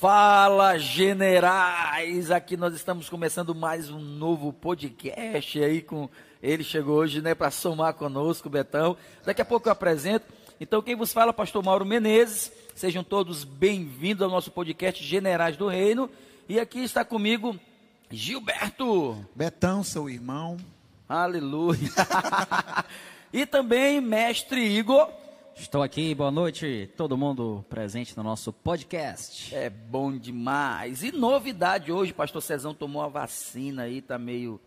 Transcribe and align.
Fala 0.00 0.78
generais! 0.78 2.30
Aqui 2.30 2.56
nós 2.56 2.74
estamos 2.74 3.10
começando 3.10 3.54
mais 3.54 3.90
um 3.90 4.00
novo 4.00 4.50
podcast 4.50 5.62
aí 5.62 5.82
com 5.82 6.08
ele 6.42 6.64
chegou 6.64 6.96
hoje, 6.96 7.20
né, 7.20 7.34
para 7.34 7.50
somar 7.50 7.92
conosco, 7.92 8.48
Betão. 8.48 8.96
Daqui 9.26 9.42
a 9.42 9.44
pouco 9.44 9.68
eu 9.68 9.72
apresento. 9.72 10.24
Então 10.58 10.80
quem 10.80 10.96
vos 10.96 11.12
fala, 11.12 11.34
pastor 11.34 11.62
Mauro 11.62 11.84
Menezes. 11.84 12.50
Sejam 12.74 13.04
todos 13.04 13.44
bem-vindos 13.44 14.22
ao 14.22 14.30
nosso 14.30 14.50
podcast 14.50 15.04
Generais 15.04 15.58
do 15.58 15.68
Reino. 15.68 16.08
E 16.48 16.58
aqui 16.58 16.82
está 16.82 17.04
comigo 17.04 17.54
Gilberto. 18.10 19.22
Betão, 19.36 19.84
seu 19.84 20.08
irmão. 20.08 20.56
Aleluia. 21.10 21.90
e 23.34 23.44
também 23.44 24.00
mestre 24.00 24.60
Igor. 24.60 25.10
Estou 25.56 25.82
aqui, 25.82 26.14
boa 26.14 26.30
noite, 26.30 26.88
todo 26.96 27.18
mundo 27.18 27.64
presente 27.68 28.16
no 28.16 28.22
nosso 28.22 28.52
podcast. 28.52 29.52
É 29.52 29.68
bom 29.68 30.16
demais. 30.16 31.02
E 31.02 31.10
novidade 31.10 31.90
hoje, 31.90 32.12
pastor 32.12 32.40
Cezão 32.40 32.72
tomou 32.72 33.02
a 33.02 33.08
vacina 33.08 33.82
aí, 33.82 34.00
tá 34.00 34.16
meio 34.20 34.60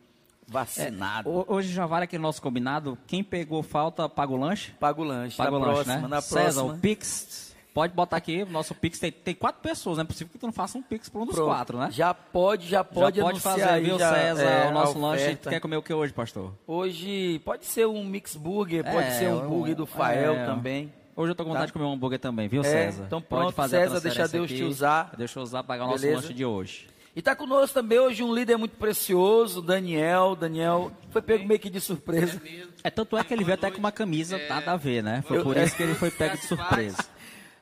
vacinado. 0.46 1.30
É, 1.30 1.46
hoje 1.48 1.72
já 1.72 1.86
vale 1.86 2.04
aquele 2.04 2.22
nosso 2.22 2.42
combinado, 2.42 2.98
quem 3.08 3.24
pegou 3.24 3.64
falta, 3.64 4.10
paga 4.10 4.34
o 4.34 4.36
lanche? 4.36 4.74
Paga 4.74 5.00
o 5.00 5.06
lanche, 5.06 5.38
paga 5.38 5.52
na 5.52 5.58
o 5.58 5.62
próxima, 5.62 5.94
lanche, 5.94 6.04
né? 6.04 6.08
na 6.10 6.22
César, 6.22 6.60
próxima. 6.60 6.74
o 6.74 6.78
Pix, 6.78 7.53
pode 7.74 7.94
botar 7.94 8.18
aqui, 8.18 8.44
o 8.44 8.50
nosso 8.52 8.76
Pix 8.76 9.00
tem, 9.00 9.12
tem 9.12 9.34
quatro 9.34 9.62
pessoas, 9.62 9.98
não 9.98 10.04
é 10.04 10.08
possível 10.08 10.32
que 10.32 10.38
tu 10.38 10.46
não 10.46 10.54
faça 10.54 10.78
um 10.78 10.82
Pix 10.82 11.10
para 11.10 11.22
um 11.22 11.26
dos 11.26 11.36
Pronto. 11.36 11.48
quatro, 11.50 11.78
né? 11.78 11.90
Já 11.92 12.14
pode, 12.14 12.68
já 12.68 12.84
pode 12.84 13.18
já 13.18 13.24
pode 13.24 13.38
anunciar 13.38 13.54
fazer, 13.60 13.70
aí, 13.70 13.84
viu, 13.84 13.98
já, 14.00 14.14
César, 14.14 14.44
é, 14.44 14.68
o 14.68 14.72
nosso 14.72 14.98
a 14.98 15.02
lanche. 15.02 15.36
Tu 15.36 15.50
quer 15.50 15.60
comer 15.60 15.78
o 15.78 15.82
que 15.82 15.94
hoje, 15.94 16.14
pastor? 16.14 16.54
Hoje 16.68 17.40
pode 17.44 17.66
ser 17.66 17.88
um 17.88 18.04
mix 18.04 18.36
burger, 18.36 18.84
pode 18.84 19.08
É, 19.08 19.12
ser 19.12 19.28
um 19.30 19.44
um- 19.46 19.50
burger 19.50 19.76
do 19.76 19.86
Fael 19.86 20.34
é. 20.34 20.46
também. 20.46 20.94
Hoje 21.16 21.32
eu 21.32 21.36
tô 21.36 21.44
com 21.44 21.50
vontade 21.50 21.66
Tá. 21.66 21.68
de 21.68 21.74
comer 21.74 21.86
um 21.86 21.94
hambúrguer 21.94 22.20
também, 22.20 22.48
viu, 22.48 22.62
É, 22.62 22.66
César? 22.66 23.04
então 23.06 23.22
Pode 23.22 23.54
pronto, 23.54 23.70
César, 23.70 24.00
deixa 24.00 24.28
transferência 24.28 24.28
Deus 24.40 24.50
te 24.52 24.64
usar. 24.64 25.12
Deixa 25.18 25.40
eu 25.40 25.44
usar, 25.44 25.64
pagar 25.64 25.86
o 25.86 25.88
nosso 25.88 26.02
Beleza? 26.02 26.22
lanche 26.22 26.34
de 26.34 26.44
hoje. 26.46 26.88
E 27.16 27.22
tá 27.22 27.36
conosco 27.36 27.76
também 27.76 28.00
hoje 28.00 28.24
um 28.24 28.34
líder 28.34 28.58
muito 28.58 28.76
precioso, 28.76 29.62
Daniel. 29.62 30.36
Daniel 30.36 30.92
foi 31.12 31.22
pego 31.22 31.46
meio 31.48 31.60
que 31.60 31.70
de 31.70 31.80
surpresa. 31.80 32.42
É, 32.84 32.90
tanto 32.90 33.16
é 33.16 33.24
que 33.24 33.32
ele 33.32 33.44
veio 33.44 33.54
até 33.54 33.70
com 33.70 33.78
uma 33.78 33.92
camisa 33.92 34.40
nada 34.50 34.72
a 34.72 34.76
ver, 34.78 35.04
né? 35.04 35.24
Foi 35.28 35.38
Eu- 35.38 35.44
por 35.44 35.56
isso 35.56 35.76
que 35.78 35.84
ele 35.84 35.94
foi 35.94 36.10
pego 36.10 36.36
de 36.36 36.42
surpresa. 36.48 36.98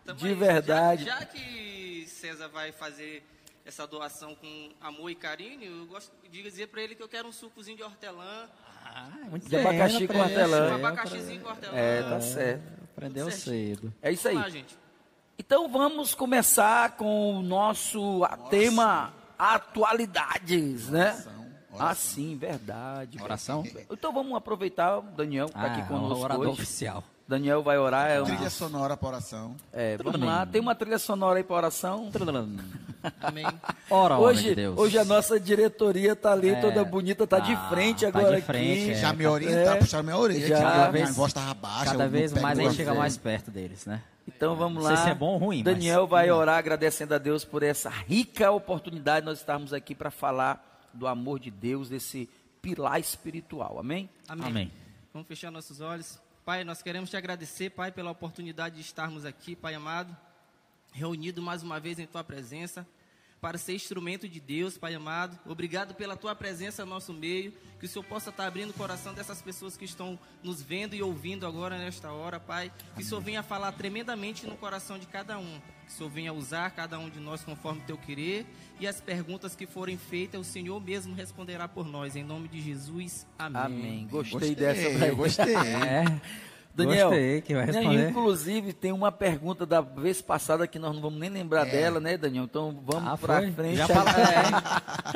Tamo 0.06 0.20
De 0.20 0.28
aí. 0.28 0.34
verdade. 0.34 1.06
Já, 1.06 1.20
já 1.20 1.26
que 1.26 2.06
César 2.08 2.48
vai 2.48 2.72
fazer 2.72 3.24
essa 3.66 3.86
doação 3.86 4.34
com 4.36 4.70
amor 4.82 5.10
e 5.12 5.16
carinho, 5.16 5.64
eu 5.64 5.86
gosto 5.86 6.12
de 6.30 6.42
dizer 6.42 6.68
pra 6.68 6.82
ele 6.82 6.96
que 6.96 7.04
eu 7.04 7.08
quero 7.10 7.28
um 7.28 7.32
sucozinho 7.32 7.78
de 7.78 7.84
hortelã, 7.84 8.50
Ah, 8.84 9.08
muito 9.30 9.48
De 9.48 9.56
abacaxi 9.56 10.08
com 10.08 10.18
hortelã. 10.20 10.72
um 10.72 10.76
abacaxizinho 10.76 11.42
com 11.42 11.50
hortelã. 11.50 11.78
É, 11.78 12.02
tá 12.04 12.20
certo. 12.20 12.64
Aprendeu 12.92 13.30
cedo. 13.32 13.94
É 14.02 14.12
isso 14.12 14.28
aí. 14.28 14.36
Lá, 14.36 14.50
gente. 14.50 14.78
Então 15.38 15.70
vamos 15.70 16.14
começar 16.16 16.92
com 16.98 17.38
o 17.40 17.42
nosso 17.44 18.24
a- 18.26 18.36
tema 18.38 19.14
atualidades, 19.38 20.90
né? 20.90 21.12
Oração, 21.12 21.42
Ah, 21.80 21.96
sim, 21.96 22.36
verdade. 22.38 23.22
Oração? 23.22 23.64
Então 23.90 24.12
vamos 24.12 24.36
aproveitar 24.36 24.98
o 25.00 25.02
Daniel 25.04 25.48
que 25.48 25.54
tá 25.54 25.66
aqui 25.66 25.82
Ah, 25.82 25.86
conosco 25.86 26.16
o 26.16 26.24
orador 26.24 26.48
hoje. 26.50 26.62
oficial. 26.62 27.04
Daniel 27.32 27.64
vai 27.64 27.78
orar. 27.78 28.10
É, 28.12 28.20
uma- 28.20 28.26
Trilha 28.28 28.50
sonora 28.50 28.98
para 28.98 29.08
oração. 29.08 29.56
é, 29.72 29.98
vamos 29.98 30.20
lá, 30.22 30.46
tem 30.46 30.60
uma 30.62 30.76
trilha 30.76 31.00
sonora 31.00 31.38
aí 31.40 31.44
para 31.44 31.56
oração. 31.56 32.10
Amém. 33.22 33.46
Ora, 33.90 34.16
homem 34.18 34.28
Hoje, 34.28 34.44
de 34.50 34.56
Deus. 34.56 34.78
hoje 34.78 34.98
a 35.00 35.06
nossa 35.06 35.40
diretoria 35.40 36.16
tá 36.16 36.34
ali 36.34 36.50
É. 36.50 36.62
toda 36.62 36.84
bonita, 36.84 37.26
tá 37.26 37.40
de 37.40 37.54
Ah, 37.54 37.70
frente 37.70 38.02
tá 38.02 38.08
agora 38.20 38.36
de 38.36 38.42
frente, 38.46 38.82
aqui. 38.82 38.92
É, 38.92 38.96
Já 38.96 39.14
me 39.14 39.26
orientar, 39.26 39.76
é. 39.78 39.80
puxar 39.80 40.04
minha 40.04 40.18
orelha. 40.18 40.48
Já. 40.48 40.58
Cada 40.62 40.74
a 40.88 40.92
minha 40.92 41.06
vez- 41.06 41.16
voz 41.16 41.34
tava 41.34 41.54
baixa. 41.54 41.86
Cada 41.86 42.08
vez 42.08 42.32
não 42.34 42.42
mais 42.42 42.60
a 42.60 42.62
gente 42.64 42.76
chega 42.76 42.94
mais 42.94 43.18
perto 43.18 43.50
deles, 43.50 43.86
né? 43.86 44.04
Então 44.28 44.56
vamos 44.56 44.84
Não 44.84 44.90
lá. 44.92 44.96
sei 44.98 45.06
se 45.06 45.10
é 45.12 45.16
bom 45.16 45.34
ou 45.34 45.38
ruim, 45.40 45.64
mas- 45.64 45.74
Daniel 45.74 46.06
vai 46.06 46.30
orar 46.30 46.58
agradecendo 46.60 47.16
a 47.16 47.18
Deus 47.18 47.44
por 47.44 47.64
essa 47.64 47.90
rica 47.90 48.52
oportunidade 48.52 49.22
de 49.22 49.26
nós 49.32 49.40
estarmos 49.40 49.74
aqui 49.74 49.96
para 49.96 50.12
falar 50.12 50.90
do 50.94 51.08
amor 51.08 51.40
de 51.40 51.50
Deus, 51.50 51.90
desse 51.90 52.30
pilar 52.62 53.00
espiritual. 53.00 53.80
Amém? 53.80 54.10
Amém. 54.30 54.48
Amém. 54.48 54.72
Vamos 55.14 55.28
fechar 55.28 55.50
nossos 55.50 55.82
olhos. 55.82 56.20
Pai, 56.44 56.64
nós 56.64 56.82
queremos 56.82 57.12
te 57.12 57.16
agradecer, 57.16 57.70
Pai, 57.70 57.92
pela 57.92 58.10
oportunidade 58.10 58.76
de 58.76 58.82
estarmos 58.82 59.26
aqui, 59.26 59.56
Pai 59.56 59.76
amado, 59.76 60.18
reunido 60.92 61.40
mais 61.40 61.62
uma 61.62 61.80
vez 61.80 62.00
em 62.00 62.08
tua 62.08 62.24
presença, 62.24 62.86
para 63.42 63.58
ser 63.58 63.74
instrumento 63.74 64.30
de 64.30 64.40
Deus, 64.40 64.78
Pai 64.78 64.94
amado. 64.94 65.38
Obrigado 65.48 65.96
pela 65.96 66.16
tua 66.16 66.36
presença 66.36 66.86
no 66.86 66.92
nosso 66.92 67.12
meio, 67.12 67.52
que 67.80 67.86
o 67.88 67.90
Senhor 67.90 68.06
possa 68.06 68.30
estar 68.30 68.46
abrindo 68.46 68.70
o 68.70 68.74
coração 68.74 69.16
dessas 69.16 69.42
pessoas 69.42 69.76
que 69.76 69.84
estão 69.84 70.18
nos 70.44 70.62
vendo 70.62 70.96
e 70.96 71.02
ouvindo 71.02 71.48
agora 71.48 71.76
nesta 71.80 72.12
hora, 72.12 72.40
Pai. 72.40 72.72
Que 72.96 73.02
o 73.02 73.06
Senhor 73.06 73.20
venha 73.20 73.42
falar 73.42 73.72
tremendamente 73.72 74.46
no 74.46 74.56
coração 74.56 75.00
de 75.00 75.08
cada 75.08 75.40
um. 75.40 75.60
Que 75.88 75.92
o 75.92 75.98
Senhor 75.98 76.10
venha 76.10 76.32
usar 76.32 76.70
cada 76.70 77.00
um 77.00 77.10
de 77.10 77.20
nós 77.20 77.44
conforme 77.44 77.82
teu 77.82 77.98
querer 77.98 78.46
e 78.80 78.88
as 78.88 79.02
perguntas 79.02 79.56
que 79.56 79.66
forem 79.66 79.98
feitas, 79.98 80.40
o 80.40 80.44
Senhor 80.44 80.80
mesmo 80.80 81.16
responderá 81.16 81.68
por 81.68 81.88
nós. 81.88 82.16
Em 82.16 82.24
nome 82.24 82.48
de 82.48 82.62
Jesus. 82.62 83.26
Amém. 83.40 83.62
Amém. 83.64 84.08
Gostei, 84.08 84.32
Gostei, 84.34 84.56
dessa. 84.56 85.06
eu 85.08 85.16
gostei. 85.16 85.56
É. 85.82 86.51
Daniel, 86.74 87.10
Gostei, 87.10 87.42
que 87.42 87.54
vai 87.54 87.66
né, 87.66 87.72
responder. 87.74 88.10
inclusive 88.10 88.74
tem 88.74 88.92
uma 88.92 89.12
pergunta 89.12 89.66
da 89.66 89.82
vez 89.82 90.22
passada 90.22 90.66
que 90.68 90.80
nós 90.80 90.94
não 90.96 91.02
vamos 91.02 91.20
nem 91.20 91.30
lembrar 91.30 91.66
dela, 91.66 92.00
né, 92.00 92.18
Daniel? 92.18 92.46
Então 92.46 92.80
vamos 92.86 93.10
Ah, 93.12 93.18
para 93.18 93.52
frente. 93.52 93.76
Já 93.76 93.88
fala, 93.88 94.10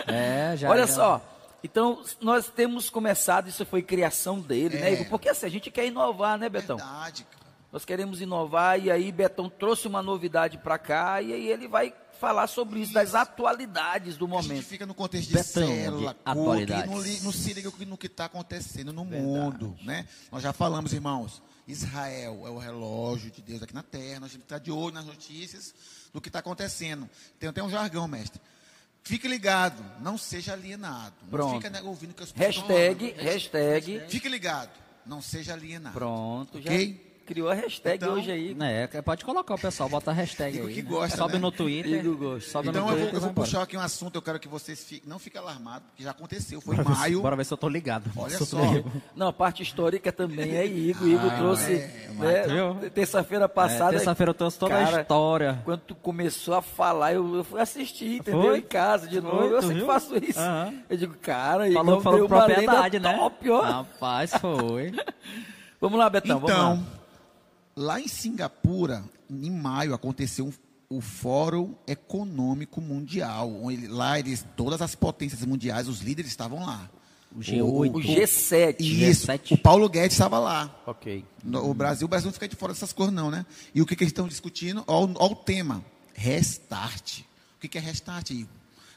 é. 0.08 0.52
É, 0.54 0.58
já. 0.58 0.70
Olha 0.70 0.86
já. 0.86 0.94
só, 0.94 1.22
então 1.64 2.02
nós 2.22 2.48
temos 2.50 2.90
começado, 2.90 3.48
isso 3.48 3.66
foi 3.66 3.82
criação 3.82 4.40
dele, 4.42 4.78
né, 4.78 4.90
É. 4.90 4.94
Igor? 4.94 5.08
Porque 5.08 5.30
assim, 5.30 5.46
a 5.46 5.50
gente 5.50 5.72
quer 5.72 5.86
inovar, 5.86 6.38
né, 6.38 6.50
Betão? 6.50 6.78
Verdade, 6.78 7.24
cara. 7.24 7.46
Nós 7.72 7.84
queremos 7.84 8.22
inovar 8.22 8.80
e 8.80 8.90
aí 8.92 9.12
Betão 9.12 9.50
trouxe 9.50 9.88
uma 9.88 10.02
novidade 10.02 10.58
para 10.58 10.78
cá 10.78 11.22
e 11.22 11.34
aí 11.34 11.48
ele 11.50 11.68
vai 11.68 11.94
falar 12.20 12.48
sobre 12.48 12.80
isso, 12.80 12.94
das 12.94 13.14
atualidades 13.16 14.18
do 14.18 14.26
A 14.26 14.30
gente 14.42 14.48
momento. 14.50 14.66
fica 14.66 14.86
no 14.86 14.94
contexto 14.94 15.28
de 15.30 15.34
Betão, 15.36 15.68
célula, 15.68 16.14
de 16.14 16.18
e 16.20 16.22
atualidades. 16.26 17.24
não, 17.24 17.32
se 17.32 17.54
liga 17.54 17.72
no 17.86 17.98
que 17.98 18.08
está 18.08 18.26
acontecendo 18.26 18.92
no 18.92 19.06
mundo, 19.06 19.78
né? 19.84 20.08
Nós 20.32 20.42
já 20.44 20.52
falamos, 20.54 20.94
irmãos, 20.94 21.42
Israel 21.68 22.44
é 22.46 22.50
o 22.50 22.58
relógio 22.58 23.32
de 23.32 23.42
Deus 23.42 23.64
aqui 23.64 23.74
na 23.74 23.84
terra, 23.84 24.20
nós 24.22 24.32
temos 24.32 24.46
que 24.46 24.54
estar 24.54 24.60
de 24.60 24.72
olho 24.72 24.94
nas 24.94 25.06
notícias 25.06 25.74
do 26.14 26.22
que 26.22 26.30
está 26.30 26.40
acontecendo. 26.40 27.10
Tem 27.40 27.50
até 27.50 27.62
um 27.64 27.70
jargão, 27.70 28.08
mestre. 28.08 28.40
Fique 29.04 29.28
ligado, 29.28 29.84
não 30.02 30.18
seja 30.18 30.54
alienado. 30.54 31.14
Pronto. 31.30 31.52
Não 31.54 31.58
fica 31.62 31.70
né, 31.70 31.82
ouvindo 31.84 32.14
que 32.14 32.24
as 32.24 32.32
pessoas 32.32 32.56
estão 32.56 32.68
Hashtag, 32.76 33.12
falando. 33.12 33.24
hashtag, 33.26 34.02
Fique 34.10 34.28
ligado, 34.28 34.72
não 35.06 35.22
seja 35.22 35.54
alienado. 35.54 35.94
pronto, 35.94 36.60
já 36.60 36.72
Ok? 36.72 37.05
Criou 37.26 37.50
a 37.50 37.54
hashtag 37.54 37.98
Então, 38.04 38.14
hoje 38.16 38.32
aí. 38.32 38.56
É, 38.62 39.02
pode 39.02 39.26
colocar 39.26 39.56
o 39.56 39.60
pessoal, 39.60 39.90
bota 39.90 40.12
a 40.12 40.14
hashtag 40.14 40.60
aí. 40.62 40.74
que 40.74 40.82
né? 40.84 40.90
gosta, 40.90 41.18
Sobe 41.18 41.34
né? 41.34 41.40
no 41.40 41.52
Twitter. 41.52 42.04
Sobe 42.42 42.70
Então 42.70 42.86
no 42.86 42.92
eu 42.92 42.96
Twitter. 42.96 43.06
vou, 43.06 43.14
eu 43.14 43.20
vou 43.22 43.30
embora. 43.32 43.34
puxar 43.34 43.62
aqui 43.64 43.76
um 43.76 43.82
assunto, 43.82 44.16
eu 44.16 44.22
quero 44.22 44.40
que 44.40 44.48
vocês 44.48 44.84
fiquem, 44.84 45.10
não 45.10 45.18
fiquem 45.20 45.42
alarmados, 45.42 45.88
porque 45.90 46.04
já 46.04 46.12
aconteceu, 46.12 46.62
foi 46.62 46.76
em 46.76 46.78
Bora 46.78 46.90
ver 46.90 46.96
se- 46.96 47.00
maio. 47.02 47.22
Bora 47.22 47.36
ver 47.36 47.46
se 47.46 47.54
eu 47.54 47.58
tô 47.58 47.68
ligado. 47.70 48.10
Olha 48.16 48.38
só. 48.38 48.58
Não, 49.16 49.28
a 49.28 49.34
parte 49.34 49.64
histórica 49.64 50.12
também 50.12 50.56
é 50.56 50.66
Igor. 50.66 51.08
Igor 51.08 51.32
Ah, 51.34 51.38
trouxe, 51.38 51.74
é, 51.74 52.08
né, 52.48 52.90
terça-feira 52.94 53.46
É, 53.46 53.48
passada. 53.48 53.92
Terça-feira 53.92 54.30
eu 54.30 54.34
trouxe 54.34 54.60
toda 54.60 54.76
a 54.80 54.86
cara, 54.86 55.02
história. 55.02 55.62
Quando 55.66 55.80
tu 55.82 55.96
começou 55.96 56.54
a 56.56 56.62
falar, 56.62 57.14
eu, 57.14 57.36
eu 57.38 57.44
fui 57.44 57.60
assistir, 57.60 58.18
entendeu? 58.20 58.42
Foi? 58.42 58.58
Em 58.60 58.62
casa 58.62 59.08
de 59.08 59.20
novo. 59.20 59.38
Foi, 59.40 59.54
eu 59.54 59.62
sempre 59.62 59.78
viu? 59.78 59.86
faço 59.86 60.16
isso. 60.24 60.40
Aham. 60.40 60.74
Eu 60.90 60.98
digo, 60.98 61.14
cara, 61.16 61.72
Falou, 61.72 61.94
Igor 61.94 62.02
falou 62.02 62.20
deu 62.20 62.28
propriedade, 62.28 63.00
né? 63.00 63.14
top, 63.18 63.50
ó. 63.50 63.62
Rapaz, 63.62 64.32
foi. 64.40 64.92
Vamos 65.82 66.00
lá, 66.00 66.10
Betão, 66.10 66.40
vamos 66.40 66.52
Então, 66.52 66.70
lá. 66.74 66.80
Lá 67.76 68.00
em 68.00 68.08
Singapura, 68.08 69.04
em 69.30 69.52
maio, 69.52 69.94
aconteceu 69.94 70.48
um- 70.48 70.54
o 70.98 71.02
Fórum 71.02 71.74
Econômico 71.88 72.80
Mundial. 72.80 73.52
onde 73.64 73.88
lá 73.88 74.20
eles, 74.20 74.46
todas 74.56 74.82
as 74.82 74.96
potências 74.96 75.44
mundiais, 75.44 75.88
os 75.88 76.00
líderes 76.02 76.32
estavam 76.32 76.66
lá. 76.66 76.90
O 77.36 77.40
G8. 77.40 77.94
O 77.96 78.00
G7. 78.02 78.76
Isso, 78.80 79.28
G7. 79.28 79.52
o 79.56 79.58
Paulo 79.58 79.90
Guedes 79.90 80.14
estava 80.14 80.40
lá. 80.40 80.74
Ok. 80.86 81.26
No- 81.44 81.70
O 81.70 81.74
Brasil, 81.74 82.06
o 82.06 82.08
Brasil 82.08 82.28
não 82.28 82.34
fica 82.34 82.48
de 82.48 82.56
fora 82.56 82.72
dessas 82.72 82.94
coisas, 82.94 83.14
não, 83.14 83.30
né? 83.30 83.46
E 83.74 83.82
o 83.82 83.86
que, 83.86 83.96
que 83.96 84.04
eles 84.04 84.12
estão 84.12 84.28
discutindo? 84.28 84.84
Olha 84.88 85.12
o, 85.20 85.24
o 85.32 85.36
tema: 85.36 85.84
restart. 86.14 87.20
O 87.58 87.60
que, 87.60 87.68
que 87.68 87.78
é 87.78 87.82
restart, 87.82 88.30
Igor? 88.30 88.48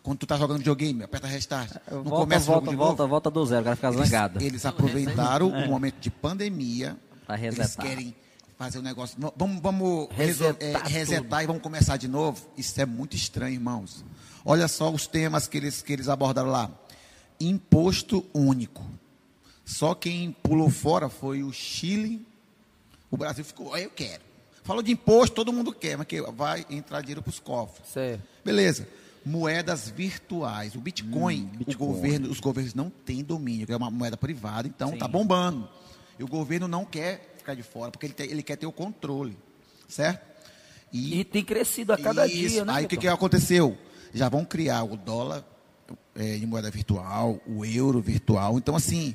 Quando 0.02 0.18
tu 0.18 0.26
tá 0.26 0.36
jogando 0.36 0.58
videogame, 0.58 1.02
aperta 1.02 1.26
restart. 1.26 1.72
Não 1.90 2.04
Volta, 2.04 2.18
começa 2.20 2.42
o 2.44 2.46
jogo 2.54 2.58
volta, 2.66 2.70
de 2.70 2.76
volta, 2.76 3.02
novo? 3.02 3.10
volta 3.10 3.30
do 3.30 3.44
zero. 3.46 3.60
O 3.62 3.64
cara 3.64 3.76
fica 3.76 3.88
Eles, 3.88 4.08
zangado. 4.08 4.42
eles 4.42 4.66
aproveitaram 4.66 5.48
o 5.48 5.66
momento 5.68 5.98
de 5.98 6.10
pandemia. 6.10 6.96
Pra 7.26 7.36
Eles 7.38 7.56
resetar. 7.58 7.84
querem 7.86 8.14
fazer 8.58 8.78
o 8.78 8.82
negócio. 8.82 9.16
Vamos, 9.36 9.62
vamos 9.62 10.08
Resetar 10.10 10.56
é, 10.60 10.88
resetar 10.88 11.44
e 11.44 11.46
vamos 11.46 11.62
começar 11.62 11.96
de 11.96 12.08
novo. 12.08 12.46
Isso 12.56 12.78
é 12.80 12.84
muito 12.84 13.14
estranho, 13.16 13.54
irmãos. 13.54 14.04
Olha 14.44 14.66
só 14.68 14.90
os 14.90 15.06
temas 15.06 15.46
que 15.46 15.56
eles, 15.56 15.80
que 15.80 15.92
eles 15.92 16.08
abordaram 16.08 16.48
lá: 16.50 16.70
imposto 17.40 18.24
único. 18.34 18.84
Só 19.64 19.94
quem 19.94 20.32
pulou 20.42 20.70
fora 20.70 21.08
foi 21.08 21.42
o 21.42 21.52
Chile. 21.52 22.26
O 23.10 23.16
Brasil 23.16 23.44
ficou, 23.44 23.72
"Ah, 23.74 23.80
eu 23.80 23.90
quero. 23.90 24.22
Falou 24.64 24.82
de 24.82 24.92
imposto, 24.92 25.34
todo 25.36 25.52
mundo 25.52 25.72
quer, 25.72 25.96
mas 25.96 26.06
que 26.06 26.20
vai 26.32 26.66
entrar 26.68 27.00
dinheiro 27.00 27.22
para 27.22 27.30
os 27.30 27.38
cofres. 27.40 27.86
Certo. 27.88 28.22
Beleza. 28.44 28.86
moedas 29.26 29.90
virtuais. 29.90 30.74
O 30.74 30.80
Bitcoin, 30.80 31.50
Hum, 31.52 31.56
Bitcoin. 31.58 31.74
O 31.74 31.92
governo, 31.92 32.30
os 32.30 32.40
governos 32.40 32.72
não 32.72 32.88
têm 32.88 33.22
domínio, 33.22 33.66
é 33.68 33.76
uma 33.76 33.90
moeda 33.90 34.16
privada, 34.16 34.66
então 34.66 34.90
Sim. 34.92 34.96
tá 34.98 35.06
bombando. 35.06 35.68
E 36.18 36.24
o 36.24 36.26
governo 36.28 36.66
não 36.66 36.82
quer 36.86 37.36
ficar 37.48 37.54
de 37.54 37.62
fora, 37.62 37.90
porque 37.90 38.06
ele, 38.06 38.12
tem- 38.12 38.30
ele 38.30 38.42
quer 38.42 38.56
ter 38.56 38.66
o 38.66 38.72
controle, 38.72 39.36
certo? 39.88 40.26
E 40.92 41.24
tem 41.24 41.44
crescido 41.44 41.92
a 41.92 41.98
cada 41.98 42.26
Isso. 42.26 42.36
dia, 42.36 42.64
né? 42.64 42.72
Aí 42.74 42.84
o 42.84 42.88
que, 42.88 42.96
que 42.96 43.08
aconteceu? 43.08 43.76
Já 44.12 44.28
vão 44.28 44.44
criar 44.44 44.84
o 44.84 44.96
dólar 44.96 45.44
é, 46.14 46.36
em 46.36 46.46
moeda 46.46 46.70
virtual, 46.70 47.40
o 47.46 47.64
euro 47.64 48.00
virtual. 48.00 48.56
Então, 48.58 48.74
assim, 48.74 49.14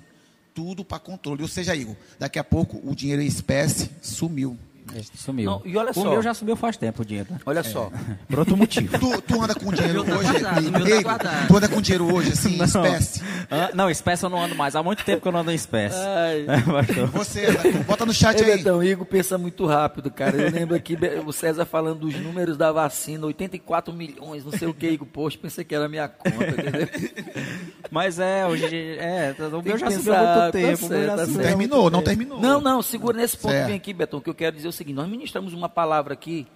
tudo 0.53 0.83
para 0.85 0.99
controle. 0.99 1.41
Ou 1.41 1.47
seja, 1.47 1.75
Igor, 1.75 1.95
daqui 2.19 2.37
a 2.37 2.43
pouco 2.43 2.79
o 2.87 2.95
dinheiro 2.95 3.21
em 3.21 3.27
espécie 3.27 3.89
sumiu. 4.01 4.57
Sumiu. 5.15 5.49
Não, 5.49 5.61
e 5.65 5.75
olha 5.77 5.91
o 5.91 5.93
só. 5.93 6.09
meu 6.09 6.21
já 6.21 6.33
sumiu 6.33 6.55
faz 6.55 6.77
tempo 6.77 7.01
o 7.01 7.05
dinheiro. 7.05 7.29
Olha 7.45 7.63
só. 7.63 7.91
Por 8.27 8.39
outro 8.39 8.55
motivo. 8.57 8.97
Tu, 8.99 9.21
tu 9.21 9.41
anda 9.41 9.55
com 9.55 9.71
dinheiro 9.71 10.01
hoje? 10.01 11.03
guardado, 11.03 11.17
tá 11.17 11.45
tu 11.47 11.57
anda 11.57 11.69
com 11.69 11.81
dinheiro 11.81 12.13
hoje, 12.13 12.31
assim, 12.33 12.59
em 12.59 12.63
espécie? 12.63 13.21
Ah, 13.49 13.71
não, 13.73 13.89
espécie 13.89 14.23
eu 14.23 14.29
não 14.29 14.43
ando 14.43 14.55
mais. 14.55 14.75
Há 14.75 14.83
muito 14.83 15.03
tempo 15.03 15.21
que 15.21 15.27
eu 15.27 15.31
não 15.31 15.39
ando 15.39 15.51
em 15.51 15.55
espécie. 15.55 15.97
Ai. 15.97 16.45
Pastor. 16.63 17.07
Você, 17.07 17.45
anda 17.47 17.83
bota 17.87 18.05
no 18.05 18.13
chat 18.13 18.39
Ei, 18.41 18.51
aí. 18.51 18.57
Betão, 18.57 18.83
Igor 18.83 19.05
pensa 19.05 19.37
muito 19.37 19.65
rápido, 19.65 20.11
cara. 20.11 20.35
Eu 20.37 20.51
lembro 20.51 20.75
aqui 20.75 20.95
Be- 20.95 21.21
o 21.25 21.31
César 21.31 21.65
falando 21.65 21.99
dos 21.99 22.15
números 22.15 22.57
da 22.57 22.71
vacina, 22.71 23.25
84 23.25 23.93
milhões, 23.93 24.43
não 24.45 24.51
sei 24.51 24.67
o 24.67 24.73
que, 24.73 24.87
Igor. 24.89 25.07
Poxa, 25.07 25.37
pensei 25.41 25.63
que 25.63 25.73
era 25.73 25.87
minha 25.89 26.07
conta, 26.07 26.45
entendeu? 26.49 26.87
Mas 27.93 28.17
é, 28.17 28.47
hoje. 28.47 28.97
É, 28.97 29.35
o 29.55 29.61
meu 29.61 29.77
já 29.77 29.91
subiu 29.91 30.15
há 30.15 30.17
pensar, 30.17 30.25
muito 30.25 30.39
tá 30.39 30.51
tempo. 30.51 30.89
meu 30.89 30.89
certo, 30.89 31.15
tá 31.15 31.27
Não 31.27 31.37
terminou, 31.37 31.91
não 31.91 32.01
terminou. 32.01 32.41
Não, 32.41 32.59
não, 32.59 32.81
segura 32.81 33.15
nesse 33.15 33.37
ponto 33.37 33.51
Certo. 33.51 33.67
bem 33.67 33.75
aqui, 33.75 33.93
Betão, 33.93 34.19
que 34.19 34.27
eu 34.31 34.33
quero 34.33 34.55
dizer 34.55 34.67
o 34.67 34.71
seguinte, 34.71 34.95
nós 34.95 35.07
ministramos 35.07 35.53
uma 35.53 35.69
palavra 35.69 36.15
aqui, 36.15 36.47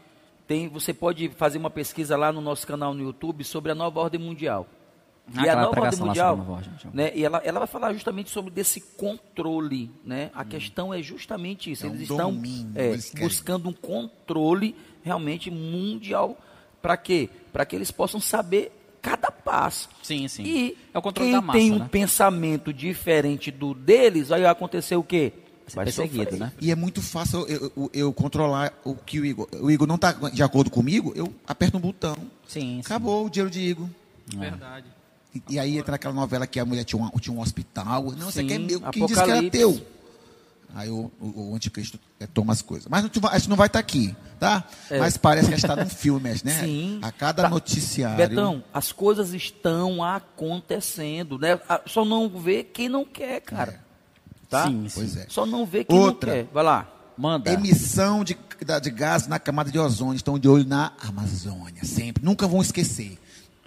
tem, 0.48 0.68
você 0.68 0.96
pode 0.96 1.30
fazer 1.30 1.60
uma 1.60 1.70
pesquisa 1.70 2.18
lá 2.18 2.32
no 2.32 2.42
nosso 2.42 2.66
canal 2.66 2.92
no 2.92 3.04
YouTube 3.04 3.44
sobre 3.44 3.72
a 3.72 3.76
nova 3.76 4.00
ordem 4.00 4.20
mundial. 4.20 4.66
Ah, 5.36 5.46
e 5.46 5.50
a 5.50 5.56
nova 5.62 5.80
ordem 5.80 6.00
mundial, 6.00 6.38
nova 6.38 6.52
ordem 6.54 6.72
né, 6.92 7.12
e 7.14 7.24
ela, 7.24 7.40
ela 7.46 7.60
vai 7.60 7.68
falar 7.68 7.94
justamente 7.94 8.32
sobre 8.32 8.50
desse 8.50 8.82
controle, 8.82 9.92
né? 10.04 10.32
A 10.34 10.44
questão 10.44 10.92
é 10.92 11.04
justamente 11.04 11.70
isso, 11.70 11.86
É 11.86 11.90
um 11.90 11.92
eles 11.92 12.02
estão 12.10 12.34
domínio, 12.34 12.72
é, 12.74 12.88
eles 12.94 13.14
buscando 13.14 13.70
um 13.70 13.74
controle 13.74 14.76
realmente 15.04 15.52
mundial, 15.52 16.36
para 16.82 16.98
quê? 16.98 17.30
Para 17.54 17.64
que 17.64 17.76
eles 17.76 17.92
possam 17.92 18.20
saber 18.20 18.72
cada 19.10 19.32
passo. 19.32 19.90
Sim, 20.04 20.28
sim. 20.28 20.44
E 20.44 20.78
é 20.94 20.98
o 20.98 21.02
controle 21.02 21.30
quem 21.30 21.40
da 21.40 21.42
massa, 21.46 21.60
tem 21.60 21.72
um 21.72 21.80
né? 21.80 21.88
pensamento 21.90 22.74
diferente 22.74 23.52
do 23.52 23.74
deles, 23.74 24.28
vai 24.30 24.46
acontecer 24.46 24.96
o 24.96 25.04
quê? 25.04 25.32
Ser 25.68 25.84
perseguido, 25.84 26.24
sofrer. 26.32 26.40
né? 26.40 26.52
E 26.62 26.72
é 26.72 26.76
muito 26.76 27.02
fácil 27.02 27.46
eu, 27.48 27.72
eu- 27.76 27.90
eu 27.94 28.14
controlar 28.14 28.74
o 28.86 28.96
que 28.96 29.20
o 29.20 29.26
Igor. 29.26 29.48
O 29.62 29.70
Igor 29.70 29.86
não 29.88 29.96
está 29.96 30.12
de 30.14 30.42
acordo 30.42 30.70
comigo, 30.70 31.12
eu 31.16 31.34
aperto 31.46 31.78
um 31.78 31.82
botão. 31.82 32.16
Sim, 32.48 32.60
sim. 32.76 32.80
Acabou 32.82 33.26
o 33.26 33.30
dinheiro 33.30 33.52
de 33.52 33.60
Igor. 33.62 33.88
Verdade. 34.28 34.86
E, 35.36 35.42
e 35.50 35.60
aí 35.60 35.78
entra 35.78 35.96
aquela 35.96 36.14
novela 36.14 36.48
que 36.48 36.58
a 36.60 36.66
mulher 36.66 36.84
tinha 36.86 37.02
um, 37.02 37.10
tinha 37.20 37.36
um 37.36 37.42
hospital. 37.42 38.04
Não, 38.18 38.30
isso 38.30 38.40
aqui 38.40 38.54
é 38.54 38.58
Sim, 38.58 38.66
meu. 38.66 38.80
Quem 38.92 39.06
disse 39.06 39.24
que 39.24 39.30
era 39.30 39.50
teu? 39.50 39.82
Aí 40.76 40.90
o, 40.90 41.12
o- 41.20 41.52
o 41.52 41.56
anticristo 41.56 42.00
é, 42.20 42.28
toma 42.28 42.54
as 42.54 42.62
coisas. 42.62 42.88
Mas 42.90 43.04
não, 43.04 43.10
a 43.30 43.38
gente 43.38 43.50
não 43.50 43.56
vai 43.56 43.68
estar 43.68 43.80
aqui, 43.80 44.16
tá? 44.40 44.64
É. 44.92 45.00
Mas 45.00 45.18
parece 45.18 45.48
que 45.48 45.54
a 45.54 45.58
gente 45.58 45.66
está 45.66 45.76
num 45.82 45.90
filme, 45.90 46.30
né? 46.44 46.60
Sim. 46.64 47.00
A 47.02 47.12
cada 47.12 47.44
Tá. 47.44 47.50
noticiário. 47.50 48.18
Betão, 48.30 48.64
as 48.74 48.92
coisas 48.92 49.34
estão 49.34 50.04
acontecendo, 50.04 51.38
né? 51.40 51.60
Só 51.86 52.04
não 52.06 52.30
vê 52.30 52.64
quem 52.64 52.90
não 52.90 53.06
quer, 53.06 53.42
cara. 53.42 53.80
Tá? 54.50 54.68
Sim, 54.68 54.88
sim. 54.88 54.96
Pois 54.96 55.18
é. 55.18 55.26
Só 55.30 55.46
não 55.46 55.66
vê 55.66 55.84
quem 55.84 55.98
Outra. 55.98 56.32
não 56.36 56.44
quer. 56.46 56.54
Vai 56.54 56.64
lá. 56.64 56.94
Manda. 57.18 57.52
Emissão 57.52 58.24
de, 58.24 58.38
de 58.82 58.90
gás 58.92 59.28
na 59.28 59.40
camada 59.40 59.72
de 59.72 59.80
ozônio. 59.80 60.16
Estão 60.16 60.38
de 60.38 60.48
olho 60.48 60.66
na 60.66 60.92
Amazônia, 61.02 61.84
sempre. 61.84 62.24
Nunca 62.24 62.48
vão 62.48 62.62
esquecer. 62.62 63.18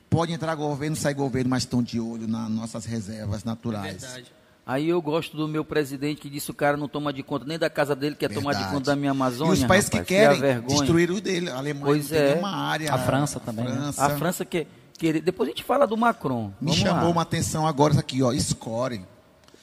Pode 0.08 0.32
entrar 0.32 0.54
governo, 0.54 0.96
sai 0.96 1.14
governo, 1.14 1.50
mas 1.50 1.62
estão 1.64 1.82
de 1.82 1.98
olho 2.00 2.26
nas 2.28 2.48
nossas 2.50 2.84
reservas 2.84 3.42
naturais. 3.44 4.00
Verdade. 4.02 4.32
Aí 4.70 4.88
eu 4.88 5.02
gosto 5.02 5.36
do 5.36 5.48
meu 5.48 5.64
presidente 5.64 6.20
que 6.20 6.30
disse 6.30 6.46
que 6.46 6.52
o 6.52 6.54
cara 6.54 6.76
não 6.76 6.86
toma 6.86 7.12
de 7.12 7.24
conta 7.24 7.44
nem 7.44 7.58
da 7.58 7.68
casa 7.68 7.96
dele, 7.96 8.14
quer 8.14 8.28
tomar 8.28 8.52
de 8.52 8.58
Verdade. 8.58 8.72
conta 8.76 8.90
da 8.92 8.96
minha 8.96 9.10
Amazônia. 9.10 9.52
E 9.54 9.58
os 9.58 9.64
países 9.64 9.90
rapaz, 9.90 10.06
que 10.06 10.14
é 10.14 10.18
querem 10.26 10.40
vergonha. 10.40 10.78
destruir 10.78 11.10
os 11.10 11.20
dele. 11.20 11.50
A 11.50 11.56
Alemanha 11.56 11.86
Pois 11.86 12.02
não 12.04 12.10
tem 12.10 12.18
é. 12.18 12.28
nenhuma 12.30 12.50
área. 12.54 12.94
A 12.94 12.98
França 12.98 13.40
também, 13.40 13.64
né? 13.64 13.72
França. 13.72 14.04
A 14.06 14.10
França 14.10 14.44
que, 14.44 14.66
que 14.96 15.20
depois 15.20 15.48
a 15.48 15.50
gente 15.50 15.64
fala 15.64 15.86
do 15.88 15.96
Macron. 15.96 16.52
Me 16.60 16.68
Vamos 16.68 16.76
chamou 16.76 17.04
lá. 17.04 17.10
uma 17.10 17.22
atenção 17.22 17.66
agora 17.66 17.94
isso 17.94 18.00
aqui, 18.00 18.22
ó, 18.22 18.32
score. 18.38 19.04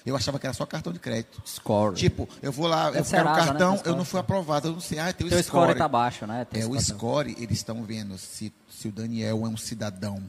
Eu 0.06 0.14
achava 0.16 0.38
que 0.40 0.46
era 0.46 0.54
só 0.54 0.66
cartão 0.66 0.92
de 0.92 1.00
crédito. 1.00 1.42
Score. 1.46 1.96
Tipo, 1.96 2.28
eu 2.42 2.52
vou 2.52 2.68
lá, 2.68 2.88
É 2.88 2.88
eu 2.88 2.92
quero 2.92 3.02
um 3.02 3.06
Serasa, 3.06 3.40
né, 3.40 3.46
cartão, 3.48 3.78
score. 3.78 3.90
eu 3.90 3.96
não 3.96 4.04
fui 4.04 4.20
aprovado, 4.20 4.68
eu 4.68 4.74
não 4.74 4.80
sei. 4.82 5.00
Ah, 5.00 5.14
tem 5.14 5.26
o 5.26 5.30
score. 5.30 5.44
score 5.44 5.76
tá 5.76 5.88
baixo, 5.88 6.28
né? 6.28 6.46
Tem 6.52 6.62
É, 6.64 6.66
o 6.66 6.72
cartão. 6.72 6.98
score, 6.98 7.34
eles 7.40 7.60
estão 7.60 7.82
vendo 7.84 8.18
se, 8.18 8.52
se 8.70 8.90
o 8.90 8.92
Daniel 8.92 9.46
é 9.46 9.50
um 9.50 9.56
cidadão 9.58 10.22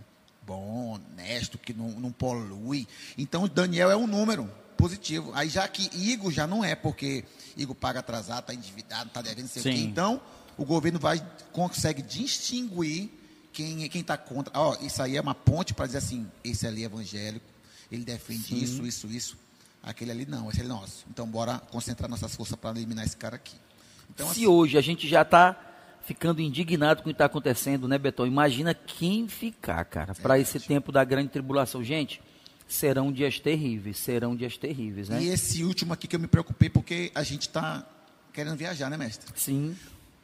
bom, 0.47 0.95
honesto, 1.15 1.59
que 1.59 1.73
não, 1.75 1.89
não 1.91 2.11
polui. 2.13 2.87
Então, 3.19 3.43
o 3.43 3.49
Daniel 3.49 3.91
é 3.91 3.97
um 3.97 4.07
número 4.07 4.49
positivo. 4.79 5.33
Aí, 5.35 5.49
já 5.49 5.67
que 5.69 5.91
Igor 5.95 6.31
já 6.31 6.47
não 6.47 6.65
é, 6.65 6.75
porque 6.75 7.25
Igor 7.57 7.75
paga 7.75 7.99
atrasado, 8.01 8.41
está 8.41 8.55
endividado, 8.55 9.09
está 9.09 9.21
devendo, 9.21 9.43
não 9.43 9.49
sei 9.49 9.61
o 9.61 9.65
quê. 9.65 9.73
Sim. 9.73 9.85
Então, 9.85 10.21
o 10.57 10.65
governo 10.65 10.99
vai, 10.99 11.21
consegue 11.53 12.01
distinguir 12.01 13.11
quem 13.53 13.89
quem 13.89 14.01
está 14.01 14.17
contra. 14.17 14.53
Ó, 14.59 14.77
isso 14.81 15.03
aí 15.03 15.17
é 15.17 15.21
uma 15.21 15.35
ponte 15.35 15.75
para 15.75 15.87
dizer 15.87 15.99
assim, 15.99 16.27
esse 16.45 16.67
ali 16.67 16.83
é 16.83 16.87
evangélico, 16.87 17.45
ele 17.91 18.05
defende 18.05 18.63
isso, 18.63 18.87
isso, 18.87 19.07
isso. 19.09 19.37
Aquele 19.83 20.13
ali 20.13 20.27
não, 20.27 20.49
esse 20.49 20.61
ali 20.61 20.71
é 20.71 20.73
nosso. 20.73 21.05
Então, 21.11 21.27
bora 21.27 21.59
concentrar 21.71 22.09
nossas 22.09 22.35
forças 22.35 22.57
para 22.57 22.77
eliminar 22.77 23.05
esse 23.05 23.17
cara 23.17 23.37
aqui. 23.37 23.57
Então, 24.11 24.27
Se 24.27 24.33
assim, 24.33 24.47
hoje 24.47 24.79
a 24.79 24.81
gente 24.81 25.09
já 25.09 25.23
está 25.23 25.57
ficando 26.03 26.41
indignado 26.41 27.03
com 27.03 27.11
o 27.11 27.13
que 27.13 27.15
está 27.15 27.27
acontecendo, 27.27 27.87
né, 27.87 27.99
Betão? 27.99 28.27
Imagina 28.27 28.73
quem 28.73 29.29
ficar, 29.29 29.85
cara, 29.85 30.15
para 30.15 30.39
esse 30.39 30.59
tempo 30.59 30.91
da 30.91 31.05
grande 31.05 31.29
tribulação. 31.29 31.85
Gente, 31.85 32.21
serão 32.69 33.11
dias 33.11 33.41
terríveis, 33.41 33.97
serão 33.99 34.37
dias 34.37 34.57
terríveis, 34.57 35.09
né? 35.09 35.23
E 35.23 35.29
esse 35.29 35.65
último 35.65 35.95
aqui 35.95 36.07
que 36.07 36.15
eu 36.15 36.21
me 36.21 36.27
preocupei, 36.27 36.69
porque 36.69 37.11
a 37.15 37.23
gente 37.23 37.43
está 37.43 37.85
querendo 38.33 38.57
viajar, 38.57 38.91
né, 38.91 38.97
mestre? 38.97 39.33
Sim. 39.35 39.75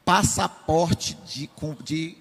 Passaporte 0.04 1.16
de, 1.26 1.50
de 1.82 2.16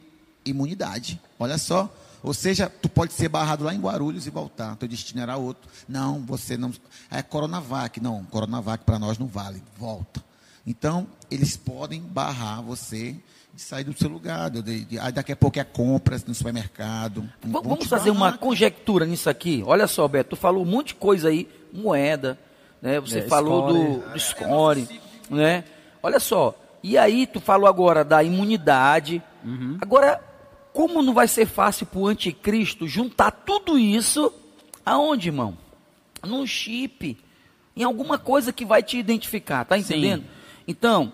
imunidade. 0.46 1.22
Olha 1.38 1.58
só. 1.58 1.94
Ou 2.24 2.34
seja, 2.34 2.70
tu 2.70 2.88
pode 2.88 3.12
ser 3.12 3.28
barrado 3.28 3.66
lá 3.66 3.76
em 3.76 3.80
Guarulhos 3.82 4.26
e 4.26 4.30
voltar. 4.30 4.78
Teu 4.78 4.88
destino 4.88 5.22
era 5.22 5.36
outro. 5.36 5.70
Não, 5.90 6.22
você 6.22 6.56
não. 6.56 6.74
É 7.12 7.22
Coronavac. 7.22 8.00
Não, 8.00 8.24
Coronavac 8.24 8.86
para 8.86 8.98
nós 8.98 9.18
não 9.18 9.28
vale. 9.28 9.62
Volta. 9.78 10.24
Então, 10.66 11.06
eles 11.30 11.58
podem 11.58 12.02
barrar 12.02 12.62
você 12.62 13.18
de 13.54 13.62
sair 13.62 13.84
do 13.84 13.98
seu 13.98 14.10
lugar. 14.10 14.50
de- 14.50 14.62
de- 14.86 15.12
daqui 15.12 15.32
a 15.32 15.36
pouco 15.36 15.60
é 15.60 15.64
compras 15.64 16.26
no 16.26 16.34
supermercado. 16.34 17.30
Vamos 17.42 17.86
fazer 17.88 18.10
uma 18.10 18.36
conjectura 18.38 19.06
nisso 19.06 19.30
aqui. 19.30 19.64
Olha 19.66 19.88
só, 19.88 20.08
Beto, 20.08 20.32
tu 20.32 20.36
falou 20.36 20.64
um 20.64 20.66
monte 20.66 20.88
de 20.88 20.96
coisa 20.96 21.30
aí, 21.30 21.48
moeda, 21.72 22.38
né? 22.82 23.00
Você 23.00 23.20
É, 23.20 23.28
falou 23.28 23.70
score. 23.70 23.74
do, 24.00 24.14
do 24.14 24.20
score, 24.20 25.02
né? 25.30 25.64
Olha 26.02 26.20
só. 26.20 26.56
E 26.82 26.98
aí 26.98 27.28
tu 27.28 27.40
falou 27.40 27.68
agora 27.68 28.04
da 28.04 28.24
imunidade. 28.24 29.22
Uhum. 29.44 29.78
Agora, 29.80 30.20
como 30.74 31.02
não 31.04 31.14
vai 31.14 31.28
ser 31.28 31.46
fácil 31.46 31.86
para 31.86 32.00
o 32.00 32.08
anticristo 32.08 32.88
juntar 32.88 33.30
tudo 33.32 33.78
isso 33.78 34.34
aonde, 34.86 35.30
irmão? 35.30 35.56
Num 36.26 36.46
chip, 36.48 37.18
em 37.76 37.84
alguma 37.84 38.18
coisa 38.18 38.52
que 38.52 38.66
vai 38.66 38.82
te 38.82 38.98
identificar, 38.98 39.64
tá 39.64 39.78
entendendo? 39.78 40.24
Então, 40.68 41.14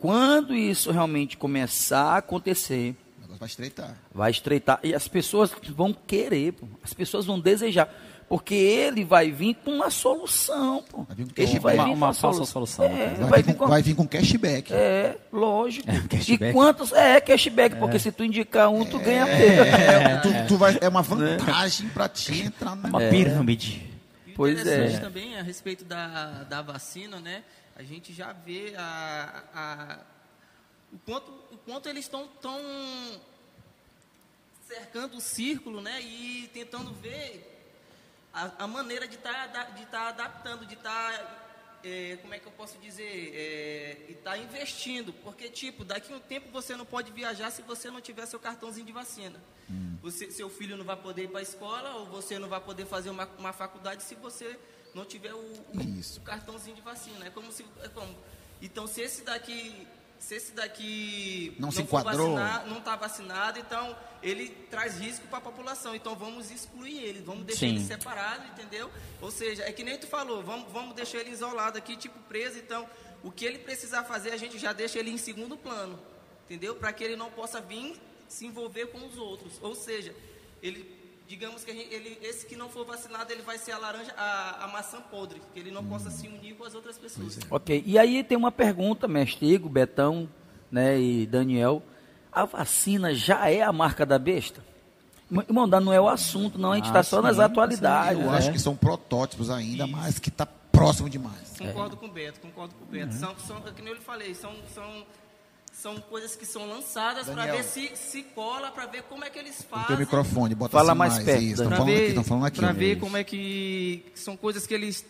quando 0.00 0.54
isso 0.54 0.90
realmente 0.90 1.36
começar 1.36 2.14
a 2.14 2.16
acontecer, 2.18 2.96
O 3.18 3.20
negócio 3.22 3.38
vai 3.38 3.48
estreitar. 3.48 3.96
Vai 4.12 4.30
estreitar. 4.30 4.80
E 4.82 4.94
as 4.94 5.06
pessoas 5.06 5.52
vão 5.76 5.92
querer, 5.94 6.52
pô. 6.54 6.66
as 6.82 6.92
pessoas 6.94 7.26
vão 7.26 7.38
desejar. 7.38 7.88
Porque 8.28 8.54
ele 8.54 9.04
vai 9.04 9.32
vir 9.32 9.56
com 9.56 9.72
uma 9.72 9.90
solução. 9.90 10.84
Pô. 10.88 11.02
Vai 11.02 11.16
vir 11.16 11.24
com 11.24 11.30
Ele 11.36 11.46
cashback. 11.46 11.62
vai 11.64 11.74
Uma- 11.74 11.84
vir 11.84 11.90
uma 11.90 12.06
com 12.06 12.10
a 12.10 12.14
falsa 12.14 12.44
solução. 12.44 12.52
solução, 12.78 12.84
É, 12.84 13.06
né? 13.08 13.14
vai, 13.18 13.28
Vai, 13.28 13.42
vir 13.42 13.54
com... 13.56 13.66
vai 13.66 13.82
vir 13.82 13.94
com 13.96 14.06
cashback. 14.06 14.72
É, 14.72 15.16
lógico. 15.32 15.90
e 15.90 16.00
cashback. 16.08 16.52
quantos. 16.52 16.92
É, 16.92 17.20
cashback, 17.20 17.74
porque 17.76 17.98
se 17.98 18.12
tu 18.12 18.22
indicar 18.22 18.68
um, 18.70 18.84
tu 18.84 19.00
ganha 19.00 19.26
teu. 19.26 19.64
É, 19.64 20.16
tu, 20.20 20.28
tu 20.46 20.56
vai, 20.56 20.78
é 20.80 20.88
uma 20.88 21.02
vantagem 21.02 21.88
para 21.88 22.08
ti 22.08 22.42
entrar 22.42 22.76
na 22.76 22.88
Uma 22.88 23.00
pirâmide. 23.00 23.84
E 24.28 24.30
Pois 24.30 24.60
interessante 24.60 24.94
é. 24.94 25.00
também 25.00 25.36
a 25.36 25.42
respeito 25.42 25.84
da, 25.84 26.44
da 26.48 26.62
vacina, 26.62 27.18
né? 27.18 27.42
A 27.80 27.82
gente 27.82 28.12
já 28.12 28.30
vê 28.30 28.74
a, 28.76 29.42
a, 29.54 29.98
o, 30.92 30.98
quanto, 30.98 31.30
o 31.50 31.56
quanto 31.64 31.88
eles 31.88 32.04
estão 32.04 32.28
tão 32.28 32.60
cercando 34.68 35.16
o 35.16 35.20
círculo, 35.20 35.80
né? 35.80 35.98
E 36.02 36.50
tentando 36.52 36.92
ver 36.92 37.72
a, 38.34 38.64
a 38.64 38.66
maneira 38.66 39.08
de 39.08 39.14
estar 39.14 39.46
de 39.74 39.86
tá 39.86 40.08
adaptando, 40.08 40.66
de 40.66 40.74
estar 40.74 41.80
como 42.20 42.34
é 42.34 42.38
que 42.38 42.44
eu 42.44 42.52
posso 42.52 42.76
dizer, 42.76 43.32
é, 43.34 44.04
e 44.10 44.12
estar 44.12 44.36
investindo, 44.36 45.14
porque 45.24 45.48
tipo 45.48 45.82
daqui 45.82 46.12
a 46.12 46.16
um 46.16 46.20
tempo 46.20 46.50
você 46.50 46.76
não 46.76 46.84
pode 46.84 47.10
viajar 47.10 47.50
se 47.50 47.62
você 47.62 47.90
não 47.90 48.02
tiver 48.02 48.26
seu 48.26 48.38
cartãozinho 48.38 48.84
de 48.84 48.92
vacina. 48.92 49.40
Você, 50.02 50.30
seu 50.30 50.50
filho 50.50 50.76
não 50.76 50.84
vai 50.84 50.96
poder 50.96 51.24
ir 51.24 51.28
para 51.28 51.38
a 51.38 51.42
escola 51.42 51.94
ou 51.94 52.06
você 52.06 52.38
não 52.38 52.48
vai 52.48 52.60
poder 52.60 52.84
fazer 52.84 53.08
uma, 53.08 53.24
uma 53.38 53.54
faculdade 53.54 54.02
se 54.02 54.14
você 54.16 54.58
não 54.94 55.04
tiver 55.04 55.32
o, 55.34 55.38
o- 55.38 56.20
cartãozinho 56.24 56.76
de 56.76 56.82
vacina. 56.82 57.26
É 57.26 57.30
como 57.30 57.50
se, 57.52 57.64
é 57.82 57.88
como, 57.88 58.14
então 58.60 58.86
se 58.86 59.00
esse 59.00 59.22
daqui 59.22 59.86
se 60.18 60.34
esse 60.34 60.52
daqui 60.52 61.56
Não 61.58 61.70
se 61.70 61.82
for 61.84 62.00
enquadrou. 62.00 62.34
vacinar- 62.34 62.66
não 62.66 62.78
está 62.78 62.94
vacinado, 62.94 63.58
então 63.58 63.96
ele 64.22 64.50
traz 64.70 64.98
risco 64.98 65.26
para 65.28 65.38
a 65.38 65.40
população. 65.40 65.94
Então 65.94 66.14
vamos 66.14 66.50
excluir 66.50 66.98
ele, 67.02 67.22
vamos 67.22 67.44
deixar 67.46 67.60
Sim. 67.60 67.76
ele 67.76 67.84
separado, 67.86 68.46
entendeu? 68.48 68.90
Ou 69.22 69.30
seja, 69.30 69.62
é 69.64 69.72
que 69.72 69.82
nem 69.82 69.96
tu 69.96 70.06
falou, 70.06 70.42
vamos, 70.42 70.70
vamos 70.70 70.94
deixar 70.94 71.20
ele 71.20 71.30
isolado 71.30 71.78
aqui, 71.78 71.96
tipo 71.96 72.18
preso. 72.28 72.58
Então, 72.58 72.86
o 73.22 73.30
que 73.32 73.46
ele 73.46 73.60
precisar 73.60 74.04
fazer, 74.04 74.30
a 74.32 74.36
gente 74.36 74.58
já 74.58 74.74
deixa 74.74 74.98
ele 74.98 75.10
em 75.10 75.16
segundo 75.16 75.56
plano, 75.56 75.98
entendeu? 76.44 76.74
Para 76.76 76.92
que 76.92 77.02
ele 77.02 77.16
não 77.16 77.30
possa 77.30 77.58
vir 77.58 77.98
se 78.28 78.44
envolver 78.44 78.88
com 78.88 78.98
os 79.06 79.16
outros. 79.16 79.54
Ou 79.62 79.74
seja, 79.74 80.14
ele, 80.62 80.99
digamos 81.30 81.62
que 81.62 81.70
a 81.70 81.74
gente- 81.74 81.94
ele, 81.94 82.18
esse 82.22 82.44
que 82.44 82.56
não 82.56 82.68
for 82.68 82.84
vacinado, 82.84 83.32
ele 83.32 83.42
vai 83.42 83.56
ser 83.56 83.70
a 83.70 83.78
laranja, 83.78 84.12
a, 84.16 84.64
a 84.64 84.66
maçã 84.66 85.00
podre, 85.00 85.40
que 85.54 85.60
ele 85.60 85.70
não 85.70 85.84
possa 85.84 86.10
se 86.10 86.26
unir 86.26 86.56
com 86.56 86.64
as 86.64 86.74
outras 86.74 86.98
pessoas. 86.98 87.38
Ok, 87.48 87.84
e 87.86 87.96
aí 87.96 88.24
tem 88.24 88.36
uma 88.36 88.50
pergunta, 88.50 89.06
mestre 89.06 89.46
Igor, 89.46 89.70
Betão 89.70 90.28
né, 90.72 91.00
e 91.00 91.26
Daniel. 91.26 91.84
A 92.32 92.44
vacina 92.44 93.14
já 93.14 93.48
é 93.48 93.62
a 93.62 93.72
marca 93.72 94.04
da 94.04 94.18
besta? 94.18 94.64
Irmão, 95.30 95.68
não 95.68 95.92
é 95.92 96.00
o 96.00 96.08
assunto, 96.08 96.58
não, 96.58 96.72
a 96.72 96.76
gente 96.76 96.86
está 96.88 96.98
Ah, 96.98 97.04
só 97.04 97.22
nas 97.22 97.36
sim, 97.36 97.42
atualidades. 97.42 98.20
Eu 98.20 98.28
né? 98.32 98.36
acho 98.36 98.50
que 98.50 98.58
são 98.58 98.74
protótipos 98.76 99.50
ainda, 99.50 99.86
mas 99.86 100.18
que 100.18 100.30
está 100.30 100.44
próximo 100.44 101.08
demais. 101.08 101.54
Concordo 101.56 101.96
com 101.96 102.06
o 102.06 102.10
Beto, 102.10 102.40
concordo 102.40 102.74
com 102.74 102.84
o 102.84 102.88
Beto. 102.88 103.14
São, 103.14 103.38
são, 103.38 103.58
é 103.58 103.70
que 103.70 103.80
nem 103.82 103.92
eu 103.92 103.98
lhe 103.98 104.04
falei, 104.04 104.34
são, 104.34 104.52
são, 104.74 105.06
são 105.80 105.98
coisas 106.00 106.36
que 106.36 106.44
são 106.44 106.66
lançadas 106.68 107.28
para 107.28 107.46
ver 107.46 107.64
se, 107.64 107.96
se 107.96 108.22
cola, 108.22 108.70
para 108.70 108.86
ver 108.86 109.02
como 109.04 109.24
é 109.24 109.30
que 109.30 109.38
eles 109.38 109.60
O 109.60 109.64
fazem. 109.64 109.86
teu 109.88 109.98
microfone, 109.98 110.54
bota 110.54 110.72
Fala 110.72 110.92
assim 110.92 110.98
mais 110.98 111.12
mais. 111.14 111.24
perto, 111.24 111.42
Isso, 111.42 111.62
estão 111.62 111.70
falando 111.70 111.88
aqui, 111.90 111.98
ver, 112.00 112.08
estão 112.08 112.24
falando 112.24 112.44
aqui. 112.46 112.58
pra 112.58 112.68
ó. 112.68 112.72
ver 112.72 112.98
como 113.00 113.16
é 113.16 113.24
que 113.24 114.04
são 114.14 114.36
coisas 114.36 114.66
que 114.66 114.74
eles 114.74 115.04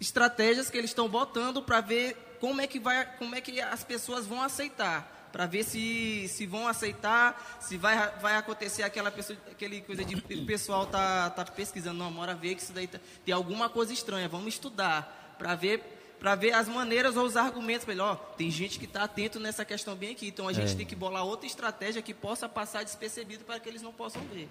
estratégias 0.00 0.68
que 0.70 0.76
eles 0.78 0.90
estão 0.90 1.08
botando 1.08 1.62
para 1.62 1.80
ver 1.80 2.16
como 2.40 2.60
é 2.60 2.66
que 2.66 2.78
vai 2.80 3.06
como 3.16 3.34
é 3.34 3.40
que 3.40 3.60
as 3.60 3.84
pessoas 3.84 4.26
vão 4.26 4.42
aceitar 4.42 5.12
para 5.32 5.46
ver 5.46 5.64
se, 5.64 6.26
se 6.28 6.46
vão 6.46 6.68
aceitar 6.68 7.58
se 7.60 7.76
vai, 7.76 7.96
vai 8.20 8.36
acontecer 8.36 8.82
aquela 8.82 9.10
pessoa 9.10 9.38
aquele 9.50 9.80
coisa 9.80 10.04
de 10.04 10.14
o 10.16 10.46
pessoal 10.46 10.86
tá 10.86 11.30
tá 11.30 11.44
pesquisando 11.44 11.98
não 11.98 12.12
bora 12.12 12.34
ver 12.34 12.54
que 12.54 12.62
isso 12.62 12.72
daí 12.72 12.86
tá- 12.86 12.98
tem 13.24 13.32
alguma 13.34 13.68
coisa 13.68 13.92
estranha 13.92 14.28
vamos 14.28 14.48
estudar 14.54 15.36
para 15.38 15.54
ver 15.54 15.93
para 16.24 16.34
ver 16.36 16.54
as 16.54 16.66
maneiras 16.66 17.18
ou 17.18 17.26
os 17.26 17.36
argumentos 17.36 17.86
melhor 17.86 18.12
ó, 18.18 18.34
tem 18.34 18.50
gente 18.50 18.78
que 18.78 18.86
está 18.86 19.04
atento 19.04 19.38
nessa 19.38 19.62
questão 19.62 19.94
bem 19.94 20.12
aqui 20.12 20.28
então 20.28 20.48
a 20.48 20.54
gente 20.54 20.74
tem 20.74 20.86
que 20.86 20.96
bolar 20.96 21.22
outra 21.22 21.46
estratégia 21.46 22.00
que 22.00 22.14
possa 22.14 22.48
passar 22.48 22.82
despercebido 22.82 23.44
para 23.44 23.60
que 23.60 23.68
eles 23.68 23.82
não 23.82 23.92
possam 23.92 24.22
ver 24.32 24.48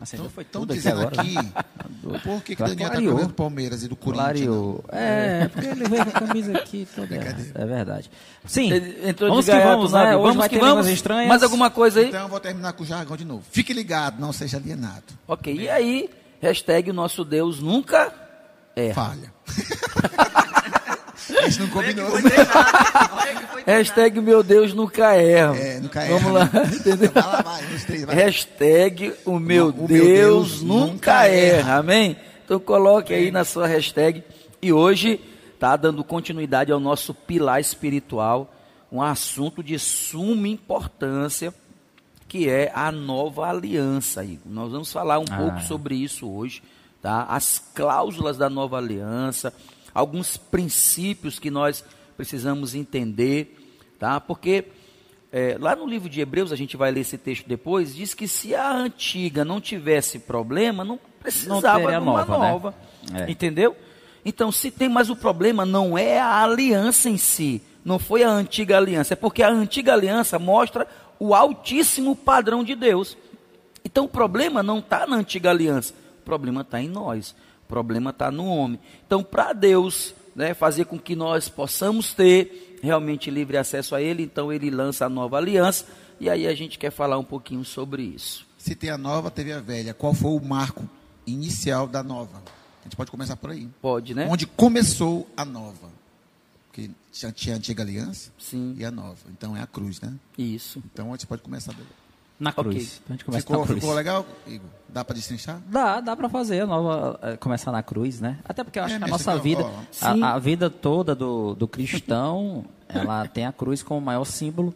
Acendeu 0.00 0.30
foi 0.30 0.42
Estão 0.42 0.62
tudo 0.62 0.72
aqui 0.72 0.80
dizendo 0.82 1.00
agora. 1.00 1.20
aqui 1.20 1.34
por 2.24 2.42
que, 2.42 2.54
que 2.56 2.62
o 2.62 2.66
Claro, 2.66 2.74
Daniel 2.76 3.14
está 3.14 3.26
do 3.28 3.34
Palmeiras 3.34 3.82
e 3.84 3.88
do 3.88 3.94
Corinthians. 3.94 4.46
não? 4.46 4.82
Clareou. 4.82 4.84
É, 4.88 5.48
porque 5.48 5.68
ele 5.68 5.88
veio 5.88 6.04
com 6.04 6.10
a 6.10 6.20
camisa 6.26 6.58
aqui 6.58 6.88
toda. 6.94 7.14
É 7.14 7.64
verdade. 7.64 8.10
Sim. 8.44 8.72
Entrou 9.04 9.30
vamos 9.30 9.44
que 9.44 9.52
gaiato 9.52 9.68
vamos, 9.76 9.92
né? 9.92 10.16
Hoje 10.16 10.22
Vamos 10.22 10.36
vai 10.36 10.48
que 10.48 10.54
ter 10.56 10.60
vamos. 10.60 10.88
estranhas. 10.88 11.28
Mais 11.28 11.42
alguma 11.44 11.70
coisa 11.70 12.00
aí? 12.00 12.08
Então 12.08 12.22
eu 12.22 12.28
vou 12.28 12.40
terminar 12.40 12.72
com 12.72 12.82
o 12.82 12.86
jargão 12.86 13.16
de 13.16 13.24
novo. 13.24 13.44
Fique 13.48 13.72
ligado, 13.72 14.20
não 14.20 14.32
seja 14.32 14.56
alienado. 14.56 15.04
Ok, 15.28 15.54
e 15.54 15.68
aí, 15.70 16.10
hashtag 16.40 16.90
o 16.90 16.92
nosso 16.92 17.24
Deus 17.24 17.60
nunca 17.60 18.21
erra. 18.76 18.94
Falha. 18.94 19.32
A 21.38 21.48
gente 21.48 21.60
não 21.60 21.68
combinou. 21.68 22.10
Foi 22.10 22.22
treinado, 22.22 22.50
olha 23.12 23.34
que 23.34 23.46
foi 23.46 23.62
treinado. 23.62 23.64
Hashtag 23.66 24.20
meu 24.20 24.42
Deus 24.42 24.74
nunca 24.74 25.14
erra. 25.14 25.56
É, 25.56 25.80
nunca 25.80 26.00
Vamos 26.06 26.24
erra, 26.24 26.32
lá, 26.32 26.44
né? 26.52 26.70
entendeu? 26.74 27.10
Vai 27.12 27.22
lá, 27.22 27.42
vai, 27.42 27.62
três, 27.86 28.04
vai. 28.04 28.14
Hashtag 28.16 29.14
o 29.24 29.38
meu, 29.38 29.68
O 29.68 29.72
meu 29.74 29.86
Deus, 29.86 29.88
Deus 29.88 30.62
nunca 30.62 30.92
nunca 30.92 31.26
erra. 31.26 31.58
erra. 31.58 31.76
Amém? 31.78 32.16
Então 32.44 32.58
coloque 32.60 33.14
aí 33.14 33.30
na 33.30 33.44
sua 33.44 33.66
hashtag. 33.66 34.22
E 34.60 34.72
hoje 34.72 35.20
tá 35.58 35.76
dando 35.76 36.02
continuidade 36.04 36.72
ao 36.72 36.80
nosso 36.80 37.14
pilar 37.14 37.60
espiritual, 37.60 38.52
um 38.90 39.00
assunto 39.00 39.62
de 39.62 39.78
suma 39.78 40.48
importância, 40.48 41.54
que 42.28 42.48
é 42.48 42.70
a 42.74 42.90
nova 42.92 43.48
aliança. 43.48 44.24
Igor. 44.24 44.52
Nós 44.52 44.72
vamos 44.72 44.92
falar 44.92 45.18
um 45.18 45.24
Ah. 45.30 45.36
pouco 45.36 45.60
sobre 45.62 45.94
isso 45.94 46.28
hoje, 46.28 46.62
tá? 47.02 47.24
As 47.28 47.58
cláusulas 47.74 48.38
da 48.38 48.48
nova 48.48 48.78
aliança, 48.78 49.52
alguns 49.92 50.36
princípios 50.36 51.38
que 51.38 51.50
nós 51.50 51.84
precisamos 52.16 52.74
entender, 52.74 53.58
tá? 53.98 54.20
Porque 54.20 54.66
é, 55.32 55.56
lá 55.58 55.74
no 55.74 55.86
livro 55.86 56.08
de 56.08 56.20
Hebreus, 56.20 56.52
a 56.52 56.56
gente 56.56 56.76
vai 56.76 56.92
ler 56.92 57.00
esse 57.00 57.18
texto 57.18 57.48
depois, 57.48 57.94
diz 57.94 58.14
que 58.14 58.28
se 58.28 58.54
a 58.54 58.70
antiga 58.70 59.44
não 59.44 59.60
tivesse 59.60 60.20
problema, 60.20 60.84
não 60.84 60.98
precisava 61.20 61.90
de 61.90 61.98
uma 61.98 62.00
nova, 62.00 62.38
né? 62.38 62.50
nova. 62.50 62.74
É. 63.14 63.30
Entendeu? 63.30 63.76
Então, 64.24 64.52
se 64.52 64.70
tem, 64.70 64.88
mas 64.88 65.10
o 65.10 65.16
problema 65.16 65.66
não 65.66 65.98
é 65.98 66.20
a 66.20 66.42
aliança 66.42 67.08
em 67.08 67.16
si, 67.16 67.60
não 67.84 67.98
foi 67.98 68.22
a 68.22 68.30
antiga 68.30 68.76
aliança, 68.76 69.14
é 69.14 69.16
porque 69.16 69.42
a 69.42 69.50
antiga 69.50 69.92
aliança 69.92 70.38
mostra 70.38 70.86
o 71.18 71.34
altíssimo 71.34 72.14
padrão 72.14 72.62
de 72.62 72.76
Deus. 72.76 73.16
Então, 73.84 74.04
o 74.04 74.08
problema 74.08 74.62
não 74.62 74.78
está 74.78 75.06
na 75.06 75.16
antiga 75.16 75.50
aliança, 75.50 75.92
o 76.22 76.24
problema 76.24 76.62
está 76.62 76.80
em 76.80 76.88
nós, 76.88 77.34
o 77.64 77.68
problema 77.68 78.10
está 78.10 78.30
no 78.30 78.46
homem. 78.46 78.78
Então, 79.06 79.22
para 79.22 79.52
Deus 79.52 80.14
né, 80.34 80.54
fazer 80.54 80.86
com 80.86 80.98
que 80.98 81.14
nós 81.14 81.48
possamos 81.48 82.14
ter 82.14 82.78
realmente 82.82 83.30
livre 83.30 83.56
acesso 83.56 83.94
a 83.94 84.00
Ele, 84.00 84.22
então 84.22 84.52
Ele 84.52 84.70
lança 84.70 85.06
a 85.06 85.08
nova 85.08 85.36
aliança, 85.36 85.86
e 86.18 86.30
aí 86.30 86.46
a 86.46 86.54
gente 86.54 86.78
quer 86.78 86.90
falar 86.90 87.18
um 87.18 87.24
pouquinho 87.24 87.64
sobre 87.64 88.02
isso. 88.02 88.46
Se 88.56 88.74
tem 88.74 88.90
a 88.90 88.98
nova, 88.98 89.30
teve 89.30 89.52
a 89.52 89.60
velha. 89.60 89.92
Qual 89.92 90.14
foi 90.14 90.30
o 90.30 90.40
marco 90.40 90.88
inicial 91.26 91.88
da 91.88 92.02
nova? 92.02 92.40
A 92.80 92.84
gente 92.84 92.96
pode 92.96 93.10
começar 93.10 93.36
por 93.36 93.50
aí. 93.50 93.68
Pode, 93.80 94.14
né? 94.14 94.28
Onde 94.30 94.46
começou 94.46 95.28
a 95.36 95.44
nova? 95.44 95.90
Porque 96.68 96.90
já 97.12 97.30
tinha 97.32 97.56
a 97.56 97.58
antiga 97.58 97.82
aliança 97.82 98.30
Sim, 98.38 98.74
e 98.78 98.84
a 98.84 98.90
nova. 98.90 99.18
Então 99.30 99.56
é 99.56 99.62
a 99.62 99.66
cruz, 99.66 100.00
né? 100.00 100.14
isso. 100.38 100.82
Então 100.92 101.08
a 101.08 101.16
gente 101.16 101.26
pode 101.26 101.42
começar 101.42 101.72
daí. 101.72 101.86
Na 102.38 102.52
cruz. 102.52 103.00
Então 103.04 103.10
a 103.10 103.12
gente 103.12 103.24
começa 103.24 103.40
Ficou, 103.42 103.58
na 103.60 103.66
cruz. 103.66 103.80
ficou 103.80 103.94
legal, 103.94 104.26
Igor? 104.46 104.68
Dá 104.88 105.04
para 105.04 105.14
destrinchar? 105.14 105.58
Dá, 105.66 106.00
dá 106.00 106.14
pra 106.16 106.28
fazer 106.28 106.60
a 106.62 106.66
nova, 106.66 107.18
eh, 107.22 107.36
começar 107.38 107.72
na 107.72 107.82
cruz, 107.82 108.20
né? 108.20 108.38
Até 108.44 108.62
porque 108.62 108.78
eu 108.78 108.84
acho 108.84 108.94
É, 108.94 108.98
que 108.98 109.04
a 109.04 109.06
nossa 109.08 109.38
vida, 109.38 109.64
a, 110.02 110.34
a 110.34 110.38
vida 110.38 110.68
toda 110.68 111.14
do, 111.14 111.54
do 111.54 111.66
cristão, 111.68 112.64
ela 112.88 113.26
tem 113.26 113.46
a 113.46 113.52
cruz 113.52 113.82
como 113.82 114.00
o 114.00 114.02
maior 114.02 114.24
símbolo, 114.24 114.74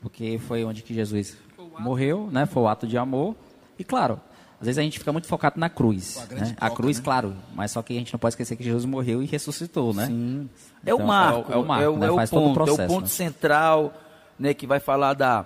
porque 0.00 0.38
foi 0.46 0.64
onde 0.64 0.82
que 0.82 0.94
Jesus 0.94 1.36
morreu, 1.80 2.28
né? 2.30 2.46
Foi 2.46 2.62
o 2.62 2.68
ato 2.68 2.86
de 2.86 2.96
amor. 2.96 3.34
E 3.78 3.82
claro, 3.82 4.20
às 4.60 4.66
vezes 4.66 4.78
a 4.78 4.82
gente 4.82 4.98
fica 4.98 5.12
muito 5.12 5.26
focado 5.26 5.58
na 5.58 5.68
cruz, 5.68 6.16
a 6.30 6.34
né? 6.34 6.52
A 6.56 6.66
troca, 6.66 6.76
cruz, 6.76 6.98
né? 6.98 7.04
claro, 7.04 7.34
mas 7.54 7.70
só 7.72 7.82
que 7.82 7.94
a 7.94 7.96
gente 7.98 8.12
não 8.12 8.18
pode 8.20 8.32
esquecer 8.34 8.54
que 8.54 8.62
Jesus 8.62 8.84
morreu 8.84 9.20
e 9.22 9.26
ressuscitou, 9.26 9.92
né? 9.94 10.06
Sim. 10.06 10.48
É 10.86 10.92
o 10.92 10.96
Então, 10.96 11.06
marco, 11.06 11.52
é 11.52 11.56
o- 11.56 11.58
é 11.58 11.62
o 11.62 11.66
marco, 11.66 11.98
né? 11.98 12.06
é 12.06 12.10
o 12.10 12.16
Faz 12.16 12.30
todo 12.30 12.42
o 12.42 12.54
ponto, 12.54 12.60
é 12.60 12.62
o 12.62 12.66
processo, 12.66 12.94
ponto 12.94 13.02
né? 13.04 13.08
central, 13.08 13.92
né, 14.38 14.54
que 14.54 14.66
vai 14.68 14.78
falar 14.78 15.14
da, 15.14 15.44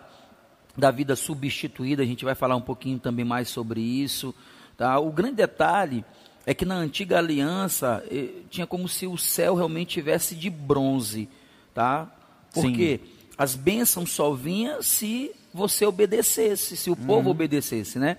da 0.76 0.91
vida 0.91 1.14
substituída, 1.17 2.02
a 2.02 2.07
gente 2.07 2.25
vai 2.25 2.35
falar 2.35 2.57
um 2.57 2.61
pouquinho 2.62 2.99
também 2.99 3.25
mais 3.25 3.49
sobre 3.49 3.81
isso, 3.81 4.35
tá? 4.76 4.99
O 4.99 5.11
grande 5.12 5.37
detalhe 5.37 6.05
é 6.47 6.55
que 6.55 6.64
na 6.64 6.75
antiga 6.76 7.19
aliança 7.19 8.02
eh, 8.11 8.29
tinha 8.50 8.67
como 8.67 8.88
se 8.88 9.07
o 9.07 9.17
céu 9.19 9.55
realmente 9.55 9.91
tivesse 9.91 10.35
de 10.35 10.49
bronze, 10.50 11.29
tá? 11.75 12.11
Porque 12.52 13.00
as 13.38 13.55
bênçãos 13.55 14.11
só 14.11 14.33
vinham 14.33 14.83
se 14.83 15.31
você 15.55 15.85
obedecesse, 15.87 16.76
se 16.76 16.91
o 16.91 16.95
Uhum. 16.99 17.07
povo 17.07 17.31
obedecesse, 17.31 17.99
né? 17.99 18.17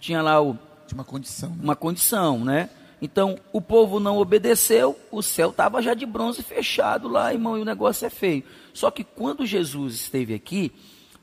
Tinha 0.00 0.22
lá 0.22 0.40
o 0.40 0.54
Tinha 0.86 0.98
uma 0.98 1.04
condição. 1.04 1.50
né? 1.50 1.56
uma 1.62 1.76
condição, 1.76 2.44
né? 2.44 2.70
Então, 3.02 3.38
o 3.52 3.60
povo 3.60 4.00
não 4.00 4.16
obedeceu, 4.16 4.98
o 5.10 5.20
céu 5.22 5.50
estava 5.50 5.82
já 5.82 5.92
de 5.92 6.06
bronze 6.06 6.42
fechado 6.42 7.08
lá, 7.08 7.32
irmão, 7.32 7.58
e 7.58 7.60
o 7.60 7.64
negócio 7.64 8.06
é 8.06 8.10
feio. 8.10 8.42
Só 8.72 8.90
que 8.90 9.04
quando 9.04 9.44
Jesus 9.44 9.94
esteve 9.96 10.32
aqui, 10.32 10.72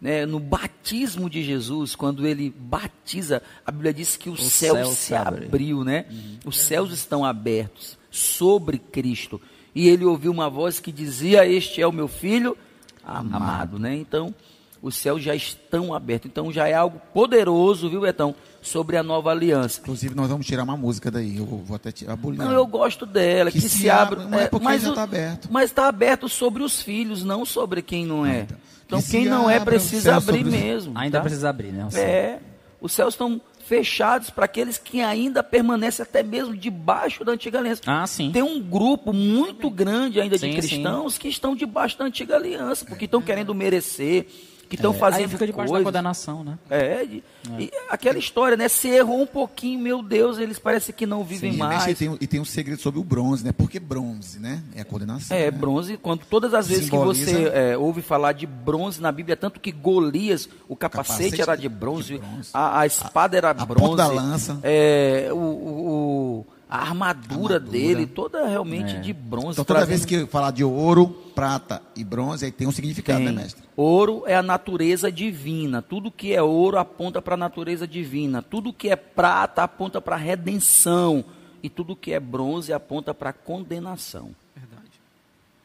né, 0.04 0.26
no 0.26 0.38
batismo 0.38 1.30
de 1.30 1.42
Jesus, 1.42 1.96
quando 1.96 2.28
ele 2.28 2.54
batiza, 2.60 3.42
a 3.66 3.72
Bíblia 3.72 3.94
diz 3.94 4.18
que 4.18 4.30
o, 4.30 4.36
céu, 4.36 4.76
céu 4.76 4.86
se 4.88 5.16
abre. 5.16 5.46
abriu, 5.46 5.86
né? 5.86 6.06
Os 6.46 6.60
céus 6.60 6.92
estão 6.92 7.24
abertos 7.24 7.98
sobre 8.12 8.78
Cristo. 8.78 9.40
E 9.74 9.88
ele 9.88 10.04
ouviu 10.04 10.30
uma 10.30 10.50
voz 10.50 10.82
que 10.82 10.92
dizia: 10.92 11.48
Este 11.48 11.82
é 11.82 11.88
o 11.88 11.92
meu 11.94 12.10
filho 12.10 12.58
amado, 13.02 13.80
né? 13.80 13.96
Então, 13.96 14.36
os 14.82 14.96
céus 14.98 15.24
já 15.24 15.34
estão 15.34 15.94
abertos. 15.94 16.30
Então, 16.30 16.52
já 16.52 16.68
é 16.68 16.74
algo 16.74 17.02
poderoso, 17.14 17.90
viu, 17.90 18.02
Betão? 18.02 18.36
Sobre 18.62 18.98
a 18.98 19.04
nova 19.04 19.32
aliança. 19.32 19.80
Inclusive, 19.82 20.14
nós 20.16 20.28
vvamos 20.28 20.46
tirar 20.46 20.64
uma 20.64 20.76
música 20.78 21.10
daí. 21.10 21.38
Eu 21.38 21.46
vou 21.46 21.76
até 21.78 21.92
tirar, 21.94 22.14
abolir. 22.14 22.38
Não, 22.40 22.52
eu 22.52 22.68
gosto 22.68 23.06
dela, 23.06 23.50
que, 23.52 23.60
Que 23.62 23.70
se, 23.70 23.78
se 23.80 23.90
abre. 23.90 24.20
abre, 24.22 24.30
mas 24.30 24.42
é 24.42 24.48
porque 24.50 24.80
já 24.80 24.92
o- 24.92 24.94
tá 24.96 25.04
aberto. 25.04 25.48
Mas 25.50 25.70
está 25.70 25.88
aberto 25.88 26.28
sobre 26.28 26.62
os 26.62 26.82
filhos, 26.82 27.24
não 27.24 27.46
sobre 27.46 27.82
quem 27.82 28.06
não 28.06 28.26
é. 28.26 28.42
então. 28.42 28.58
Então, 28.86 29.02
Que 29.02 29.12
quem 29.12 29.26
não 29.26 29.50
é 29.50 29.60
precisa 29.60 30.16
abrir 30.16 30.44
mesmo. 30.44 30.98
Ainda 30.98 31.18
tá? 31.18 31.24
precisa 31.24 31.50
abrir, 31.50 31.72
né? 31.72 31.88
o. 31.92 31.98
É. 31.98 32.40
Os 32.82 32.92
céus 32.92 33.14
estão 33.14 33.40
fechados 33.66 34.30
para 34.30 34.46
aqueles 34.46 34.78
que 34.78 35.02
ainda 35.02 35.42
permanecem 35.42 36.04
até 36.04 36.22
mesmo 36.22 36.56
debaixo 36.56 37.24
da 37.24 37.32
antiga 37.32 37.60
aliança. 37.60 37.82
Ah, 37.88 38.06
sim. 38.06 38.30
Tem 38.32 38.44
um 38.44 38.62
grupo 38.62 39.14
muito 39.14 39.70
grande 39.70 40.20
ainda 40.20 40.36
de 40.36 40.42
Sim, 40.42 40.54
cristãos 40.54 41.18
que 41.18 41.30
estão 41.30 41.56
debaixo 41.56 41.98
da 41.98 42.06
antiga 42.06 42.36
aliança, 42.36 42.84
porque 42.86 43.06
estão 43.06 43.22
querendo 43.22 43.56
merecer, 43.56 44.28
que 44.76 44.80
estão 44.80 44.92
É, 44.94 44.98
fazendo 44.98 45.22
aí 45.22 45.28
fica 45.28 45.46
debaixo 45.46 45.72
da 45.72 45.78
coisas. 45.78 45.86
condenação, 45.86 46.44
né? 46.44 46.58
É, 46.70 47.06
de- 47.06 47.24
e 47.60 47.72
aquela 47.90 48.18
história, 48.18 48.56
né? 48.58 48.68
Se 48.68 48.88
errou 48.88 49.22
um 49.22 49.26
pouquinho, 49.28 49.80
meu 49.80 50.02
Deus, 50.02 50.38
eles 50.38 50.58
parecem 50.58 50.96
que 50.96 51.06
não 51.06 51.24
vivem 51.24 51.52
Sim, 51.52 51.58
mais. 51.58 51.86
E 51.88 51.94
tem, 51.96 52.10
um- 52.10 52.18
e 52.20 52.26
tem 52.28 52.40
um 52.40 52.46
segredo 52.46 52.82
sobre 52.82 53.00
o 53.00 53.04
bronze, 53.04 53.44
né? 53.44 53.52
Porque 53.52 53.80
bronze, 53.80 54.40
né? 54.40 54.64
É 54.76 54.82
a 54.82 54.86
condenação. 54.86 55.36
É, 55.36 55.46
né? 55.46 55.52
bronze, 55.52 55.98
quando 55.98 56.22
todas 56.26 56.54
as 56.54 56.68
vezes 56.68 56.86
Simboliza- 56.86 57.26
que 57.26 57.32
você 57.32 57.48
é, 57.54 57.78
ouve 57.78 58.02
falar 58.02 58.32
de 58.34 58.46
bronze 58.48 59.02
na 59.02 59.12
Bíblia, 59.12 59.36
tanto 59.36 59.60
que 59.60 59.72
Golias, 59.72 60.48
o 60.68 60.76
capacete, 60.76 61.14
Capacete 61.14 61.42
era 61.42 61.56
de- 61.56 61.62
de 61.64 61.70
bronze, 61.70 62.14
de 62.14 62.18
bronze. 62.20 62.50
A, 62.54 62.80
a 62.80 62.86
espada 62.88 63.38
era 63.38 63.54
ponta 63.54 63.74
bronze, 63.74 63.98
da 63.98 64.08
lança. 64.08 64.60
é, 64.64 65.28
o, 65.32 65.36
o- 65.36 66.40
o- 66.40 66.46
a 66.74 66.78
armadura, 66.88 67.56
Armadura. 67.56 67.60
dele, 67.60 68.08
toda 68.08 68.48
realmente 68.48 69.00
de 69.00 69.14
bronze. 69.14 69.52
Então 69.52 69.64
toda 69.64 69.80
trazendo- 69.82 69.90
vez 69.90 70.06
que 70.06 70.26
falar 70.26 70.50
de 70.52 70.64
ouro, 70.64 71.08
prata 71.36 71.82
e 71.96 72.04
bronze, 72.04 72.46
aí 72.46 72.52
tem 72.52 72.68
um 72.68 72.72
significado, 72.72 73.20
Tem. 73.20 73.28
né, 73.32 73.44
mestre? 73.44 73.64
Ouro 73.78 74.24
é 74.26 74.36
a 74.36 74.42
natureza 74.42 75.12
divina. 75.12 75.82
Tudo 75.84 76.10
que 76.10 76.34
é 76.34 76.42
ouro 76.42 76.80
aponta 76.80 77.22
para 77.22 77.36
a 77.36 77.38
natureza 77.38 77.88
divina. 77.88 78.42
Tudo 78.42 78.74
que 78.74 78.90
é 78.90 78.96
prata 78.96 79.62
aponta 79.64 80.02
para 80.02 80.16
a 80.16 80.20
redenção. 80.20 81.24
E 81.62 81.70
tudo 81.70 81.96
que 81.96 82.12
é 82.12 82.20
bronze 82.20 82.74
aponta 82.74 83.14
para 83.14 83.30
a 83.30 83.34
condenação. 83.34 84.32
Verdade. 84.56 84.90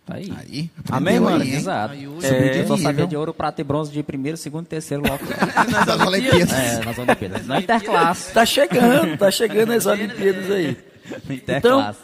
Tá 0.07 0.15
aí. 0.15 0.33
Aí, 0.39 0.71
Amém, 0.91 1.19
mano? 1.21 1.43
aí? 1.43 1.55
Exato. 1.55 1.95
Aí 1.95 2.07
hoje- 2.07 2.27
É, 2.27 2.67
só 2.67 2.77
sabia 2.77 3.07
de 3.07 3.17
ouro, 3.17 3.35
prata 3.35 3.61
e 3.61 3.65
bronze 3.65 3.91
de 3.91 4.03
primeiro, 4.03 4.37
segundo 4.37 4.65
e 4.65 4.69
terceiro 4.69 5.03
logo. 5.03 5.19
Das 5.87 6.01
Olimpíadas. 6.07 6.53
é, 6.53 6.85
nas 6.85 6.99
Olimpíadas. 6.99 7.47
Na 7.47 7.61
Interclasse. 7.61 8.33
Tá 8.35 8.47
chegando, 8.47 9.17
tá 9.19 9.31
chegando 9.31 9.73
as 9.73 9.87
Olimpíadas 9.87 10.51
aí. 10.51 10.77
Na 11.47 11.57
Então, 11.59 11.97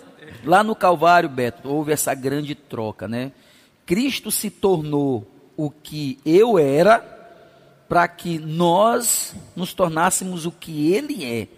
lá 0.44 0.62
no 0.64 0.74
Calvário, 0.74 1.28
Beto, 1.28 1.68
houve 1.68 1.92
essa 1.92 2.14
grande 2.14 2.54
troca, 2.54 3.06
né? 3.08 3.32
Cristo 3.86 4.30
se 4.30 4.50
tornou 4.50 5.26
o 5.56 5.70
que 5.70 6.18
eu 6.24 6.58
era 6.58 6.98
para 7.88 8.08
que 8.08 8.38
nós 8.38 9.34
nos 9.54 9.74
tornássemos 9.74 10.46
o 10.46 10.50
que 10.52 10.92
ele 10.92 11.24
é. 11.24 11.48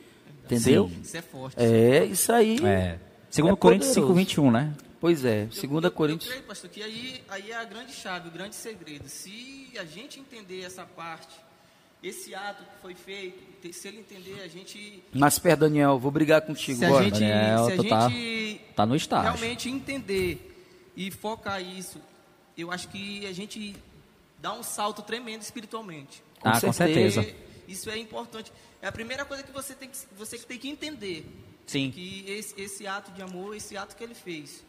Entendeu? 0.44 0.90
Isso 1.02 1.16
é 1.16 1.22
forte. 1.22 1.56
É, 1.58 2.04
isso 2.04 2.32
aí. 2.32 2.58
É. 2.64 2.98
Segundo 3.30 3.54
É 3.54 3.56
Coríntios 3.56 3.88
poderoso. 3.90 4.12
5, 4.14 4.18
21, 4.18 4.50
né? 4.50 4.72
Pois 5.00 5.24
é, 5.24 5.44
Eu- 5.44 5.52
segunda 5.52 5.90
Coríntios. 5.90 6.28
Eu 6.30 6.36
creio, 6.36 6.48
pastor, 6.48 6.70
que 6.70 6.82
aí, 6.82 7.22
aí 7.28 7.50
é 7.50 7.56
a 7.56 7.64
grande 7.64 7.92
chave, 7.92 8.28
o 8.28 8.30
grande 8.30 8.54
segredo. 8.54 9.08
Se 9.08 9.72
a 9.78 9.84
gente 9.84 10.18
entender 10.18 10.62
essa 10.62 10.84
parte, 10.84 11.28
esse 12.08 12.34
ato 12.34 12.62
que 12.64 12.80
foi 12.82 12.94
feito, 12.94 13.72
se 13.72 13.88
ele 13.88 13.98
entender, 13.98 14.40
a 14.42 14.48
gente. 14.48 15.02
Mas, 15.12 15.38
pera, 15.38 15.56
Daniel, 15.56 15.98
vou 15.98 16.10
brigar 16.10 16.40
contigo 16.42 16.78
Se 16.78 16.84
a 16.84 16.88
agora. 16.88 17.04
gente, 17.04 17.18
Daniel, 17.20 17.66
se 17.66 17.72
a 17.72 17.88
tá- 17.88 18.08
gente 18.08 18.60
Tá 18.76 18.86
no 18.86 18.94
estágio. 18.96 19.25
realmente 19.32 19.68
entender 19.68 20.52
e 20.96 21.10
focar 21.10 21.60
isso, 21.62 22.00
eu 22.56 22.70
acho 22.70 22.88
que 22.88 23.26
a 23.26 23.32
gente 23.32 23.75
dá 24.40 24.52
um 24.52 24.62
salto 24.62 25.02
tremendo 25.02 25.42
espiritualmente. 25.42 26.22
Ah, 26.42 26.60
com 26.60 26.72
certeza. 26.72 27.22
Porque 27.22 27.46
Isso 27.68 27.90
é 27.90 27.98
importante. 27.98 28.52
É 28.80 28.86
a 28.86 28.92
primeira 28.92 29.25
coisa 29.25 29.42
que 29.42 29.50
você 29.50 29.75
tem 29.75 29.88
que, 29.88 29.96
você 30.16 30.38
tem 30.38 30.56
que 30.58 30.68
entender. 30.68 31.26
Sim. 31.66 31.90
Que 31.90 32.25
esse, 32.28 32.54
esse 32.60 32.86
ato 32.86 33.10
de 33.10 33.20
amor, 33.22 33.56
esse 33.56 33.76
ato 33.76 33.96
que 33.96 34.04
ele 34.04 34.14
fez, 34.14 34.62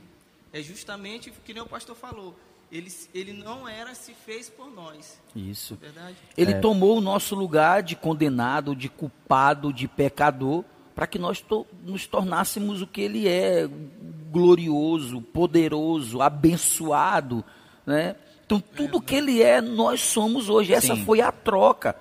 é 0.52 0.64
justamente 0.64 1.30
o 1.30 1.34
que 1.46 1.54
nem 1.54 1.62
o 1.62 1.68
pastor 1.68 1.96
falou. 1.96 2.36
Ele, 2.72 2.92
ele 3.14 3.32
não 3.34 3.68
era, 3.68 3.96
se 3.96 4.14
fez 4.14 4.50
por 4.50 4.70
nós. 4.70 5.20
Isso. 5.36 5.78
Verdade? 5.82 6.16
Ele 6.38 6.52
É. 6.52 6.60
tomou 6.60 6.98
o 6.98 7.02
nosso 7.02 7.34
lugar 7.34 7.82
de 7.82 7.96
condenado, 7.96 8.76
de 8.76 8.90
culpado, 8.90 9.72
de 9.72 9.88
pecador, 9.88 10.66
para 10.94 11.08
que 11.08 11.18
nós 11.18 11.40
to- 11.40 11.66
nos 11.86 12.06
tornássemos 12.08 12.82
o 12.82 12.88
que 12.88 13.00
ele 13.02 13.28
é, 13.28 13.70
glorioso, 14.32 15.22
poderoso, 15.22 16.22
abençoado, 16.22 17.44
né? 17.86 18.16
Então 18.46 18.60
tudo 18.60 19.02
que 19.02 19.16
ele 19.16 19.42
é, 19.42 19.62
nós 19.62 20.02
somos 20.02 20.50
hoje. 20.50 20.74
Essa 20.74 20.96
Sim. 20.96 21.04
foi 21.06 21.22
a 21.22 21.32
troca. 21.32 21.96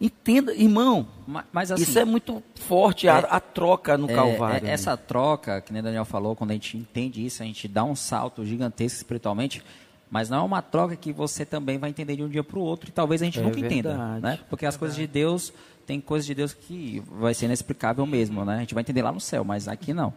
Entenda, 0.00 0.52
irmão, 0.52 1.06
Ma- 1.26 1.44
Mas 1.52 1.70
assim, 1.70 1.82
isso 1.84 1.96
é 1.98 2.04
muito 2.04 2.42
forte, 2.56 3.06
a, 3.08 3.18
a 3.18 3.38
troca 3.38 3.96
no 3.96 4.10
é, 4.10 4.14
Calvário. 4.14 4.66
é, 4.66 4.70
essa 4.72 4.96
troca, 4.96 5.60
que 5.60 5.72
nem 5.72 5.80
Daniel 5.80 6.04
falou, 6.04 6.34
quando 6.34 6.50
a 6.50 6.54
gente 6.54 6.76
entende 6.76 7.24
isso, 7.24 7.40
a 7.42 7.46
gente 7.46 7.68
dá 7.68 7.84
um 7.84 7.94
salto 7.94 8.44
gigantesco 8.44 8.96
espiritualmente, 8.96 9.62
mas 10.12 10.28
não 10.28 10.36
é 10.38 10.42
uma 10.42 10.60
troca 10.60 10.94
que 10.94 11.10
você 11.10 11.42
também 11.46 11.78
vai 11.78 11.88
entender 11.88 12.16
de 12.16 12.22
um 12.22 12.28
dia 12.28 12.44
para 12.44 12.58
o 12.58 12.62
outro 12.62 12.90
e 12.90 12.92
talvez 12.92 13.22
a 13.22 13.24
gente 13.24 13.40
É 13.40 13.42
nunca 13.42 13.58
entenda, 13.58 13.88
verdade. 13.88 14.20
né? 14.22 14.38
Porque 14.50 14.66
as 14.66 14.76
coisas 14.76 14.94
de 14.94 15.06
Deus, 15.06 15.52
tem 15.86 16.02
coisas 16.02 16.26
de 16.26 16.34
Deus 16.34 16.52
que 16.52 17.02
vai 17.18 17.32
ser 17.32 17.46
inexplicável 17.46 18.04
mesmo, 18.04 18.44
né? 18.44 18.56
A 18.56 18.60
gente 18.60 18.74
vai 18.74 18.82
entender 18.82 19.00
lá 19.00 19.10
no 19.10 19.18
céu, 19.20 19.42
mas 19.42 19.66
aqui 19.68 19.94
não. 19.94 20.12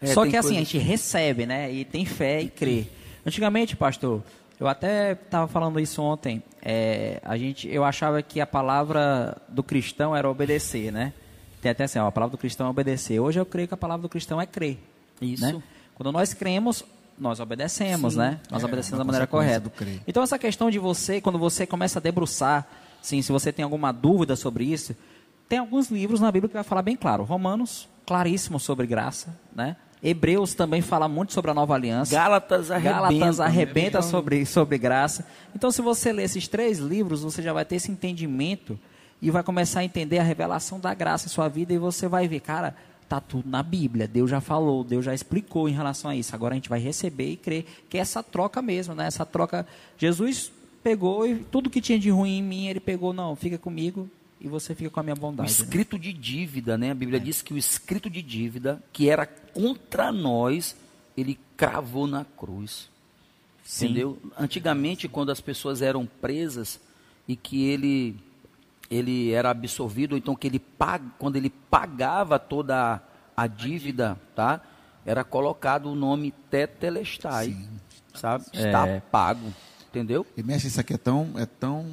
É, 0.00 0.06
Só 0.06 0.22
que 0.26 0.36
assim, 0.38 0.48
a 0.48 0.52
coisas- 0.54 0.56
gente 0.70 0.78
recebe, 0.78 1.44
né? 1.44 1.70
E 1.70 1.84
tem 1.84 2.06
fé 2.06 2.40
e 2.40 2.48
crê. 2.48 2.86
Antigamente, 3.26 3.76
pastor, 3.76 4.22
eu 4.58 4.66
até 4.66 5.12
estava 5.12 5.46
falando 5.46 5.78
isso 5.78 6.00
ontem, 6.02 6.42
é, 6.62 7.20
a 7.22 7.36
gente, 7.36 7.68
eu 7.68 7.84
achava 7.84 8.22
que 8.22 8.40
a 8.40 8.46
palavra 8.46 9.36
do 9.48 9.62
cristão 9.62 10.16
era 10.16 10.30
obedecer, 10.30 10.90
né? 10.90 11.12
Tem 11.60 11.70
até 11.70 11.84
assim, 11.84 11.98
ó, 11.98 12.06
a 12.06 12.12
palavra 12.12 12.32
do 12.36 12.38
cristão 12.40 12.66
é 12.66 12.70
obedecer. 12.70 13.20
Hoje 13.20 13.38
eu 13.38 13.44
creio 13.44 13.68
que 13.68 13.74
a 13.74 13.76
palavra 13.76 14.00
do 14.02 14.08
cristão 14.08 14.40
é 14.40 14.46
crer. 14.46 14.78
Isso. 15.20 15.42
né? 15.44 15.62
Quando 15.94 16.12
nós 16.12 16.32
cremos, 16.34 16.84
nós 17.18 17.40
obedecemos, 17.40 18.14
Sim. 18.14 18.18
né? 18.20 18.40
Nós 18.50 18.62
É, 18.62 18.66
obedecemos 18.66 18.98
da 18.98 19.04
maneira 19.04 19.26
correta. 19.26 19.70
Então 20.06 20.22
essa 20.22 20.38
questão 20.38 20.70
de 20.70 20.78
você, 20.78 21.20
quando 21.20 21.38
você 21.38 21.66
começa 21.66 21.98
a 21.98 22.02
debruçar, 22.02 22.66
sim, 23.02 23.22
se 23.22 23.32
você 23.32 23.52
tem 23.52 23.62
alguma 23.62 23.92
dúvida 23.92 24.36
sobre 24.36 24.64
isso, 24.64 24.94
tem 25.48 25.58
alguns 25.58 25.90
livros 25.90 26.20
na 26.20 26.30
Bíblia 26.30 26.48
que 26.48 26.54
vai 26.54 26.64
falar 26.64 26.82
bem 26.82 26.96
claro. 26.96 27.24
Romanos, 27.24 27.88
claríssimo 28.04 28.58
sobre 28.60 28.86
graça, 28.86 29.38
né? 29.54 29.76
Hebreus 30.02 30.54
também 30.54 30.82
fala 30.82 31.08
muito 31.08 31.32
sobre 31.32 31.50
a 31.50 31.54
nova 31.54 31.74
aliança. 31.74 32.12
Gálatas 32.14 32.70
arrebenta. 32.70 33.00
Gálatas 33.00 33.40
arrebenta 33.40 34.02
sobre, 34.02 34.44
sobre 34.44 34.76
graça. 34.78 35.26
Então, 35.54 35.70
se 35.70 35.80
você 35.80 36.12
ler 36.12 36.24
esses 36.24 36.46
três 36.46 36.78
livros, 36.78 37.22
você 37.22 37.40
já 37.42 37.52
vai 37.52 37.64
ter 37.64 37.76
esse 37.76 37.90
entendimento 37.90 38.78
e 39.22 39.30
vai 39.30 39.42
começar 39.42 39.80
a 39.80 39.84
entender 39.84 40.18
a 40.18 40.22
revelação 40.22 40.78
da 40.78 40.92
graça 40.92 41.26
em 41.26 41.30
sua 41.30 41.48
vida 41.48 41.72
e 41.72 41.78
você 41.78 42.06
vai 42.06 42.28
ver, 42.28 42.40
cara, 42.40 42.76
tá 43.08 43.20
tudo 43.20 43.48
na 43.48 43.62
Bíblia. 43.62 44.06
Deus 44.08 44.30
já 44.30 44.40
falou, 44.40 44.82
Deus 44.84 45.04
já 45.04 45.14
explicou 45.14 45.68
em 45.68 45.72
relação 45.72 46.10
a 46.10 46.16
isso. 46.16 46.34
Agora 46.34 46.54
a 46.54 46.56
gente 46.56 46.68
vai 46.68 46.80
receber 46.80 47.30
e 47.30 47.36
crer 47.36 47.64
que 47.88 47.96
é 47.96 48.00
essa 48.00 48.22
troca 48.22 48.60
mesmo, 48.60 48.94
né? 48.94 49.06
Essa 49.06 49.24
troca. 49.24 49.66
Jesus 49.98 50.52
pegou 50.82 51.26
e 51.26 51.36
tudo 51.36 51.70
que 51.70 51.80
tinha 51.80 51.98
de 51.98 52.10
ruim 52.10 52.38
em 52.38 52.42
mim, 52.42 52.66
ele 52.68 52.80
pegou, 52.80 53.12
não, 53.12 53.34
fica 53.34 53.58
comigo 53.58 54.08
e 54.40 54.48
você 54.48 54.74
fica 54.74 54.90
com 54.90 55.00
a 55.00 55.02
minha 55.02 55.14
O 55.14 55.18
bondade. 55.18 55.50
né? 55.50 55.64
escrito 55.64 55.98
de 55.98 56.12
dívida, 56.12 56.76
né? 56.76 56.90
A 56.90 56.94
Bíblia 56.94 57.18
diz 57.18 57.42
que 57.42 57.54
o 57.54 57.58
escrito 57.58 58.08
de 58.10 58.22
dívida, 58.22 58.82
que 58.92 59.08
era 59.08 59.26
contra 59.26 60.12
nós, 60.12 60.76
ele 61.16 61.38
cravou 61.56 62.06
na 62.06 62.24
cruz. 62.24 62.88
Sim. 63.64 63.86
Entendeu? 63.86 64.18
Antigamente, 64.38 65.08
quando 65.08 65.30
as 65.30 65.40
pessoas 65.40 65.82
eram 65.82 66.06
presas 66.06 66.78
e 67.26 67.34
que 67.34 67.64
ele 67.64 68.14
ele 68.90 69.32
era 69.32 69.50
absolvido, 69.50 70.12
ou 70.12 70.18
então 70.18 70.34
que 70.36 70.46
ele 70.46 70.58
pag, 70.58 71.04
quando 71.18 71.36
ele 71.36 71.50
pagava 71.50 72.38
toda 72.38 73.00
a, 73.36 73.42
a 73.44 73.46
dívida, 73.46 74.16
tá? 74.34 74.60
Era 75.04 75.22
colocado 75.24 75.90
o 75.90 75.94
nome 75.94 76.32
Tetelestai, 76.50 77.56
sabe? 78.14 78.44
Está 78.52 78.86
É. 78.88 79.00
pago, 79.10 79.52
entendeu? 79.88 80.26
E 80.36 80.42
mestre, 80.42 80.68
isso 80.68 80.80
aqui 80.80 80.94
é 80.94 80.98
tão, 80.98 81.30
é 81.36 81.46
tão 81.46 81.86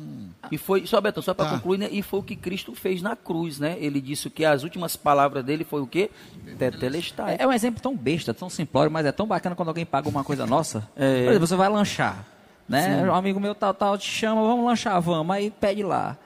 E 0.51 0.57
foi, 0.57 0.85
só 0.87 0.99
Betão, 0.99 1.21
só 1.23 1.33
para 1.33 1.45
Tá. 1.45 1.55
concluir, 1.55 1.77
né? 1.77 1.87
E 1.91 2.01
foi 2.01 2.19
o 2.19 2.23
que 2.23 2.35
Cristo 2.35 2.73
fez 2.75 3.01
na 3.01 3.15
cruz, 3.15 3.59
né? 3.59 3.77
Ele 3.79 4.01
disse 4.01 4.29
que 4.29 4.43
as 4.45 4.63
últimas 4.63 4.95
palavras 4.95 5.43
dele 5.45 5.63
foi 5.63 5.81
o 5.81 5.87
quê? 5.87 6.09
Tetelestai. 6.57 7.35
É, 7.39 7.43
é 7.43 7.47
um 7.47 7.51
exemplo 7.53 7.81
tão 7.81 7.95
besta, 7.95 8.33
tão 8.33 8.49
simplório, 8.49 8.91
mas 8.91 9.05
é 9.05 9.11
tão 9.11 9.27
bacana 9.27 9.55
quando 9.55 9.69
alguém 9.69 9.85
paga 9.85 10.09
uma 10.09 10.23
coisa 10.23 10.45
nossa. 10.45 10.87
É. 10.95 11.23
Por 11.23 11.29
exemplo, 11.31 11.47
você 11.47 11.55
vai 11.55 11.69
lanchar, 11.69 12.25
né? 12.67 13.03
Um 13.09 13.13
amigo 13.15 13.39
meu 13.39 13.53
tal, 13.55 13.73
tal, 13.73 13.97
te 13.97 14.09
chama, 14.09 14.41
vamos 14.41 14.65
lanchar, 14.65 14.99
vamos, 15.01 15.35
aí 15.35 15.51
pede 15.51 15.83
lá. 15.83 16.17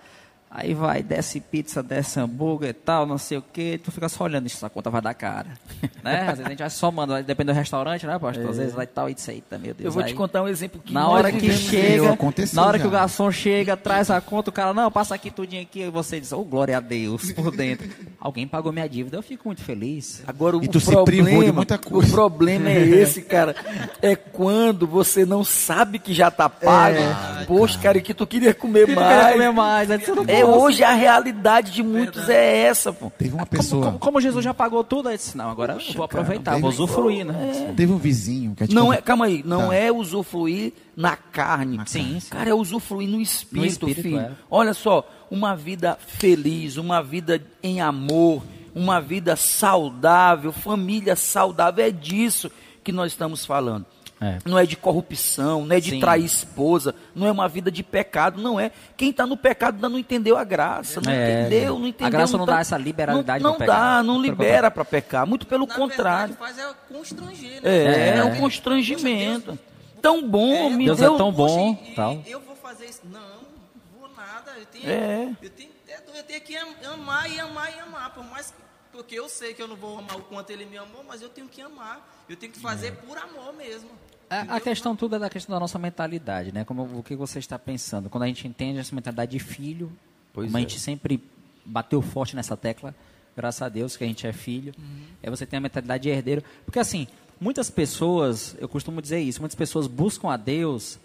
Aí 0.50 0.74
vai, 0.74 1.04
desce 1.04 1.42
pizza, 1.42 1.84
desce 1.84 2.20
hambúrguer 2.20 2.70
e 2.70 2.74
tal, 2.74 3.06
não 3.06 3.18
sei 3.18 3.38
o 3.38 3.42
que, 3.42 3.78
tu 3.84 3.92
fica 3.92 4.08
só 4.08 4.24
olhando, 4.24 4.48
isso, 4.48 4.56
essa 4.56 4.70
conta 4.70 4.90
vai 4.90 5.02
dar 5.02 5.14
cara. 5.14 5.50
né? 6.02 6.22
Às 6.22 6.28
vezes 6.30 6.46
a 6.46 6.50
gente 6.50 6.60
vai 6.60 6.70
só 6.70 6.90
manda, 6.90 7.22
depende 7.22 7.52
do 7.52 7.56
restaurante, 7.56 8.08
né, 8.08 8.18
pastor? 8.18 8.50
Às 8.50 8.58
vezes 8.58 8.74
vai 8.74 8.88
tal, 8.88 9.10
isso 9.10 9.30
aí, 9.30 9.42
tá, 9.42 9.58
meu 9.58 9.74
Deus. 9.74 9.86
Eu 9.86 9.92
vou 9.92 10.02
aí, 10.02 10.10
te 10.10 10.16
contar 10.16 10.42
um 10.42 10.48
exemplo 10.48 10.82
que 10.84 10.94
Na 10.94 11.02
nós 11.02 11.12
hora 11.12 11.32
que 11.34 11.52
chega, 11.52 12.14
aconteceu 12.14 12.56
na 12.56 12.66
hora 12.66 12.78
já. 12.78 12.82
que 12.82 12.88
o 12.88 12.92
garçom 12.92 13.30
chega, 13.30 13.76
traz 13.76 14.10
a 14.10 14.22
conta, 14.22 14.50
o 14.50 14.54
cara, 14.54 14.74
não, 14.74 14.90
passa 14.90 15.16
aqui 15.16 15.30
tudinho 15.30 15.62
aqui, 15.62 15.82
e 15.82 15.90
você 15.90 16.20
diz, 16.20 16.32
oh, 16.32 16.44
glória 16.44 16.78
a 16.78 16.80
Deus, 16.80 17.32
por 17.34 17.52
dentro. 17.56 17.88
Alguém 18.20 18.48
pagou 18.48 18.72
minha 18.72 18.88
dívida, 18.88 19.18
eu 19.18 19.22
fico 19.22 19.50
muito 19.50 19.62
feliz. 19.62 20.24
Agora 20.26 20.58
o 20.58 20.64
E 20.64 20.68
tu 20.70 20.80
se 20.80 20.92
problema, 20.92 21.26
privou 21.26 21.44
de 21.44 21.52
muita 21.52 21.78
coisa. 21.78 22.08
o 22.08 22.12
problema 22.12 22.70
é 22.70 22.84
esse, 22.88 23.22
cara. 23.22 23.54
É 24.02 24.16
quando 24.16 24.88
você 24.88 25.26
não 25.26 25.44
sabe 25.44 26.00
que 26.00 26.14
já 26.14 26.32
tá 26.32 26.50
pago. 26.50 26.98
Poxa, 27.46 27.78
cara, 27.80 27.98
e 27.98 28.02
que 28.02 28.14
tu 28.14 28.26
queria 28.26 28.54
comer 28.54 28.88
mais. 28.88 29.34
comer 29.34 29.52
mais, 29.52 29.92
aí 29.92 30.00
você 30.00 30.12
não 30.14 30.26
É 30.40 30.46
hoje 30.46 30.84
a 30.84 30.94
realidade 30.94 31.72
de 31.72 31.82
muitos 31.84 32.30
é 32.30 32.58
essa, 32.64 32.92
pô. 32.94 33.10
Teve 33.18 33.32
uma 33.36 33.46
Como, 33.46 33.50
pessoa, 33.62 33.86
como- 33.86 34.00
como 34.00 34.22
Jesus 34.22 34.44
já 34.44 34.54
pagou 34.54 34.84
tudo, 34.84 35.10
eu 35.10 35.16
disse, 35.18 35.38
não, 35.38 35.50
agora 35.50 35.74
eu 35.74 35.94
vou 35.94 36.04
aproveitar, 36.06 36.52
cara, 36.52 36.60
vou 36.62 36.72
teve- 36.72 36.84
usufruir, 36.84 37.26
né? 37.26 37.74
teve 37.76 37.92
um 37.92 37.98
vizinho 37.98 38.56
que 38.56 38.64
a 38.64 38.66
gente 38.66 38.76
Não 38.76 38.92
é, 38.94 39.02
calma 39.02 39.26
aí, 39.26 39.42
não 39.46 39.68
Tá. 39.70 39.76
é 39.76 39.92
usufruir 39.92 40.74
na 40.96 41.16
carne. 41.16 41.80
Sim, 41.86 42.20
sim. 42.20 42.30
Cara, 42.30 42.50
é 42.50 42.54
usufruir 42.54 43.08
no 43.10 43.20
espírito, 43.22 43.88
espírito, 43.90 44.02
filho. 44.02 44.20
é. 44.20 44.32
Olha 44.50 44.74
só, 44.74 45.08
uma 45.30 45.56
vida 45.56 45.98
feliz, 46.08 46.78
uma 46.78 47.02
vida 47.04 47.42
em 47.62 47.82
amor, 47.82 48.44
uma 48.76 49.02
vida 49.02 49.36
saudável, 49.36 50.52
família 50.52 51.16
saudável, 51.16 51.86
é 51.86 51.92
disso 51.92 52.52
que 52.84 52.92
nós 52.92 53.12
estamos 53.12 53.46
falando. 53.46 53.86
É. 54.20 54.40
Não 54.46 54.58
é 54.58 54.66
de 54.66 54.76
corrupção, 54.76 55.64
não 55.66 55.76
é 55.76 55.80
de 55.80 55.92
Sim. 55.92 56.00
trair 56.00 56.26
esposa, 56.26 56.96
não 57.14 57.28
é 57.28 57.32
uma 57.32 57.48
vida 57.48 57.70
de 57.72 57.84
pecado, 57.84 58.42
não 58.42 58.60
é. 58.60 58.72
Quem 58.96 59.12
está 59.12 59.28
no 59.28 59.38
pecado 59.38 59.76
ainda 59.76 59.88
não 59.90 60.00
entendeu 60.00 60.36
a 60.38 60.44
graça, 60.44 61.00
não 61.00 61.12
É. 61.12 61.42
entendeu, 61.42 61.78
não 61.78 61.88
entendeu. 61.88 62.08
A 62.08 62.10
graça 62.10 62.36
não 62.38 62.46
tá- 62.46 62.54
dá 62.56 62.60
essa 62.62 62.78
liberalidade 62.78 63.44
Não, 63.44 63.52
não 63.52 63.58
pecar. 63.60 63.98
dá, 63.98 64.04
não 64.04 64.20
libera 64.20 64.72
para 64.72 64.84
pecar, 64.84 65.28
muito 65.28 65.46
pelo 65.46 65.68
Na 65.68 65.76
contrário. 65.76 66.34
verdade, 66.36 66.56
faz 66.56 66.58
é 66.58 66.74
constranger, 66.92 67.62
né? 67.62 67.70
É, 67.70 67.84
é, 67.86 68.18
É. 68.18 68.24
um 68.24 68.40
constrangimento. 68.40 69.58
Tão 70.02 70.28
bom, 70.28 70.70
me 70.70 70.86
Deus 70.86 71.00
é 71.00 71.02
deu... 71.04 71.18
tão 71.18 71.32
bom, 71.32 71.76
Poxa, 71.76 71.92
tal. 71.96 72.22
Eu 72.26 72.40
vou 72.42 72.56
fazer 72.56 72.86
isso. 72.86 73.02
Não, 73.06 73.20
não 73.20 74.00
vou 74.00 74.10
nada. 74.16 74.52
Eu 74.58 74.66
tenho, 74.66 74.90
É. 74.90 75.30
eu 75.42 75.50
tenho, 75.50 75.70
eu 76.16 76.24
tenho 76.24 76.42
que 76.42 76.56
am- 76.56 76.94
amar 76.94 77.30
e 77.32 77.40
amar 77.40 77.72
e 77.76 77.80
amar. 77.80 78.14
Por 78.14 78.24
mais 78.24 78.48
que- 78.52 78.58
porque 78.92 79.14
eu 79.16 79.28
sei 79.30 79.54
que 79.54 79.62
eu 79.62 79.68
não 79.68 79.76
vou 79.76 79.98
amar 80.00 80.16
o 80.18 80.22
quanto 80.22 80.50
ele 80.52 80.66
me 80.66 80.78
amou, 80.78 81.04
mas 81.08 81.22
eu 81.22 81.30
tenho 81.30 81.48
que 81.48 81.62
amar. 81.62 82.00
Eu 82.30 82.36
tenho 82.36 82.52
que 82.52 82.60
fazer 82.60 82.94
por 82.94 83.18
amor 83.18 83.54
mesmo. 83.56 83.90
A, 84.30 84.58
a 84.58 84.60
questão 84.60 84.96
tudo 84.96 85.16
é 85.16 85.20
da 85.20 85.30
questão 85.30 85.54
da 85.54 85.60
nossa 85.60 85.80
mentalidade, 85.80 86.52
né? 86.54 86.66
Como 86.66 86.84
o 87.00 87.04
que 87.04 87.16
você 87.16 87.40
está 87.40 87.58
pensando. 87.58 88.10
Quando 88.10 88.24
a 88.24 88.28
gente 88.28 88.48
entende 88.48 88.80
essa 88.80 88.94
mentalidade 88.94 89.32
de 89.32 89.40
filho, 89.40 89.92
Pois 90.34 90.48
como 90.48 90.58
a 90.58 90.60
é. 90.60 90.64
gente 90.64 90.80
sempre 90.80 91.24
bateu 91.66 92.02
forte 92.02 92.36
nessa 92.36 92.56
tecla, 92.58 92.94
graças 93.36 93.62
a 93.62 93.70
Deus 93.70 93.96
que 93.96 94.04
a 94.04 94.08
gente 94.08 94.26
é 94.26 94.34
filho, 94.34 94.74
é 95.22 95.30
você 95.30 95.46
tem 95.46 95.58
a 95.58 95.62
mentalidade 95.62 96.04
de 96.04 96.10
herdeiro. 96.10 96.44
Porque 96.66 96.80
assim, 96.80 97.08
muitas 97.40 97.70
pessoas, 97.70 98.56
eu 98.60 98.68
costumo 98.68 99.02
dizer 99.02 99.20
isso, 99.20 99.40
muitas 99.40 99.56
pessoas 99.56 99.88
buscam 99.88 100.30
a 100.30 100.38
Deus 100.38 101.00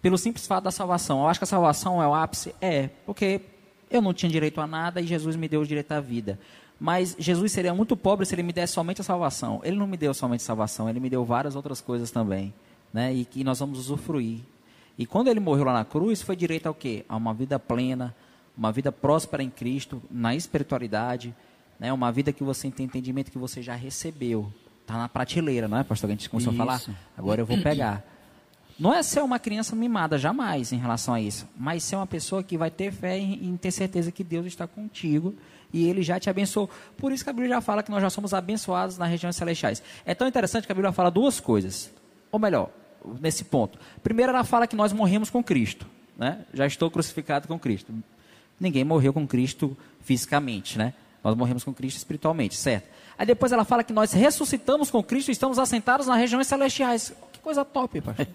pelo 0.00 0.16
simples 0.16 0.46
fato 0.46 0.64
da 0.64 0.70
salvação. 0.70 1.20
Eu 1.20 1.28
acho 1.28 1.40
que 1.40 1.44
a 1.44 1.48
salvação 1.48 2.02
é 2.02 2.06
o 2.06 2.14
ápice? 2.14 2.54
É, 2.60 2.88
porque 3.04 3.40
eu 3.90 4.00
não 4.00 4.14
tinha 4.14 4.30
direito 4.30 4.60
a 4.60 4.66
nada 4.66 5.00
e 5.00 5.06
Jesus 5.06 5.36
me 5.36 5.48
deu 5.48 5.60
o 5.60 5.66
direito 5.66 5.92
à 5.92 6.00
vida. 6.00 6.38
Mas 6.78 7.16
Jesus 7.18 7.52
seria 7.52 7.74
muito 7.74 7.96
pobre 7.96 8.26
se 8.26 8.34
ele 8.34 8.42
me 8.42 8.52
desse 8.52 8.74
somente 8.74 9.00
a 9.00 9.04
salvação. 9.04 9.60
Ele 9.64 9.76
não 9.76 9.86
me 9.86 9.96
deu 9.96 10.12
somente 10.12 10.42
a 10.42 10.44
salvação, 10.44 10.88
ele 10.88 11.00
me 11.00 11.08
deu 11.08 11.24
várias 11.24 11.56
outras 11.56 11.80
coisas 11.80 12.10
também, 12.10 12.52
né? 12.92 13.14
E 13.14 13.24
que 13.24 13.42
nós 13.42 13.58
vamos 13.58 13.78
usufruir. 13.78 14.40
E 14.98 15.06
quando 15.06 15.28
ele 15.28 15.40
morreu 15.40 15.64
lá 15.64 15.72
na 15.72 15.84
cruz, 15.84 16.22
foi 16.22 16.36
direito 16.36 16.66
ao 16.66 16.74
quê? 16.74 17.04
A 17.08 17.16
uma 17.16 17.32
vida 17.32 17.58
plena, 17.58 18.14
uma 18.56 18.70
vida 18.72 18.92
próspera 18.92 19.42
em 19.42 19.50
Cristo, 19.50 20.02
na 20.10 20.34
espiritualidade, 20.34 21.34
né? 21.80 21.92
Uma 21.92 22.12
vida 22.12 22.32
que 22.32 22.44
você 22.44 22.70
tem 22.70 22.84
entendimento 22.84 23.30
que 23.30 23.38
você 23.38 23.62
já 23.62 23.74
recebeu. 23.74 24.52
Está 24.82 24.98
na 24.98 25.08
prateleira, 25.08 25.66
não 25.66 25.78
é, 25.78 25.84
pastor? 25.84 26.10
A 26.10 26.12
gente 26.12 26.28
começou 26.28 26.52
a 26.52 26.56
falar. 26.56 26.76
Isso. 26.76 26.94
Agora 27.16 27.40
eu 27.40 27.46
vou 27.46 27.60
pegar. 27.62 28.04
Não 28.78 28.92
é 28.92 29.02
ser 29.02 29.22
uma 29.22 29.38
criança 29.38 29.74
mimada, 29.74 30.18
jamais, 30.18 30.70
em 30.70 30.76
relação 30.76 31.14
a 31.14 31.20
isso. 31.20 31.48
Mas 31.56 31.82
ser 31.82 31.96
uma 31.96 32.06
pessoa 32.06 32.42
que 32.42 32.58
vai 32.58 32.70
ter 32.70 32.92
fé 32.92 33.18
em 33.18 33.56
ter 33.56 33.70
certeza 33.70 34.12
que 34.12 34.22
Deus 34.22 34.44
está 34.44 34.66
contigo 34.66 35.34
e 35.76 35.86
Ele 35.86 36.02
já 36.02 36.18
te 36.18 36.30
abençoou. 36.30 36.70
Por 36.96 37.12
isso 37.12 37.22
que 37.22 37.28
a 37.28 37.32
Bíblia 37.34 37.56
já 37.56 37.60
fala 37.60 37.82
que 37.82 37.90
nós 37.90 38.00
já 38.00 38.08
somos 38.08 38.32
abençoados 38.32 38.96
nas 38.96 39.10
regiões 39.10 39.36
celestiais. 39.36 39.82
É 40.06 40.14
tão 40.14 40.26
interessante 40.26 40.64
que 40.64 40.72
a 40.72 40.74
Bíblia 40.74 40.90
fala 40.90 41.10
duas 41.10 41.38
coisas. 41.38 41.92
Ou 42.32 42.40
melhor, 42.40 42.70
nesse 43.20 43.44
ponto. 43.44 43.78
Primeiro, 44.02 44.32
ela 44.32 44.42
fala 44.42 44.66
que 44.66 44.74
nós 44.74 44.90
morremos 44.94 45.28
com 45.28 45.44
Cristo. 45.44 45.86
Né? 46.16 46.46
Já 46.54 46.66
estou 46.66 46.90
crucificado 46.90 47.46
com 47.46 47.58
Cristo. 47.58 47.92
Ninguém 48.58 48.84
morreu 48.84 49.12
com 49.12 49.26
Cristo 49.26 49.76
fisicamente, 50.00 50.78
né? 50.78 50.94
Nós 51.22 51.36
morremos 51.36 51.62
com 51.62 51.74
Cristo 51.74 51.98
espiritualmente, 51.98 52.56
certo? 52.56 52.88
Aí 53.18 53.26
depois 53.26 53.52
ela 53.52 53.64
fala 53.64 53.84
que 53.84 53.92
nós 53.92 54.12
ressuscitamos 54.12 54.90
com 54.90 55.02
Cristo 55.02 55.28
e 55.28 55.32
estamos 55.32 55.58
assentados 55.58 56.06
nas 56.06 56.16
regiões 56.16 56.46
celestiais. 56.46 57.12
Que 57.32 57.40
coisa 57.40 57.66
top, 57.66 58.00
pastor. 58.00 58.26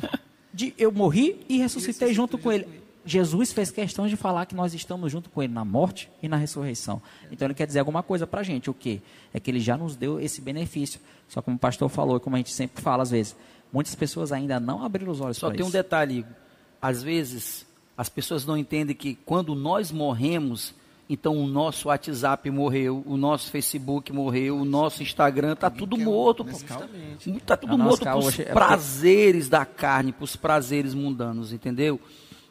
De, 0.54 0.72
eu 0.78 0.90
morri 0.90 1.44
e 1.48 1.58
ressuscitei 1.58 2.14
junto 2.14 2.38
com 2.38 2.50
ele. 2.50 2.66
Jesus 3.08 3.52
fez 3.52 3.70
questão 3.70 4.06
de 4.06 4.16
falar 4.16 4.46
que 4.46 4.54
nós 4.54 4.74
estamos 4.74 5.10
junto 5.10 5.30
com 5.30 5.42
ele 5.42 5.52
na 5.52 5.64
morte 5.64 6.10
e 6.22 6.28
na 6.28 6.36
ressurreição. 6.36 7.00
Então 7.30 7.46
ele 7.46 7.54
quer 7.54 7.66
dizer 7.66 7.78
alguma 7.78 8.02
coisa 8.02 8.26
para 8.26 8.40
a 8.40 8.42
gente. 8.42 8.68
O 8.68 8.74
quê? 8.74 9.00
É 9.32 9.40
que 9.40 9.50
ele 9.50 9.60
já 9.60 9.76
nos 9.76 9.96
deu 9.96 10.20
esse 10.20 10.40
benefício. 10.40 11.00
Só 11.28 11.40
como 11.40 11.56
o 11.56 11.60
pastor 11.60 11.88
falou, 11.88 12.16
e 12.18 12.20
como 12.20 12.36
a 12.36 12.38
gente 12.38 12.52
sempre 12.52 12.82
fala 12.82 13.02
às 13.02 13.10
vezes, 13.10 13.36
muitas 13.72 13.94
pessoas 13.94 14.32
ainda 14.32 14.60
não 14.60 14.84
abriram 14.84 15.10
os 15.10 15.20
olhos 15.20 15.38
Só 15.38 15.48
para 15.48 15.56
tem 15.56 15.64
um 15.64 15.68
isso. 15.68 15.76
detalhe, 15.76 16.26
às 16.80 17.02
vezes 17.02 17.66
as 17.96 18.08
pessoas 18.08 18.46
não 18.46 18.56
entendem 18.56 18.94
que 18.94 19.14
quando 19.14 19.54
nós 19.54 19.90
morremos, 19.90 20.74
então 21.10 21.36
o 21.36 21.46
nosso 21.46 21.88
WhatsApp 21.88 22.48
morreu, 22.50 23.02
o 23.06 23.16
nosso 23.16 23.50
Facebook 23.50 24.12
morreu, 24.12 24.58
o 24.58 24.64
nosso 24.64 25.02
Instagram 25.02 25.54
está 25.54 25.70
tudo 25.70 25.96
morto. 25.96 26.46
Está 26.48 27.56
tudo 27.56 27.76
morto 27.76 28.02
para 28.02 28.18
os 28.18 28.38
é 28.38 28.44
prazeres 28.44 29.48
da 29.48 29.64
carne, 29.64 30.12
para 30.12 30.24
os 30.24 30.36
prazeres 30.36 30.94
mundanos, 30.94 31.52
entendeu? 31.52 32.00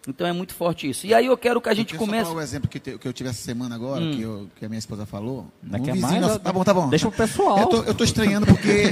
Então 0.08 0.26
é 0.26 0.32
muito 0.32 0.54
forte 0.56 0.90
isso. 0.90 1.06
E 1.06 1.14
aí 1.14 1.26
eu 1.26 1.38
quero 1.38 1.60
que 1.60 1.68
a 1.68 1.74
gente 1.74 1.92
só 1.94 1.98
comece. 2.00 2.24
falar 2.30 2.38
o 2.38 2.42
exemplo 2.42 2.70
que, 2.70 2.80
te- 2.80 2.98
que 2.98 3.06
eu 3.08 3.12
tive 3.12 3.30
essa 3.30 3.42
semana 3.42 3.76
agora, 3.76 4.02
Hum. 4.02 4.12
que, 4.16 4.22
eu- 4.22 4.48
que 4.58 4.66
a 4.66 4.70
minha 4.70 4.80
esposa 4.80 5.06
falou. 5.06 5.46
Não 5.62 5.80
um 5.80 5.84
quer 5.84 5.94
vizinho 5.94 6.22
mais? 6.22 6.38
tá 6.38 6.54
bom, 6.54 6.64
tá 6.64 6.74
bom. 6.74 6.88
Deixa 6.88 7.08
o 7.10 7.12
pessoal. 7.12 7.60
Eu 7.60 7.68
tô, 7.68 7.84
eu 7.84 7.94
tô 7.94 8.04
estranhando 8.06 8.46
porque 8.46 8.84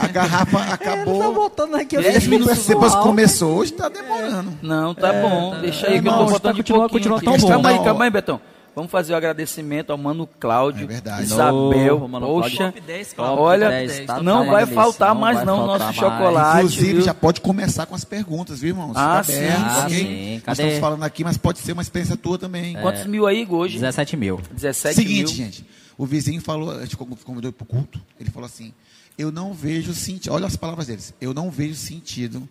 a 0.00 0.06
garrafa 0.06 0.58
Ele 0.62 0.66
tá 0.68 0.74
acabou. 0.74 1.34
botando 1.34 1.74
aqui 1.74 1.98
ó, 1.98 2.00
10 2.00 2.12
deixa 2.12 2.26
o 2.28 2.30
minutos 2.30 2.56
pessoal. 2.56 2.78
depois 2.80 2.94
que 2.94 3.02
começou, 3.02 3.56
hoje 3.58 3.72
tá 3.72 3.88
demorando. 3.88 4.52
Não, 4.62 4.94
tá 4.94 5.12
bom. 5.12 5.58
Deixa 5.60 5.88
aí 5.88 6.00
que 6.00 6.06
eu 6.06 6.12
Não, 6.12 6.18
tô 6.18 6.24
tá- 6.26 6.30
botando 6.32 6.54
de 6.54 6.62
continua- 6.62 6.88
pouquinho 6.88 7.10
continua 7.14 7.20
tão 7.38 7.40
bom. 7.42 7.48
Calma 7.48 7.68
aí, 7.70 7.76
Não. 7.76 7.84
calma 7.84 8.04
aí, 8.04 8.10
Betão. 8.10 8.40
Vamos 8.80 8.90
fazer 8.90 9.12
o 9.12 9.16
agradecimento 9.16 9.90
ao 9.92 9.98
Mano 9.98 10.26
Cláudio, 10.26 10.84
É 10.84 10.86
verdade. 10.86 11.22
Isabel, 11.24 11.60
Novo, 11.94 12.08
Mano 12.08 12.26
poxa. 12.26 12.56
Cláudio. 12.56 12.72
Top 12.72 12.86
10, 12.86 13.12
Top 13.12 13.40
Olha, 13.40 13.68
10, 13.68 14.06
tá- 14.06 14.22
não 14.22 14.44
tá 14.46 14.50
vai 14.52 14.64
delícia, 14.64 14.74
faltar 14.82 15.14
não 15.14 15.20
mais 15.20 15.36
vai 15.36 15.44
não 15.44 15.56
faltar 15.58 15.78
nosso 15.78 15.84
mais. 15.84 15.96
chocolate. 15.96 16.56
Inclusive, 16.58 16.92
viu? 16.94 17.02
já 17.02 17.14
pode 17.14 17.40
começar 17.42 17.84
com 17.86 17.94
as 17.94 18.04
perguntas, 18.04 18.60
viu, 18.60 18.70
irmãos? 18.70 18.92
Ah, 18.96 19.22
Fica 19.22 19.38
sim, 19.38 19.44
aberto, 19.44 19.64
ah, 19.66 19.88
sim. 19.90 20.32
Nós 20.34 20.42
Cadê? 20.44 20.62
estamos 20.62 20.78
falando 20.80 21.02
aqui, 21.04 21.22
mas 21.24 21.36
pode 21.36 21.58
ser 21.58 21.72
uma 21.72 21.82
experiência 21.82 22.16
tua 22.16 22.38
também. 22.38 22.74
Quantos 22.80 23.04
mil 23.06 23.26
aí, 23.26 23.42
Igor, 23.42 23.60
hoje? 23.60 23.74
17 23.74 24.16
mil. 24.16 24.40
17 24.50 24.94
Seguinte, 24.96 25.18
mil. 25.26 25.28
gente. 25.28 25.66
O 25.98 26.06
vizinho 26.06 26.40
falou, 26.40 26.70
a 26.70 26.80
gente 26.80 26.96
convidou 26.96 27.52
para 27.52 27.64
o 27.64 27.66
culto, 27.66 28.00
ele 28.18 28.30
falou 28.30 28.46
assim, 28.46 28.72
eu 29.18 29.30
não 29.30 29.52
vejo 29.52 29.92
sentido, 29.92 30.32
olha 30.32 30.46
as 30.46 30.56
palavras 30.56 30.86
deles, 30.86 31.12
eu 31.20 31.34
não 31.34 31.50
vejo 31.50 31.74
sentido 31.74 32.48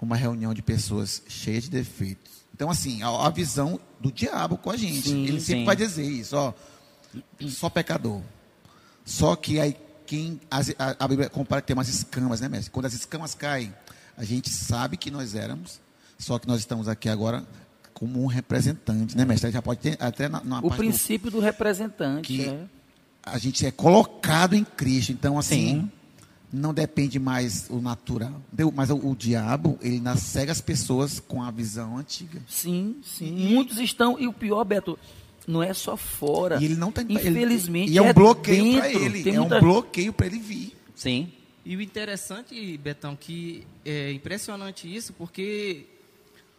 uma 0.00 0.14
reunião 0.14 0.54
de 0.54 0.62
pessoas 0.62 1.20
cheias 1.28 1.64
de 1.64 1.70
defeitos. 1.70 2.37
Então, 2.58 2.68
assim, 2.70 3.00
a, 3.04 3.08
a 3.08 3.30
visão 3.30 3.78
do 4.00 4.10
diabo 4.10 4.58
com 4.58 4.68
a 4.68 4.76
gente. 4.76 5.10
Sim, 5.10 5.22
ele 5.26 5.40
sempre 5.40 5.60
sim. 5.60 5.64
vai 5.64 5.76
dizer 5.76 6.02
isso, 6.04 6.36
ó, 6.36 6.52
só 7.46 7.70
pecador. 7.70 8.20
Só 9.04 9.36
que 9.36 9.60
aí 9.60 9.76
quem 10.04 10.40
as- 10.50 10.74
a, 10.76 10.96
a 11.04 11.06
Bíblia 11.06 11.28
compara 11.30 11.60
que 11.62 11.68
tem 11.68 11.76
umas 11.76 11.88
escamas, 11.88 12.40
né, 12.40 12.48
mestre? 12.48 12.72
Quando 12.72 12.86
as 12.86 12.94
escamas 12.94 13.32
caem, 13.32 13.72
a 14.16 14.24
gente 14.24 14.50
sabe 14.50 14.96
que 14.96 15.08
nós 15.08 15.36
éramos, 15.36 15.80
só 16.18 16.36
que 16.36 16.48
nós 16.48 16.58
estamos 16.58 16.88
aqui 16.88 17.08
agora 17.08 17.46
como 17.94 18.20
um 18.24 18.26
representante, 18.26 19.16
né, 19.16 19.24
mestre? 19.24 19.52
Já 19.52 19.62
pode 19.62 19.78
ter 19.78 19.96
até 20.00 20.28
na, 20.28 20.42
na 20.42 20.58
O 20.58 20.62
parte 20.62 20.72
do- 20.72 20.76
princípio 20.78 21.30
do 21.30 21.38
representante. 21.38 22.26
Que- 22.26 22.48
é. 22.48 22.64
a 23.22 23.38
gente 23.38 23.64
é 23.66 23.70
colocado 23.70 24.56
em 24.56 24.64
Cristo. 24.64 25.12
Então, 25.12 25.38
assim, 25.38 25.82
Sim. 25.82 25.92
Não 26.52 26.72
depende 26.72 27.18
mais 27.18 27.66
o 27.68 27.80
natural. 27.80 28.40
Mas 28.74 28.90
o, 28.90 28.96
o 28.96 29.14
diabo, 29.16 29.78
ele 29.82 29.96
ainda 29.96 30.16
cega 30.16 30.50
as 30.52 30.60
pessoas 30.60 31.20
com 31.20 31.42
a 31.42 31.50
visão 31.50 31.98
antiga. 31.98 32.40
Sim, 32.48 32.96
sim. 33.02 33.30
Muitos 33.52 33.78
estão. 33.78 34.18
E 34.18 34.26
o 34.26 34.32
pior, 34.32 34.64
Beto, 34.64 34.98
não 35.46 35.62
é 35.62 35.72
só 35.74 35.96
fora. 35.96 36.58
E 36.60 36.64
ele 36.64 36.76
não 36.76 36.90
tem. 36.92 37.04
Infelizmente. 37.08 37.86
ele, 37.90 37.94
e 37.94 37.98
é 37.98 38.02
um 38.02 38.06
é 38.06 38.12
bloqueio 38.12 38.78
para 38.78 38.88
ele. 38.92 39.22
Tem 39.22 39.34
é 39.34 39.38
muita- 39.40 39.56
um 39.56 39.60
bloqueio 39.60 40.12
para 40.12 40.26
ele 40.26 40.38
vir. 40.38 40.76
Sim. 40.94 41.32
E 41.64 41.76
o 41.76 41.82
interessante, 41.82 42.78
Betão, 42.78 43.14
que 43.14 43.66
é 43.84 44.10
impressionante 44.12 44.92
isso, 44.92 45.12
porque 45.12 45.84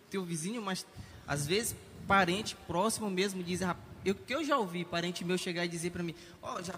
teu 0.09 0.23
vizinho, 0.23 0.61
mas 0.61 0.85
às 1.27 1.47
vezes 1.47 1.75
parente 2.07 2.55
próximo 2.67 3.09
mesmo 3.09 3.41
diz, 3.43 3.61
"Rap- 3.61 3.77
eu 4.05 4.13
que 4.13 4.33
eu 4.33 4.43
já 4.43 4.57
ouvi 4.57 4.85
parente 4.85 5.25
meu 5.25 5.37
chegar 5.37 5.65
e 5.65 5.67
dizer 5.67 5.89
para 5.91 6.03
mim, 6.03 6.13
ó, 6.41 6.61
já 6.61 6.73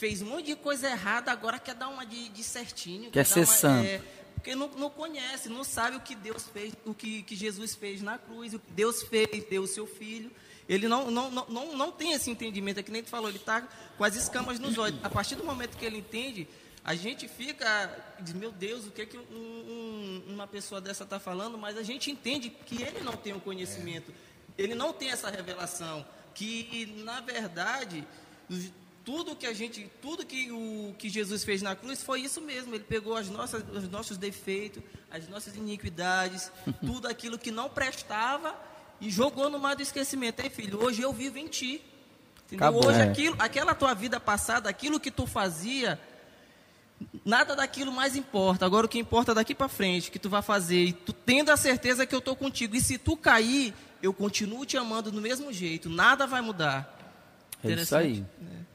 fez 0.00 0.22
um 0.22 0.26
monte 0.26 0.46
de 0.46 0.56
coisa 0.56 0.88
errada, 0.88 1.30
agora 1.30 1.58
quer 1.58 1.74
dar 1.74 1.88
uma 1.88 2.04
de, 2.06 2.28
de 2.30 2.42
certinho, 2.42 3.10
Quer 3.10 3.24
dar 3.24 3.32
ser 3.34 3.40
uma- 3.40 3.46
santo. 3.46 3.86
é, 3.86 4.00
porque 4.34 4.54
não, 4.54 4.68
não 4.68 4.88
conhece, 4.88 5.48
não 5.50 5.62
sabe 5.62 5.96
o 5.96 6.00
que 6.00 6.14
Deus 6.14 6.48
fez, 6.48 6.72
o 6.86 6.94
que, 6.94 7.22
que 7.22 7.36
Jesus 7.36 7.74
fez 7.74 8.00
na 8.00 8.16
cruz, 8.16 8.54
o 8.54 8.58
que 8.58 8.72
Deus 8.72 9.02
fez, 9.02 9.44
deu 9.50 9.62
o 9.62 9.66
seu 9.66 9.86
filho. 9.86 10.30
Ele 10.66 10.88
não, 10.88 11.10
não, 11.10 11.30
não, 11.30 11.46
não, 11.48 11.76
não 11.76 11.92
tem 11.92 12.12
esse 12.12 12.30
entendimento, 12.30 12.80
é 12.80 12.82
que 12.82 12.90
nem 12.90 13.02
tu 13.02 13.10
falou, 13.10 13.28
ele 13.28 13.36
está 13.38 13.60
com 13.98 14.04
as 14.04 14.16
escamas 14.16 14.58
nos 14.58 14.78
olhos. 14.78 14.98
A 15.04 15.10
partir 15.10 15.34
do 15.34 15.44
momento 15.44 15.76
que 15.76 15.84
ele 15.84 15.98
entende, 15.98 16.48
a 16.82 16.94
gente 16.94 17.28
fica, 17.28 17.68
diz, 18.20 18.32
meu 18.32 18.50
Deus, 18.50 18.86
o 18.86 18.90
que 18.90 19.02
é 19.02 19.06
que 19.06 19.18
um- 19.18 19.20
um- 19.30 20.24
uma 20.34 20.46
pessoa 20.46 20.80
dessa 20.80 21.04
está 21.04 21.20
falando? 21.20 21.58
Mas 21.58 21.76
a 21.76 21.82
gente 21.82 22.10
entende 22.10 22.48
que 22.48 22.82
ele 22.82 23.00
não 23.00 23.12
tem 23.16 23.34
o 23.34 23.40
conhecimento, 23.40 24.14
ele 24.56 24.74
não 24.74 24.92
tem 24.94 25.10
essa 25.10 25.28
revelação, 25.28 26.06
que 26.34 26.86
na 27.04 27.20
verdade 27.20 28.06
tudo 29.04 29.34
que 29.36 29.46
a 29.46 29.52
gente, 29.52 29.90
tudo 30.02 30.24
que 30.26 30.50
o 30.50 30.94
que 30.98 31.08
Jesus 31.08 31.42
fez 31.44 31.62
na 31.62 31.74
cruz 31.74 32.02
foi 32.02 32.20
isso 32.20 32.40
mesmo. 32.40 32.74
Ele 32.74 32.84
pegou 32.84 33.16
as 33.16 33.28
nossas, 33.28 33.64
os 33.72 33.88
nossos 33.88 34.16
defeitos, 34.16 34.82
as 35.10 35.28
nossas 35.28 35.56
iniquidades, 35.56 36.50
tudo 36.84 37.08
aquilo 37.08 37.38
que 37.38 37.50
não 37.50 37.68
prestava 37.68 38.54
e 39.00 39.10
jogou 39.10 39.48
no 39.48 39.58
mar 39.58 39.74
do 39.76 39.82
esquecimento. 39.82 40.40
Ei, 40.40 40.50
filho, 40.50 40.82
hoje 40.82 41.02
eu 41.02 41.12
vivo 41.12 41.38
em 41.38 41.48
ti. 41.48 41.82
Acabou. 42.52 42.86
Hoje 42.86 42.98
É. 43.00 43.02
aquilo, 43.04 43.36
aquela 43.38 43.74
tua 43.74 43.94
vida 43.94 44.18
passada, 44.18 44.68
aquilo 44.68 44.98
que 44.98 45.10
tu 45.10 45.26
fazia, 45.26 46.00
nada 47.24 47.54
daquilo 47.54 47.92
mais 47.92 48.16
importa. 48.16 48.66
Agora 48.66 48.86
o 48.86 48.88
que 48.88 48.98
importa 48.98 49.32
é 49.32 49.34
daqui 49.34 49.54
para 49.54 49.68
frente, 49.68 50.10
que 50.10 50.18
tu 50.18 50.28
vai 50.28 50.42
fazer, 50.42 50.84
e 50.84 50.92
tu 50.92 51.12
tendo 51.12 51.50
a 51.50 51.56
certeza 51.56 52.04
que 52.04 52.14
eu 52.14 52.18
estou 52.18 52.34
contigo. 52.36 52.74
E 52.76 52.80
se 52.80 52.98
tu 52.98 53.16
cair, 53.16 53.72
eu 54.02 54.12
continuo 54.12 54.66
te 54.66 54.76
amando 54.76 55.10
do 55.10 55.20
mesmo 55.20 55.52
jeito. 55.52 55.88
Nada 55.88 56.26
vai 56.26 56.40
mudar. 56.40 56.96
É 57.62 57.72
isso 57.72 57.94
aí. 57.94 58.24
É, 58.42 58.69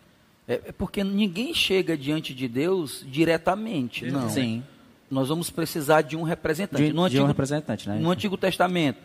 é 0.47 0.71
porque 0.71 1.03
ninguém 1.03 1.53
chega 1.53 1.97
diante 1.97 2.34
de 2.34 2.47
Deus 2.47 3.03
diretamente, 3.08 4.05
não. 4.12 4.29
Sim. 4.29 4.63
nós 5.10 5.29
vamos 5.29 5.49
precisar 5.49 6.01
de 6.01 6.15
um 6.15 6.23
representante. 6.23 6.84
De, 6.84 6.93
no 6.93 7.01
de 7.01 7.15
Antigo, 7.15 7.23
um 7.23 7.27
representante, 7.27 7.89
né? 7.89 7.97
no 7.99 8.12
Antigo 8.12 8.38
Testamento, 8.38 8.99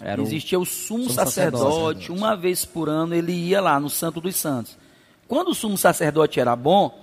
Era 0.00 0.20
existia 0.20 0.58
o 0.58 0.64
sumo, 0.66 1.04
sumo 1.04 1.14
sacerdote. 1.14 1.64
sacerdote. 1.64 2.12
Uma 2.12 2.36
vez 2.36 2.64
por 2.64 2.88
ano 2.88 3.14
ele 3.14 3.32
ia 3.32 3.60
lá 3.60 3.78
no 3.78 3.88
Santo 3.90 4.20
dos 4.20 4.36
Santos. 4.36 4.76
Quando 5.28 5.48
o 5.48 5.54
sumo 5.54 5.76
sacerdote 5.78 6.40
era 6.40 6.56
bom, 6.56 6.98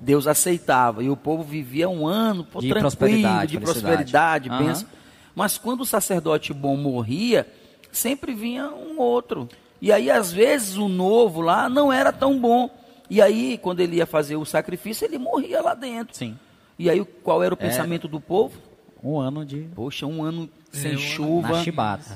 Deus 0.00 0.26
aceitava 0.26 1.02
e 1.02 1.08
o 1.10 1.16
povo 1.16 1.42
vivia 1.42 1.88
um 1.88 2.06
ano 2.06 2.44
pô, 2.44 2.60
De 2.60 2.68
tranquilo, 2.68 2.90
prosperidade, 2.90 3.52
de 3.52 3.60
prosperidade, 3.60 4.48
Aham. 4.48 4.64
bênção. 4.66 4.88
Mas 5.34 5.58
quando 5.58 5.80
o 5.80 5.86
sacerdote 5.86 6.52
bom 6.52 6.76
morria, 6.76 7.46
sempre 7.90 8.34
vinha 8.34 8.68
um 8.70 9.00
outro. 9.00 9.48
E 9.80 9.90
aí, 9.90 10.10
às 10.10 10.30
vezes, 10.30 10.76
o 10.76 10.88
novo 10.88 11.40
lá 11.40 11.68
não 11.68 11.92
era 11.92 12.12
tão 12.12 12.38
bom. 12.38 12.70
E 13.12 13.20
aí, 13.20 13.58
quando 13.60 13.80
ele 13.80 13.96
ia 13.96 14.06
fazer 14.06 14.36
o 14.36 14.44
sacrifício, 14.46 15.04
ele 15.04 15.18
morria 15.18 15.60
lá 15.60 15.74
dentro. 15.74 16.16
Sim. 16.16 16.34
E 16.78 16.88
aí, 16.88 17.04
qual 17.22 17.42
era 17.42 17.54
o 17.54 17.58
É. 17.58 17.60
pensamento 17.60 18.08
do 18.08 18.18
povo? 18.18 18.56
Um 19.04 19.18
ano 19.20 19.44
de. 19.44 19.68
Poxa, 19.74 20.06
um 20.06 20.22
ano 20.24 20.48
sem 20.72 20.92
um 20.92 20.94
ano 20.94 20.98
chuva, 21.02 21.62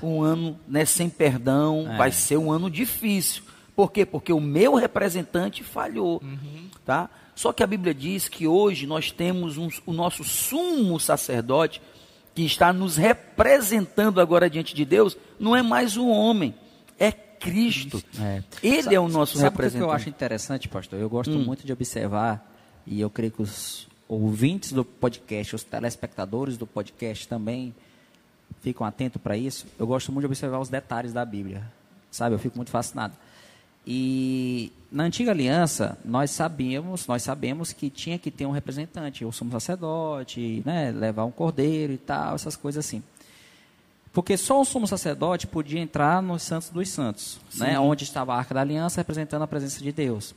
um 0.03 0.23
ano 0.23 0.59
né, 0.67 0.87
sem 0.87 1.11
perdão, 1.11 1.87
É. 1.93 1.97
vai 1.99 2.11
ser 2.11 2.39
um 2.39 2.51
ano 2.51 2.71
difícil. 2.71 3.43
Por 3.75 3.93
quê? 3.93 4.07
Porque 4.07 4.33
o 4.33 4.41
meu 4.41 4.75
representante 4.75 5.63
falhou. 5.63 6.23
Tá? 6.85 7.11
Só 7.35 7.53
que 7.53 7.63
a 7.63 7.67
Bíblia 7.67 7.93
diz 7.93 8.27
que 8.27 8.47
hoje 8.47 8.87
nós 8.87 9.11
temos 9.13 9.59
um- 9.59 9.69
o 9.85 9.93
nosso 9.93 10.25
sumo 10.25 10.99
sacerdote 10.99 11.83
que 12.35 12.43
está 12.47 12.73
nos 12.73 12.97
representando 12.97 14.19
agora 14.19 14.49
diante 14.49 14.75
de 14.75 14.85
Deus, 14.87 15.15
não 15.39 15.55
é 15.55 15.61
mais 15.63 15.99
um 15.99 16.09
homem, 16.09 16.55
é 16.55 16.66
Cristo. 17.41 18.03
É. 18.21 18.43
Ele 18.63 18.83
Sa- 18.83 18.95
é 18.95 19.01
o 19.01 19.09
nosso 19.09 19.39
sabe 19.39 19.49
o 19.49 19.51
que 19.51 19.57
representante. 19.57 19.85
Hum. 19.85 19.89
eu 19.89 19.93
acho 19.95 20.09
interessante, 20.09 20.69
pastor? 20.69 20.99
Eu 20.99 21.09
gosto 21.09 21.33
muito 21.39 21.65
de 21.67 21.73
observar, 21.73 22.53
e 22.87 23.01
eu 23.01 23.11
creio 23.11 23.33
que 23.33 23.43
os 23.43 23.87
ouvintes 24.09 24.73
do 24.73 24.85
podcast, 24.85 25.55
os 25.57 25.65
telespectadores 25.65 26.57
do 26.57 26.67
podcast 26.67 27.27
também 27.27 27.75
ficam 28.61 28.87
atentos 28.87 29.21
para 29.21 29.37
isso. 29.37 29.67
Eu 29.79 29.87
gosto 29.87 30.13
muito 30.13 30.23
de 30.23 30.27
observar 30.27 30.59
os 30.61 30.69
detalhes 30.69 31.13
da 31.13 31.25
Bíblia. 31.25 31.63
Sabe? 32.11 32.35
Eu 32.35 32.39
fico 32.39 32.57
muito 32.57 32.71
fascinado. 32.71 33.15
E 33.87 34.73
na 34.91 35.05
antiga 35.05 35.31
aliança, 35.31 35.97
nós 36.05 36.31
sabíamos, 36.33 37.07
nós 37.07 37.23
sabemos 37.23 37.73
que 37.73 37.89
tinha 37.89 38.19
que 38.19 38.31
ter 38.33 38.45
um 38.47 38.51
representante, 38.51 39.25
o 39.25 39.31
sumo 39.31 39.53
sacerdote, 39.53 40.63
né, 40.67 40.91
levar 40.91 41.25
um 41.25 41.31
cordeiro 41.31 41.93
e 41.93 41.99
tal, 41.99 42.35
essas 42.35 42.57
coisas 42.57 42.85
assim. 42.85 43.03
Porque 44.17 44.35
só 44.39 44.59
o 44.59 44.65
sumo 44.65 44.87
sacerdote 44.87 45.47
podia 45.47 45.79
entrar 45.79 46.23
nos 46.23 46.43
Santos 46.43 46.71
dos 46.71 46.89
Santos, 46.89 47.39
né, 47.55 47.79
onde 47.79 48.05
estava 48.05 48.33
a 48.33 48.39
Arca 48.39 48.55
da 48.55 48.63
Aliança 48.63 48.99
representando 48.99 49.43
a 49.43 49.47
presença 49.47 49.83
de 49.83 49.93
Deus. 49.93 50.35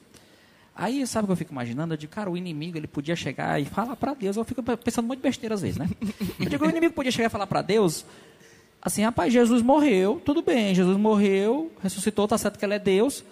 Aí, 0.76 1.08
sabe 1.08 1.24
o 1.24 1.28
que 1.28 1.32
eu 1.32 1.38
fico 1.38 1.54
imaginando? 1.54 1.94
Eu 1.94 1.98
digo, 1.98 2.12
cara, 2.12 2.30
o 2.30 2.36
inimigo 2.36 2.78
ele 2.78 2.88
podia 2.88 3.16
chegar 3.16 3.58
e 3.58 3.64
falar 3.64 3.96
para 3.96 4.14
Deus. 4.14 4.36
Eu 4.36 4.44
fico 4.44 4.62
pensando 4.62 5.08
muito 5.08 5.22
besteira 5.22 5.56
às 5.56 5.62
vezes, 5.62 5.78
né? 5.78 5.90
Eu 6.38 6.50
digo, 6.50 6.66
o 6.66 6.70
inimigo 6.70 6.94
podia 6.94 7.10
chegar 7.10 7.28
e 7.28 7.32
falar 7.32 7.48
para 7.48 7.62
Deus, 7.62 8.06
assim, 8.82 9.02
rapaz, 9.02 9.32
Jesus 9.32 9.62
morreu, 9.62 10.22
tudo 10.26 10.42
bem, 10.42 10.76
Jesus 10.76 10.98
morreu, 10.98 11.72
ressuscitou, 11.82 12.28
tá 12.28 12.38
certo 12.38 12.60
que 12.60 12.66
ele 12.66 12.74
é 12.74 12.80
Deus, 12.80 13.24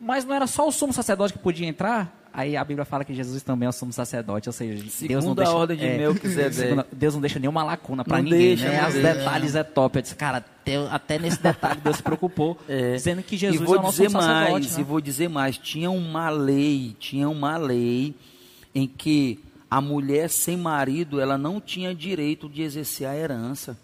mas 0.00 0.24
não 0.24 0.36
era 0.36 0.46
só 0.46 0.68
o 0.68 0.70
sumo 0.70 0.92
sacerdote 0.92 1.32
que 1.32 1.40
podia 1.40 1.66
entrar? 1.66 2.25
Aí 2.38 2.54
a 2.54 2.62
Bíblia 2.62 2.84
fala 2.84 3.02
que 3.02 3.14
Jesus 3.14 3.42
também 3.42 3.64
é 3.66 3.70
o 3.70 3.72
sumo 3.72 3.94
sacerdote, 3.94 4.46
ou 4.46 4.52
seja, 4.52 4.84
Deus 5.08 5.24
não 5.24 5.34
deixa, 5.34 5.52
ordem 5.52 5.74
de 5.78 5.86
Melquisedeque. 5.86 6.54
segundo- 6.54 6.84
Deus 6.92 7.14
não 7.14 7.20
deixa 7.22 7.38
nenhuma 7.38 7.64
lacuna 7.64 8.04
para 8.04 8.20
ninguém, 8.20 8.38
deixa, 8.54 8.68
né? 8.68 8.86
Os 8.86 8.92
detalhes 8.94 9.54
é 9.54 9.64
top. 9.64 9.96
Eu 9.96 10.02
disse, 10.02 10.14
cara, 10.14 10.36
até, 10.36 10.76
até 10.90 11.18
nesse 11.18 11.42
detalhe 11.42 11.80
Deus 11.80 11.96
se 11.96 12.02
preocupou, 12.02 12.58
É. 12.68 12.92
dizendo 12.92 13.22
que 13.22 13.38
Jesus 13.38 13.62
e 13.62 13.64
vou 13.64 13.76
é 13.76 13.78
o 13.78 13.82
nosso 13.82 14.02
dizer 14.02 14.10
mais, 14.14 14.74
né? 14.76 14.80
e 14.80 14.84
vou 14.84 15.00
dizer 15.00 15.28
mais, 15.30 15.56
tinha 15.56 15.90
uma 15.90 16.28
lei, 16.28 16.94
tinha 17.00 17.26
uma 17.26 17.56
lei 17.56 18.14
em 18.74 18.86
que 18.86 19.40
a 19.70 19.80
mulher 19.80 20.28
sem 20.28 20.58
marido, 20.58 21.18
ela 21.18 21.38
não 21.38 21.58
tinha 21.58 21.94
direito 21.94 22.50
de 22.50 22.60
exercer 22.60 23.06
a 23.08 23.16
herança. 23.16 23.78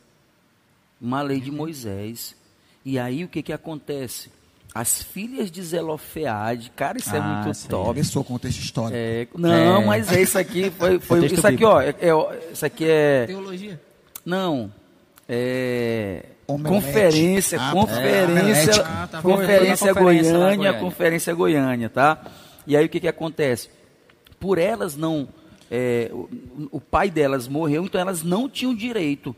Uma 1.01 1.23
lei 1.23 1.41
de 1.41 1.51
Moisés. 1.51 2.37
E 2.85 2.99
aí 2.99 3.25
o 3.25 3.29
que 3.29 3.43
que 3.43 3.53
acontece? 3.53 4.31
As 4.75 5.03
filhas 5.03 5.51
de 5.51 5.63
Zelofeade, 5.63 6.73
cara, 6.75 6.97
isso 6.97 7.15
é 7.15 7.19
Ah, 7.19 7.43
muito 7.45 7.55
sei. 7.55 7.69
top. 7.69 7.87
Começou 7.89 8.23
o 8.23 8.25
contexto 8.25 8.59
histórico. 8.61 8.97
É, 8.97 9.27
não, 9.37 9.83
É. 9.83 9.85
mas 9.85 10.11
é 10.11 10.23
isso 10.23 10.39
aqui 10.39 10.71
foi, 10.71 10.99
foi 10.99 11.27
isso 11.27 11.47
aqui, 11.47 11.63
ó, 11.65 11.79
é, 11.81 11.91
é- 12.01 12.51
isso 12.53 12.65
aqui 12.65 12.87
é 12.89 13.27
Teologia. 13.27 13.79
não, 14.25 14.73
é 15.29 16.25
Omelete. 16.47 16.75
conferência, 16.87 17.59
Ah, 17.61 17.71
conferência, 17.73 18.71
é, 18.71 18.85
Ah, 18.85 19.09
tá. 19.11 19.21
Conferência 19.23 19.89
conferência 19.89 19.93
Goiânia, 19.93 20.33
Goiânia. 20.57 20.73
conferência 20.81 21.35
Goiânia, 21.35 21.89
tá? 21.91 22.25
E 22.67 22.75
aí 22.75 22.87
o 22.87 22.89
que 22.89 23.01
que 23.01 23.09
acontece? 23.09 23.69
Por 24.41 24.57
elas 24.57 24.97
não, 24.97 25.29
é, 25.71 26.09
o, 26.13 26.29
o 26.73 26.81
pai 26.81 27.11
delas 27.11 27.47
morreu, 27.47 27.85
então 27.85 28.01
elas 28.01 28.23
não 28.23 28.49
tinham 28.49 28.75
direito. 28.75 29.37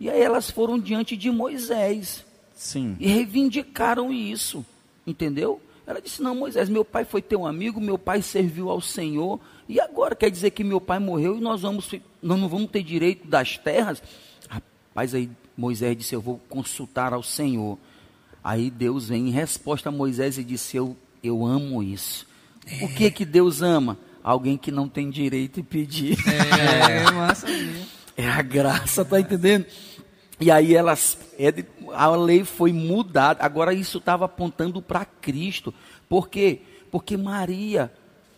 E 0.00 0.08
aí 0.08 0.20
elas 0.20 0.50
foram 0.50 0.78
diante 0.78 1.14
de 1.16 1.30
Moisés 1.30 2.24
Sim. 2.54 2.96
e 3.00 3.08
reivindicaram 3.08 4.12
isso, 4.12 4.64
entendeu? 5.06 5.60
Ela 5.86 6.00
disse: 6.00 6.22
Não, 6.22 6.34
Moisés, 6.34 6.68
meu 6.68 6.84
pai 6.84 7.04
foi 7.04 7.20
teu 7.20 7.46
amigo, 7.46 7.80
meu 7.80 7.98
pai 7.98 8.22
serviu 8.22 8.70
ao 8.70 8.80
Senhor, 8.80 9.40
e 9.68 9.80
agora 9.80 10.14
quer 10.14 10.30
dizer 10.30 10.50
que 10.50 10.62
meu 10.62 10.80
pai 10.80 10.98
morreu 10.98 11.36
e 11.36 11.40
nós, 11.40 11.62
vamos, 11.62 11.90
nós 12.22 12.40
não 12.40 12.48
vamos 12.48 12.70
ter 12.70 12.82
direito 12.82 13.26
das 13.26 13.58
terras? 13.58 14.02
Rapaz, 14.48 15.14
aí 15.14 15.30
Moisés 15.56 15.96
disse: 15.96 16.14
Eu 16.14 16.20
vou 16.20 16.40
consultar 16.48 17.12
ao 17.12 17.22
Senhor. 17.22 17.78
Aí 18.44 18.70
Deus 18.70 19.08
vem 19.08 19.28
em 19.28 19.30
resposta 19.30 19.88
a 19.88 19.92
Moisés 19.92 20.38
e 20.38 20.44
disse: 20.44 20.76
Eu, 20.76 20.96
eu 21.22 21.44
amo 21.44 21.82
isso. 21.82 22.26
O 22.80 22.88
que 22.88 23.10
que 23.10 23.24
Deus 23.24 23.62
ama? 23.62 23.98
Alguém 24.22 24.56
que 24.56 24.70
não 24.70 24.88
tem 24.88 25.10
direito 25.10 25.56
de 25.56 25.62
pedir. 25.64 26.16
É, 26.28 27.10
massa 27.10 27.46
mesmo. 27.46 27.86
É 28.16 28.28
a 28.28 28.42
graça, 28.42 29.04
tá 29.04 29.18
entendendo? 29.18 29.66
E 30.42 30.50
aí 30.50 30.74
elas, 30.74 31.16
é 31.38 31.52
a 31.94 32.08
lei 32.16 32.44
foi 32.44 32.72
mudada. 32.72 33.44
Agora 33.44 33.72
isso 33.72 33.98
estava 33.98 34.24
apontando 34.24 34.82
para 34.82 35.04
Cristo. 35.04 35.72
Por 36.08 36.28
quê? 36.28 36.60
Porque 36.90 37.16
Maria, 37.16 37.92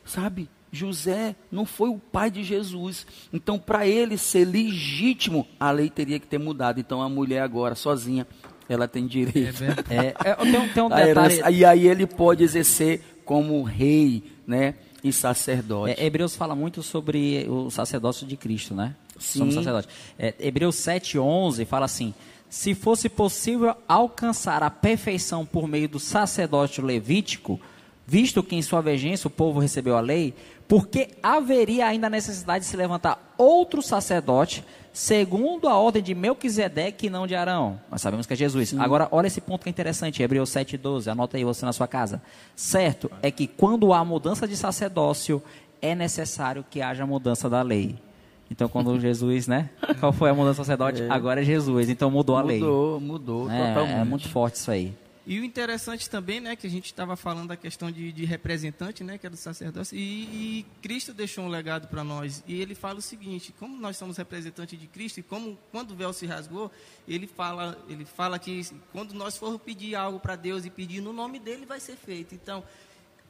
sabe, 0.04 0.48
José 0.70 1.34
não 1.50 1.64
foi 1.64 1.88
o 1.88 1.98
pai 1.98 2.30
de 2.30 2.42
Jesus. 2.44 3.06
Então, 3.32 3.58
para 3.58 3.86
ele 3.86 4.18
ser 4.18 4.44
legítimo, 4.44 5.46
a 5.58 5.70
lei 5.70 5.88
teria 5.88 6.18
que 6.20 6.26
ter 6.26 6.38
mudado. 6.38 6.78
Então, 6.78 7.00
a 7.00 7.08
mulher 7.08 7.40
agora, 7.42 7.74
sozinha, 7.74 8.26
ela 8.68 8.86
tem 8.88 9.06
direito. 9.06 9.62
É, 9.90 10.14
é, 10.28 10.34
tem, 10.34 10.56
um- 10.60 10.68
tem 10.68 10.82
um 10.82 10.88
detalhe. 11.06 11.42
E 11.56 11.64
aí 11.64 11.86
ele 11.88 12.06
pode 12.06 12.42
exercer 12.44 13.00
como 13.24 13.62
rei, 13.62 14.22
né? 14.46 14.74
E 15.02 15.12
sacerdote. 15.12 15.94
É, 16.00 16.06
Hebreus 16.06 16.34
fala 16.34 16.54
muito 16.54 16.82
sobre 16.82 17.46
o 17.48 17.70
sacerdócio 17.70 18.26
de 18.26 18.36
Cristo, 18.36 18.74
né? 18.74 18.94
Sim. 19.18 19.38
Somos 19.40 19.54
sacerdote. 19.54 19.88
É, 20.18 20.34
Hebreus 20.38 20.76
7,11 20.76 21.64
fala 21.66 21.84
assim: 21.84 22.14
Se 22.48 22.74
fosse 22.74 23.08
possível 23.08 23.74
alcançar 23.88 24.62
a 24.62 24.70
perfeição 24.70 25.44
por 25.46 25.68
meio 25.68 25.88
do 25.88 25.98
sacerdócio 25.98 26.84
levítico, 26.84 27.60
visto 28.06 28.42
que 28.42 28.56
em 28.56 28.62
sua 28.62 28.80
vigência 28.80 29.28
o 29.28 29.30
povo 29.30 29.60
recebeu 29.60 29.96
a 29.96 30.00
lei, 30.00 30.34
porque 30.66 31.10
haveria 31.22 31.86
ainda 31.86 32.06
a 32.06 32.10
necessidade 32.10 32.64
de 32.64 32.70
se 32.70 32.76
levantar 32.76 33.34
outro 33.36 33.82
sacerdote, 33.82 34.64
segundo 34.92 35.68
a 35.68 35.76
ordem 35.76 36.02
de 36.02 36.14
Melquisedeque 36.14 37.06
e 37.06 37.10
não 37.10 37.26
de 37.26 37.34
Arão. 37.34 37.80
Nós 37.90 38.00
sabemos 38.00 38.26
que 38.26 38.32
é 38.32 38.36
Jesus. 38.36 38.74
Agora, 38.78 39.08
olha 39.10 39.26
esse 39.26 39.40
ponto 39.40 39.62
que 39.62 39.68
é 39.68 39.70
interessante, 39.70 40.22
Hebreus 40.22 40.50
7,12, 40.50 41.10
anota 41.10 41.36
aí 41.36 41.44
você 41.44 41.66
na 41.66 41.72
sua 41.72 41.88
casa. 41.88 42.22
Certo 42.54 43.10
é 43.20 43.30
que 43.30 43.46
quando 43.46 43.92
há 43.92 44.04
mudança 44.04 44.46
de 44.46 44.56
sacerdócio, 44.56 45.42
é 45.82 45.94
necessário 45.94 46.64
que 46.70 46.80
haja 46.80 47.04
mudança 47.04 47.50
da 47.50 47.60
lei. 47.60 47.96
Então, 48.50 48.68
quando 48.68 48.98
Jesus, 49.00 49.46
né? 49.46 49.70
Qual 50.00 50.12
foi 50.12 50.30
a 50.30 50.34
mudança 50.34 50.62
do 50.62 50.64
sacerdote? 50.64 51.02
Agora 51.08 51.40
é 51.40 51.44
Jesus, 51.44 51.88
então 51.88 52.10
mudou 52.10 52.36
a 52.36 52.42
lei. 52.42 52.60
Mudou, 52.60 53.00
mudou 53.00 53.50
É, 53.50 53.68
totalmente. 53.68 54.00
é 54.00 54.04
muito 54.04 54.28
forte 54.28 54.56
isso 54.56 54.70
aí. 54.70 54.94
E 55.26 55.40
o 55.40 55.44
interessante 55.44 56.10
também, 56.10 56.38
né, 56.38 56.54
que 56.54 56.66
a 56.66 56.70
gente 56.70 56.84
estava 56.84 57.16
falando 57.16 57.48
da 57.48 57.56
questão 57.56 57.90
de, 57.90 58.12
de 58.12 58.26
representante, 58.26 59.02
né, 59.02 59.16
que 59.16 59.26
é 59.26 59.30
do 59.30 59.38
sacerdócio, 59.38 59.96
e, 59.96 60.00
e 60.00 60.66
Cristo 60.82 61.14
deixou 61.14 61.44
um 61.44 61.48
legado 61.48 61.88
para 61.88 62.04
nós. 62.04 62.44
E 62.46 62.60
ele 62.60 62.74
fala 62.74 62.98
o 62.98 63.02
seguinte: 63.02 63.54
como 63.58 63.74
nós 63.80 63.96
somos 63.96 64.18
representantes 64.18 64.78
de 64.78 64.86
Cristo, 64.86 65.20
e 65.20 65.22
como 65.22 65.56
quando 65.72 65.92
o 65.92 65.94
véu 65.94 66.12
se 66.12 66.26
rasgou, 66.26 66.70
ele 67.08 67.26
fala, 67.26 67.78
ele 67.88 68.04
fala 68.04 68.38
que 68.38 68.66
quando 68.92 69.14
nós 69.14 69.34
formos 69.38 69.62
pedir 69.62 69.94
algo 69.94 70.20
para 70.20 70.36
Deus 70.36 70.66
e 70.66 70.70
pedir 70.70 71.00
no 71.00 71.12
nome 71.12 71.38
dele, 71.38 71.64
vai 71.64 71.80
ser 71.80 71.96
feito. 71.96 72.34
Então, 72.34 72.62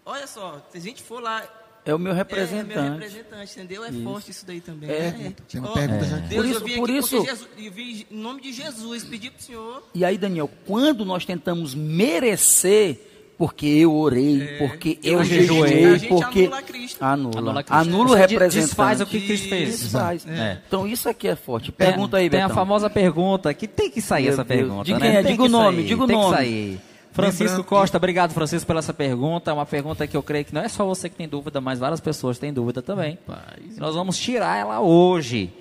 olha 0.05 0.27
só, 0.27 0.67
se 0.73 0.79
a 0.79 0.81
gente 0.81 1.01
for 1.01 1.23
lá 1.23 1.49
É 1.87 1.95
o 1.95 1.99
meu 1.99 2.13
É, 2.13 2.17
representante. 2.17 2.75
meu 2.75 2.93
representante, 2.93 3.53
entendeu? 3.53 3.85
É 3.85 3.91
Isso. 3.91 4.03
forte 4.03 4.31
isso 4.31 4.47
daí 4.47 4.61
também. 4.61 4.89
É. 4.91 5.11
né? 5.11 5.33
Tem 5.49 5.61
uma 5.61 5.71
Ó, 5.71 5.75
pergunta 5.75 6.05
já. 6.07 6.17
Deus, 6.17 6.35
Por 6.35 6.45
isso- 6.47 6.59
eu 6.61 6.65
vim 6.65 6.77
por 6.77 6.89
aqui 6.91 6.99
isso- 6.99 7.17
porque 7.17 7.31
Jesus, 7.31 7.49
eu 7.59 7.73
vim 7.73 8.07
em 8.11 8.17
nome 8.17 8.41
de 8.41 8.53
Jesus, 8.53 9.05
pedir 9.05 9.31
pro 9.31 9.43
Senhor. 9.43 9.83
E 9.95 10.05
aí, 10.05 10.17
Daniel, 10.17 10.51
quando 10.67 11.05
nós 11.05 11.25
tentamos 11.27 11.75
merecer, 11.75 12.99
porque 13.37 13.67
eu 13.67 13.93
orei, 13.95 14.57
porque 14.59 14.99
eu 15.03 15.19
Eu 15.19 15.25
jejuei, 15.25 15.85
a 15.85 15.99
gente 15.99 16.09
porque 16.09 16.45
anula 16.45 16.63
Cristo. 16.63 17.03
anula, 17.03 17.39
Anula 17.39 17.65
anula, 17.69 18.05
Cristo. 18.05 18.13
o 18.13 18.15
representante. 18.15 18.67
desfaz 18.67 19.01
o 19.01 19.07
que 19.07 19.21
Cristo 19.21 19.49
fez. 19.49 19.81
Desfaz. 19.81 20.27
É. 20.27 20.59
Então 20.67 20.87
isso 20.87 21.09
aqui 21.09 21.29
é 21.29 21.35
forte. 21.37 21.71
Pergunta 21.73 22.17
aí, 22.17 22.31
tem 22.31 22.41
Betão. 22.41 22.53
a 22.53 22.55
famosa 22.55 22.89
pergunta 22.89 23.53
que 23.53 23.67
tem 23.69 23.91
que 23.91 24.01
sair 24.01 24.25
Meu 24.25 24.33
essa 24.35 24.45
Deus. 24.45 24.61
pergunta. 24.61 24.85
De 24.85 24.93
né? 24.95 25.01
quem 25.01 25.09
é? 25.11 25.23
Tem 25.23 25.33
Diga 25.33 25.43
o 25.43 25.49
nome, 25.49 25.83
diga 25.85 26.03
o 26.05 26.07
tem 26.07 26.17
nome. 26.17 26.31
Que 26.31 26.37
sair. 26.37 26.81
Francisco 27.15 27.45
Lembrando 27.45 27.65
Costa, 27.65 27.97
obrigado 27.97 28.33
Francisco 28.33 28.67
pela 28.67 28.81
essa 28.81 28.93
pergunta. 28.93 29.49
É 29.49 29.55
uma 29.55 29.65
pergunta 29.65 30.05
que 30.05 30.17
eu 30.17 30.23
creio 30.23 30.45
que 30.45 30.53
não 30.53 30.63
é 30.63 30.69
só 30.69 30.85
você 30.85 31.09
que 31.09 31.15
tem 31.15 31.29
dúvida, 31.29 31.61
mas 31.61 31.79
várias 31.79 32.01
pessoas 32.01 32.39
têm 32.39 32.53
dúvida 32.53 32.83
também. 32.83 33.17
E 33.61 33.79
nós 33.79 33.95
vamos 33.95 34.19
tirar 34.19 34.57
ela 34.59 34.81
hoje. 34.81 35.53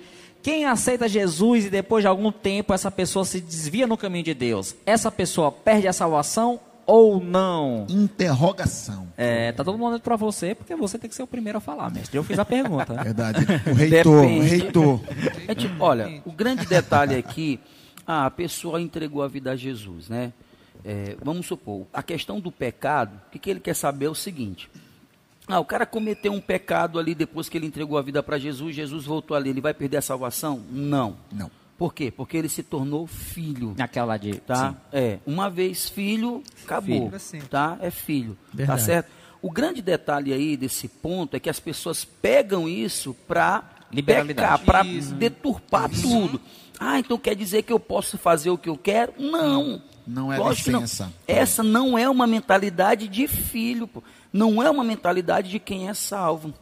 Quem 0.42 0.66
aceita 0.66 1.08
Jesus 1.08 1.66
e 1.66 1.70
depois 1.70 2.02
de 2.02 2.08
algum 2.08 2.32
tempo 2.32 2.74
essa 2.74 2.90
pessoa 2.90 3.24
se 3.24 3.40
desvia 3.40 3.86
no 3.86 3.96
caminho 3.96 4.24
de 4.24 4.34
Deus, 4.34 4.74
essa 4.84 5.12
pessoa 5.12 5.52
perde 5.52 5.86
a 5.86 5.92
salvação 5.92 6.58
ou 6.86 7.20
não? 7.20 7.86
Interrogação. 7.88 9.06
É, 9.16 9.52
tá 9.52 9.62
todo 9.62 9.78
mundo 9.78 9.90
olhando 9.90 10.02
pra 10.02 10.16
você, 10.16 10.56
porque 10.56 10.74
você 10.74 10.98
tem 10.98 11.08
que 11.08 11.14
ser 11.14 11.22
o 11.22 11.26
primeiro 11.26 11.58
a 11.58 11.60
falar, 11.60 11.88
mestre. 11.88 12.18
Eu 12.18 12.24
fiz 12.24 12.38
a 12.38 12.44
pergunta. 12.44 12.92
Verdade. 13.00 13.46
O 13.70 13.74
reitor, 13.74 14.16
o 14.16 14.20
Depende. 14.20 14.46
reitor. 14.46 15.00
É 15.46 15.54
tipo, 15.54 15.82
olha, 15.82 16.20
o 16.26 16.32
grande 16.32 16.66
detalhe 16.66 17.14
aqui, 17.14 17.60
ah, 18.04 18.26
a 18.26 18.30
pessoa 18.30 18.80
entregou 18.80 19.22
a 19.22 19.28
vida 19.28 19.52
a 19.52 19.56
Jesus, 19.56 20.08
né? 20.08 20.32
É, 20.84 21.16
vamos 21.22 21.46
supor, 21.46 21.86
a 21.92 22.02
questão 22.02 22.38
do 22.40 22.52
pecado, 22.52 23.18
o 23.28 23.30
que, 23.30 23.38
que 23.38 23.50
ele 23.50 23.60
quer 23.60 23.74
saber 23.74 24.06
é 24.06 24.10
o 24.10 24.14
seguinte. 24.14 24.70
Ah, 25.48 25.60
o 25.60 25.64
cara 25.64 25.84
cometeu 25.86 26.32
um 26.32 26.40
pecado 26.40 26.98
ali 26.98 27.14
depois 27.14 27.48
que 27.48 27.56
ele 27.56 27.66
entregou 27.66 27.96
a 27.98 28.02
vida 28.02 28.22
para 28.22 28.38
Jesus, 28.38 28.74
Jesus 28.74 29.04
voltou 29.04 29.36
ali, 29.36 29.50
ele 29.50 29.60
vai 29.60 29.74
perder 29.74 29.98
a 29.98 30.02
salvação? 30.02 30.62
Não. 30.70 31.16
Não. 31.32 31.50
Por 31.76 31.92
quê? 31.92 32.10
Porque 32.10 32.36
ele 32.36 32.48
se 32.48 32.62
tornou 32.62 33.06
filho. 33.06 33.74
Naquela 33.76 34.06
lá 34.06 34.16
de. 34.16 34.34
Tá? 34.34 34.70
sim. 34.70 34.76
É, 34.92 35.18
uma 35.26 35.50
vez 35.50 35.88
filho, 35.88 36.42
acabou, 36.64 37.10
Filho 37.18 37.46
tá? 37.48 37.76
É 37.80 37.90
filho, 37.90 38.36
Verdade. 38.52 38.78
tá 38.80 38.84
certo? 38.84 39.10
O 39.42 39.50
grande 39.50 39.82
detalhe 39.82 40.32
aí 40.32 40.56
desse 40.56 40.88
ponto 40.88 41.36
é 41.36 41.40
que 41.40 41.50
as 41.50 41.60
pessoas 41.60 42.04
pegam 42.04 42.68
isso 42.68 43.12
para 43.26 43.64
Liberalidade. 43.92 44.62
pecar, 44.62 44.64
para 44.64 44.86
Isso. 44.86 45.14
deturpar 45.14 45.90
tudo. 45.90 46.40
Ah, 46.78 46.98
então 46.98 47.16
quer 47.18 47.34
dizer 47.34 47.62
que 47.62 47.72
eu 47.72 47.80
posso 47.80 48.18
fazer 48.18 48.50
o 48.50 48.58
que 48.58 48.68
eu 48.68 48.76
quero? 48.76 49.14
Não. 49.18 49.80
Não 50.06 50.32
é 50.32 50.38
Lógico 50.38 50.64
que 50.66 50.70
não. 50.70 50.80
licença. 50.82 51.12
Essa 51.26 51.62
não 51.62 51.96
é 51.96 52.08
uma 52.08 52.26
mentalidade 52.26 53.08
de 53.08 53.26
filho, 53.26 53.86
pô. 53.86 54.02
não 54.32 54.62
é 54.62 54.68
uma 54.68 54.84
mentalidade 54.84 55.48
de 55.48 55.58
quem 55.58 55.88
é 55.88 55.94
salvo. 55.94 56.52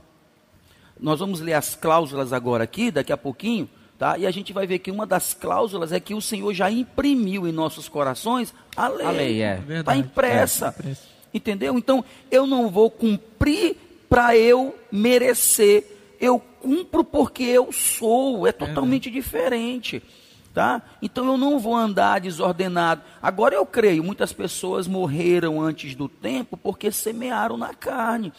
Nós 1.00 1.18
vamos 1.18 1.40
ler 1.40 1.54
as 1.54 1.74
cláusulas 1.74 2.32
agora 2.32 2.62
aqui, 2.62 2.90
daqui 2.90 3.12
a 3.12 3.16
pouquinho, 3.16 3.68
tá? 3.98 4.16
E 4.16 4.26
a 4.26 4.30
gente 4.30 4.52
vai 4.52 4.66
ver 4.66 4.78
que 4.78 4.90
uma 4.90 5.04
das 5.04 5.34
cláusulas 5.34 5.90
é 5.90 5.98
que 5.98 6.14
o 6.14 6.20
Senhor 6.20 6.54
já 6.54 6.70
imprimiu 6.70 7.48
em 7.48 7.52
nossos 7.52 7.88
corações 7.88 8.54
a 8.76 8.86
lei. 8.86 9.06
A 9.06 9.10
lei, 9.10 9.42
é. 9.42 9.60
Está 9.80 9.96
impressa. 9.96 10.66
É, 10.66 10.80
impressa. 10.80 11.02
Entendeu? 11.34 11.76
Então, 11.76 12.04
eu 12.30 12.46
não 12.46 12.68
vou 12.68 12.88
cumprir 12.90 13.76
para 14.08 14.36
eu 14.36 14.76
merecer. 14.92 15.84
Eu 16.20 16.40
cumpro 16.62 17.02
porque 17.04 17.42
eu 17.42 17.72
sou. 17.72 18.46
É 18.46 18.52
totalmente 18.52 19.10
diferente. 19.10 20.02
Tá? 20.54 20.82
Então 21.00 21.26
eu 21.26 21.38
não 21.38 21.58
vou 21.58 21.74
andar 21.74 22.20
desordenado. 22.20 23.00
Agora 23.22 23.54
eu 23.54 23.64
creio, 23.64 24.04
muitas 24.04 24.34
pessoas 24.34 24.86
morreram 24.86 25.58
antes 25.62 25.94
do 25.94 26.10
tempo 26.10 26.58
porque 26.58 26.92
semearam 26.92 27.56
na 27.56 27.72
carne, 27.72 28.30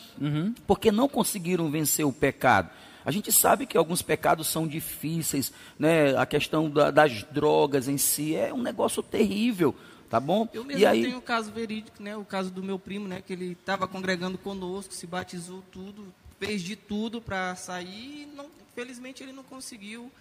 porque 0.67 0.91
não 0.91 1.09
conseguiram 1.09 1.71
vencer 1.71 2.05
o 2.05 2.13
pecado. 2.13 2.69
A 3.03 3.09
gente 3.09 3.31
sabe 3.31 3.65
que 3.65 3.75
alguns 3.75 4.03
pecados 4.03 4.45
são 4.47 4.67
difíceis, 4.67 5.51
né? 5.77 6.15
A 6.15 6.23
questão 6.27 6.69
da- 6.69 6.91
das 6.91 7.23
drogas 7.23 7.87
em 7.87 7.97
si 7.97 8.35
é 8.35 8.53
um 8.53 8.61
negócio 8.61 9.01
terrível, 9.01 9.73
tá 10.07 10.19
bom? 10.19 10.47
Eu 10.53 10.63
mesmo 10.63 10.81
e 10.81 10.85
aí, 10.85 11.01
tenho 11.05 11.17
um 11.17 11.21
caso 11.21 11.51
verídico, 11.51 12.01
né? 12.01 12.15
O 12.15 12.23
caso 12.23 12.51
do 12.51 12.61
meu 12.61 12.77
primo, 12.77 13.07
né? 13.07 13.23
Que 13.25 13.33
ele 13.33 13.53
estava 13.59 13.87
congregando 13.87 14.37
conosco, 14.37 14.93
se 14.93 15.07
batizou 15.07 15.63
tudo, 15.71 16.13
fez 16.45 16.61
de 16.61 16.75
tudo 16.75 17.21
para 17.21 17.55
sair. 17.55 18.23
E 18.23 18.35
não, 18.35 18.47
infelizmente 18.71 19.21
ele 19.23 19.31
não 19.31 19.43
conseguiu 19.43 20.11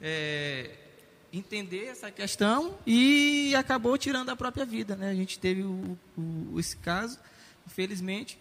é, 0.00 0.70
entender 1.32 1.86
essa 1.86 2.10
questão 2.10 2.74
e 2.86 3.54
acabou 3.56 3.96
tirando 3.98 4.30
a 4.30 4.36
própria 4.36 4.64
vida, 4.64 4.96
né? 4.96 5.10
A 5.10 5.14
gente 5.14 5.38
teve 5.38 5.62
o, 5.62 5.98
o- 6.16 6.58
esse 6.60 6.76
caso, 6.76 7.18
infelizmente. 7.66 8.38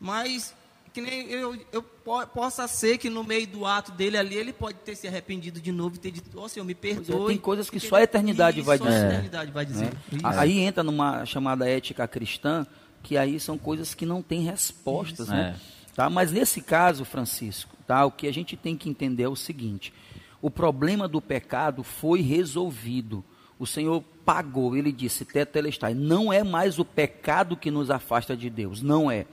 Mas 0.00 0.54
que 0.92 1.00
nem 1.00 1.28
eu, 1.30 1.56
eu 1.72 1.82
po- 1.82 2.26
possa 2.28 2.66
ser 2.66 2.98
que 2.98 3.08
no 3.08 3.22
meio 3.22 3.46
do 3.46 3.64
ato 3.64 3.92
dele 3.92 4.16
ali 4.16 4.34
ele 4.34 4.52
pode 4.52 4.78
ter 4.78 4.96
se 4.96 5.06
arrependido 5.06 5.60
de 5.60 5.70
novo 5.70 5.94
e 5.94 5.98
ter 5.98 6.10
dito, 6.10 6.30
ó 6.36 6.48
Senhor, 6.48 6.64
me 6.64 6.74
perdoe. 6.74 7.28
tem 7.28 7.38
coisas 7.38 7.70
que 7.70 7.78
só 7.78 7.96
a 7.96 8.02
eternidade 8.02 8.60
vai 8.60 8.76
só 8.78 8.84
dizer. 8.86 9.04
a 9.04 9.08
eternidade 9.10 9.50
vai 9.52 9.64
dizer. 9.64 9.84
né? 9.84 9.92
Isso. 10.12 10.26
Aí 10.26 10.58
entra 10.58 10.82
numa 10.82 11.24
chamada 11.24 11.68
ética 11.68 12.08
cristã, 12.08 12.66
que 13.04 13.16
aí 13.16 13.38
são 13.38 13.56
coisas 13.56 13.94
que 13.94 14.04
não 14.04 14.20
têm 14.20 14.40
respostas, 14.42 15.26
Isso. 15.28 15.30
né? 15.36 15.56
É. 15.56 15.79
Tá? 15.94 16.08
Mas 16.08 16.32
nesse 16.32 16.60
caso, 16.60 17.04
Francisco, 17.04 17.76
tá? 17.86 18.04
o 18.04 18.10
que 18.10 18.26
a 18.26 18.32
gente 18.32 18.56
tem 18.56 18.76
que 18.76 18.88
entender 18.88 19.24
é 19.24 19.28
o 19.28 19.36
seguinte: 19.36 19.92
o 20.40 20.50
problema 20.50 21.06
do 21.06 21.20
pecado 21.20 21.82
foi 21.82 22.20
resolvido. 22.20 23.24
O 23.58 23.66
Senhor 23.66 24.02
pagou, 24.24 24.74
ele 24.74 24.90
disse, 24.90 25.24
tetelestai. 25.24 25.92
Não 25.92 26.32
é 26.32 26.42
mais 26.42 26.78
o 26.78 26.84
pecado 26.84 27.56
que 27.56 27.70
nos 27.70 27.90
afasta 27.90 28.34
de 28.36 28.48
Deus, 28.48 28.80
não 28.80 29.10
é. 29.10 29.26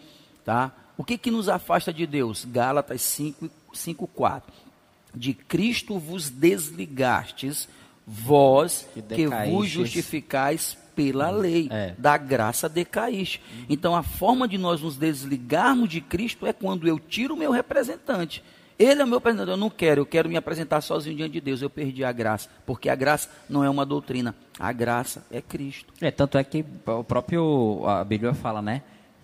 Tá? 0.43 0.73
O 0.97 1.03
que, 1.03 1.17
que 1.17 1.31
nos 1.31 1.47
afasta 1.47 1.93
de 1.93 2.05
Deus? 2.05 2.43
Gálatas 2.43 3.01
5, 3.01 3.49
5 3.73 4.07
4. 4.07 4.53
De 5.15 5.33
Cristo 5.33 5.97
vos 5.97 6.29
desligastes, 6.29 7.69
vós 8.05 8.87
Que 8.93 9.01
que 9.01 9.27
vos 9.27 9.67
justificais 9.69 10.77
pela 10.97 11.29
lei, 11.29 11.67
É. 11.71 11.93
da 11.95 12.17
graça 12.17 12.67
decaíste. 12.67 13.39
Então 13.69 13.95
a 13.95 14.01
forma 14.01 14.47
de 14.47 14.57
nós 14.57 14.81
nos 14.81 14.97
desligarmos 14.97 15.87
de 15.87 16.01
Cristo 16.01 16.47
é 16.47 16.51
quando 16.51 16.87
eu 16.87 16.97
tiro 16.99 17.35
o 17.35 17.37
meu 17.37 17.51
representante. 17.51 18.43
Ele 18.79 19.01
é 19.01 19.03
o 19.05 19.07
meu 19.07 19.17
representante, 19.19 19.49
eu 19.51 19.57
não 19.57 19.69
quero, 19.69 20.01
eu 20.01 20.05
quero 20.05 20.27
me 20.27 20.35
apresentar 20.37 20.81
sozinho 20.81 21.15
diante 21.15 21.33
de 21.33 21.41
Deus, 21.41 21.61
eu 21.61 21.69
perdi 21.69 22.03
a 22.03 22.11
graça, 22.11 22.49
porque 22.65 22.89
a 22.89 22.95
graça 22.95 23.29
não 23.49 23.63
é 23.63 23.69
uma 23.69 23.85
doutrina, 23.85 24.35
a 24.59 24.71
graça 24.71 25.23
é 25.31 25.41
Cristo. 25.41 25.93
É, 26.01 26.11
tanto 26.11 26.37
é 26.37 26.43
que 26.43 26.63
o 26.85 27.03
próprio, 27.03 27.83
a 27.87 28.03
Bíblia 28.03 28.33
fala, 28.33 28.61
né? 28.61 28.81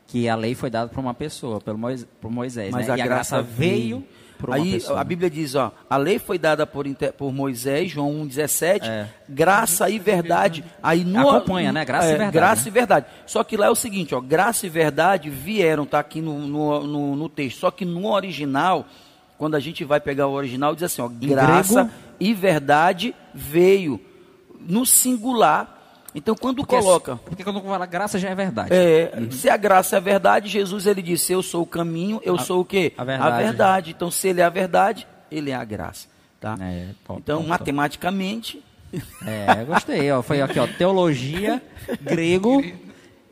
Que 0.07 0.27
a 0.29 0.35
lei 0.35 0.53
foi 0.55 0.69
dada 0.69 0.89
para 0.89 0.99
uma 0.99 1.13
pessoa, 1.13 1.59
pelo 1.61 1.77
Moisés, 1.77 2.07
por 2.21 2.31
Moisés 2.31 2.71
Mas 2.71 2.87
né? 2.87 2.93
a 2.93 2.97
e 2.97 3.01
a 3.01 3.05
graça 3.05 3.37
graça 3.37 3.41
veio 3.57 3.97
uma 3.97 4.05
Aí 4.49 4.73
pessoa. 4.73 4.99
a 4.99 5.03
Bíblia 5.03 5.29
diz, 5.29 5.55
ó, 5.55 5.71
a 5.89 5.95
lei 5.97 6.19
foi 6.19 6.37
dada 6.37 6.65
por, 6.67 6.85
por 7.17 7.31
Moisés, 7.33 7.91
João 7.91 8.11
1,17, 8.25 8.83
É. 8.83 9.07
graça 9.29 9.89
e 9.89 9.97
verdade. 9.99 10.63
Aí 10.81 11.03
no, 11.03 11.29
Acompanha, 11.29 11.71
né? 11.71 11.85
Graça 11.85 12.07
e 12.07 12.09
é, 12.09 12.11
verdade, 12.17 12.33
Graça 12.33 12.61
né? 12.63 12.67
e 12.67 12.71
verdade. 12.71 13.05
Só 13.25 13.43
que 13.43 13.55
lá 13.57 13.67
é 13.67 13.69
o 13.69 13.75
seguinte, 13.75 14.13
ó, 14.13 14.19
graça 14.19 14.65
e 14.65 14.69
verdade 14.69 15.29
vieram, 15.29 15.85
tá 15.85 15.99
aqui 15.99 16.21
no, 16.21 16.39
no, 16.39 16.83
no, 16.85 17.15
no 17.15 17.29
texto. 17.29 17.59
Só 17.59 17.71
que 17.71 17.85
no 17.85 18.11
original, 18.11 18.85
quando 19.37 19.55
a 19.55 19.59
gente 19.59 19.83
vai 19.83 19.99
pegar 19.99 20.27
o 20.27 20.31
original, 20.33 20.73
diz 20.75 20.83
assim, 20.83 21.01
ó, 21.01 21.07
graça 21.07 21.83
grego- 21.83 21.89
e 22.19 22.33
verdade 22.33 23.15
veio 23.33 23.99
no 24.59 24.85
singular. 24.85 25.72
Então 26.15 26.35
quando 26.35 26.57
porque, 26.57 26.75
coloca 26.75 27.15
Porque 27.15 27.43
quando 27.43 27.61
fala 27.61 27.85
graça 27.85 28.19
já 28.19 28.29
é 28.29 28.35
verdade. 28.35 28.69
é, 28.71 29.11
Se 29.31 29.49
a 29.49 29.57
graça 29.57 29.95
é 29.95 29.97
a 29.97 30.01
verdade, 30.01 30.47
Jesus 30.49 30.85
ele 30.85 31.01
disse: 31.01 31.33
Eu 31.33 31.41
sou 31.41 31.63
o 31.63 31.65
caminho, 31.65 32.21
eu 32.23 32.37
sou 32.37 32.61
o 32.61 32.65
quê? 32.65 32.93
a 32.97 33.03
verdade. 33.03 33.91
Então, 33.91 34.11
se 34.11 34.27
ele 34.27 34.41
é 34.41 34.43
a 34.43 34.49
verdade, 34.49 35.07
ele 35.31 35.51
é 35.51 35.55
a 35.55 35.63
graça. 35.63 36.07
Tá? 36.39 36.55
É, 36.59 36.87
top, 37.05 37.19
então, 37.21 37.37
top, 37.37 37.49
matematicamente, 37.49 38.61
É, 39.25 39.61
eu 39.61 39.65
gostei. 39.65 40.11
Ó, 40.11 40.21
foi 40.21 40.41
aqui, 40.41 40.59
ó, 40.59 40.67
teologia, 40.67 41.61
grego 42.01 42.63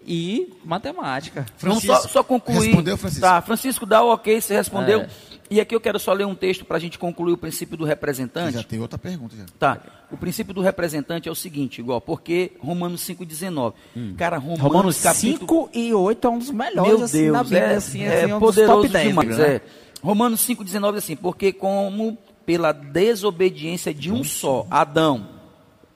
e 0.05 0.51
matemática. 0.65 1.45
vamos 1.59 1.83
só, 1.83 1.93
Francisco, 1.93 2.11
só 2.13 2.23
concluir. 2.23 2.65
respondeu, 2.67 2.97
Francisco? 2.97 3.21
Tá, 3.21 3.41
Francisco, 3.41 3.85
dá 3.85 4.03
o 4.03 4.11
ok, 4.13 4.41
você 4.41 4.55
respondeu. 4.55 5.01
É. 5.01 5.09
E 5.51 5.59
aqui 5.59 5.75
eu 5.75 5.81
quero 5.81 5.99
só 5.99 6.13
ler 6.13 6.25
um 6.25 6.33
texto 6.33 6.63
para 6.63 6.77
a 6.77 6.79
gente 6.79 6.97
concluir 6.97 7.33
o 7.33 7.37
princípio 7.37 7.75
do 7.75 7.83
representante. 7.83 8.53
Já 8.53 8.63
tem 8.63 8.79
outra 8.79 8.97
pergunta. 8.97 9.35
Já. 9.35 9.43
Tá. 9.59 9.81
O 10.09 10.15
princípio 10.15 10.53
do 10.53 10.61
representante 10.61 11.27
é 11.27 11.31
o 11.31 11.35
seguinte, 11.35 11.81
igual, 11.81 11.99
porque 11.99 12.53
Romanos 12.61 13.01
5,19. 13.01 13.73
Cara, 14.15 14.37
Romanos, 14.37 14.61
Romanos 14.61 15.01
capítulo 15.01 15.67
5 15.67 15.69
e 15.73 15.93
8 15.93 16.25
é 16.25 16.29
um 16.29 16.39
dos 16.39 16.51
melhores 16.51 16.93
Meu 16.93 17.03
assim, 17.03 17.21
Deus, 17.23 17.33
da 17.33 17.43
Bíblia. 17.43 17.59
é, 17.59 17.75
assim, 17.75 18.03
é 18.03 18.23
assim, 18.23 18.33
um 18.33 18.39
dos 18.39 18.47
poderoso 18.47 18.81
top 18.81 18.87
10 18.93 19.07
demais. 19.09 19.37
Né? 19.37 19.55
é. 19.55 19.61
Romanos 20.01 20.47
5,19 20.47 20.95
assim, 20.95 21.15
porque 21.17 21.51
como 21.51 22.17
pela 22.45 22.71
desobediência 22.71 23.93
de 23.93 24.09
um 24.09 24.23
só, 24.23 24.65
Adão, 24.71 25.27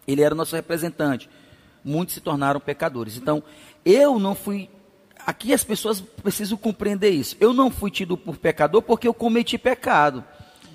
ele 0.05 0.21
era 0.21 0.35
nosso 0.35 0.53
representante, 0.53 1.29
muitos 1.81 2.15
se 2.15 2.19
tornaram 2.19 2.59
pecadores. 2.59 3.15
Então, 3.15 3.41
eu 3.85 4.19
não 4.19 4.35
fui. 4.35 4.69
Aqui 5.25 5.53
as 5.53 5.63
pessoas 5.63 6.01
precisam 6.01 6.57
compreender 6.57 7.09
isso. 7.09 7.35
Eu 7.39 7.53
não 7.53 7.71
fui 7.71 7.89
tido 7.89 8.15
por 8.15 8.37
pecador 8.37 8.81
porque 8.81 9.07
eu 9.07 9.13
cometi 9.13 9.57
pecado. 9.57 10.23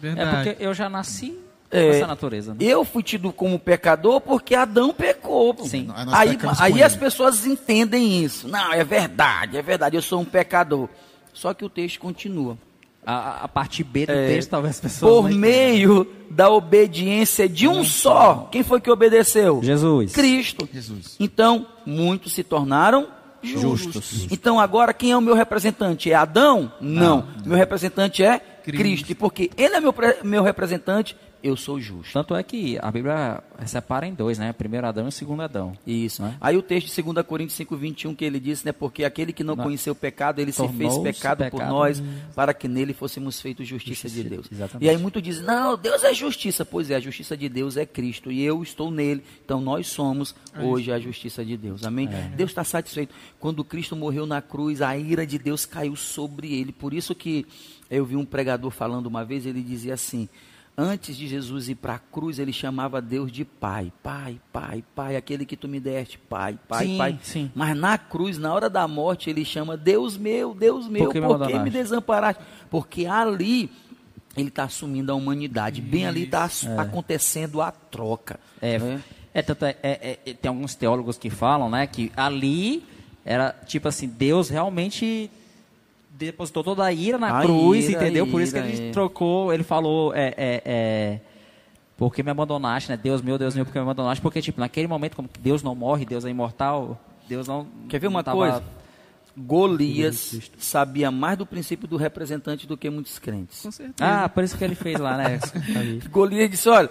É 0.02 0.26
porque 0.26 0.56
eu 0.64 0.74
já 0.74 0.88
nasci 0.88 1.38
É, 1.70 1.84
com 1.84 1.90
essa 1.90 2.06
natureza. 2.06 2.52
Né? 2.52 2.58
Eu 2.60 2.84
fui 2.84 3.02
tido 3.02 3.32
como 3.32 3.58
pecador 3.58 4.20
porque 4.20 4.54
Adão 4.54 4.92
pecou. 4.92 5.56
Sim. 5.64 5.88
Aí 6.12 6.36
nós 6.42 6.60
Aí, 6.60 6.72
aí 6.74 6.82
as 6.82 6.96
pessoas 6.96 7.46
entendem 7.46 8.24
isso. 8.24 8.48
Não, 8.48 8.72
é 8.72 8.82
verdade, 8.82 9.56
é 9.56 9.62
verdade, 9.62 9.94
eu 9.96 10.02
sou 10.02 10.20
um 10.20 10.24
pecador. 10.24 10.88
Só 11.32 11.54
que 11.54 11.64
o 11.64 11.68
texto 11.68 12.00
continua. 12.00 12.58
A, 13.06 13.44
a 13.44 13.48
parte 13.48 13.82
B 13.84 14.04
do 14.04 14.12
É, 14.12 14.26
texto, 14.26 14.50
talvez 14.50 14.74
as 14.76 14.80
pessoas. 14.80 15.12
Por 15.12 15.30
meio 15.30 16.06
da 16.28 16.50
obediência 16.50 17.48
de 17.48 17.66
um 17.68 17.82
só. 17.84 18.48
Quem 18.50 18.62
foi 18.62 18.80
que 18.80 18.90
obedeceu? 18.90 19.60
Jesus. 19.62 20.12
Cristo. 20.12 20.68
Jesus. 20.72 21.16
Então, 21.20 21.66
muitos 21.86 22.32
se 22.32 22.42
tornaram 22.44 23.08
justos. 23.42 24.26
Então, 24.30 24.58
agora, 24.58 24.92
quem 24.92 25.12
é 25.12 25.16
o 25.16 25.20
meu 25.20 25.34
representante? 25.34 26.10
É 26.10 26.14
Adão? 26.14 26.72
Não. 26.80 27.26
Meu 27.44 27.56
representante 27.56 28.22
é 28.22 28.38
Cristo. 28.38 28.78
Cristo. 28.78 29.16
Porque 29.16 29.50
ele 29.56 29.74
é 29.74 29.80
meu, 29.80 29.94
meu 30.22 30.42
representante, 30.42 31.16
eu 31.42 31.56
sou 31.56 31.80
justo. 31.80 32.12
Tanto 32.12 32.34
é 32.34 32.42
que 32.42 32.78
a 32.80 32.90
Bíblia 32.90 33.42
separa 33.66 34.06
em 34.06 34.12
dois, 34.14 34.38
né? 34.38 34.52
Primeiro 34.52 34.86
Adão 34.86 35.08
e 35.08 35.12
segundo 35.12 35.42
Adão. 35.42 35.72
Isso. 35.86 36.22
Né? 36.22 36.36
Aí 36.40 36.56
o 36.56 36.62
texto 36.62 36.94
de 36.94 37.02
2 37.02 37.26
Coríntios 37.26 37.56
5, 37.56 37.76
21, 37.76 38.14
que 38.14 38.24
ele 38.24 38.38
disse, 38.38 38.64
né? 38.66 38.72
Porque 38.72 39.04
aquele 39.04 39.32
que 39.32 39.42
não, 39.42 39.56
Não. 39.56 39.64
conheceu 39.64 39.92
o 39.92 39.96
pecado, 39.96 40.38
ele 40.40 40.52
se 40.52 40.58
fez 40.68 40.92
Tornou-se 40.92 41.02
pecado, 41.20 41.38
por 41.44 41.50
pecado. 41.52 41.68
nós, 41.70 42.02
para 42.34 42.52
que 42.52 42.68
nele 42.68 42.92
fôssemos 42.92 43.40
feitos 43.40 43.66
justiça, 43.66 44.08
de 44.08 44.14
Justiça, 44.16 44.34
Deus. 44.34 44.48
exatamente. 44.52 44.86
E 44.86 44.90
aí 44.90 44.96
muitos 44.98 45.22
dizem, 45.22 45.44
não, 45.44 45.76
Deus 45.76 46.04
é 46.04 46.12
justiça. 46.12 46.64
Pois 46.64 46.90
é, 46.90 46.96
a 46.96 47.00
justiça 47.00 47.36
de 47.36 47.48
Deus 47.48 47.76
é 47.76 47.86
Cristo. 47.86 48.30
E 48.30 48.42
eu 48.42 48.62
estou 48.62 48.90
nele. 48.90 49.22
Então 49.44 49.60
nós 49.60 49.86
somos 49.86 50.34
hoje 50.60 50.92
a 50.92 50.98
justiça 50.98 51.44
de 51.44 51.56
Deus. 51.56 51.84
Amém? 51.84 52.08
Deus 52.36 52.50
está 52.50 52.64
satisfeito. 52.64 53.14
Quando 53.38 53.64
Cristo 53.64 53.96
morreu 53.96 54.26
na 54.26 54.42
cruz, 54.42 54.82
a 54.82 54.96
ira 54.96 55.26
de 55.26 55.38
Deus 55.38 55.64
caiu 55.64 55.96
sobre 55.96 56.54
ele. 56.54 56.72
Por 56.72 56.92
isso 56.92 57.14
que 57.14 57.46
eu 57.90 58.04
vi 58.04 58.16
um 58.16 58.24
pregador 58.24 58.70
falando 58.70 59.06
uma 59.06 59.24
vez, 59.24 59.46
ele 59.46 59.62
dizia 59.62 59.94
assim. 59.94 60.28
Antes 60.80 61.14
de 61.14 61.28
Jesus 61.28 61.68
ir 61.68 61.74
para 61.74 61.94
a 61.94 61.98
cruz, 61.98 62.38
ele 62.38 62.54
chamava 62.54 63.02
Deus 63.02 63.30
de 63.30 63.44
Pai. 63.44 63.92
Pai, 64.02 64.40
Pai, 64.50 64.82
Pai, 64.94 65.14
aquele 65.14 65.44
que 65.44 65.54
tu 65.54 65.68
me 65.68 65.78
deste. 65.78 66.16
Pai, 66.16 66.58
Pai, 66.66 66.86
Sim, 66.86 66.96
Pai. 66.96 67.18
sim. 67.22 67.50
Mas 67.54 67.76
na 67.76 67.98
cruz, 67.98 68.38
na 68.38 68.54
hora 68.54 68.70
da 68.70 68.88
morte, 68.88 69.28
ele 69.28 69.44
chama 69.44 69.76
Deus 69.76 70.16
meu, 70.16 70.54
Deus 70.54 70.88
meu, 70.88 71.04
Por 71.04 71.12
que 71.12 71.20
me 71.20 71.26
por 71.26 71.46
que 71.46 71.58
me 71.58 71.68
desamparaste? 71.68 72.42
Porque 72.70 73.04
ali 73.04 73.70
ele 74.34 74.48
está 74.48 74.64
assumindo 74.64 75.12
a 75.12 75.14
humanidade. 75.14 75.82
Bem 75.82 76.06
ali 76.06 76.22
está 76.22 76.48
acontecendo 76.78 77.60
a 77.60 77.70
troca. 77.70 78.40
É, 78.62 78.78
né? 78.78 79.02
é, 79.34 79.42
tanto 79.42 79.66
é, 79.66 79.76
é, 79.82 80.18
é, 80.24 80.32
tem 80.34 80.48
alguns 80.48 80.74
teólogos 80.74 81.18
que 81.18 81.28
falam, 81.28 81.68
né, 81.68 81.86
que 81.86 82.10
ali 82.16 82.82
era 83.24 83.54
tipo 83.66 83.86
assim, 83.86 84.08
Deus 84.08 84.48
realmente 84.48 85.30
depositou 86.26 86.62
toda 86.62 86.84
a 86.84 86.92
ira 86.92 87.18
na 87.18 87.38
A 87.38 87.42
cruz, 87.42 87.88
ira, 87.88 88.00
entendeu? 88.02 88.26
Por 88.26 88.40
isso 88.40 88.52
que 88.52 88.58
ira, 88.58 88.68
ele 88.68 88.88
é. 88.88 88.90
trocou, 88.92 89.52
ele 89.52 89.62
falou, 89.62 90.14
é, 90.14 90.34
é, 90.36 90.62
é, 90.64 91.20
porque 91.96 92.22
me 92.22 92.30
abandonaste, 92.30 92.90
né? 92.90 92.96
Deus 92.96 93.22
meu, 93.22 93.36
Deus 93.38 93.54
meu, 93.54 93.64
porque 93.64 93.78
me 93.78 93.82
abandonaste? 93.82 94.22
Porque, 94.22 94.40
tipo, 94.40 94.60
naquele 94.60 94.86
momento, 94.86 95.16
como 95.16 95.28
Deus 95.40 95.62
não 95.62 95.74
morre, 95.74 96.04
Deus 96.04 96.24
é 96.24 96.30
imortal, 96.30 96.98
Deus 97.28 97.46
não. 97.46 97.66
Quer 97.88 97.98
ver 97.98 98.08
uma 98.08 98.22
tava- 98.22 98.36
coisa? 98.38 98.62
Golias 99.36 100.50
sabia 100.58 101.10
mais 101.10 101.38
do 101.38 101.46
princípio 101.46 101.86
do 101.86 101.96
representante 101.96 102.66
do 102.66 102.76
que 102.76 102.90
muitos 102.90 103.18
crentes. 103.18 103.62
Com 103.62 103.70
certeza. 103.70 103.94
Ah, 104.00 104.28
por 104.28 104.44
isso 104.44 104.56
que 104.56 104.64
ele 104.64 104.74
fez 104.74 104.98
lá, 104.98 105.16
né? 105.16 105.38
Golias 106.10 106.50
disse: 106.50 106.68
olha, 106.68 106.90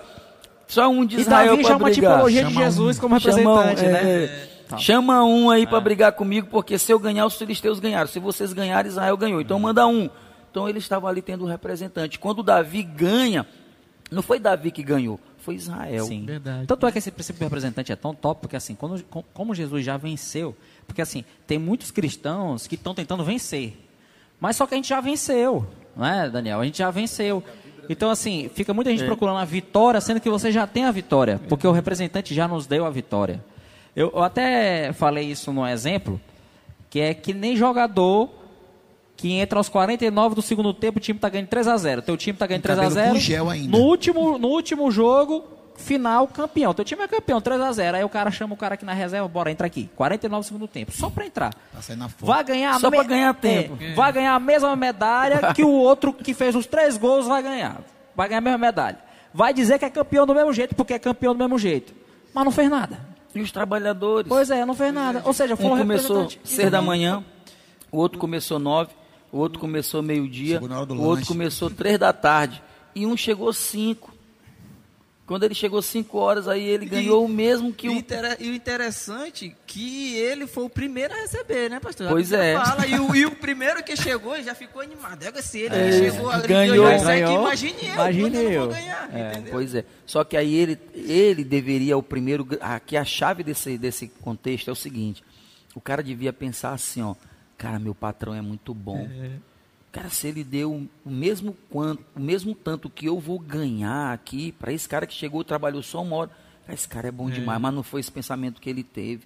só 0.67 0.87
um 0.89 1.05
de 1.05 1.17
e 1.17 1.21
Israel 1.21 1.51
Davi 1.51 1.63
já 1.63 1.73
é 1.73 1.75
uma 1.75 1.91
tipologia 1.91 2.45
de 2.45 2.53
Jesus 2.53 2.97
um. 2.97 3.01
como 3.01 3.19
Chama 3.19 3.37
um, 3.37 3.57
representante, 3.57 3.85
é, 3.85 4.27
né? 4.27 4.48
É. 4.75 4.79
Chama 4.79 5.23
um 5.23 5.49
aí 5.49 5.65
para 5.65 5.79
brigar 5.79 6.11
comigo, 6.13 6.47
porque 6.51 6.77
se 6.77 6.91
eu 6.91 6.99
ganhar, 6.99 7.25
os 7.25 7.35
filisteus 7.35 7.79
ganharam. 7.79 8.07
Se 8.07 8.19
vocês 8.19 8.53
ganharem, 8.53 8.89
Israel 8.89 9.15
ganhou. 9.17 9.41
Então 9.41 9.59
manda 9.59 9.85
um. 9.87 10.09
Então 10.51 10.67
ele 10.67 10.79
estava 10.79 11.07
ali 11.07 11.21
tendo 11.21 11.45
um 11.45 11.47
representante. 11.47 12.17
Quando 12.19 12.41
Davi 12.43 12.83
ganha, 12.83 13.45
não 14.11 14.21
foi 14.21 14.39
Davi 14.39 14.71
que 14.71 14.81
ganhou, 14.83 15.19
foi 15.39 15.55
Israel. 15.55 16.05
Sim. 16.05 16.25
Verdade. 16.25 16.65
Tanto 16.67 16.87
é 16.87 16.91
que 16.91 16.97
esse 16.97 17.11
princípio 17.11 17.39
do 17.39 17.43
representante 17.43 17.91
é 17.91 17.95
tão 17.95 18.13
top, 18.13 18.41
porque 18.41 18.55
assim, 18.55 18.73
quando, 18.75 19.03
com- 19.05 19.23
como 19.33 19.53
Jesus 19.53 19.85
já 19.85 19.97
venceu, 19.97 20.55
porque 20.87 21.01
assim, 21.01 21.23
tem 21.45 21.57
muitos 21.59 21.91
cristãos 21.91 22.65
que 22.65 22.75
estão 22.75 22.95
tentando 22.95 23.23
vencer, 23.23 23.77
mas 24.39 24.55
só 24.55 24.65
que 24.65 24.73
a 24.73 24.77
gente 24.77 24.89
já 24.89 24.99
venceu, 25.01 25.67
não 25.95 26.05
é, 26.05 26.29
Daniel? 26.29 26.59
A 26.61 26.65
gente 26.65 26.77
já 26.79 26.89
venceu. 26.89 27.43
Então, 27.87 28.09
assim, 28.11 28.49
fica 28.53 28.71
muita 28.73 28.91
gente 28.91 29.03
procurando 29.05 29.37
a 29.39 29.45
vitória, 29.45 29.99
sendo 29.99 30.19
que 30.19 30.29
você 30.29 30.51
já 30.51 30.65
tem 30.67 30.85
a 30.85 30.91
vitória, 30.91 31.39
porque 31.49 31.65
o 31.67 31.71
representante 31.71 32.33
já 32.35 32.47
nos 32.47 32.67
deu 32.67 32.85
a 32.85 32.89
vitória. 32.89 33.43
Eu, 33.99 34.09
eu 34.15 34.23
até 34.23 34.93
falei 34.93 35.25
isso 35.25 35.51
num 35.51 35.67
exemplo, 35.67 36.21
que 36.89 37.01
é 37.01 37.13
que 37.13 37.33
nem 37.33 37.53
jogador 37.53 38.29
que 39.17 39.33
entra 39.33 39.59
aos 39.59 39.67
49 39.67 40.35
do 40.35 40.41
segundo 40.41 40.73
tempo, 40.73 40.99
o 40.99 41.01
time 41.01 41.17
está 41.17 41.27
ganhando 41.27 41.49
3 41.49 41.67
a 41.67 41.75
0 41.75 42.01
Teu 42.03 42.15
time 42.15 42.33
está 42.33 42.47
ganhando 42.47 42.61
Com 42.61 42.67
3 42.67 42.79
a 42.79 42.81
cabelo 42.83 42.95
0 43.01 43.13
com 43.15 43.19
gel 43.19 43.49
ainda. 43.49 43.77
No 43.77 43.83
último, 43.83 44.37
no 44.37 44.47
último 44.47 44.89
jogo, 44.89 45.43
final, 45.75 46.25
campeão. 46.29 46.73
Teu 46.73 46.85
time 46.85 47.03
é 47.03 47.07
campeão, 47.09 47.41
3 47.41 47.59
a 47.59 47.71
0 47.73 47.97
Aí 47.97 48.03
o 48.05 48.07
cara 48.07 48.31
chama 48.31 48.53
o 48.53 48.57
cara 48.57 48.75
aqui 48.75 48.85
na 48.85 48.93
reserva, 48.93 49.27
bora, 49.27 49.51
entra 49.51 49.67
aqui. 49.67 49.89
49 49.97 50.41
do 50.41 50.47
segundo 50.47 50.67
tempo, 50.69 50.93
só 50.93 51.09
para 51.09 51.25
entrar. 51.25 51.53
Tá 51.53 51.81
saindo 51.81 51.99
na 51.99 52.07
foto. 52.07 52.25
Vai 52.25 52.41
ganhar 52.45 52.79
Só 52.79 52.89
me- 52.89 52.95
pra 52.95 53.05
ganhar 53.05 53.33
tempo. 53.33 53.77
É, 53.81 53.93
vai 53.95 54.13
ganhar 54.13 54.33
a 54.33 54.39
mesma 54.39 54.73
medalha 54.77 55.41
que 55.53 55.61
o 55.65 55.71
outro 55.71 56.13
que 56.13 56.33
fez 56.33 56.55
os 56.55 56.65
três 56.65 56.95
gols 56.95 57.27
vai 57.27 57.43
ganhar. 57.43 57.81
Vai 58.15 58.29
ganhar 58.29 58.37
a 58.39 58.41
mesma 58.41 58.57
medalha. 58.57 58.99
Vai 59.33 59.53
dizer 59.53 59.77
que 59.77 59.83
é 59.83 59.89
campeão 59.89 60.25
do 60.25 60.33
mesmo 60.33 60.53
jeito, 60.53 60.73
porque 60.73 60.93
é 60.93 60.99
campeão 60.99 61.33
do 61.35 61.39
mesmo 61.39 61.59
jeito. 61.59 61.93
Mas 62.33 62.45
não 62.45 62.51
fez 62.53 62.69
nada. 62.69 63.08
E 63.33 63.41
os 63.41 63.51
trabalhadores? 63.51 64.27
Pois 64.27 64.49
é, 64.49 64.65
não 64.65 64.73
fez 64.73 64.93
nada. 64.93 65.21
Ou 65.25 65.33
seja, 65.33 65.55
foi 65.55 65.65
Um 65.65 65.73
um 65.73 65.77
começou 65.79 66.27
seis 66.43 66.71
da 66.71 66.81
manhã, 66.81 67.23
o 67.91 67.97
outro 67.97 68.17
começou 68.17 68.57
nove, 68.59 68.91
o 69.31 69.37
outro 69.37 69.59
começou 69.59 70.01
meio-dia, 70.01 70.59
o 70.61 70.63
outro 70.63 70.95
lanche. 70.95 71.27
começou 71.27 71.69
três 71.69 71.99
da 71.99 72.11
tarde. 72.11 72.61
E 72.95 73.05
um 73.05 73.15
chegou 73.15 73.53
cinco. 73.53 74.11
Quando 75.29 75.43
ele 75.43 75.53
chegou 75.53 75.79
cinco 75.83 76.17
horas, 76.17 76.47
aí 76.47 76.67
ele 76.67 76.87
ganhou 76.87 77.23
o 77.23 77.29
mesmo 77.29 77.71
que 77.71 77.85
E, 77.85 77.89
o. 77.91 78.03
e 78.39 78.49
o 78.49 78.55
interessante 78.55 79.55
que 79.67 80.15
ele 80.15 80.47
foi 80.47 80.63
o 80.63 80.69
primeiro 80.69 81.13
a 81.13 81.17
receber, 81.17 81.69
né, 81.69 81.79
pastor? 81.79 82.07
Pois 82.09 82.31
é. 82.31 82.55
Fala, 82.55 82.87
e, 82.87 82.99
o, 82.99 83.15
e 83.15 83.27
o 83.27 83.31
primeiro 83.35 83.83
que 83.83 83.95
chegou 83.95 84.41
já 84.41 84.55
ficou 84.55 84.81
animado. 84.81 85.21
É 85.21 85.41
se 85.43 85.59
ele 85.59 85.75
É, 85.75 85.91
chegou, 85.91 86.33
ele 86.33 86.47
ganhou. 86.47 86.83
ganhou 86.87 87.03
Ganhou. 87.05 87.41
imagine 87.43 87.77
eu, 87.79 87.93
Imagine 87.93 88.23
quando 88.31 88.35
eu 88.37 88.51
eu. 88.51 88.61
vou 88.61 88.69
ganhar, 88.73 89.09
entendeu? 89.31 89.51
Pois 89.53 89.75
é. 89.75 89.85
Só 90.03 90.23
que 90.23 90.35
aí 90.35 90.55
ele, 90.55 90.79
ele 90.95 91.43
deveria, 91.43 91.95
o 91.95 92.01
primeiro. 92.01 92.47
Aqui 92.59 92.97
a 92.97 93.05
chave 93.05 93.43
desse, 93.43 93.77
desse 93.77 94.07
contexto 94.07 94.67
é 94.69 94.73
o 94.73 94.75
seguinte: 94.75 95.23
o 95.75 95.79
cara 95.79 96.01
devia 96.01 96.33
pensar 96.33 96.73
assim, 96.73 97.03
ó. 97.03 97.13
Cara, 97.55 97.77
meu 97.77 97.93
patrão 97.93 98.33
é 98.33 98.41
muito 98.41 98.73
bom. 98.73 99.07
Cara, 99.91 100.09
se 100.09 100.27
ele 100.27 100.43
deu 100.43 100.87
o 101.03 101.09
mesmo 101.09 101.55
quanto, 101.69 102.03
o 102.15 102.19
mesmo 102.19 102.53
tanto 102.53 102.89
que 102.89 103.07
eu 103.07 103.19
vou 103.19 103.39
ganhar 103.39 104.13
aqui 104.13 104.51
para 104.51 104.71
esse 104.71 104.87
cara 104.87 105.07
que 105.07 105.13
chegou 105.13 105.41
e 105.41 105.45
trabalhou 105.45 105.81
só 105.81 106.01
uma 106.03 106.15
hora, 106.15 106.29
cara, 106.63 106.73
esse 106.75 106.87
cara 106.87 107.07
é 107.07 107.11
bom 107.11 107.29
demais, 107.29 107.59
mas 107.59 107.73
não 107.73 107.81
foi 107.81 107.99
esse 107.99 108.11
pensamento 108.11 108.61
que 108.61 108.69
ele 108.69 108.83
teve. 108.83 109.23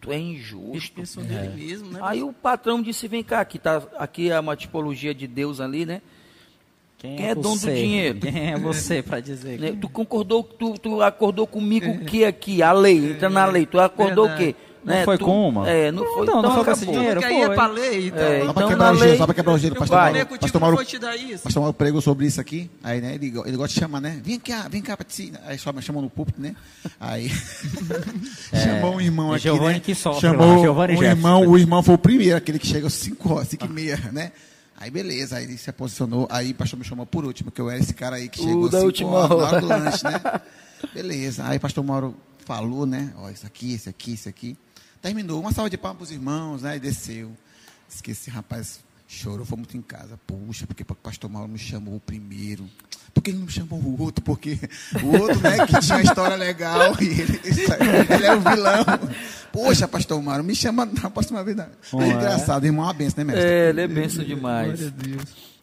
Tu 0.00 0.10
é 0.12 0.16
Ele 0.16 0.32
injusto. 0.32 0.92
pensou 0.96 1.22
nele 1.22 1.48
mesmo, 1.64 1.92
né? 1.92 2.00
Aí 2.02 2.22
o 2.22 2.32
patrão 2.32 2.82
disse: 2.82 3.06
"Vem 3.08 3.22
cá, 3.22 3.40
aqui 3.40 3.58
tá, 3.58 3.82
aqui 3.96 4.30
é 4.30 4.38
uma 4.38 4.56
tipologia 4.56 5.14
de 5.14 5.26
Deus 5.28 5.60
ali, 5.60 5.86
né? 5.86 6.02
Quem 6.98 7.26
é 7.26 7.34
dono 7.34 7.58
do 7.58 7.66
dinheiro? 7.72 8.20
Quem 8.20 8.50
é 8.52 8.58
você 8.58 9.02
para 9.02 9.18
dizer? 9.18 9.58
Né? 9.58 9.76
Tu 9.80 9.88
concordou, 9.88 10.44
tu, 10.44 10.74
tu 10.78 11.02
acordou 11.02 11.46
comigo 11.48 11.90
o 11.90 11.98
que 12.06 12.24
aqui? 12.24 12.62
A 12.62 12.72
lei, 12.72 13.12
entra 13.12 13.28
na 13.30 13.44
lei. 13.44 13.66
Tu 13.66 13.80
acordou 13.80 14.26
Verdade. 14.28 14.50
o 14.50 14.54
quê? 14.54 14.60
Não 14.84 14.94
Né? 14.94 15.04
foi 15.04 15.16
Tu- 15.16 15.24
com 15.24 15.48
uma? 15.48 15.68
É, 15.70 15.92
não 15.92 16.04
foi. 16.04 16.26
Não, 16.26 16.34
não 16.34 16.38
então 16.40 16.54
foi 16.56 16.64
com 16.64 16.70
esse 16.72 16.86
dinheiro. 16.86 17.20
Porque 17.20 17.24
aí 17.34 17.40
é 17.40 17.46
foi. 17.46 17.54
pra 17.54 17.66
lei, 17.68 18.06
então. 18.08 18.18
É, 18.20 18.38
Só 18.40 18.50
então 18.50 18.54
para 18.54 18.62
na 18.62 18.68
quebrar 18.68 18.92
o 18.92 18.96
gelo, 18.96 19.16
só 19.16 19.24
para 19.26 19.34
quebrar 19.34 19.52
o 19.52 19.58
gelo, 19.58 19.76
pastor. 19.76 19.98
Mauro. 19.98 20.26
Pastor 20.26 20.50
não 20.54 20.60
Mauro, 20.60 20.76
vou 20.76 20.84
te 20.84 20.98
dar 20.98 21.16
isso. 21.16 21.42
pastor 21.44 21.60
Mauro 21.62 21.74
pregou 21.74 22.00
sobre 22.00 22.26
isso 22.26 22.40
aqui. 22.40 22.70
Aí, 22.82 23.00
né, 23.00 23.14
ele, 23.14 23.26
ele 23.46 23.56
gosta 23.56 23.72
de 23.74 23.78
chamar, 23.80 24.00
né? 24.00 24.20
Vem 24.24 24.40
cá, 24.40 24.66
vem 24.68 24.82
cá, 24.82 24.96
Patricinha. 24.96 25.40
Aí 25.46 25.56
só 25.56 25.72
me 25.72 25.80
chamou 25.82 26.02
no 26.02 26.10
púlpito, 26.10 26.40
né? 26.42 26.56
Aí 26.98 27.28
chamou 28.52 28.96
um 28.96 29.00
irmão 29.00 29.32
é 29.32 29.36
aqui, 29.36 29.42
Giovanni 29.44 29.74
né? 29.74 29.80
que 29.80 29.94
sofre 29.94 30.20
chamou 30.20 30.56
lá, 30.56 30.58
Giovanni 30.60 30.96
um 30.96 31.02
irmão, 31.02 31.46
o 31.46 31.58
irmão 31.58 31.82
foi 31.82 31.94
o 31.94 31.98
primeiro, 31.98 32.36
aquele 32.36 32.58
que 32.58 32.66
chega 32.66 32.86
às 32.86 32.92
5 32.94 33.32
horas, 33.34 33.48
5 33.48 33.64
e 33.64 33.68
meia, 33.68 33.96
né? 34.12 34.32
Aí 34.78 34.90
beleza, 34.90 35.36
aí 35.36 35.44
ele 35.44 35.56
se 35.56 35.70
posicionou, 35.72 36.26
aí 36.30 36.50
o 36.50 36.54
pastor 36.54 36.78
me 36.78 36.84
chamou 36.84 37.06
por 37.06 37.24
último, 37.24 37.50
que 37.52 37.60
eu 37.60 37.70
era 37.70 37.78
esse 37.78 37.94
cara 37.94 38.16
aí 38.16 38.28
que 38.28 38.40
chegou 38.42 38.68
da 38.68 38.78
às 38.78 38.82
5 38.82 38.86
última 38.86 39.10
horas, 39.10 39.28
na 39.30 39.34
hora. 39.36 39.46
hora 39.46 39.60
do 39.60 39.68
lanche, 39.68 40.04
né? 40.04 40.20
Beleza, 40.92 41.44
aí 41.46 41.56
o 41.56 41.60
pastor 41.60 41.84
Mauro 41.84 42.16
falou, 42.44 42.84
né? 42.84 43.12
Ó, 43.18 43.30
isso 43.30 43.46
aqui, 43.46 43.74
isso 43.74 43.88
aqui, 43.88 44.14
isso 44.14 44.28
aqui. 44.28 44.56
Terminou, 45.02 45.40
uma 45.40 45.52
salva 45.52 45.68
de 45.68 45.76
palmas 45.76 45.98
para 45.98 46.04
os 46.04 46.10
irmãos, 46.12 46.62
né? 46.62 46.76
E 46.76 46.80
desceu. 46.80 47.32
Diz 47.88 48.00
que 48.00 48.12
esse 48.12 48.30
rapaz 48.30 48.80
chorou, 49.08 49.44
foi 49.44 49.58
muito 49.58 49.76
em 49.76 49.82
casa. 49.82 50.18
Puxa, 50.26 50.66
porque 50.66 50.84
o 50.84 50.94
pastor 50.94 51.28
Mauro 51.28 51.48
me 51.48 51.58
chamou 51.58 52.00
primeiro. 52.00 52.64
Por 53.12 53.20
que 53.20 53.30
ele 53.30 53.38
não 53.38 53.46
me 53.46 53.52
chamou 53.52 53.78
o 53.78 54.00
outro? 54.00 54.24
Porque 54.24 54.58
o 55.02 55.18
outro, 55.20 55.38
né, 55.40 55.66
que 55.66 55.80
tinha 55.80 55.96
uma 55.98 56.02
história 56.02 56.36
legal 56.36 56.94
e 57.00 57.06
ele, 57.08 57.40
ele 57.44 58.24
é 58.26 58.34
o 58.34 58.40
vilão. 58.40 58.84
Poxa, 59.52 59.86
pastor 59.86 60.22
Mauro, 60.22 60.42
me 60.42 60.54
chama 60.54 60.86
na 60.86 61.10
próxima 61.10 61.44
vez. 61.44 61.58
É 61.58 61.68
engraçado, 62.06 62.64
irmão, 62.64 62.84
é 62.84 62.86
uma 62.86 62.94
benção, 62.94 63.24
né, 63.24 63.32
mestre? 63.32 63.50
É, 63.50 63.68
ele 63.68 63.80
é 63.82 63.88
benção 63.88 64.24
demais. 64.24 64.80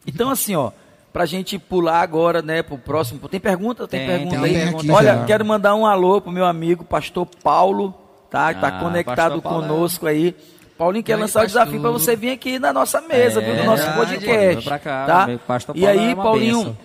Então, 0.06 0.30
assim, 0.30 0.54
ó, 0.54 0.70
pra 1.12 1.26
gente 1.26 1.58
pular 1.58 2.02
agora, 2.02 2.40
né, 2.42 2.62
pro 2.62 2.78
próximo. 2.78 3.28
Tem 3.28 3.40
pergunta? 3.40 3.88
Tem, 3.88 4.06
Tem, 4.06 4.08
pergunta 4.08 4.42
tem 4.42 4.56
aí? 4.62 4.90
Olha, 4.90 5.14
já. 5.16 5.24
quero 5.24 5.44
mandar 5.44 5.74
um 5.74 5.86
alô 5.86 6.20
pro 6.20 6.30
meu 6.30 6.44
amigo, 6.44 6.84
pastor 6.84 7.26
Paulo, 7.42 7.94
tá? 8.30 8.54
Tá 8.54 8.68
Ah, 8.68 8.80
conectado 8.80 9.42
conosco 9.42 10.06
aí. 10.06 10.34
Paulinho 10.78 11.04
quer 11.04 11.16
lançar 11.16 11.42
o 11.44 11.46
desafio 11.46 11.80
para 11.80 11.90
você 11.90 12.16
vir 12.16 12.30
aqui 12.30 12.58
na 12.58 12.72
nossa 12.72 13.00
mesa, 13.02 13.42
É, 13.42 13.44
viu? 13.44 13.54
No 13.56 13.64
nosso 13.64 13.82
verdade, 13.84 14.14
podcast. 14.16 14.70
cá, 14.82 15.04
tá? 15.06 15.28
pastor 15.46 15.76
E 15.76 15.86
aí, 15.86 16.12
é 16.12 16.14
Paulinho, 16.14 16.56
bênção. 16.58 16.78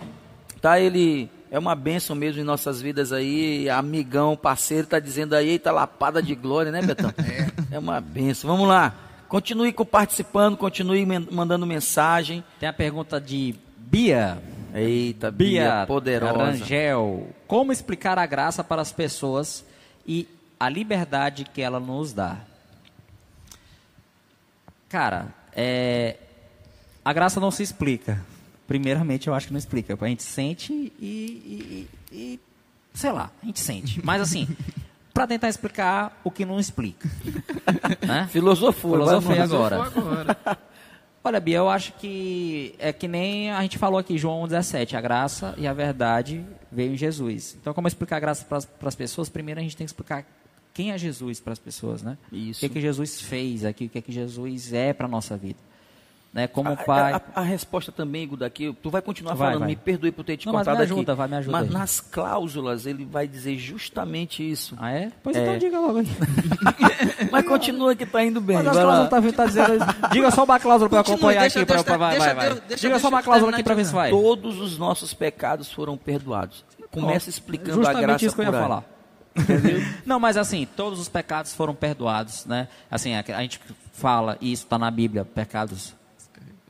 tá? 0.61 0.79
Ele 0.79 1.29
é 1.49 1.57
uma 1.57 1.75
bênção 1.75 2.13
mesmo 2.13 2.41
em 2.41 2.43
nossas 2.43 2.81
vidas 2.81 3.13
aí. 3.13 3.69
Amigão, 3.69 4.35
parceiro, 4.35 4.85
tá 4.85 4.99
dizendo 4.99 5.33
aí, 5.33 5.47
eita 5.51 5.71
lapada 5.71 6.21
de 6.21 6.35
glória, 6.35 6.71
né, 6.73 6.81
Betão? 6.81 7.13
É. 7.71 7.75
É 7.75 7.79
uma 7.79 8.01
bênção. 8.01 8.49
Vamos 8.49 8.67
lá. 8.67 8.93
Continue 9.29 9.71
participando, 9.73 10.55
continue 10.57 11.05
mandando 11.31 11.65
mensagem. 11.65 12.43
Tem 12.59 12.67
a 12.69 12.73
pergunta 12.73 13.19
de 13.19 13.55
Bia. 13.77 14.37
Eita, 14.73 15.31
Bia, 15.31 15.61
Bia 15.77 15.85
poderosa. 15.87 16.37
Rangel. 16.37 17.27
Como 17.47 17.71
explicar 17.71 18.19
a 18.19 18.25
graça 18.25 18.61
para 18.63 18.81
as 18.81 18.91
pessoas 18.91 19.65
e 20.05 20.27
a 20.59 20.69
liberdade 20.69 21.45
que 21.45 21.61
ela 21.61 21.79
nos 21.79 22.13
dá? 22.13 22.37
Cara, 24.89 25.27
é, 25.55 26.17
a 27.03 27.11
graça 27.13 27.39
não 27.39 27.51
se 27.51 27.63
explica. 27.63 28.23
Primeiramente, 28.67 29.27
eu 29.27 29.33
acho 29.33 29.47
que 29.47 29.53
não 29.53 29.59
explica. 29.59 29.97
A 29.99 30.07
gente 30.07 30.23
sente 30.23 30.73
e, 30.73 30.89
e- 30.99 31.89
e- 32.11 32.39
sei 32.93 33.11
lá, 33.11 33.29
a 33.41 33.45
gente 33.45 33.59
sente. 33.59 34.03
Mas 34.03 34.21
assim, 34.21 34.47
para 35.13 35.27
tentar 35.27 35.49
explicar 35.49 36.19
o 36.23 36.31
que 36.31 36.45
não 36.45 36.59
explica. 36.59 37.09
né? 38.05 38.27
Filosofou. 38.31 38.91
Filosofei 38.93 39.39
agora. 39.39 39.83
Agora. 39.83 40.37
Olha, 41.23 41.39
Bia, 41.39 41.57
eu 41.57 41.67
acho 41.69 41.91
que 41.93 42.75
é 42.77 42.93
que 42.93 43.07
nem 43.07 43.49
a 43.51 43.59
gente 43.63 43.79
falou 43.79 43.97
aqui, 43.97 44.15
João 44.15 44.47
17, 44.47 44.95
a 44.95 45.01
graça 45.01 45.55
e 45.57 45.65
a 45.65 45.73
verdade 45.73 46.45
veio 46.71 46.93
em 46.93 46.97
Jesus. 46.97 47.57
Então, 47.59 47.73
como 47.73 47.87
explicar 47.87 48.17
a 48.17 48.19
graça 48.19 48.45
para 48.45 48.87
as 48.87 48.95
pessoas? 48.95 49.27
Primeiro 49.27 49.59
a 49.59 49.63
gente 49.63 49.75
tem 49.75 49.85
que 49.87 49.89
explicar 49.89 50.23
quem 50.75 50.91
é 50.91 50.97
Jesus 50.97 51.39
para 51.39 51.53
as 51.53 51.59
pessoas, 51.59 52.03
né? 52.03 52.17
Isso. 52.31 52.57
O 52.57 52.59
que, 52.59 52.65
é 52.67 52.69
que 52.69 52.81
Jesus 52.81 53.19
fez 53.21 53.65
aqui, 53.65 53.85
o 53.85 53.89
que, 53.89 53.97
é 53.97 54.01
que 54.01 54.11
Jesus 54.11 54.73
é 54.73 54.93
para 54.93 55.07
a 55.07 55.09
nossa 55.09 55.35
vida. 55.35 55.57
Né? 56.33 56.47
Como 56.47 56.69
A, 56.69 56.75
pai... 56.75 57.13
a- 57.13 57.21
a 57.33 57.41
resposta 57.41 57.93
também, 57.93 58.23
Igor, 58.23 58.37
daqui, 58.37 58.75
tu 58.83 58.89
vai 58.89 59.01
continuar 59.01 59.35
Vai, 59.35 59.47
falando, 59.47 59.59
vai. 59.61 59.69
me 59.69 59.75
perdoe 59.77 60.11
por 60.11 60.25
ter 60.25 60.35
te 60.35 60.45
Não, 60.45 60.51
mas 60.51 60.65
cortado 60.67 60.83
aqui. 60.83 60.91
ajuda, 60.91 61.15
vai, 61.15 61.27
me 61.29 61.35
ajuda 61.37 61.51
Mas 61.57 61.67
aí. 61.67 61.73
nas 61.73 62.01
cláusulas 62.01 62.85
ele 62.85 63.05
vai 63.05 63.25
dizer 63.25 63.57
justamente 63.57 64.43
isso. 64.51 64.75
Ah, 64.77 64.91
é? 64.91 65.13
Pois 65.23 65.33
É. 65.37 65.43
então 65.43 65.57
diga 65.57 65.79
logo 65.79 65.99
aí. 65.99 66.07
Mas 67.31 67.45
continua 67.47 67.95
que 67.95 68.05
tá 68.05 68.21
indo 68.21 68.41
bem. 68.41 68.57
Mas 68.57 68.67
as 68.67 68.73
cláusulas 68.75 69.09
tá, 69.09 69.21
tá 69.31 69.45
dizendo... 69.45 69.85
Diga 70.11 70.29
só 70.31 70.43
uma 70.43 70.59
cláusula 70.59 70.89
para 70.89 70.99
acompanhar 70.99 71.39
deixa- 71.39 71.59
aqui. 71.59 71.65
Pra, 71.65 71.75
deixa- 71.77 71.83
pra, 71.85 71.97
vai, 71.97 72.11
deixa 72.19 72.33
vai, 72.33 72.49
vai. 72.49 72.59
Deixa- 72.67 72.81
Diga 72.81 72.99
só 72.99 73.03
deixa 73.03 73.07
uma 73.07 73.23
cláusula 73.23 73.51
aqui 73.53 73.63
para 73.63 73.75
ver 73.75 73.85
se 73.85 73.93
vai. 73.93 74.09
Todos 74.11 74.59
os 74.59 74.77
nossos 74.77 75.13
pecados 75.13 75.71
foram 75.71 75.95
perdoados. 75.95 76.65
Começa 76.91 77.29
explicando 77.29 77.71
a 77.71 77.75
Justamente 77.75 78.01
graça 78.01 78.25
isso 78.25 78.35
que 78.35 78.41
eu 78.41 78.45
ia 78.45 78.51
falar. 78.51 78.83
Não, 80.05 80.19
mas 80.19 80.37
assim, 80.37 80.65
todos 80.75 80.99
os 80.99 81.09
pecados 81.09 81.53
foram 81.53 81.75
perdoados, 81.75 82.45
né? 82.45 82.67
Assim, 82.89 83.13
a, 83.15 83.19
a 83.35 83.41
gente 83.41 83.59
fala, 83.93 84.37
e 84.39 84.51
isso 84.51 84.63
está 84.63 84.77
na 84.77 84.89
Bíblia, 84.89 85.25
pecados 85.25 85.93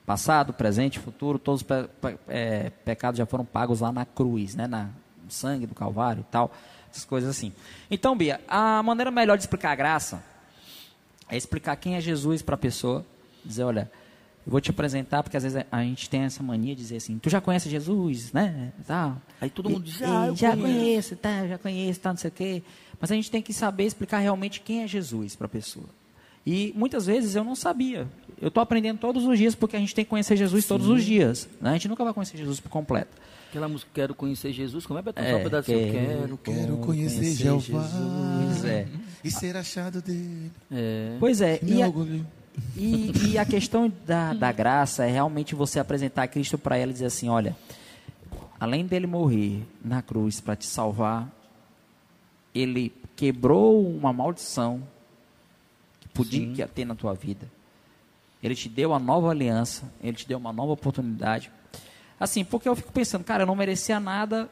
passado, 0.06 0.54
presente, 0.54 1.00
futuro, 1.00 1.40
todos 1.40 1.62
os 1.62 1.68
pe- 1.68 1.88
pe- 2.02 2.18
é, 2.28 2.70
pecados 2.84 3.18
já 3.18 3.26
foram 3.26 3.44
pagos 3.46 3.80
lá 3.82 3.92
na 3.92 4.06
cruz, 4.06 4.54
né? 4.56 4.68
Na, 4.68 4.90
no 5.24 5.32
sangue 5.32 5.66
do 5.66 5.74
Calvário 5.74 6.22
e 6.22 6.32
tal, 6.32 6.52
essas 6.92 7.04
coisas 7.06 7.30
assim. 7.30 7.52
Então, 7.90 8.16
Bia, 8.16 8.40
a 8.48 8.82
maneira 8.84 9.10
melhor 9.10 9.36
de 9.38 9.44
explicar 9.44 9.72
a 9.72 9.76
graça 9.76 10.24
é 11.28 11.36
explicar 11.36 11.76
quem 11.76 11.96
é 11.96 12.02
Jesus 12.02 12.42
para 12.44 12.54
a 12.56 12.58
pessoa, 12.58 13.04
dizer, 13.44 13.64
olha, 13.64 13.92
eu 14.46 14.52
vou 14.52 14.62
te 14.62 14.70
apresentar, 14.70 15.24
porque 15.24 15.36
às 15.36 15.44
vezes 15.44 15.64
a 15.72 15.82
gente 15.84 16.10
tem 16.10 16.22
essa 16.22 16.44
mania 16.44 16.76
de 16.76 16.82
dizer 16.82 16.98
assim, 16.98 17.18
tu 17.18 17.30
já 17.30 17.42
conhece 17.42 17.70
Jesus, 17.70 18.32
né? 18.32 18.72
Tal. 18.86 19.20
Aí 19.42 19.50
todo 19.50 19.70
mundo 19.70 19.84
diz, 19.84 20.02
ah, 20.04 20.28
eu 20.28 20.36
já 20.36 20.52
conheço. 20.52 20.78
conheço, 20.80 21.16
tá, 21.16 21.48
já 21.48 21.58
conheço, 21.58 22.00
tá, 22.00 22.10
não 22.10 22.18
sei 22.18 22.30
o 22.30 22.32
quê. 22.34 22.64
Mas 23.00 23.12
a 23.12 23.16
gente 23.16 23.32
tem 23.32 23.42
que 23.42 23.54
saber 23.54 23.86
explicar 23.86 24.20
realmente 24.20 24.62
quem 24.62 24.84
é 24.84 24.88
Jesus 24.88 25.36
para 25.36 25.46
a 25.48 25.50
pessoa. 25.50 25.88
E 26.46 26.72
muitas 26.76 27.08
vezes 27.08 27.36
eu 27.36 27.44
não 27.44 27.56
sabia. 27.56 28.08
Eu 28.40 28.50
estou 28.50 28.62
aprendendo 28.62 29.00
todos 29.00 29.26
os 29.26 29.38
dias, 29.38 29.56
porque 29.56 29.76
a 29.76 29.80
gente 29.80 29.96
tem 29.96 30.06
que 30.06 30.10
conhecer 30.10 30.38
Jesus 30.38 30.66
todos 30.68 30.88
os 30.88 31.04
dias. 31.04 31.50
né? 31.60 31.72
A 31.72 31.74
gente 31.74 31.88
nunca 31.88 32.04
vai 32.04 32.14
conhecer 32.14 32.38
Jesus 32.38 32.60
por 32.60 32.70
completo. 32.70 33.10
Aquela 33.50 33.68
música 33.68 33.90
Quero 33.94 34.14
Conhecer 34.14 34.52
Jesus, 34.52 34.86
como 34.86 35.00
é, 35.00 35.02
Betão? 35.02 35.24
Só 35.24 35.30
É, 35.30 35.36
um 35.38 35.44
pedacinho. 35.44 35.92
Quero, 35.92 36.38
Quero 36.38 36.78
conhecer, 36.78 37.16
conhecer 37.20 37.44
Jeová 37.44 37.84
Jesus, 37.84 38.66
é. 38.66 38.88
e 39.24 39.32
ser 39.32 39.56
achado 39.58 40.02
dele. 40.02 40.52
É. 40.72 41.16
Pois 41.20 41.42
é, 41.42 41.60
Meu 41.64 41.78
e 41.78 41.82
a, 41.82 41.88
orgulho. 41.88 42.28
E, 42.76 43.32
e 43.32 43.38
a 43.38 43.46
questão 43.46 43.92
da, 44.06 44.34
da 44.34 44.52
graça 44.52 45.06
é 45.06 45.12
realmente 45.12 45.56
você 45.56 45.80
apresentar 45.80 46.28
Cristo 46.28 46.58
para 46.58 46.78
ela 46.78 46.92
e 46.92 46.94
dizer 46.94 47.06
assim: 47.06 47.30
olha, 47.30 47.56
além 48.60 48.86
dele 48.86 49.08
morrer 49.08 49.64
na 49.84 50.02
cruz 50.02 50.40
para 50.40 50.56
te 50.56 50.66
salvar, 50.66 51.30
ele 52.54 52.94
quebrou 53.16 53.86
uma 53.88 54.14
maldição 54.14 54.82
que 56.00 56.08
podia 56.10 56.66
que 56.66 56.74
ter 56.74 56.86
na 56.86 56.96
tua 56.96 57.14
vida. 57.14 57.50
Ele 58.42 58.56
te 58.56 58.70
deu 58.70 58.94
a 58.94 59.00
nova 59.00 59.32
aliança, 59.32 59.92
ele 60.02 60.16
te 60.16 60.28
deu 60.28 60.38
uma 60.38 60.54
nova 60.54 60.74
oportunidade. 60.74 61.52
Assim, 62.20 62.46
porque 62.46 62.70
eu 62.70 62.76
fico 62.76 62.92
pensando, 62.92 63.24
cara, 63.24 63.44
eu 63.44 63.48
não 63.48 63.56
merecia 63.56 64.00
nada, 64.00 64.50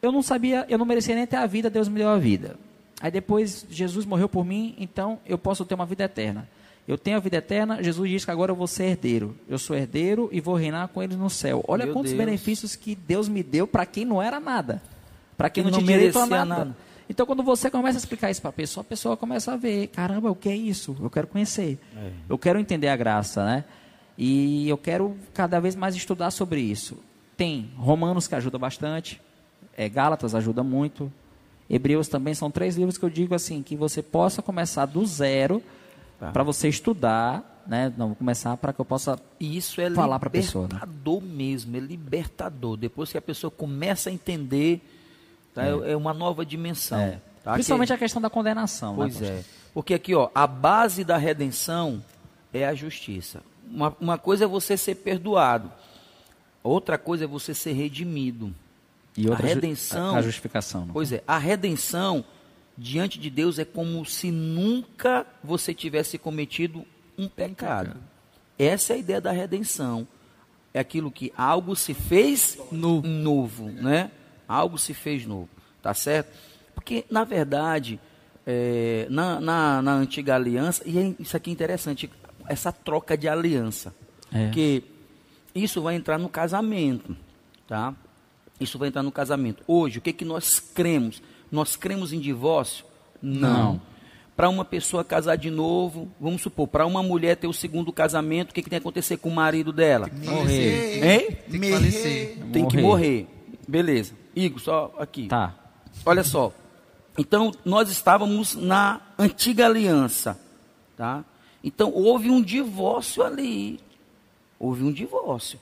eu 0.00 0.12
não 0.12 0.22
sabia, 0.22 0.64
eu 0.68 0.78
não 0.78 0.86
merecia 0.86 1.14
nem 1.14 1.26
ter 1.26 1.36
a 1.36 1.46
vida, 1.46 1.68
Deus 1.68 1.88
me 1.88 1.98
deu 1.98 2.08
a 2.08 2.18
vida. 2.18 2.56
Aí 3.00 3.10
depois 3.10 3.66
Jesus 3.68 4.06
morreu 4.06 4.28
por 4.28 4.44
mim, 4.44 4.74
então 4.78 5.18
eu 5.26 5.36
posso 5.36 5.64
ter 5.64 5.74
uma 5.74 5.84
vida 5.84 6.04
eterna. 6.04 6.48
Eu 6.86 6.96
tenho 6.96 7.16
a 7.16 7.20
vida 7.20 7.38
eterna, 7.38 7.82
Jesus 7.82 8.08
diz 8.08 8.24
que 8.24 8.30
agora 8.30 8.52
eu 8.52 8.56
vou 8.56 8.66
ser 8.68 8.84
herdeiro. 8.84 9.36
Eu 9.48 9.58
sou 9.58 9.76
herdeiro 9.76 10.28
e 10.30 10.40
vou 10.40 10.54
reinar 10.54 10.86
com 10.88 11.02
ele 11.02 11.16
no 11.16 11.28
céu. 11.28 11.64
Olha 11.66 11.84
Meu 11.84 11.92
quantos 11.92 12.12
Deus. 12.12 12.24
benefícios 12.24 12.76
que 12.76 12.94
Deus 12.94 13.28
me 13.28 13.42
deu 13.42 13.66
para 13.66 13.84
quem 13.84 14.04
não 14.04 14.22
era 14.22 14.38
nada. 14.38 14.80
Para 15.36 15.50
quem 15.50 15.64
Que 15.64 15.70
não, 15.70 15.78
não 15.78 15.84
tinha 15.84 15.98
direito 15.98 16.16
a 16.18 16.26
merecia 16.26 16.44
nada. 16.44 16.64
nada. 16.64 16.76
Então, 17.08 17.26
quando 17.26 17.42
você 17.42 17.70
começa 17.70 17.98
a 17.98 18.00
explicar 18.00 18.30
isso 18.30 18.40
para 18.40 18.50
a 18.50 18.52
pessoa, 18.52 18.82
a 18.82 18.84
pessoa 18.84 19.16
começa 19.16 19.52
a 19.52 19.56
ver: 19.56 19.88
caramba, 19.88 20.30
o 20.30 20.34
que 20.34 20.48
é 20.48 20.56
isso? 20.56 20.96
Eu 21.00 21.10
quero 21.10 21.26
conhecer. 21.26 21.78
Eu 22.28 22.38
quero 22.38 22.58
entender 22.58 22.88
a 22.88 22.96
graça, 22.96 23.44
né? 23.44 23.64
E 24.16 24.68
eu 24.68 24.78
quero 24.78 25.16
cada 25.34 25.60
vez 25.60 25.74
mais 25.76 25.94
estudar 25.94 26.30
sobre 26.30 26.60
isso. 26.60 26.96
Tem 27.36 27.70
Romanos 27.76 28.26
que 28.26 28.34
ajuda 28.34 28.58
bastante, 28.58 29.20
é, 29.76 29.88
Gálatas 29.88 30.34
ajuda 30.34 30.62
muito, 30.62 31.12
Hebreus 31.68 32.08
também 32.08 32.32
são 32.32 32.50
três 32.50 32.76
livros 32.76 32.96
que 32.96 33.04
eu 33.04 33.10
digo 33.10 33.34
assim 33.34 33.62
que 33.62 33.76
você 33.76 34.02
possa 34.02 34.40
começar 34.40 34.86
do 34.86 35.04
zero 35.04 35.62
Tá. 36.18 36.30
para 36.32 36.42
você 36.42 36.68
estudar, 36.68 37.62
né? 37.66 37.92
Não 37.96 38.08
vou 38.08 38.16
começar 38.16 38.56
para 38.56 38.72
que 38.72 38.80
eu 38.80 38.84
possa 38.84 39.18
isso 39.38 39.80
é 39.80 39.90
Falar 39.90 40.18
pra 40.18 40.30
pessoa, 40.30 40.62
né? 40.64 40.68
libertador 40.74 41.20
mesmo, 41.22 41.76
é 41.76 41.80
libertador. 41.80 42.76
Depois 42.76 43.12
que 43.12 43.18
a 43.18 43.22
pessoa 43.22 43.50
começa 43.50 44.08
a 44.08 44.12
entender, 44.12 44.80
tá, 45.54 45.64
é. 45.66 45.92
é 45.92 45.96
uma 45.96 46.14
nova 46.14 46.44
dimensão. 46.46 46.98
é, 46.98 47.20
tá? 47.44 47.52
principalmente 47.52 47.92
a 47.92 47.98
questão 47.98 48.22
da 48.22 48.30
condenação, 48.30 48.92
né, 48.92 48.96
Pois 48.96 49.14
pastor? 49.18 49.30
é. 49.30 49.44
Porque 49.74 49.92
aqui, 49.92 50.14
ó, 50.14 50.30
a 50.34 50.46
base 50.46 51.04
da 51.04 51.18
redenção 51.18 52.02
é 52.50 52.64
a 52.66 52.74
justiça. 52.74 53.42
Uma, 53.70 53.94
uma 54.00 54.16
coisa 54.16 54.44
é 54.44 54.46
você 54.46 54.74
ser 54.76 54.94
perdoado, 54.94 55.70
outra 56.62 56.96
coisa 56.96 57.24
é 57.24 57.26
você 57.26 57.52
ser 57.52 57.72
redimido. 57.72 58.54
E 59.16 59.28
outra 59.28 59.44
a 59.44 59.48
ju- 59.48 59.54
redenção. 59.54 60.14
a, 60.14 60.18
a 60.18 60.22
justificação. 60.22 60.86
né? 60.86 60.90
Pois 60.92 61.12
é, 61.12 61.22
a 61.26 61.36
redenção 61.36 62.24
diante 62.76 63.18
de 63.18 63.30
Deus 63.30 63.58
é 63.58 63.64
como 63.64 64.04
se 64.04 64.30
nunca 64.30 65.26
você 65.42 65.72
tivesse 65.72 66.18
cometido 66.18 66.84
um 67.16 67.28
pecado. 67.28 67.96
Essa 68.58 68.92
é 68.92 68.96
a 68.96 68.98
ideia 68.98 69.20
da 69.20 69.32
redenção. 69.32 70.06
É 70.74 70.78
aquilo 70.78 71.10
que 71.10 71.32
algo 71.36 71.74
se 71.74 71.94
fez 71.94 72.58
Novo. 72.70 73.06
novo, 73.06 73.68
né? 73.70 74.10
Algo 74.46 74.76
se 74.78 74.92
fez 74.94 75.24
novo, 75.26 75.48
tá 75.82 75.94
certo? 75.94 76.28
Porque, 76.74 77.04
na 77.10 77.24
verdade, 77.24 77.98
é, 78.46 79.06
na, 79.08 79.40
na, 79.40 79.82
na 79.82 79.94
antiga 79.94 80.34
aliança, 80.34 80.82
e 80.86 80.98
é- 80.98 81.14
isso 81.18 81.36
aqui 81.36 81.50
é 81.50 81.52
interessante, 81.52 82.10
essa 82.46 82.70
troca 82.70 83.16
de 83.16 83.26
aliança. 83.26 83.94
É. 84.30 84.44
Porque 84.46 84.82
isso 85.54 85.80
vai 85.80 85.94
entrar 85.96 86.18
no 86.18 86.28
casamento, 86.28 87.16
tá? 87.66 87.94
Isso 88.60 88.78
vai 88.78 88.88
entrar 88.88 89.02
no 89.02 89.10
casamento. 89.10 89.62
Hoje, 89.66 89.98
o 89.98 90.02
que, 90.02 90.12
que 90.12 90.24
nós 90.24 90.60
cremos? 90.60 91.22
Nós 91.56 91.74
cremos 91.74 92.12
em 92.12 92.20
divórcio? 92.20 92.84
Não. 93.22 93.80
Para 94.36 94.50
uma 94.50 94.62
pessoa 94.62 95.02
casar 95.02 95.36
de 95.36 95.50
novo, 95.50 96.06
vamos 96.20 96.42
supor, 96.42 96.68
para 96.68 96.84
uma 96.84 97.02
mulher 97.02 97.34
ter 97.38 97.46
o 97.46 97.52
segundo 97.54 97.90
casamento, 97.90 98.50
o 98.50 98.54
que, 98.54 98.60
que 98.62 98.68
tem 98.68 98.78
que 98.78 98.82
acontecer 98.82 99.16
com 99.16 99.30
o 99.30 99.34
marido 99.34 99.72
dela? 99.72 100.10
Morrer. 100.22 101.02
Hein? 101.02 101.36
Tem 101.50 101.60
que 101.60 101.70
falecer. 101.72 102.38
Tem 102.52 102.68
que 102.68 102.76
Morrer. 102.76 102.82
morrer. 102.82 103.26
Beleza. 103.66 104.12
Igor, 104.34 104.60
só 104.60 104.94
aqui. 104.98 105.28
Tá. 105.28 105.54
Olha 106.04 106.22
só. 106.22 106.52
Então, 107.16 107.50
nós 107.64 107.88
estávamos 107.88 108.54
na 108.54 109.00
antiga 109.18 109.64
aliança. 109.64 110.38
Tá? 110.94 111.24
Então, 111.64 111.90
houve 111.90 112.28
um 112.30 112.42
divórcio 112.42 113.22
ali. 113.22 113.80
Houve 114.58 114.84
um 114.84 114.92
divórcio. 114.92 115.58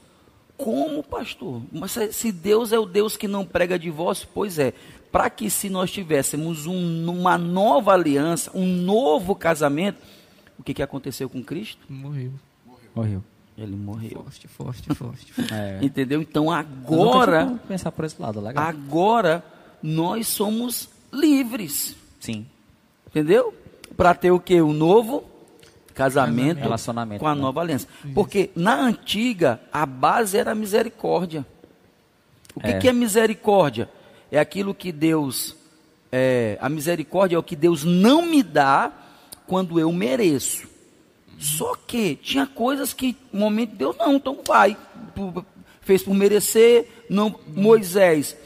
Como, 0.57 1.01
pastor? 1.05 1.63
Mas 1.73 1.93
se- 1.93 2.13
se 2.13 2.33
Deus 2.33 2.73
é 2.73 2.79
o 2.81 2.85
Deus 2.87 3.17
que 3.17 3.29
não 3.29 3.45
prega 3.47 3.79
divórcio, 3.79 4.27
pois 4.35 4.59
é. 4.59 4.73
Para 5.15 5.31
que 5.31 5.49
se 5.49 5.71
nós 5.71 5.93
tivéssemos 5.93 6.67
um- 6.67 7.09
uma 7.09 7.39
nova 7.39 7.93
aliança, 7.93 8.51
um 8.53 8.67
novo 8.67 9.33
casamento, 9.37 9.99
o 10.59 10.63
que, 10.65 10.75
que 10.75 10.83
aconteceu 10.83 11.29
com 11.31 11.41
Cristo? 11.41 11.81
Morreu. 11.89 12.33
Morreu. 12.93 13.23
Ele 13.57 13.77
morreu. 13.77 14.25
Forte, 14.25 14.49
forte, 14.49 14.95
forte. 14.95 15.33
É. 15.55 15.79
Entendeu? 15.81 16.21
Então 16.21 16.51
agora, 16.51 17.61
pensar 17.69 17.93
por 17.93 18.05
esse 18.05 18.21
lado, 18.21 18.41
legal. 18.41 18.65
agora 18.67 19.45
nós 19.81 20.27
somos 20.27 20.89
livres. 21.13 21.95
Sim. 22.19 22.45
Entendeu? 23.07 23.55
Para 23.97 24.15
ter 24.15 24.33
o 24.33 24.41
que? 24.41 24.61
O 24.61 24.73
novo 24.73 25.23
casamento, 25.95 26.59
Relacionamento, 26.59 27.21
com 27.21 27.29
a 27.29 27.37
né? 27.37 27.41
nova 27.41 27.61
aliança. 27.61 27.87
Porque 28.13 28.51
na 28.57 28.75
antiga, 28.81 29.61
a 29.73 29.87
base 29.87 30.37
era 30.37 30.51
a 30.51 30.55
misericórdia. 30.57 31.47
O 32.53 32.59
que 32.59 32.67
É. 32.67 32.79
que 32.81 32.89
é 32.89 32.93
misericórdia? 32.93 33.89
É 34.31 34.39
aquilo 34.39 34.75
que 34.75 34.91
Deus. 34.93 35.57
é, 36.11 36.57
a 36.61 36.69
misericórdia 36.69 37.37
é 37.37 37.39
o 37.39 37.43
que 37.43 37.57
Deus 37.57 37.83
não 37.83 38.23
me 38.23 38.43
dá 38.43 38.93
quando 39.47 39.81
eu 39.81 39.93
mereço. 39.93 40.69
Só 41.39 41.75
que 41.75 42.17
tinha 42.17 42.47
coisas 42.47 42.93
que, 42.93 43.17
no 43.33 43.41
momento, 43.41 43.75
Deus 43.75 43.97
não, 43.99 44.15
então 44.15 44.39
vai. 44.47 44.77
Fez 45.81 46.03
por 46.03 46.15
merecer, 46.15 46.89
não. 47.11 47.35
Moisés, 47.49 48.37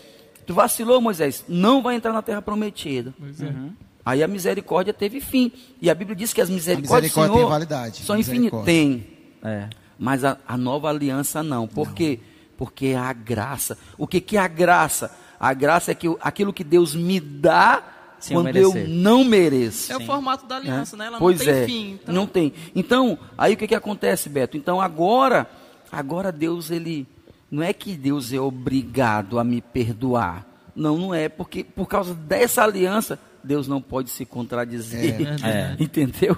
tu 0.47 0.55
vacilou, 0.55 1.01
Moisés, 1.01 1.45
não 1.47 1.83
vai 1.83 1.95
entrar 1.97 2.12
na 2.12 2.22
terra 2.22 2.41
prometida. 2.43 3.14
É. 3.20 3.45
Uhum. 3.45 3.72
Aí 4.05 4.22
a 4.22 4.29
misericórdia 4.29 4.95
teve 4.95 5.20
fim. 5.20 5.53
E 5.83 5.91
a 5.91 5.95
Bíblia 5.95 6.16
diz 6.16 6.33
que 6.33 6.41
as 6.41 6.49
misericórdias 6.49 7.14
misericórdia 7.14 7.31
do 7.31 7.35
Senhor 7.35 7.45
tem 7.45 7.51
validade. 7.51 8.03
são 8.03 8.18
infinitas. 8.18 8.64
Tem. 8.64 9.07
É. 9.43 9.68
Mas 9.99 10.24
a, 10.24 10.39
a 10.49 10.57
nova 10.57 10.89
aliança 10.89 11.43
não. 11.43 11.68
Por 11.68 11.93
quê? 11.93 12.18
Porque 12.57 12.87
é 12.87 12.97
a 12.97 13.12
graça. 13.12 13.76
O 13.99 14.07
que, 14.07 14.20
que 14.20 14.39
é 14.39 14.41
a 14.41 14.49
graça? 14.49 15.14
A 15.39 15.55
graça 15.55 15.93
é 15.93 15.95
que 15.95 16.07
aquilo 16.20 16.53
que 16.53 16.64
Deus 16.64 16.95
me 16.95 17.20
dá 17.20 17.82
Sem 18.18 18.36
eu 18.36 18.43
quando 18.43 18.57
eu 18.57 18.72
merecer. 18.72 18.95
não 18.95 19.24
mereço. 19.24 19.93
É 19.93 19.97
o 19.97 20.01
formato 20.05 20.47
da 20.47 20.57
aliança, 20.57 20.97
né? 20.97 21.07
Ela 21.07 21.18
pois 21.18 21.39
não 21.39 21.45
tem 21.47 21.55
é, 21.55 21.66
fim. 21.66 21.99
Então, 22.03 22.14
não 22.14 22.26
tem. 22.26 22.53
Então, 22.74 23.18
aí 23.36 23.55
o 23.55 23.57
que, 23.57 23.68
que 23.68 23.74
acontece, 23.74 24.28
Beto? 24.28 24.57
Então 24.57 24.80
agora, 24.80 25.49
agora 25.93 26.32
Deus, 26.32 26.70
ele, 26.70 27.07
não 27.51 27.62
é 27.62 27.72
que 27.72 27.95
Deus 27.95 28.32
é 28.32 28.41
obrigado 28.41 29.39
a 29.39 29.45
me 29.45 29.61
perdoar. 29.61 30.45
Não, 30.74 30.97
não 30.99 31.14
é, 31.14 31.28
porque 31.28 31.62
por 31.64 31.86
causa 31.86 32.14
dessa 32.14 32.62
aliança, 32.62 33.18
Deus 33.43 33.66
não 33.68 33.80
pode 33.80 34.11
se 34.11 34.24
contradizer. 34.24 35.39
É. 35.45 35.76
Entendeu? 35.82 36.36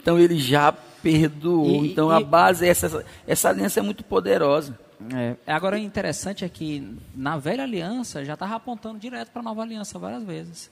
Então 0.00 0.18
ele 0.18 0.38
já 0.38 0.72
perdoou. 0.72 1.84
E- 1.84 1.92
então 1.92 2.10
e- 2.10 2.14
a 2.14 2.20
base, 2.20 2.66
é 2.66 2.68
essa, 2.68 3.04
essa 3.26 3.48
aliança 3.50 3.80
é 3.80 3.82
muito 3.82 4.02
poderosa. 4.02 4.78
É, 5.14 5.36
agora, 5.46 5.76
o 5.76 5.78
interessante 5.78 6.44
é 6.44 6.48
que 6.48 6.96
na 7.14 7.36
velha 7.36 7.64
aliança 7.64 8.24
já 8.24 8.34
estava 8.34 8.54
apontando 8.54 8.98
direto 8.98 9.30
para 9.30 9.40
a 9.40 9.44
nova 9.44 9.62
aliança 9.62 9.98
várias 9.98 10.22
vezes. 10.22 10.70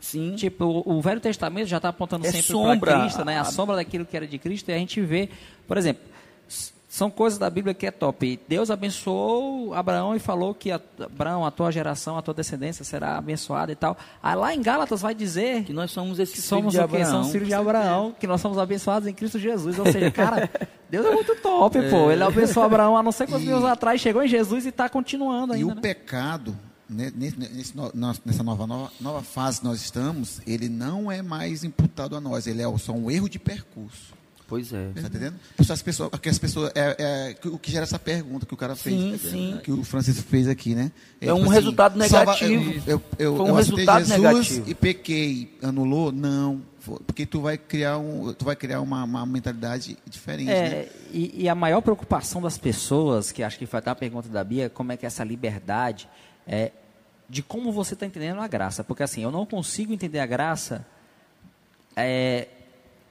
Sim. 0.00 0.34
Tipo, 0.36 0.64
o, 0.64 0.96
o 0.96 1.00
Velho 1.00 1.20
Testamento 1.20 1.66
já 1.66 1.78
está 1.78 1.88
apontando 1.88 2.26
É 2.26 2.30
sempre 2.30 2.78
para 2.78 3.00
Cristo, 3.00 3.24
né? 3.24 3.38
A 3.38 3.44
sombra 3.44 3.76
daquilo 3.76 4.04
que 4.04 4.16
era 4.16 4.26
de 4.26 4.38
Cristo. 4.38 4.68
E 4.68 4.74
a 4.74 4.78
gente 4.78 5.00
vê, 5.00 5.30
por 5.66 5.78
exemplo, 5.78 6.02
são 6.96 7.10
coisas 7.10 7.40
da 7.40 7.50
Bíblia 7.50 7.74
que 7.74 7.86
é 7.86 7.90
top. 7.90 8.38
Deus 8.48 8.70
abençoou 8.70 9.74
Abraão 9.74 10.14
e 10.14 10.20
falou 10.20 10.54
que 10.54 10.70
a, 10.70 10.80
Abraão, 11.00 11.44
a 11.44 11.50
tua 11.50 11.72
geração, 11.72 12.16
a 12.16 12.22
tua 12.22 12.32
descendência 12.32 12.84
será 12.84 13.18
abençoada 13.18 13.72
e 13.72 13.74
tal. 13.74 13.96
Aí 14.22 14.36
lá 14.36 14.54
em 14.54 14.62
Gálatas 14.62 15.00
vai 15.02 15.12
dizer 15.12 15.64
Que 15.64 15.72
nós 15.72 15.90
somos 15.90 16.20
esse 16.20 16.34
que 16.34 16.40
somos 16.40 16.72
de? 16.72 16.78
Abraão. 16.78 17.10
Somos 17.10 17.32
filhos 17.32 17.48
de 17.48 17.54
Abraão, 17.54 18.14
que 18.16 18.28
nós 18.28 18.40
somos 18.40 18.58
abençoados 18.58 19.08
em 19.08 19.12
Cristo 19.12 19.40
Jesus. 19.40 19.76
Ou 19.76 19.86
seja, 19.90 20.08
cara, 20.12 20.48
Deus 20.88 21.04
é 21.04 21.10
muito 21.10 21.34
top, 21.42 21.76
pô. 21.90 22.12
Ele 22.12 22.22
abençoou 22.22 22.64
Abraão 22.64 22.96
há 22.96 23.02
não 23.02 23.10
sei 23.10 23.26
quantos 23.26 23.44
E- 23.48 23.50
anos 23.50 23.64
atrás, 23.64 24.00
chegou 24.00 24.22
em 24.22 24.28
Jesus 24.28 24.64
e 24.64 24.68
está 24.68 24.88
continuando 24.88 25.52
E 25.52 25.56
ainda. 25.56 25.72
o 25.72 25.74
né? 25.74 25.80
pecado, 25.80 26.56
né, 26.88 27.12
nesse- 27.16 27.36
nessa 28.24 28.42
nova, 28.44 28.68
nova, 28.68 28.92
nova 29.00 29.20
fase 29.22 29.58
que 29.58 29.66
nós 29.66 29.80
estamos, 29.80 30.40
ele 30.46 30.68
não 30.68 31.10
é 31.10 31.22
mais 31.22 31.64
imputado 31.64 32.14
a 32.16 32.20
nós, 32.20 32.46
ele 32.46 32.62
é 32.62 32.78
só 32.78 32.92
um 32.92 33.10
erro 33.10 33.28
de 33.28 33.40
percurso. 33.40 34.13
Pois 34.46 34.72
é. 34.72 34.90
Tá 34.94 35.00
entendendo? 35.00 35.34
Por 35.56 35.62
isso 35.62 35.72
as 35.72 35.80
pessoas, 35.82 36.10
porque 36.10 36.28
as 36.28 36.38
pessoas 36.38 36.70
é, 36.74 36.96
é, 37.30 37.34
que- 37.34 37.48
o 37.48 37.58
que 37.58 37.70
gera 37.72 37.84
essa 37.84 37.98
pergunta 37.98 38.44
que 38.44 38.52
o 38.52 38.56
cara 38.56 38.76
fez, 38.76 39.20
Sim, 39.22 39.30
sim. 39.30 39.60
que 39.64 39.72
o 39.72 39.82
Francisco 39.82 40.22
fez 40.28 40.46
aqui, 40.46 40.74
né? 40.74 40.92
É 41.20 41.32
um 41.32 41.48
resultado 41.48 41.98
negativo. 41.98 42.82
eu, 42.86 43.02
eu, 43.18 43.36
Foi 43.36 43.46
um 43.46 43.48
eu 43.48 43.54
resultado 43.54 44.04
Jesus 44.04 44.20
negativo. 44.20 44.70
e 44.70 44.74
pequei, 44.74 45.56
anulou? 45.62 46.12
Não, 46.12 46.60
porque 47.06 47.24
tu 47.24 47.40
vai 47.40 47.56
criar 47.56 47.96
um, 47.96 48.34
tu 48.34 48.44
vai 48.44 48.54
criar 48.54 48.82
uma, 48.82 49.02
uma 49.04 49.24
mentalidade 49.24 49.96
diferente, 50.08 50.48
né? 50.48 50.54
É, 50.54 50.88
e, 51.10 51.44
e 51.44 51.48
a 51.48 51.54
maior 51.54 51.80
preocupação 51.80 52.42
das 52.42 52.58
pessoas, 52.58 53.32
que 53.32 53.42
acho 53.42 53.58
que 53.58 53.64
foi 53.64 53.78
até 53.78 53.88
a 53.90 53.94
pergunta 53.94 54.28
da 54.28 54.44
Bia, 54.44 54.68
como 54.68 54.92
é 54.92 54.96
que 54.98 55.06
essa 55.06 55.24
liberdade 55.24 56.06
é 56.46 56.70
de 57.30 57.42
como 57.42 57.72
você 57.72 57.94
está 57.94 58.04
entendendo 58.04 58.42
a 58.42 58.46
graça. 58.46 58.84
Porque 58.84 59.02
assim, 59.02 59.22
eu 59.22 59.30
não 59.30 59.46
consigo 59.46 59.94
entender 59.94 60.18
a 60.18 60.26
graça 60.26 60.86
é, 61.96 62.48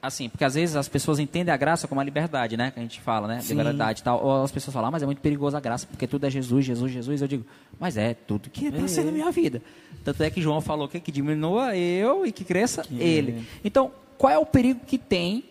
assim, 0.06 0.28
porque 0.28 0.44
às 0.44 0.54
vezes 0.54 0.76
as 0.76 0.88
pessoas 0.88 1.18
entendem 1.18 1.52
a 1.52 1.56
graça 1.56 1.88
como 1.88 2.00
a 2.00 2.04
liberdade, 2.04 2.56
né? 2.56 2.70
Que 2.70 2.78
a 2.78 2.82
gente 2.82 3.00
fala, 3.00 3.26
né? 3.26 3.40
Sim. 3.40 3.54
Liberdade 3.54 4.00
e 4.00 4.04
tal. 4.04 4.22
Ou 4.22 4.42
as 4.42 4.52
pessoas 4.52 4.74
falam, 4.74 4.88
ah, 4.88 4.90
mas 4.92 5.02
é 5.02 5.06
muito 5.06 5.20
perigoso 5.20 5.56
a 5.56 5.60
graça, 5.60 5.86
porque 5.86 6.06
tudo 6.06 6.26
é 6.26 6.30
Jesus, 6.30 6.64
Jesus, 6.64 6.92
Jesus. 6.92 7.22
Eu 7.22 7.28
digo, 7.28 7.46
mas 7.78 7.96
é 7.96 8.14
tudo 8.14 8.50
que 8.50 8.66
é 8.66 8.70
para 8.70 8.86
ser 8.86 9.04
na 9.04 9.12
minha 9.12 9.30
vida. 9.30 9.62
Tanto 10.04 10.22
é 10.22 10.30
que 10.30 10.40
João 10.40 10.60
falou 10.60 10.88
que, 10.88 11.00
que 11.00 11.10
diminua 11.10 11.76
eu 11.76 12.26
e 12.26 12.32
que 12.32 12.44
cresça 12.44 12.84
ele. 12.98 13.46
Então, 13.64 13.90
qual 14.18 14.32
é 14.32 14.38
o 14.38 14.46
perigo 14.46 14.80
que 14.86 14.98
tem 14.98 15.44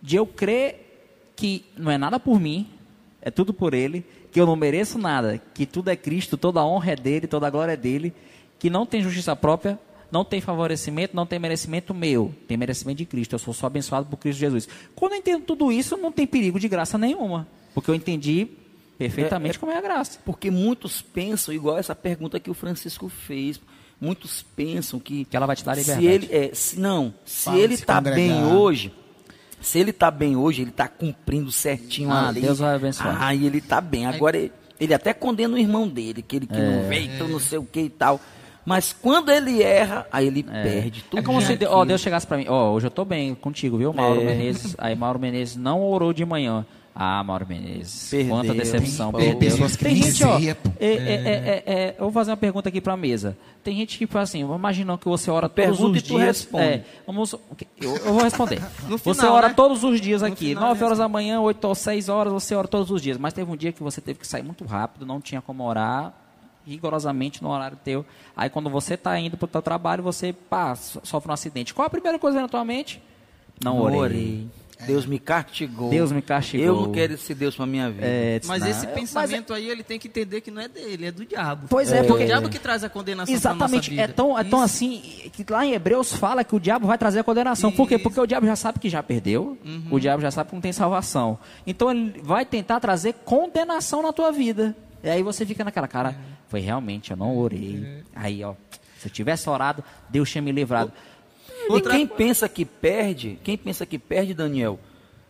de 0.00 0.16
eu 0.16 0.26
crer 0.26 0.86
que 1.36 1.64
não 1.76 1.90
é 1.90 1.98
nada 1.98 2.20
por 2.20 2.38
mim, 2.38 2.68
é 3.22 3.30
tudo 3.30 3.52
por 3.52 3.74
ele, 3.74 4.04
que 4.30 4.40
eu 4.40 4.46
não 4.46 4.56
mereço 4.56 4.98
nada, 4.98 5.40
que 5.54 5.66
tudo 5.66 5.88
é 5.88 5.96
Cristo, 5.96 6.36
toda 6.36 6.60
a 6.60 6.66
honra 6.66 6.92
é 6.92 6.96
dele, 6.96 7.26
toda 7.26 7.46
a 7.46 7.50
glória 7.50 7.72
é 7.72 7.76
dele, 7.76 8.12
que 8.58 8.70
não 8.70 8.86
tem 8.86 9.02
justiça 9.02 9.34
própria, 9.34 9.78
não 10.10 10.24
tem 10.24 10.40
favorecimento, 10.40 11.14
não 11.14 11.24
tem 11.26 11.38
merecimento 11.38 11.94
meu, 11.94 12.34
tem 12.48 12.56
merecimento 12.56 12.98
de 12.98 13.04
Cristo, 13.06 13.34
eu 13.34 13.38
sou 13.38 13.54
só 13.54 13.66
abençoado 13.66 14.06
por 14.06 14.16
Cristo 14.16 14.38
Jesus. 14.40 14.68
Quando 14.94 15.12
eu 15.12 15.18
entendo 15.18 15.44
tudo 15.44 15.70
isso, 15.72 15.96
não 15.96 16.10
tem 16.12 16.26
perigo 16.26 16.58
de 16.58 16.68
graça 16.68 16.96
nenhuma, 16.98 17.46
porque 17.74 17.90
eu 17.90 17.94
entendi 17.94 18.48
perfeitamente 18.98 19.58
como 19.58 19.72
é 19.72 19.76
a 19.78 19.80
graça. 19.80 20.18
Porque 20.24 20.50
muitos 20.50 21.00
pensam, 21.00 21.54
igual 21.54 21.78
essa 21.78 21.94
pergunta 21.94 22.38
que 22.40 22.50
o 22.50 22.54
Francisco 22.54 23.08
fez, 23.08 23.60
muitos 24.00 24.42
pensam 24.56 24.98
que, 25.00 25.24
Que 25.24 25.36
ela 25.36 25.46
vai 25.46 25.56
te 25.56 25.64
dar 25.64 25.74
se 25.76 25.80
liberdade. 25.82 26.06
ele 26.06 26.28
é, 26.30 26.50
se, 26.54 26.78
não, 26.78 27.14
se 27.24 27.44
Para 27.50 27.58
ele 27.58 27.76
se 27.76 27.82
está 27.82 28.00
bem 28.00 28.44
hoje, 28.44 28.92
se 29.60 29.78
ele 29.78 29.90
está 29.90 30.10
bem 30.10 30.36
hoje, 30.36 30.62
ele 30.62 30.70
está 30.70 30.88
cumprindo 30.88 31.50
certinho 31.52 32.10
Ah, 32.10 32.28
a 32.28 32.30
lei. 32.30 32.42
Deus 32.42 32.58
vai 32.58 32.74
abençoar. 32.74 33.22
Ah, 33.22 33.34
e 33.34 33.46
ele 33.46 33.58
está 33.58 33.80
bem. 33.80 34.06
Agora 34.06 34.36
ele, 34.36 34.52
ele 34.80 34.92
até 34.94 35.12
condena 35.14 35.54
o 35.54 35.58
irmão 35.58 35.86
dele, 35.88 36.22
que 36.22 36.36
ele 36.36 36.46
que 36.46 36.54
É. 36.56 36.82
não 36.82 36.88
veio, 36.88 37.10
então 37.14 37.28
não 37.28 37.38
sei 37.40 37.58
o 37.58 37.64
que 37.64 37.80
e 37.80 37.90
tal. 37.90 38.20
Mas 38.64 38.92
quando 38.92 39.30
ele 39.30 39.62
erra, 39.62 40.06
aí 40.12 40.26
ele 40.26 40.42
perde 40.42 41.02
tudo. 41.04 41.18
É 41.20 41.22
como 41.22 41.40
se 41.40 41.58
ó, 41.68 41.84
Deus 41.84 42.00
chegasse 42.00 42.26
para 42.26 42.36
mim, 42.36 42.46
ó, 42.48 42.70
hoje 42.72 42.86
eu 42.86 42.90
tô 42.90 43.04
bem 43.04 43.34
contigo, 43.34 43.78
viu, 43.78 43.92
Mauro 43.92 44.20
É. 44.20 44.24
Menezes? 44.24 44.74
Aí 44.78 44.94
Mauro 44.94 45.18
Menezes 45.18 45.56
não 45.56 45.82
orou 45.82 46.12
de 46.12 46.24
manhã. 46.24 46.64
Ah, 46.94 47.22
Mauro 47.22 47.46
Menezes, 47.48 48.10
Perdeu. 48.10 48.34
quanta 48.34 48.52
decepção, 48.52 49.12
Tem 49.12 49.20
perdeu. 49.30 49.38
pessoas 49.38 49.76
que 49.76 49.84
Tem 49.84 49.94
gente, 49.94 50.24
ó, 50.24 50.38
é, 50.38 50.44
é, 50.80 50.86
é, 50.86 50.92
é, 51.24 51.62
é, 51.64 51.94
eu 51.96 52.02
vou 52.04 52.12
fazer 52.12 52.32
uma 52.32 52.36
pergunta 52.36 52.68
aqui 52.68 52.80
para 52.80 52.92
a 52.92 52.96
mesa. 52.96 53.36
Tem 53.62 53.76
gente 53.76 53.96
que 53.96 54.06
fala 54.06 54.24
assim, 54.24 54.40
imagina 54.40 54.98
que 54.98 55.06
você 55.06 55.30
ora 55.30 55.48
todos 55.48 55.78
Pergunta 55.78 55.98
os 55.98 56.02
e 56.04 56.06
dias. 56.06 56.20
responde. 56.22 56.64
É, 56.64 56.84
vamos, 57.06 57.32
eu, 57.80 57.96
eu 57.96 58.12
vou 58.12 58.22
responder. 58.22 58.60
No 58.88 58.98
você 58.98 59.14
final, 59.14 59.34
ora 59.34 59.48
né? 59.48 59.54
todos 59.54 59.84
os 59.84 60.00
dias 60.00 60.22
aqui, 60.22 60.48
final 60.48 60.68
9 60.70 60.84
horas 60.84 60.98
da 60.98 61.08
manhã, 61.08 61.40
8 61.40 61.64
ou 61.68 61.74
6 61.74 62.08
horas, 62.08 62.32
você 62.32 62.54
ora 62.54 62.66
todos 62.66 62.90
os 62.90 63.00
dias. 63.00 63.16
Mas 63.16 63.32
teve 63.32 63.50
um 63.50 63.56
dia 63.56 63.72
que 63.72 63.82
você 63.82 64.00
teve 64.00 64.18
que 64.18 64.26
sair 64.26 64.42
muito 64.42 64.64
rápido, 64.64 65.06
não 65.06 65.20
tinha 65.20 65.40
como 65.40 65.64
orar 65.64 66.12
rigorosamente 66.70 67.42
no 67.42 67.50
horário 67.50 67.76
teu. 67.84 68.04
Aí 68.36 68.48
quando 68.48 68.70
você 68.70 68.94
está 68.94 69.18
indo 69.18 69.36
para 69.36 69.44
o 69.44 69.48
teu 69.48 69.62
trabalho, 69.62 70.02
você 70.02 70.32
pá, 70.32 70.74
so- 70.74 71.00
sofre 71.04 71.30
um 71.30 71.34
acidente. 71.34 71.74
Qual 71.74 71.86
a 71.86 71.90
primeira 71.90 72.18
coisa 72.18 72.40
na 72.40 72.48
tua 72.48 72.64
mente? 72.64 73.02
Não, 73.62 73.78
orei. 73.80 73.98
orei. 73.98 74.46
Deus 74.86 75.04
me 75.04 75.18
castigou. 75.18 75.90
Deus 75.90 76.10
me 76.10 76.22
castigou. 76.22 76.66
Eu 76.66 76.74
não 76.74 76.90
quero 76.92 77.12
esse 77.12 77.34
Deus 77.34 77.54
para 77.54 77.66
minha 77.66 77.90
vida. 77.90 78.00
É, 78.06 78.40
Mas 78.46 78.62
não, 78.62 78.68
esse 78.70 78.86
eu- 78.86 78.92
pensamento 78.92 79.52
aí, 79.52 79.68
ele 79.68 79.82
tem 79.82 79.98
que 79.98 80.08
entender 80.08 80.40
que 80.40 80.50
não 80.50 80.62
é 80.62 80.68
dele, 80.68 81.04
é 81.04 81.12
do 81.12 81.26
diabo. 81.26 81.66
Pois 81.68 81.92
é, 81.92 81.98
É 81.98 82.02
porque- 82.02 82.22
o 82.22 82.26
diabo 82.26 82.48
que 82.48 82.58
traz 82.58 82.82
a 82.82 82.88
condenação 82.88 83.34
Exatamente, 83.34 83.90
é 83.90 83.96
nossa 83.96 84.06
vida. 84.06 84.12
tão, 84.14 84.38
é 84.38 84.42
tão 84.42 84.64
Isso. 84.64 84.64
assim 84.64 85.02
que 85.34 85.44
lá 85.52 85.66
em 85.66 85.74
Hebreus 85.74 86.14
fala 86.14 86.42
que 86.42 86.56
o 86.56 86.58
diabo 86.58 86.86
vai 86.86 86.96
trazer 86.96 87.18
a 87.20 87.24
condenação. 87.24 87.70
Por 87.70 87.86
quê? 87.86 87.96
Isso. 87.96 88.02
Porque 88.04 88.18
o 88.18 88.26
diabo 88.26 88.46
já 88.46 88.56
sabe 88.56 88.78
que 88.78 88.88
já 88.88 89.02
perdeu, 89.02 89.58
Uhum. 89.62 89.82
o 89.90 90.00
diabo 90.00 90.22
já 90.22 90.30
sabe 90.30 90.48
que 90.48 90.54
não 90.54 90.62
tem 90.62 90.72
salvação. 90.72 91.38
Então 91.66 91.90
ele 91.90 92.18
vai 92.22 92.46
tentar 92.46 92.80
trazer 92.80 93.12
condenação 93.22 94.02
na 94.02 94.14
tua 94.14 94.32
vida. 94.32 94.74
E 95.04 95.10
aí 95.10 95.22
você 95.22 95.44
fica 95.44 95.62
naquela 95.62 95.88
cara, 95.88 96.16
foi 96.50 96.60
realmente, 96.60 97.10
eu 97.12 97.16
não 97.16 97.34
orei. 97.38 98.02
Aí, 98.14 98.44
ó, 98.44 98.52
se 98.98 99.08
eu 99.08 99.10
tivesse 99.12 99.48
orado, 99.48 99.82
Deus 100.10 100.28
tinha 100.30 100.42
me 100.42 100.52
livrado. 100.52 100.92
Outra 101.70 101.94
e 101.94 101.98
quem 101.98 102.06
pensa 102.06 102.48
que 102.48 102.64
perde, 102.66 103.38
quem 103.42 103.56
pensa 103.56 103.86
que 103.86 103.98
perde, 103.98 104.34
Daniel, 104.34 104.78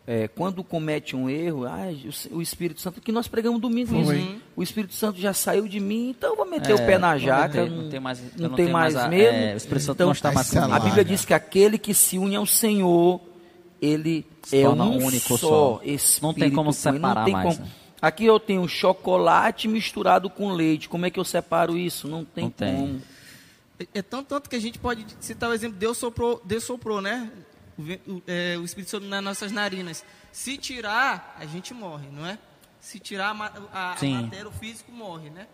é, 0.06 0.26
quando 0.28 0.64
comete 0.64 1.14
um 1.14 1.28
erro, 1.28 1.66
ah, 1.66 1.86
o, 2.32 2.40
Espírito 2.40 2.80
Santo, 2.80 3.00
que 3.00 3.12
nós 3.12 3.28
pregamos 3.28 3.60
domingo 3.60 3.94
isso. 4.00 4.40
O 4.56 4.62
Espírito 4.62 4.94
Santo 4.94 5.20
já 5.20 5.32
saiu 5.32 5.68
de 5.68 5.78
mim, 5.78 6.10
então 6.10 6.30
eu 6.30 6.36
vou 6.36 6.46
meter 6.50 6.74
o 6.74 6.78
pé 6.78 6.96
na 6.98 7.10
É, 7.10 7.12
não 7.12 7.18
jaca. 7.18 7.60
meter, 7.64 7.70
não 7.70 7.88
tem 7.90 8.00
mais- 8.00 8.20
não 8.36 8.48
não 8.48 8.56
tem 8.56 8.70
mais 8.70 8.94
mais 8.94 9.06
a- 9.06 9.08
mesmo. 9.08 9.38
é, 9.38 9.54
o 9.54 9.56
Espírito 9.58 9.82
Santo 9.84 9.96
então, 9.96 10.06
não 10.06 10.12
está 10.12 10.32
mais. 10.32 10.56
A 10.56 10.78
Bíblia 10.80 11.04
diz 11.04 11.24
que 11.24 11.34
aquele 11.34 11.76
que 11.78 11.92
se 11.92 12.16
une 12.18 12.34
ao 12.34 12.46
Senhor, 12.46 13.20
ele 13.80 14.26
Se 14.42 14.58
é 14.62 14.68
um 14.68 15.04
único 15.04 15.36
só. 15.36 15.48
só. 15.76 15.80
Espírito 15.84 16.22
Não 16.22 16.34
tem 16.34 16.50
como 16.50 16.72
separar 16.72 17.14
não 17.16 17.24
tem 17.24 17.32
mais, 17.34 17.56
como. 17.56 17.66
né? 17.68 17.72
Aqui 18.02 18.24
eu 18.24 18.40
tenho 18.40 18.66
chocolate 18.68 19.68
misturado 19.68 20.30
com 20.30 20.52
leite. 20.52 20.88
Como 20.88 21.04
é 21.06 21.10
que 21.10 21.20
eu 21.20 21.24
separo 21.24 21.76
isso? 21.76 22.08
Não 22.08 22.24
tem 22.24 22.44
Não 22.44 22.50
tem. 22.50 22.74
como. 22.76 23.02
É, 23.78 23.98
é 23.98 24.02
tão 24.02 24.22
tanto 24.24 24.48
que 24.48 24.56
a 24.56 24.60
gente 24.60 24.78
pode 24.78 25.06
citar 25.20 25.50
o 25.50 25.52
exemplo, 25.52 25.78
Deus 25.78 25.98
soprou, 25.98 26.40
Deus 26.44 26.64
soprou, 26.64 27.00
né? 27.00 27.30
O, 27.78 28.22
é, 28.26 28.56
o 28.58 28.64
Espírito 28.64 28.90
Santo 28.90 29.06
nas 29.06 29.22
nossas 29.22 29.52
narinas. 29.52 30.04
Se 30.32 30.56
tirar, 30.58 31.36
a 31.38 31.46
gente 31.46 31.72
morre, 31.74 32.08
não 32.10 32.26
é? 32.26 32.38
Se 32.80 32.98
tirar 32.98 33.34
a, 33.34 33.52
a- 33.72 33.92
a 34.00 34.04
matéria, 34.22 34.48
o 34.48 34.52
físico 34.52 34.90
morre, 34.92 35.28
né? 35.30 35.46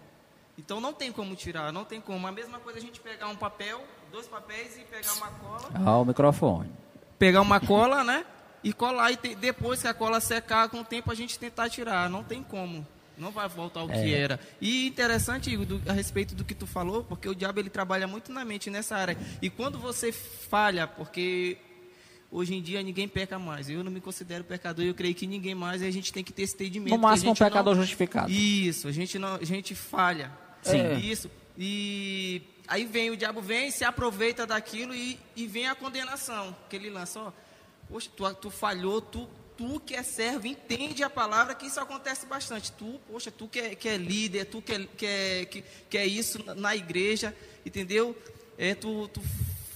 Então 0.59 0.81
não 0.81 0.93
tem 0.93 1.13
como 1.13 1.35
tirar, 1.37 1.73
não 1.73 1.85
tem 1.85 2.01
como. 2.01 2.27
A 2.27 2.33
mesma 2.33 2.59
coisa 2.59 2.79
a 2.79 2.83
gente 2.83 2.99
pegar 3.01 3.27
um 3.29 3.37
papel, 3.37 3.83
dois 4.11 4.27
papéis 4.27 4.77
e 4.77 4.81
pegar 4.85 5.13
uma 5.15 5.29
cola. 5.29 5.71
Ó, 5.87 6.03
o 6.03 6.05
microfone. 6.05 6.71
Pegar 7.19 7.41
uma 7.43 7.61
cola, 7.61 8.03
né? 8.05 8.25
E 8.65 8.73
colar 8.73 9.13
e 9.13 9.17
te- 9.17 9.35
depois 9.35 9.81
que 9.83 9.89
a 9.89 9.95
cola 9.95 10.21
secar, 10.21 10.69
com 10.69 10.81
o 10.81 10.85
tempo 10.85 11.11
a 11.11 11.15
gente 11.15 11.39
tentar 11.39 11.69
tirar. 11.71 12.09
Não 12.11 12.23
tem 12.25 12.43
como. 12.43 12.87
Não 13.19 13.31
vai 13.31 13.49
voltar 13.49 13.81
ao 13.81 13.89
que 13.89 14.13
era. 14.13 14.39
E 14.61 14.87
interessante, 14.89 15.51
Igor, 15.51 15.65
do- 15.65 15.83
a 15.91 15.93
respeito 15.93 16.35
do 16.35 16.45
que 16.45 16.55
tu 16.55 16.67
falou, 16.67 17.03
porque 17.05 17.29
o 17.29 17.35
diabo 17.35 17.59
ele 17.61 17.71
trabalha 17.71 18.07
muito 18.07 18.31
na 18.33 18.45
mente 18.45 18.69
nessa 18.69 18.95
área. 18.97 19.17
E 19.41 19.49
quando 19.49 19.79
você 19.79 20.13
falha, 20.13 20.87
porque 20.87 21.57
hoje 22.31 22.55
em 22.55 22.61
dia 22.61 22.83
ninguém 22.83 23.09
peca 23.09 23.39
mais. 23.39 23.71
Eu 23.71 23.83
não 23.83 23.91
me 23.91 24.01
considero 24.03 24.45
pecador, 24.45 24.85
eu 24.85 24.93
creio 24.95 25.15
que 25.15 25.27
ninguém 25.27 25.55
mais, 25.55 25.81
e 25.81 25.87
a 25.87 25.91
gente 25.91 26.13
tem 26.13 26.23
que 26.23 26.33
ter 26.33 26.43
esse 26.43 26.55
entendimento. 26.55 26.91
No 26.95 26.99
máximo, 26.99 27.31
um 27.31 27.35
gente 27.35 27.41
não- 27.41 27.49
pecador 27.49 27.75
justificado. 27.77 28.31
Isso, 28.31 28.87
a 28.89 28.93
gente, 28.93 29.19
não, 29.19 29.37
a 29.37 29.45
gente 29.45 29.75
falha. 29.75 30.31
Sim. 30.63 30.77
É. 30.79 30.95
Isso. 30.99 31.31
E 31.57 32.43
aí 32.69 32.85
vem, 32.85 33.11
o 33.11 33.17
diabo 33.17 33.41
vem, 33.41 33.71
se 33.71 33.83
aproveita 33.85 34.47
daquilo 34.47 34.95
e, 34.95 35.19
e 35.35 35.47
vem 35.47 35.67
a 35.69 35.75
condenação 35.75 36.55
que 36.69 36.77
ele 36.77 36.91
lança. 36.91 37.19
Ó, 37.21 37.33
poxa, 37.89 38.11
tu, 38.17 38.35
tu 38.35 38.51
falhou, 38.51 39.01
tu 39.01 39.29
tu 39.57 39.81
que 39.81 39.95
é 39.95 40.03
servo, 40.03 40.47
entende 40.47 41.03
a 41.03 41.09
palavra, 41.09 41.55
que 41.55 41.65
isso 41.65 41.81
acontece 41.81 42.27
bastante. 42.27 42.71
Tu, 42.73 43.01
poxa, 43.11 43.31
tu 43.31 43.49
que 43.49 43.59
é, 43.59 43.75
que 43.75 43.89
é 43.89 43.97
líder, 43.97 44.45
tu 44.45 44.61
que 44.61 44.73
é, 44.75 44.79
que, 44.85 45.07
é, 45.07 45.45
que, 45.47 45.65
que 45.89 45.97
é 45.97 46.07
isso 46.07 46.39
na 46.57 46.77
igreja, 46.77 47.35
entendeu? 47.65 48.15
É, 48.59 48.75
tu, 48.75 49.09
tu 49.09 49.23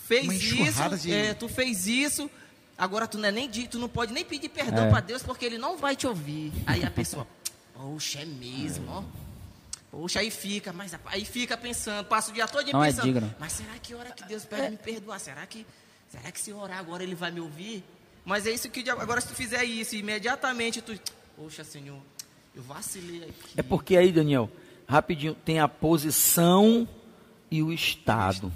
fez 0.05 0.31
isso, 0.43 0.97
de- 0.99 1.13
é, 1.15 1.33
tu 1.33 1.49
fez 1.49 1.87
isso, 1.87 2.31
agora 2.77 3.07
tu 3.09 3.17
não 3.17 3.27
é 3.29 3.33
nem 3.33 3.49
de, 3.49 3.67
tu 3.69 3.79
não 3.79 3.89
pode 3.89 4.13
nem 4.13 4.23
pedir 4.23 4.51
perdão 4.51 4.85
É. 4.85 4.91
para 4.91 5.01
Deus 5.01 5.23
porque 5.23 5.47
ele 5.47 5.57
não 5.57 5.79
vai 5.79 5.97
te 5.97 6.07
ouvir. 6.07 6.53
Aí 6.67 6.85
a 6.85 6.91
pessoa, 6.91 7.27
poxa, 7.73 8.21
é 8.21 8.27
mesmo, 8.27 8.85
ó. 8.91 9.03
Poxa, 9.91 10.21
aí 10.21 10.31
fica, 10.31 10.75
mas 10.75 10.93
aí 11.07 11.25
fica 11.25 11.57
pensando, 11.57 12.05
passa 12.05 12.31
o 12.31 12.35
dia 12.35 12.47
todo 12.47 12.71
Não 12.71 12.85
é 12.85 12.89
pensando. 12.91 13.05
digno. 13.07 13.35
Mas 13.41 13.53
será 13.55 13.73
que 13.83 13.95
hora 13.95 14.11
que 14.13 14.25
Deus 14.25 14.45
vai 14.45 14.69
me 14.69 14.77
perdoar? 14.77 15.19
Será 15.19 15.47
que, 15.47 15.67
será 16.11 16.31
que 16.31 16.39
se 16.39 16.51
eu 16.51 16.59
orar 16.59 16.79
agora 16.79 17.03
ele 17.03 17.15
vai 17.15 17.31
me 17.31 17.41
ouvir? 17.41 17.83
Mas 18.25 18.47
é 18.47 18.51
isso 18.51 18.69
que 18.71 18.89
agora 18.91 19.21
se 19.21 19.29
tu 19.29 19.35
fizer 19.35 19.65
isso, 19.65 19.97
imediatamente 19.97 20.81
tu, 20.83 20.99
poxa, 21.37 21.65
Senhor, 21.65 21.99
eu 22.55 22.63
vacilei 22.63 23.23
aqui. 23.23 23.55
É 23.57 23.63
porque 23.63 23.97
aí, 23.97 24.13
Daniel, 24.13 24.51
rapidinho, 24.87 25.35
tem 25.35 25.59
a 25.61 25.69
posição 25.69 26.87
e 27.51 27.63
o 27.63 27.73
estado. 27.73 28.53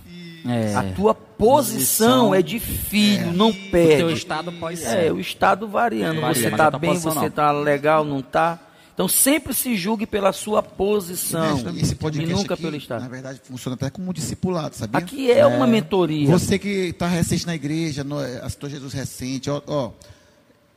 É. 0.47 0.75
A 0.75 0.93
tua 0.95 1.15
posição 1.15 2.35
é 2.35 2.43
de 2.43 2.61
filho, 2.61 3.33
não 3.33 3.49
O 3.49 3.53
teu 3.53 3.71
perde. 3.71 4.13
estado 4.13 4.53
pode 4.53 4.83
É, 4.85 5.05
ser. 5.05 5.13
o 5.13 5.19
estado 5.19 5.67
variando. 5.67 6.21
Varia, 6.21 6.43
você 6.43 6.49
está 6.49 6.71
bem, 6.71 6.99
você 6.99 7.27
está 7.27 7.51
legal, 7.51 8.05
não 8.05 8.21
está. 8.21 8.59
Então 8.95 9.09
sempre 9.09 9.53
se 9.53 9.77
julgue 9.77 10.07
pela 10.07 10.33
sua 10.33 10.63
posição 10.63 11.57
E 11.75 11.81
esse 11.81 11.95
e 11.95 12.27
nunca 12.27 12.55
aqui, 12.55 12.63
pelo 12.63 12.73
na 12.73 12.79
estado. 12.79 13.09
verdade, 13.11 13.41
funciona 13.43 13.75
até 13.75 13.91
como 13.91 14.15
discipulado, 14.15 14.77
sabia? 14.77 14.99
Aqui 14.99 15.33
é 15.33 15.45
uma 15.45 15.67
mentoria. 15.67 16.29
Você 16.31 16.59
que 16.61 16.69
está 16.91 17.09
recente 17.09 17.45
na 17.45 17.57
igreja, 17.57 18.05
no, 18.05 18.19
aceitou 18.19 18.71
Jesus 18.71 18.93
recente, 18.93 19.51
ó, 19.51 19.61
ó, 19.67 19.91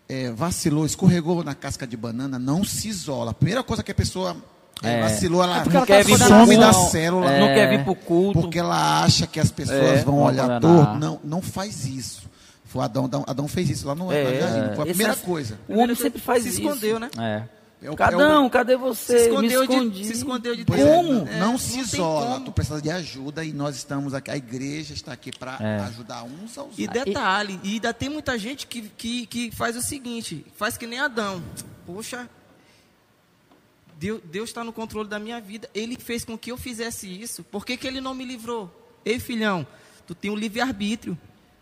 é, 0.10 0.32
vacilou, 0.32 0.84
escorregou 0.86 1.44
na 1.44 1.54
casca 1.54 1.86
de 1.86 1.96
banana, 1.96 2.40
não 2.40 2.64
se 2.64 2.88
isola. 2.90 3.32
A 3.32 3.34
primeira 3.36 3.62
coisa 3.62 3.84
que 3.84 3.92
a 3.92 3.96
pessoa 3.96 4.36
é, 4.82 4.94
É. 4.94 5.02
vacilou, 5.04 5.44
ela, 5.44 5.58
É 5.58 5.62
porque 5.62 5.78
ela 5.78 5.86
quer 5.86 5.98
tá 6.04 6.08
vir 6.08 6.18
pro 6.18 6.28
some 6.28 6.46
culto, 6.56 6.60
da 6.60 6.72
não. 6.72 6.90
célula. 6.90 7.32
É. 7.32 7.40
Não 7.40 7.48
quer 7.48 7.70
vir 7.70 7.84
para 7.84 7.92
o 7.92 7.96
culto. 7.96 8.42
Porque 8.42 8.58
ela 8.58 9.04
acha 9.04 9.28
que 9.28 9.40
as 9.40 9.52
pessoas 9.52 9.80
É, 10.00 10.04
vão 10.04 10.22
olhar 10.24 10.60
torto. 10.60 10.96
Não, 10.96 11.20
não 11.24 11.42
faz 11.42 11.86
isso. 11.86 12.24
Foi 12.66 12.84
Adão, 12.84 13.06
Adão, 13.06 13.24
Adão 13.28 13.48
fez 13.48 13.70
isso 13.70 13.88
lá 13.88 13.94
no 13.96 14.12
É, 14.12 14.40
jardim. 14.40 14.76
Foi 14.76 14.84
a 14.84 14.88
primeira 14.88 15.14
é- 15.14 15.16
coisa. 15.18 15.60
O 15.70 15.78
homem 15.80 15.96
sempre 15.96 16.20
faz 16.20 16.42
se 16.44 16.50
isso. 16.50 16.62
escondeu, 16.62 17.00
né? 17.00 17.10
É. 17.20 17.44
É 17.82 17.86
o- 17.86 17.90
é 17.90 17.92
o- 17.92 17.96
Cadão, 17.96 18.50
cadê 18.50 18.76
você? 18.76 19.20
Se 19.20 19.24
escondeu, 19.30 19.60
Me 19.62 19.66
escondi. 19.76 20.00
de, 20.02 20.06
se 20.08 20.14
escondeu 20.14 20.56
de 20.56 20.64
Deus. 20.64 20.80
é, 20.80 20.96
Como? 20.96 21.14
não, 21.14 21.28
É, 21.28 21.40
não 21.40 21.58
se 21.60 21.80
isola. 21.80 22.26
como. 22.34 22.46
Tu 22.46 22.52
precisa 22.52 22.82
de 22.82 22.90
ajuda 22.90 23.46
e 23.46 23.54
nós 23.54 23.76
estamos 23.76 24.14
aqui. 24.16 24.32
A 24.32 24.38
igreja 24.38 24.94
está 24.96 25.12
aqui 25.14 25.32
para 25.38 25.58
É. 25.60 25.80
ajudar 25.82 26.24
uns 26.24 26.58
aos 26.58 26.78
E 26.78 26.84
outros. 26.88 27.04
detalhe, 27.06 27.60
e 27.64 27.74
ainda 27.74 27.94
tem 27.94 28.10
muita 28.10 28.38
gente 28.38 28.66
que, 28.66 28.82
que, 28.98 29.26
que 29.28 29.52
faz 29.52 29.76
o 29.76 29.82
seguinte, 29.82 30.44
faz 30.56 30.76
que 30.76 30.88
nem 30.88 30.98
Adão. 31.00 31.44
Poxa, 31.86 32.28
Deus 34.00 34.22
Deus 34.26 34.50
está 34.50 34.64
no 34.64 34.74
controle 34.74 35.08
da 35.10 35.20
minha 35.20 35.40
vida. 35.40 35.70
Ele 35.74 35.98
fez 35.98 36.24
com 36.26 36.38
que 36.38 36.52
eu 36.52 36.58
fizesse 36.58 37.08
isso. 37.08 37.44
Por 37.44 37.66
que, 37.66 37.78
que 37.78 37.88
ele 37.88 38.02
não 38.02 38.14
me 38.14 38.26
livrou? 38.26 38.72
Ei, 39.06 39.20
filhão, 39.20 39.66
tu 40.06 40.14
tem 40.14 40.30
um 40.32 40.36
livre-arbítrio. 40.36 41.18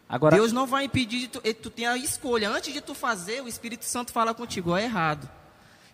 Agora, 0.07 0.35
Deus 0.35 0.51
não 0.51 0.67
vai 0.67 0.85
impedir, 0.85 1.19
de 1.19 1.27
tu, 1.27 1.41
e 1.43 1.53
tu 1.53 1.69
tem 1.69 1.87
a 1.87 1.97
escolha. 1.97 2.49
Antes 2.49 2.71
de 2.73 2.79
tu 2.79 2.93
fazer, 2.93 3.41
o 3.41 3.47
Espírito 3.47 3.85
Santo 3.85 4.11
fala 4.11 4.33
contigo, 4.33 4.71
ó, 4.71 4.77
é 4.77 4.83
errado. 4.83 5.29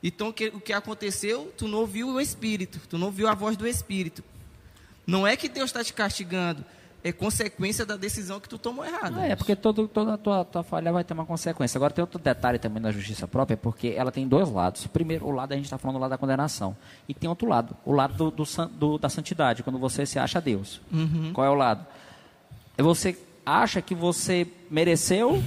Então, 0.04 0.30
o 0.30 0.34
que, 0.34 0.48
o 0.48 0.60
que 0.60 0.74
aconteceu? 0.74 1.54
Tu 1.58 1.68
não 1.68 1.80
ouviu 1.80 2.10
o 2.10 2.20
Espírito, 2.22 2.80
tu 2.90 2.98
não 2.98 3.08
ouviu 3.08 3.28
a 3.28 3.36
voz 3.36 3.56
do 3.56 3.68
Espírito. 3.68 4.24
Não 5.06 5.26
é 5.28 5.36
que 5.36 5.48
Deus 5.50 5.70
está 5.70 5.84
te 5.84 5.94
castigando, 5.94 6.64
é 7.04 7.12
consequência 7.12 7.86
da 7.86 7.96
decisão 7.98 8.40
que 8.40 8.48
tu 8.48 8.58
tomou 8.58 8.86
errado. 8.86 9.16
Ah, 9.18 9.26
é, 9.28 9.36
porque 9.36 9.56
todo, 9.56 9.88
toda 9.88 10.14
a 10.14 10.18
tua, 10.18 10.46
tua 10.46 10.64
falha 10.64 10.92
vai 10.92 11.04
ter 11.04 11.14
uma 11.14 11.26
consequência. 11.26 11.78
Agora 11.78 11.92
tem 11.94 12.02
outro 12.04 12.20
detalhe 12.20 12.58
também 12.60 12.82
da 12.82 12.92
justiça 12.92 13.28
própria, 13.28 13.58
porque 13.58 13.94
ela 13.98 14.12
tem 14.12 14.28
dois 14.28 14.50
lados. 14.52 14.86
Primeiro, 14.88 15.26
o 15.26 15.32
lado 15.32 15.52
a 15.52 15.56
gente 15.56 15.66
está 15.66 15.78
falando 15.78 15.98
do 15.98 16.02
lado 16.02 16.12
da 16.12 16.18
condenação. 16.18 16.76
E 17.10 17.14
tem 17.14 17.28
outro 17.30 17.48
lado, 17.48 17.76
o 17.86 17.92
lado 17.92 18.14
do, 18.16 18.32
do 18.32 18.68
do- 18.70 18.98
da 19.00 19.10
santidade, 19.10 19.64
quando 19.64 19.80
você 19.80 20.06
se 20.06 20.18
acha 20.20 20.40
Deus. 20.40 20.80
Qual 21.34 21.46
é 21.46 21.50
o 21.50 21.56
lado? 21.56 21.86
É 22.78 22.84
você 22.84 23.18
acha 23.46 23.82
que 23.82 23.96
você 23.96 24.48
mereceu, 24.70 25.44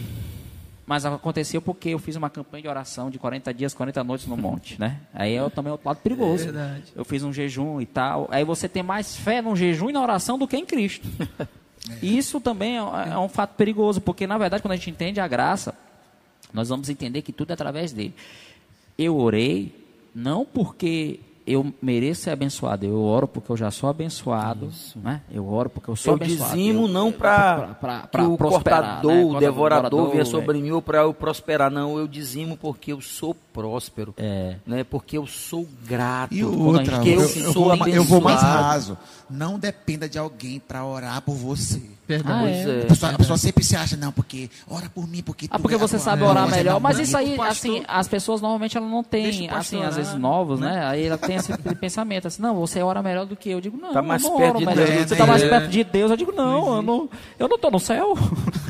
mas 0.87 1.07
aconteceu 1.07 1.63
porque 1.63 1.91
eu 1.91 1.99
fiz 1.99 2.17
uma 2.17 2.29
campanha 2.29 2.63
de 2.63 2.69
oração 2.69 3.11
de 3.11 3.19
40 3.19 3.55
dias, 3.55 3.73
40 3.73 4.05
noites 4.05 4.27
no 4.27 4.37
monte, 4.37 4.79
né? 4.79 5.01
Aí 5.13 5.35
é 5.35 5.51
também 5.51 5.73
outro 5.73 5.89
lado 5.89 5.99
perigoso. 5.99 6.45
Verdade. 6.45 6.93
Eu 6.95 7.05
fiz 7.05 7.23
um 7.23 7.33
jejum 7.33 7.81
e 7.81 7.87
tal. 7.87 8.29
Aí 8.31 8.45
você 8.45 8.69
tem 8.69 8.83
mais 8.83 9.17
fé 9.17 9.41
no 9.41 9.57
jejum 9.57 9.91
e 9.91 9.93
na 9.93 10.03
oração 10.03 10.39
do 10.39 10.47
que 10.47 10.57
em 10.57 10.67
Cristo. 10.67 11.09
E 12.01 12.17
Isso 12.17 12.41
também 12.41 12.77
é, 12.77 13.13
é 13.13 13.19
um 13.19 13.29
fato 13.29 13.57
perigoso, 13.57 14.01
porque 14.01 14.27
na 14.27 14.39
verdade, 14.39 14.63
quando 14.63 14.73
a 14.73 14.77
gente 14.77 14.91
entende 14.91 15.21
a 15.21 15.29
graça, 15.29 15.75
nós 16.53 16.71
vamos 16.71 16.89
entender 16.89 17.23
que 17.23 17.33
tudo 17.33 17.51
é 17.51 17.53
através 17.53 17.93
dele. 17.93 18.15
Eu 18.97 19.17
orei 19.19 19.75
não 20.15 20.47
porque 20.47 21.21
eu 21.47 21.73
mereço 21.83 22.23
ser 22.23 22.31
abençoado, 22.31 22.87
eu 22.87 23.01
oro 23.03 23.29
porque 23.29 23.51
eu 23.53 23.57
já 23.57 23.71
sou 23.71 23.89
abençoado, 23.91 24.71
né? 24.97 25.21
Eu 25.31 25.47
oro 25.47 25.69
porque 25.69 25.91
eu 25.91 25.97
sou 25.97 26.13
Eu 26.13 26.17
abençoado. 26.17 26.55
dizimo 26.57 26.85
Eu- 26.85 26.89
não 26.89 27.13
para 27.13 27.75
pra 28.11 28.25
o 28.27 28.37
cortador, 28.39 29.13
né? 29.13 29.25
o 29.25 29.39
devorador 29.39 29.91
venha 30.11 30.25
devorador, 30.25 30.27
sobre 30.27 30.59
mim 30.61 30.71
ou 30.71 30.81
para 30.81 30.99
eu 31.03 31.13
prosperar. 31.13 31.71
Não, 31.71 31.99
eu 31.99 32.09
dizimo 32.09 32.57
porque 32.57 32.93
eu 32.93 33.01
sou 33.01 33.37
próspero. 33.53 34.15
É. 34.17 34.57
Né? 34.67 34.85
Porque 34.85 35.19
eu 35.19 35.27
sou 35.27 35.67
grato. 35.87 36.33
E 36.35 36.43
outra, 36.45 36.97
eu, 37.07 37.21
eu 37.21 37.53
sou 37.53 37.77
vou, 37.77 37.89
eu 37.89 38.05
vou 38.05 38.21
mais 38.21 38.41
raso. 38.41 38.97
Não 39.29 39.59
dependa 39.59 40.09
de 40.09 40.19
alguém 40.19 40.59
para 40.59 40.85
orar 40.85 41.21
por 41.23 41.35
você. 41.35 41.83
Ah, 42.25 42.39
Pois 42.43 42.55
é. 42.67 42.81
é. 42.81 42.83
A 42.83 42.87
pessoa, 42.87 43.13
a 43.13 43.19
pessoa 43.19 43.39
sempre 43.39 43.65
se 43.65 43.75
acha, 43.77 43.97
não, 43.97 44.13
porque 44.13 44.51
ora 44.69 44.89
por 44.91 45.09
mim, 45.09 45.23
porque 45.23 45.47
Ah, 45.51 45.59
porque 45.59 45.75
é- 45.75 45.79
você 45.79 45.99
sabe 45.99 46.23
orar 46.23 46.49
melhor. 46.51 46.79
Mas 46.81 46.99
isso 46.99 47.17
aí, 47.17 47.37
pastor- 47.37 47.49
assim, 47.49 47.85
as 47.89 48.07
pessoas 48.09 48.41
normalmente 48.41 48.77
elas 48.77 48.91
não 48.91 49.03
têm, 49.03 49.49
assim, 49.51 49.83
às 49.83 49.97
vezes 49.97 50.15
novos, 50.15 50.61
né? 50.61 50.85
Aí 50.87 51.07
ela 51.07 51.17
tem 51.19 51.37
esse 51.37 51.53
pensamento, 51.81 52.27
assim, 52.29 52.43
não, 52.43 52.55
você 52.57 52.83
ora 52.83 53.03
melhor 53.03 53.25
do 53.27 53.35
que 53.37 53.49
eu. 53.51 53.55
Eu 53.55 53.61
digo, 53.61 53.77
não, 53.77 53.93
Tá 53.93 54.03
mais 54.03 54.23
eu 54.23 54.31
não 54.31 54.37
perto 54.37 54.51
oro 54.51 54.59
de 54.59 54.67
melhor. 54.67 54.87
Deus 54.87 55.07
Você 55.09 55.17
tá 55.17 55.27
mais 55.27 55.43
eu. 55.43 55.49
perto 55.49 55.69
de 55.69 55.85
Deus. 55.85 56.11
Eu 56.11 56.17
digo, 56.17 56.33
não, 56.33 56.77
eu 56.77 56.83
não, 56.83 57.09
eu 57.39 57.49
não 57.49 57.59
tô 57.59 57.71
no 57.71 57.79
céu. 57.81 58.15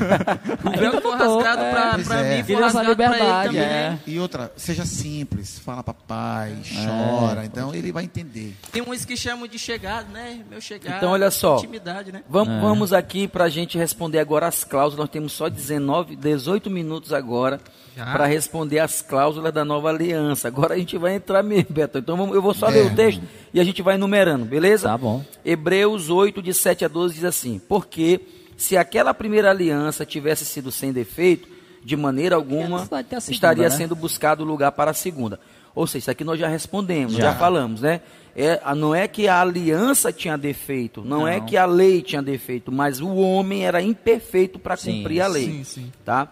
Ainda 0.71 0.91
não 0.91 1.01
tô. 1.01 1.11
rasgado 1.11 1.61
É. 1.61 1.71
pra, 1.71 1.97
pra 2.03 2.19
é. 2.21 2.29
mim, 2.37 2.43
foi 2.43 2.55
Queria 2.55 2.65
essa 2.65 2.77
rasgado 2.77 2.95
pra 2.95 3.05
ele 3.05 3.13
liberdade, 3.15 3.47
também. 3.49 3.61
é. 3.63 3.99
E 4.07 4.19
outra, 4.19 4.51
seja 4.55 4.85
simples, 4.85 5.59
fala 5.59 5.83
papai, 5.83 6.55
chora, 6.85 7.45
então 7.45 7.73
ele 7.73 7.91
vai 7.91 8.03
entender. 8.03 8.55
Tem 8.71 8.81
uns 8.81 9.05
que 9.05 9.17
chamam 9.17 9.47
de 9.47 9.57
chegado, 9.57 10.11
né? 10.11 10.39
Meu 10.49 10.61
chegado. 10.61 10.97
Então, 10.97 11.11
olha 11.11 11.31
só. 11.31 11.57
Intimidade, 11.57 12.11
né? 12.11 12.21
Vamos, 12.29 12.61
vamos 12.61 12.93
aqui 13.25 13.27
para 13.27 13.45
a 13.45 13.49
gente 13.49 13.77
responder 13.77 14.19
agora 14.19 14.47
as 14.47 14.63
cláusulas. 14.63 14.99
Nós 14.99 15.09
temos 15.09 15.33
só 15.33 15.49
19, 15.49 16.15
18 16.15 16.69
minutos 16.69 17.11
agora 17.11 17.59
para 17.95 18.25
responder 18.25 18.79
as 18.79 19.01
cláusulas 19.01 19.53
da 19.53 19.65
nova 19.65 19.89
aliança. 19.89 20.47
Agora 20.47 20.75
a 20.75 20.77
gente 20.77 20.97
vai 20.97 21.15
entrar 21.15 21.41
mesmo, 21.43 21.67
Beto. 21.71 21.97
Então 21.97 22.15
vamos- 22.15 22.35
eu 22.35 22.41
vou 22.41 22.53
só 22.53 22.67
É. 22.67 22.71
ler 22.71 22.91
o 22.91 22.95
texto 22.95 23.21
e 23.53 23.59
a 23.59 23.63
gente 23.63 23.81
vai 23.81 23.95
enumerando, 23.95 24.45
beleza? 24.45 24.87
Tá 24.89 24.97
bom. 24.97 25.23
Hebreus 25.43 26.09
8, 26.09 26.41
de 26.41 26.53
7 26.53 26.85
a 26.85 26.87
12 26.87 27.15
diz 27.15 27.23
assim: 27.25 27.59
Porque 27.67 28.21
se 28.55 28.77
aquela 28.77 29.13
primeira 29.13 29.49
aliança 29.49 30.05
tivesse 30.05 30.45
sido 30.45 30.71
sem 30.71 30.93
defeito, 30.93 31.47
de 31.83 31.95
maneira 31.95 32.35
alguma 32.35 32.79
segunda, 32.79 33.05
estaria 33.29 33.63
né? 33.63 33.69
sendo 33.69 33.95
buscado 33.95 34.43
lugar 34.43 34.71
para 34.71 34.91
a 34.91 34.93
segunda. 34.93 35.39
Ou 35.73 35.85
seja, 35.85 35.97
isso 35.99 36.11
aqui 36.11 36.23
nós 36.23 36.39
já 36.39 36.47
respondemos, 36.47 37.13
já, 37.13 37.31
Já. 37.31 37.35
falamos, 37.35 37.81
né? 37.81 38.01
É, 38.35 38.59
não 38.75 38.93
é 38.93 39.07
que 39.07 39.29
a 39.29 39.39
aliança 39.39 40.11
tinha 40.11 40.37
defeito, 40.37 41.01
não, 41.05 41.25
é 41.25 41.39
Não. 41.39 41.45
que 41.45 41.55
a 41.55 41.65
lei 41.65 42.01
tinha 42.01 42.21
defeito, 42.21 42.69
mas 42.69 42.99
o 42.99 43.15
homem 43.15 43.65
era 43.65 43.81
imperfeito 43.81 44.59
para 44.59 44.75
cumprir 44.75 45.21
a 45.21 45.27
lei. 45.27 45.45
sim, 45.45 45.63
sim. 45.63 45.91
Tá? 46.03 46.27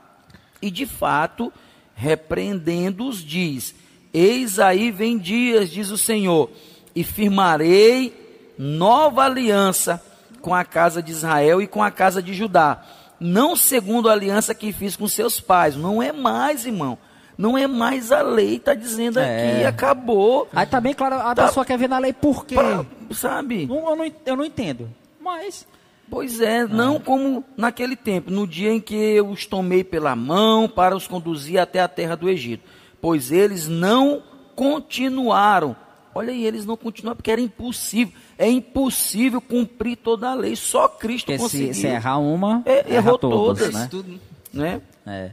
E 0.62 0.70
de 0.70 0.86
fato, 0.86 1.51
repreendendo-os, 1.95 3.24
diz: 3.24 3.74
Eis 4.14 4.60
aí 4.60 4.91
vem 4.91 5.18
dias, 5.18 5.70
diz 5.70 5.89
o 5.91 5.97
Senhor, 5.97 6.49
e 6.93 7.04
firmarei 7.04 8.14
nova 8.58 9.24
aliança 9.24 10.04
com 10.41 10.54
a 10.54 10.66
casa 10.66 11.01
de 11.01 11.12
Israel 11.12 11.62
e 11.62 11.68
com 11.68 11.82
a 11.82 11.89
casa 11.89 12.22
de 12.22 12.34
Judá, 12.34 12.84
não 13.20 13.56
segundo 13.56 14.10
a 14.10 14.12
aliança 14.12 14.54
que 14.54 14.74
fiz 14.74 14.97
com 14.97 15.08
seus 15.08 15.39
pais. 15.39 15.76
Não 15.78 16.04
é 16.04 16.12
mais, 16.12 16.66
irmão. 16.66 16.97
Não 17.38 17.57
é 17.57 17.65
mais 17.67 18.11
a 18.11 18.21
lei, 18.21 18.55
está 18.57 18.73
dizendo 18.73 19.19
É. 19.19 19.53
aqui, 19.55 19.65
acabou. 19.65 20.47
Aí 20.53 20.65
tá 20.65 20.79
bem 20.79 20.93
claro, 20.93 21.15
a 21.15 21.34
Tá. 21.34 21.47
pessoa 21.47 21.65
quer 21.65 21.77
ver 21.77 21.89
na 21.89 21.97
lei 21.97 22.13
por 22.13 22.45
quê? 22.45 22.55
Pra- 22.55 22.86
sabe? 23.11 23.65
Não, 23.65 23.89
eu, 23.89 23.95
não, 23.95 24.11
eu 24.25 24.36
não 24.36 24.45
entendo. 24.45 24.89
Mas, 25.19 25.65
Pois 26.09 26.41
é, 26.41 26.67
não 26.67 26.99
como 26.99 27.43
naquele 27.57 27.95
tempo, 27.95 28.29
no 28.29 28.45
dia 28.45 28.71
em 28.71 28.79
que 28.79 28.93
eu 28.93 29.29
os 29.29 29.47
tomei 29.47 29.84
pela 29.84 30.15
mão 30.15 30.67
para 30.69 30.95
os 30.95 31.07
conduzir 31.07 31.59
até 31.59 31.79
a 31.81 31.88
terra 31.88 32.15
do 32.15 32.29
Egito. 32.29 32.63
Pois 33.01 33.31
eles 33.31 33.67
não 33.67 34.21
continuaram. 34.55 35.75
Olha 36.13 36.31
aí, 36.31 36.45
eles 36.45 36.65
não 36.65 36.77
continuaram 36.77 37.15
porque 37.15 37.31
era 37.31 37.41
impossível. 37.41 38.13
É 38.38 38.47
impossível 38.47 39.41
cumprir 39.41 39.95
toda 39.97 40.29
a 40.29 40.36
lei. 40.36 40.55
Só 40.55 40.88
Cristo 40.88 41.27
porque 41.27 41.38
se, 41.39 41.43
conseguiu. 41.43 41.73
se 41.73 41.88
errar 41.88 42.19
uma, 42.19 42.61
É, 42.65 42.93
errou 42.95 43.17
todas, 43.17 43.59
todas. 43.69 43.73
né? 43.73 43.88
Tudo. 43.89 44.19
Né? 44.53 44.81
É. 45.07 45.31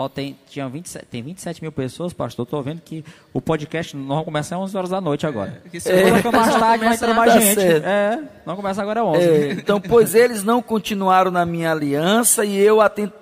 Ó, 0.00 0.08
tem, 0.08 0.38
tinha 0.48 0.68
27, 0.68 1.06
tem 1.06 1.22
27 1.24 1.60
mil 1.60 1.72
pessoas, 1.72 2.12
pastor. 2.12 2.44
Estou 2.44 2.62
vendo 2.62 2.80
que 2.80 3.04
o 3.32 3.40
podcast 3.40 3.96
nós 3.96 4.06
vamos 4.06 4.24
começar 4.26 4.54
às 4.54 4.62
11 4.62 4.76
horas 4.76 4.90
da 4.90 5.00
noite 5.00 5.26
agora. 5.26 5.58
Porque 5.62 5.80
se 5.80 5.90
É. 5.90 6.08
mais 6.10 6.22
tarde, 6.54 6.84
vai 6.84 6.94
entrar 6.94 7.14
mais 7.14 7.32
Tá 7.34 7.40
gente. 7.40 7.54
certo. 7.60 7.84
É, 7.84 8.22
não 8.46 8.54
começa 8.54 8.80
agora 8.80 9.00
às 9.02 9.06
11. 9.08 9.18
É, 9.28 9.52
então, 9.54 9.80
pois 9.80 10.14
eles 10.14 10.44
não 10.44 10.62
continuaram 10.62 11.32
na 11.32 11.44
minha 11.44 11.72
aliança 11.72 12.44
e 12.44 12.56
eu, 12.58 12.78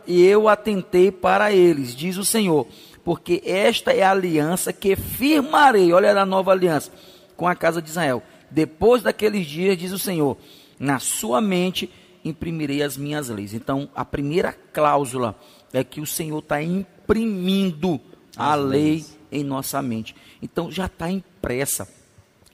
e 0.06 0.22
eu 0.26 0.48
atentei 0.50 1.10
para 1.10 1.50
eles, 1.50 1.94
diz 1.96 2.18
o 2.18 2.24
Senhor. 2.26 2.66
porque 3.02 3.40
esta 3.46 3.92
é 3.92 4.02
a 4.02 4.10
aliança 4.10 4.72
que 4.72 4.96
firmarei, 4.96 5.92
olha 5.92 6.10
a 6.20 6.26
nova 6.26 6.50
aliança, 6.50 6.90
com 7.36 7.46
a 7.48 7.54
casa 7.54 7.80
de 7.80 7.88
Israel. 7.88 8.20
Depois 8.50 9.00
daqueles 9.02 9.46
dias, 9.46 9.78
diz 9.78 9.92
o 9.92 9.98
Senhor, 9.98 10.36
na 10.78 10.98
sua 10.98 11.40
mente 11.40 11.88
imprimirei 12.24 12.82
as 12.82 12.96
minhas 12.96 13.28
leis. 13.28 13.54
Então, 13.54 13.88
a 13.94 14.04
primeira 14.04 14.52
cláusula 14.72 15.36
é 15.76 15.84
que 15.84 16.00
o 16.00 16.06
Senhor 16.06 16.38
está 16.38 16.62
imprimindo 16.62 18.00
a 18.36 18.54
lei 18.54 19.04
em 19.30 19.44
nossa 19.44 19.82
mente. 19.82 20.14
Então, 20.40 20.70
já 20.70 20.86
está 20.86 21.10
impressa. 21.10 21.88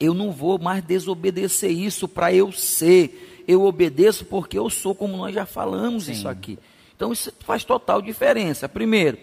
Eu 0.00 0.14
não 0.14 0.32
vou 0.32 0.58
mais 0.58 0.82
desobedecer 0.82 1.70
isso 1.70 2.08
para 2.08 2.32
eu 2.32 2.50
ser. 2.50 3.44
Eu 3.46 3.62
obedeço 3.64 4.24
porque 4.24 4.58
eu 4.58 4.68
sou, 4.68 4.94
como 4.94 5.16
nós 5.16 5.34
já 5.34 5.46
falamos 5.46 6.04
Sim. 6.04 6.12
isso 6.12 6.28
aqui. 6.28 6.58
Então, 6.96 7.12
isso 7.12 7.32
faz 7.40 7.64
total 7.64 8.02
diferença. 8.02 8.68
Primeiro, 8.68 9.18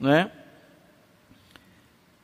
né? 0.00 0.30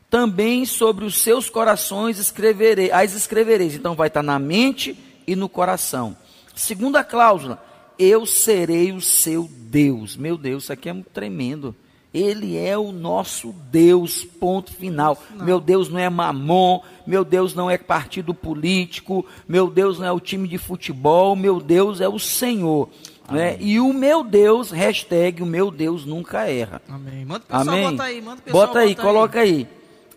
Também 0.09 0.65
sobre 0.65 1.05
os 1.05 1.19
seus 1.19 1.51
corações 1.51 2.19
escreverei, 2.19 2.91
as 2.91 3.13
escrevereis. 3.13 3.75
Então, 3.75 3.95
vai 3.95 4.09
estar 4.09 4.23
na 4.23 4.39
mente 4.39 4.99
e 5.27 5.37
no 5.37 5.49
coração. 5.49 6.17
Segunda 6.55 7.05
cláusula, 7.05 7.63
eu 7.99 8.25
serei 8.25 8.93
o 8.93 9.01
seu 9.01 9.49
Deus. 9.53 10.17
Meu 10.17 10.39
Deus, 10.39 10.65
isso 10.65 10.73
aqui 10.73 10.89
é 10.89 10.93
muito 10.93 11.11
tremendo. 11.11 11.75
Ele 12.13 12.57
é 12.57 12.77
o 12.79 12.91
nosso 12.91 13.55
Deus, 13.71 14.25
ponto 14.25 14.73
final. 14.73 15.23
Não. 15.35 15.45
Meu 15.45 15.61
Deus 15.61 15.89
não 15.91 15.99
é 15.99 16.09
mamon, 16.09 16.81
meu 17.07 17.25
Deus 17.25 17.55
não 17.55 17.71
é 17.71 17.77
partido 17.77 18.33
político, 18.33 19.27
meu 19.47 19.69
Deus 19.69 19.99
não 19.99 20.07
é 20.07 20.13
o 20.13 20.21
time 20.21 20.49
de 20.49 20.57
futebol, 20.57 21.37
meu 21.37 21.61
Deus 21.61 22.01
é 22.01 22.09
o 22.09 22.19
Senhor. 22.19 22.89
Né? 23.31 23.59
E 23.61 23.79
o 23.79 23.93
meu 23.93 24.25
Deus, 24.25 24.71
hashtag 24.71 25.43
o 25.43 25.47
meu 25.47 25.71
Deus 25.71 26.07
nunca 26.07 26.49
erra. 26.49 26.81
Amém. 26.89 27.27
Manda 27.27 27.45
o 27.45 27.47
pessoal, 27.47 27.69
Amém. 27.69 27.91
bota 27.91 28.03
aí, 28.05 28.23
manda 28.23 28.41
o 28.41 28.43
pessoal, 28.43 28.67
bota 28.67 28.79
aí, 28.79 28.95
bota 28.95 29.03
coloca 29.03 29.41
aí. 29.41 29.51
aí. 29.51 29.69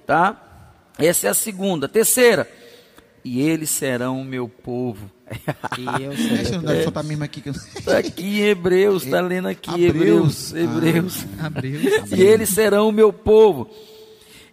Tá? 0.07 0.41
Essa 0.97 1.27
é 1.27 1.29
a 1.29 1.33
segunda. 1.33 1.89
Terceira, 1.89 2.49
e 3.23 3.41
eles 3.41 3.69
serão 3.69 4.21
o 4.21 4.25
meu 4.25 4.47
povo 4.47 5.11
e 5.77 6.03
eu 6.03 6.15
sei. 6.15 7.03
mesmo 7.03 7.23
aqui. 7.23 7.43
Está 7.47 7.97
aqui 7.99 8.39
em 8.39 8.41
Hebreus, 8.41 9.03
está 9.03 9.21
lendo 9.21 9.47
aqui 9.47 9.85
Hebreus. 9.85 10.53
Hebreus. 10.53 11.25
Ah, 11.39 11.47
Hebreus. 11.47 12.11
E 12.11 12.21
eles 12.21 12.49
serão 12.49 12.89
o 12.89 12.91
meu 12.91 13.13
povo. 13.13 13.69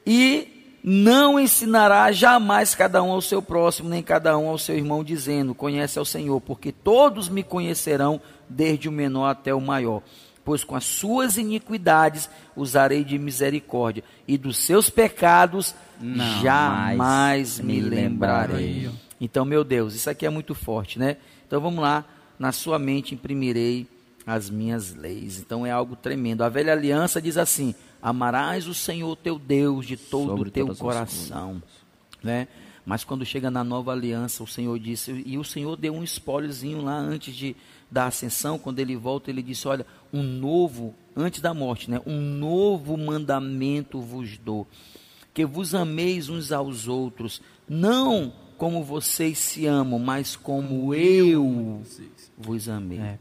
E 0.06 0.78
não 0.82 1.38
ensinará 1.38 2.10
jamais 2.12 2.74
cada 2.74 3.02
um 3.02 3.10
ao 3.10 3.20
seu 3.20 3.42
próximo, 3.42 3.88
nem 3.88 4.02
cada 4.02 4.38
um 4.38 4.48
ao 4.48 4.58
seu 4.58 4.76
irmão, 4.76 5.02
dizendo: 5.02 5.54
Conhece 5.54 5.98
ao 5.98 6.04
Senhor, 6.04 6.40
porque 6.40 6.72
todos 6.72 7.28
me 7.28 7.42
conhecerão, 7.42 8.20
desde 8.48 8.88
o 8.88 8.92
menor 8.92 9.28
até 9.28 9.52
o 9.52 9.60
maior. 9.60 10.02
Pois 10.44 10.64
com 10.64 10.74
as 10.74 10.84
suas 10.84 11.36
iniquidades 11.36 12.30
usarei 12.56 13.04
de 13.04 13.18
misericórdia, 13.18 14.02
e 14.26 14.38
dos 14.38 14.56
seus 14.56 14.88
pecados 14.88 15.74
não, 16.00 16.40
jamais 16.40 17.60
me 17.60 17.80
lembrarei. 17.80 18.66
lembrarei. 18.66 19.07
Então, 19.20 19.44
meu 19.44 19.64
Deus, 19.64 19.94
isso 19.94 20.08
aqui 20.08 20.26
é 20.26 20.30
muito 20.30 20.54
forte, 20.54 20.98
né? 20.98 21.16
Então 21.46 21.60
vamos 21.60 21.80
lá, 21.80 22.04
na 22.38 22.52
sua 22.52 22.78
mente 22.78 23.14
imprimirei 23.14 23.86
as 24.26 24.50
minhas 24.50 24.94
leis. 24.94 25.38
Então 25.38 25.64
é 25.64 25.70
algo 25.70 25.96
tremendo. 25.96 26.42
A 26.42 26.48
velha 26.48 26.72
aliança 26.72 27.20
diz 27.20 27.36
assim: 27.36 27.74
amarás 28.00 28.68
o 28.68 28.74
Senhor 28.74 29.16
teu 29.16 29.38
Deus 29.38 29.86
de 29.86 29.96
todo 29.96 30.42
o 30.42 30.50
teu 30.50 30.74
coração, 30.76 31.62
né? 32.22 32.46
Mas 32.84 33.04
quando 33.04 33.24
chega 33.24 33.50
na 33.50 33.62
nova 33.62 33.92
aliança, 33.92 34.42
o 34.42 34.46
Senhor 34.46 34.78
disse, 34.78 35.22
e 35.26 35.36
o 35.36 35.44
Senhor 35.44 35.76
deu 35.76 35.94
um 35.94 36.02
spoilerzinho 36.02 36.80
lá 36.80 36.96
antes 36.96 37.34
de 37.34 37.54
da 37.90 38.06
ascensão, 38.06 38.58
quando 38.58 38.78
ele 38.78 38.96
volta, 38.96 39.30
ele 39.30 39.42
disse: 39.42 39.66
Olha, 39.66 39.86
um 40.12 40.22
novo, 40.22 40.94
antes 41.16 41.40
da 41.40 41.54
morte, 41.54 41.90
né? 41.90 42.00
Um 42.06 42.20
novo 42.20 42.96
mandamento 42.96 44.00
vos 44.00 44.38
dou, 44.38 44.66
que 45.32 45.44
vos 45.44 45.74
ameis 45.74 46.28
uns 46.28 46.52
aos 46.52 46.86
outros, 46.86 47.40
não 47.68 48.32
como 48.58 48.82
vocês 48.82 49.38
se 49.38 49.66
amam, 49.66 50.00
mas 50.00 50.34
como 50.34 50.92
eu 50.92 51.80
vos 52.36 52.68
amei. 52.68 52.98
É. 52.98 53.18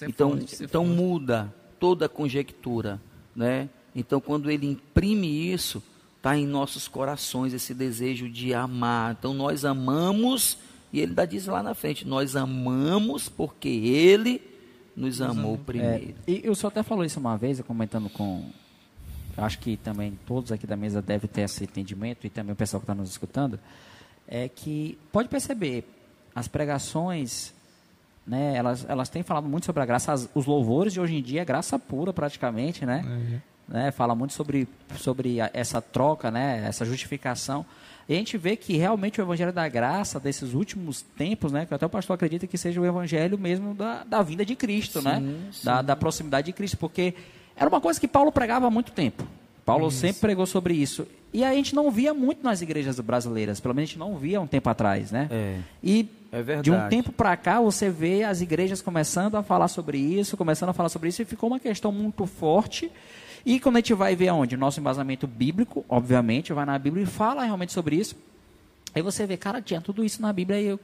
é 0.00 0.06
então, 0.08 0.38
é 0.38 0.64
então 0.64 0.86
muda 0.86 1.54
toda 1.78 2.06
a 2.06 2.08
conjectura, 2.08 3.00
né? 3.36 3.68
Então, 3.94 4.22
quando 4.22 4.50
ele 4.50 4.66
imprime 4.66 5.52
isso, 5.52 5.82
está 6.16 6.36
em 6.36 6.46
nossos 6.46 6.88
corações 6.88 7.52
esse 7.52 7.74
desejo 7.74 8.28
de 8.28 8.54
amar. 8.54 9.16
Então, 9.18 9.34
nós 9.34 9.66
amamos, 9.66 10.56
e 10.90 11.00
ele 11.00 11.10
ainda 11.10 11.26
diz 11.26 11.46
lá 11.46 11.62
na 11.62 11.74
frente: 11.74 12.08
nós 12.08 12.34
amamos 12.34 13.28
porque 13.28 13.68
ele 13.68 14.40
nos 14.96 15.20
amou 15.20 15.58
primeiro. 15.58 16.14
É, 16.26 16.32
e 16.32 16.48
o 16.48 16.54
senhor 16.54 16.68
até 16.68 16.82
falou 16.82 17.04
isso 17.04 17.20
uma 17.20 17.36
vez, 17.36 17.60
comentando 17.60 18.08
com. 18.08 18.50
Acho 19.36 19.58
que 19.58 19.76
também 19.76 20.18
todos 20.26 20.52
aqui 20.52 20.66
da 20.66 20.76
mesa 20.76 21.02
devem 21.02 21.28
ter 21.28 21.42
esse 21.42 21.64
entendimento, 21.64 22.26
e 22.26 22.30
também 22.30 22.54
o 22.54 22.56
pessoal 22.56 22.80
que 22.80 22.84
está 22.84 22.94
nos 22.94 23.10
escutando 23.10 23.58
é 24.26 24.48
que 24.48 24.98
pode 25.10 25.28
perceber 25.28 25.84
as 26.34 26.48
pregações, 26.48 27.52
né? 28.26 28.54
Elas, 28.56 28.86
elas 28.88 29.08
têm 29.08 29.22
falado 29.22 29.48
muito 29.48 29.66
sobre 29.66 29.82
a 29.82 29.86
graça. 29.86 30.12
As, 30.12 30.28
os 30.34 30.46
louvores 30.46 30.92
de 30.92 31.00
hoje 31.00 31.16
em 31.16 31.22
dia 31.22 31.42
é 31.42 31.44
graça 31.44 31.78
pura 31.78 32.12
praticamente, 32.12 32.86
né? 32.86 33.04
Uhum. 33.04 33.40
né? 33.68 33.90
Fala 33.90 34.14
muito 34.14 34.32
sobre 34.32 34.68
sobre 34.96 35.38
essa 35.52 35.80
troca, 35.80 36.30
né? 36.30 36.64
Essa 36.66 36.84
justificação. 36.84 37.64
E 38.08 38.14
a 38.14 38.16
gente 38.16 38.36
vê 38.36 38.56
que 38.56 38.76
realmente 38.76 39.20
o 39.20 39.22
evangelho 39.22 39.52
da 39.52 39.68
graça 39.68 40.18
desses 40.18 40.54
últimos 40.54 41.02
tempos, 41.02 41.52
né? 41.52 41.66
Que 41.66 41.74
até 41.74 41.86
o 41.86 41.90
pastor 41.90 42.14
acredita 42.14 42.46
que 42.46 42.58
seja 42.58 42.80
o 42.80 42.86
evangelho 42.86 43.38
mesmo 43.38 43.74
da, 43.74 44.02
da 44.04 44.22
vinda 44.22 44.44
de 44.44 44.56
Cristo, 44.56 45.00
sim, 45.00 45.04
né? 45.04 45.50
Sim. 45.52 45.64
Da, 45.64 45.82
da 45.82 45.96
proximidade 45.96 46.46
de 46.46 46.52
Cristo, 46.52 46.76
porque 46.76 47.14
era 47.56 47.68
uma 47.68 47.80
coisa 47.80 48.00
que 48.00 48.08
Paulo 48.08 48.32
pregava 48.32 48.66
há 48.66 48.70
muito 48.70 48.92
tempo. 48.92 49.26
Paulo 49.64 49.88
isso. 49.88 49.98
sempre 49.98 50.20
pregou 50.20 50.46
sobre 50.46 50.74
isso. 50.74 51.06
E 51.32 51.44
a 51.44 51.54
gente 51.54 51.74
não 51.74 51.90
via 51.90 52.12
muito 52.12 52.42
nas 52.42 52.60
igrejas 52.60 53.00
brasileiras, 53.00 53.58
pelo 53.58 53.74
menos 53.74 53.88
a 53.88 53.92
gente 53.92 53.98
não 53.98 54.16
via 54.18 54.40
um 54.40 54.46
tempo 54.46 54.68
atrás, 54.68 55.10
né? 55.10 55.28
É, 55.30 55.58
e 55.82 56.08
é 56.30 56.60
de 56.60 56.70
um 56.70 56.88
tempo 56.88 57.10
para 57.10 57.36
cá 57.36 57.60
você 57.60 57.88
vê 57.88 58.22
as 58.22 58.40
igrejas 58.40 58.82
começando 58.82 59.36
a 59.36 59.42
falar 59.42 59.68
sobre 59.68 59.98
isso, 59.98 60.36
começando 60.36 60.70
a 60.70 60.72
falar 60.72 60.88
sobre 60.90 61.08
isso, 61.08 61.22
e 61.22 61.24
ficou 61.24 61.48
uma 61.48 61.60
questão 61.60 61.90
muito 61.90 62.26
forte. 62.26 62.90
E 63.44 63.58
quando 63.58 63.76
a 63.76 63.78
gente 63.80 63.94
vai 63.94 64.14
ver 64.14 64.28
aonde? 64.28 64.56
Nosso 64.56 64.78
embasamento 64.78 65.26
bíblico, 65.26 65.84
obviamente, 65.88 66.52
vai 66.52 66.64
na 66.64 66.78
Bíblia 66.78 67.04
e 67.04 67.06
fala 67.06 67.44
realmente 67.44 67.72
sobre 67.72 67.96
isso. 67.96 68.14
Aí 68.94 69.02
você 69.02 69.26
vê, 69.26 69.36
cara, 69.36 69.60
tinha 69.62 69.80
tudo 69.80 70.04
isso 70.04 70.20
na 70.20 70.32
Bíblia 70.32 70.60
e 70.60 70.66
eu 70.66 70.80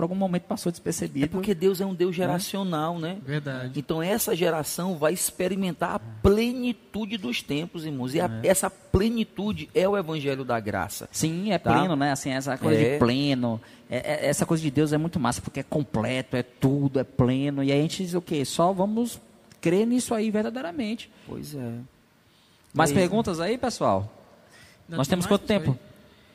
por 0.00 0.04
algum 0.04 0.14
momento 0.14 0.44
passou 0.44 0.72
despercebido. 0.72 1.26
É 1.26 1.28
porque 1.28 1.54
Deus 1.54 1.78
é 1.78 1.84
um 1.84 1.92
Deus 1.92 2.16
geracional, 2.16 2.98
né? 2.98 3.18
Verdade. 3.22 3.78
Então 3.78 4.02
essa 4.02 4.34
geração 4.34 4.96
vai 4.96 5.12
experimentar 5.12 5.96
a 5.96 5.98
plenitude 5.98 7.18
dos 7.18 7.42
tempos, 7.42 7.84
irmãos. 7.84 8.14
E 8.14 8.20
a, 8.20 8.24
é. 8.42 8.48
essa 8.48 8.70
plenitude 8.70 9.68
é 9.74 9.86
o 9.86 9.98
evangelho 9.98 10.42
da 10.42 10.58
graça. 10.58 11.06
Sim, 11.12 11.52
é 11.52 11.58
tá? 11.58 11.74
pleno, 11.74 11.96
né? 11.96 12.12
Assim, 12.12 12.30
essa 12.30 12.56
coisa 12.56 12.80
é. 12.80 12.92
de 12.94 12.98
pleno. 12.98 13.60
É, 13.90 13.96
é, 13.96 14.28
essa 14.28 14.46
coisa 14.46 14.62
de 14.62 14.70
Deus 14.70 14.94
é 14.94 14.96
muito 14.96 15.20
massa, 15.20 15.42
porque 15.42 15.60
é 15.60 15.64
completo, 15.64 16.34
é 16.34 16.42
tudo, 16.42 16.98
é 16.98 17.04
pleno. 17.04 17.62
E 17.62 17.70
a 17.70 17.76
gente 17.76 18.02
diz 18.02 18.14
o 18.14 18.22
quê? 18.22 18.42
Só 18.46 18.72
vamos 18.72 19.20
crer 19.60 19.86
nisso 19.86 20.14
aí 20.14 20.30
verdadeiramente. 20.30 21.10
Pois 21.28 21.54
é. 21.54 21.72
Mais 22.72 22.90
perguntas 22.90 23.38
aí, 23.38 23.58
pessoal? 23.58 24.10
Não 24.88 24.96
Nós 24.96 25.08
temos 25.08 25.26
quanto 25.26 25.44
tempo? 25.44 25.72
Aí? 25.72 25.89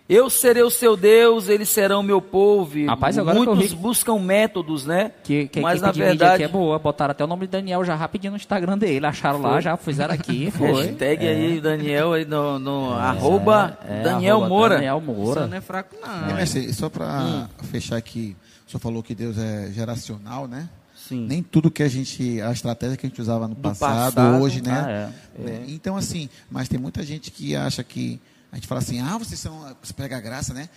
Eu 0.08 0.30
serei 0.30 0.62
o 0.62 0.70
seu 0.70 0.96
Deus, 0.96 1.50
eles 1.50 1.68
serão 1.68 2.04
meu 2.04 2.22
povo. 2.22 2.86
Rapaz, 2.86 3.18
agora 3.18 3.40
Muitos 3.40 3.74
buscam 3.74 4.20
métodos, 4.20 4.86
né? 4.86 5.12
Que, 5.24 5.48
que, 5.48 5.60
Mas 5.60 5.80
que, 5.80 5.86
na 5.86 5.92
verdade. 5.92 6.34
Aqui 6.36 6.44
é 6.44 6.48
boa, 6.48 6.78
botaram 6.78 7.12
até 7.12 7.24
o 7.24 7.28
nome 7.28 7.48
de 7.48 7.52
Daniel 7.52 7.84
já 7.84 7.96
rapidinho 7.96 8.30
no 8.32 8.38
Instagram 8.38 8.78
dele. 8.78 9.04
Acharam 9.08 9.42
foi. 9.42 9.50
lá, 9.50 9.62
já 9.62 9.76
fizeram 9.76 10.14
aqui. 10.14 10.52
Foi. 10.56 10.86
Hashtag 10.86 11.26
é. 11.26 11.30
aí 11.30 11.60
Daniel 11.60 12.14
aí 12.14 12.24
no, 12.24 12.60
no 12.60 12.94
é, 12.94 13.02
arroba 13.02 13.80
é, 13.84 14.04
Daniel 14.04 14.38
arroba 14.38 14.50
Moura. 14.50 14.76
Daniel 14.76 15.02
Moura. 15.02 15.42
Isso 15.42 15.50
não 15.50 15.58
é 15.58 15.62
fraco, 15.62 15.96
não. 16.00 16.38
É, 16.38 16.46
só 16.46 16.88
para 16.88 17.24
hum. 17.24 17.48
fechar 17.64 17.98
aqui, 17.98 18.38
o 18.68 18.70
senhor 18.70 18.80
falou 18.80 19.02
que 19.02 19.16
Deus 19.16 19.40
é 19.40 19.72
geracional, 19.72 20.48
né? 20.48 20.70
Sim. 20.96 21.26
Nem 21.26 21.42
tudo 21.42 21.72
que 21.72 21.82
a 21.82 21.88
gente, 21.88 22.40
a 22.42 22.52
estratégia 22.52 22.96
que 22.96 23.06
a 23.06 23.10
gente 23.10 23.22
usava 23.22 23.48
no 23.48 23.56
passado, 23.56 24.16
passado, 24.16 24.44
hoje, 24.44 24.62
né? 24.62 24.72
Ah, 24.72 25.12
é. 25.44 25.64
Então, 25.68 25.98
assim, 25.98 26.30
mas 26.50 26.68
tem 26.68 26.80
muita 26.80 27.04
gente 27.04 27.32
que 27.32 27.56
acha 27.56 27.84
que 27.84 28.20
a 28.56 28.58
gente 28.58 28.68
fala 28.70 28.80
assim, 28.80 29.02
ah, 29.02 29.18
vocês 29.18 29.38
são, 29.38 29.76
você 29.84 29.92
prega 29.92 30.16
a 30.16 30.22
graça, 30.22 30.54
né? 30.54 30.70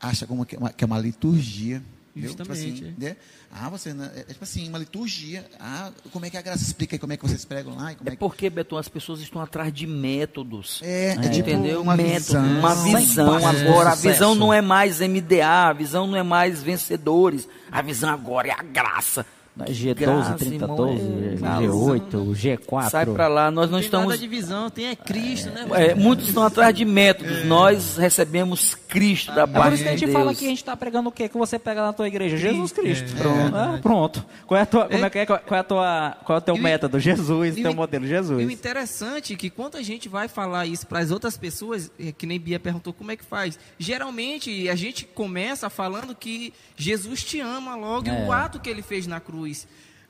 Acha 0.00 0.26
como 0.26 0.46
que 0.46 0.56
é 0.56 0.58
uma, 0.58 0.72
que 0.72 0.82
é 0.82 0.86
uma 0.86 0.98
liturgia. 0.98 1.82
Justamente. 2.16 2.76
Tipo 2.76 2.88
assim, 2.88 2.94
né? 2.96 3.14
Ah, 3.52 3.68
você, 3.68 3.90
é, 3.90 4.20
é 4.20 4.32
tipo 4.32 4.42
assim, 4.42 4.66
uma 4.66 4.78
liturgia. 4.78 5.46
Ah, 5.60 5.92
como 6.14 6.24
é 6.24 6.30
que 6.30 6.38
é 6.38 6.40
a 6.40 6.42
graça? 6.42 6.62
Explica 6.62 6.94
aí 6.94 6.98
como 6.98 7.12
é 7.12 7.18
que 7.18 7.28
vocês 7.28 7.44
pregam 7.44 7.76
lá. 7.76 7.92
é, 7.92 7.96
é 8.06 8.16
porque, 8.16 8.48
Beto, 8.48 8.78
as 8.78 8.88
pessoas 8.88 9.20
estão 9.20 9.42
atrás 9.42 9.70
de 9.70 9.86
métodos. 9.86 10.80
É, 10.82 11.10
é 11.10 11.28
tipo 11.28 11.50
entendeu? 11.50 11.82
uma 11.82 11.94
Método, 11.94 12.14
visão. 12.14 12.58
Uma 12.58 12.74
visão 12.74 13.46
agora. 13.46 13.90
A 13.90 13.94
visão 13.94 14.34
não 14.34 14.50
é 14.50 14.62
mais 14.62 15.00
MDA, 15.00 15.68
a 15.68 15.72
visão 15.74 16.06
não 16.06 16.16
é 16.16 16.22
mais 16.22 16.62
vencedores. 16.62 17.46
A 17.70 17.82
visão 17.82 18.08
agora 18.08 18.48
é 18.48 18.52
a 18.52 18.62
graça. 18.62 19.26
G12, 19.58 19.94
graça, 19.94 20.34
30, 20.34 20.54
irmão, 20.64 20.76
12, 20.76 21.00
é 21.00 21.36
G8, 21.66 22.10
G4. 22.34 22.90
Sai 22.90 23.06
pra 23.06 23.26
lá, 23.26 23.50
nós 23.50 23.70
não 23.70 23.80
tem 23.80 23.88
nada 23.90 24.02
estamos. 24.04 24.20
de 24.20 24.28
visão, 24.28 24.68
tem 24.68 24.86
é 24.88 24.94
Cristo, 24.96 25.48
né? 25.50 25.66
É, 25.72 25.94
muitos 25.94 26.28
estão 26.28 26.42
atrás 26.44 26.74
de 26.74 26.84
métodos. 26.84 27.44
Nós 27.46 27.96
recebemos 27.96 28.74
Cristo 28.74 29.32
da 29.34 29.42
É 29.42 29.46
por 29.46 29.54
parte 29.54 29.74
isso 29.76 29.82
que 29.84 29.88
a 29.88 29.92
de 29.92 29.98
gente 29.98 30.08
Deus. 30.10 30.18
fala 30.18 30.34
que 30.34 30.44
a 30.44 30.48
gente 30.48 30.58
está 30.58 30.76
pregando 30.76 31.08
o 31.08 31.12
quê? 31.12 31.28
Que 31.28 31.38
você 31.38 31.58
pega 31.58 31.82
na 31.82 31.92
tua 31.94 32.06
igreja? 32.06 32.36
Jesus 32.36 32.70
Cristo. 32.72 33.16
É, 33.16 33.22
pronto. 33.22 33.56
Ah, 33.56 33.78
pronto. 33.80 34.24
Qual 34.46 34.58
é, 34.58 34.62
a 34.62 34.66
tua, 34.66 34.88
como 34.88 35.04
é, 35.06 35.10
que 35.10 35.18
é, 35.20 35.26
qual 35.26 35.40
é 35.50 35.58
a 35.58 35.64
tua, 35.64 36.16
qual 36.24 36.36
é 36.36 36.38
o 36.38 36.44
teu 36.44 36.56
E 36.56 36.60
método? 36.60 37.00
Jesus, 37.00 37.56
e 37.56 37.62
teu 37.62 37.72
modelo, 37.74 38.04
E 38.04 38.08
o 38.08 38.10
Jesus. 38.10 38.52
interessante 38.52 39.32
é 39.32 39.36
que 39.36 39.48
quando 39.48 39.76
a 39.76 39.82
gente 39.82 40.06
vai 40.08 40.28
falar 40.28 40.66
isso 40.66 40.86
para 40.86 40.98
as 40.98 41.10
outras 41.10 41.36
pessoas, 41.38 41.90
é, 41.98 42.12
que 42.12 42.26
nem 42.26 42.38
Bia 42.38 42.60
perguntou 42.60 42.92
como 42.92 43.10
é 43.10 43.16
que 43.16 43.24
faz, 43.24 43.58
geralmente 43.78 44.68
a 44.68 44.74
gente 44.74 45.06
começa 45.06 45.70
falando 45.70 46.14
que 46.14 46.52
Jesus 46.76 47.24
te 47.24 47.40
ama 47.40 47.74
logo 47.74 48.06
e 48.08 48.10
É. 48.10 48.26
o 48.26 48.32
ato 48.32 48.60
que 48.60 48.68
ele 48.68 48.82
fez 48.82 49.06
na 49.06 49.18
cruz. 49.18 49.45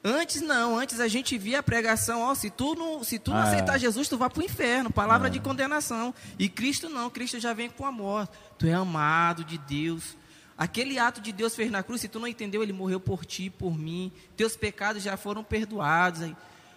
Antes 0.05 0.41
não, 0.41 0.78
antes 0.78 1.01
a 1.01 1.09
gente 1.09 1.37
via 1.37 1.59
a 1.59 1.62
pregação, 1.62 2.20
ó, 2.20 2.34
se 2.34 2.49
tu 2.49 2.74
não, 2.76 3.03
se 3.03 3.18
tu 3.18 3.32
não 3.32 3.39
Ah, 3.39 3.47
é. 3.47 3.49
aceitar 3.55 3.78
Jesus, 3.78 4.09
tu 4.09 4.16
vai 4.16 4.30
para 4.30 4.41
o 4.41 4.45
inferno, 4.45 4.89
palavra 4.91 5.28
de 5.28 5.41
condenação. 5.41 6.14
E 6.39 6.49
Cristo 6.49 6.89
não, 6.89 7.11
Cristo 7.11 7.41
já 7.41 7.53
vem 7.53 7.68
com 7.68 7.84
amor. 7.84 8.28
Tu 8.57 8.66
é 8.66 8.74
amado 8.74 9.43
de 9.45 9.59
Deus. 9.59 10.16
Aquele 10.57 10.99
ato 10.99 11.20
de 11.20 11.32
Deus 11.32 11.57
fez 11.57 11.70
na 11.72 11.82
cruz, 11.82 12.01
se 12.01 12.09
tu 12.09 12.20
não 12.20 12.28
entendeu, 12.28 12.62
ele 12.62 12.72
morreu 12.72 13.01
por 13.01 13.26
ti, 13.26 13.51
por 13.51 13.76
mim. 13.76 14.12
Teus 14.37 14.57
pecados 14.57 15.03
já 15.03 15.16
foram 15.16 15.43
perdoados. 15.43 16.22
Aí, 16.22 16.37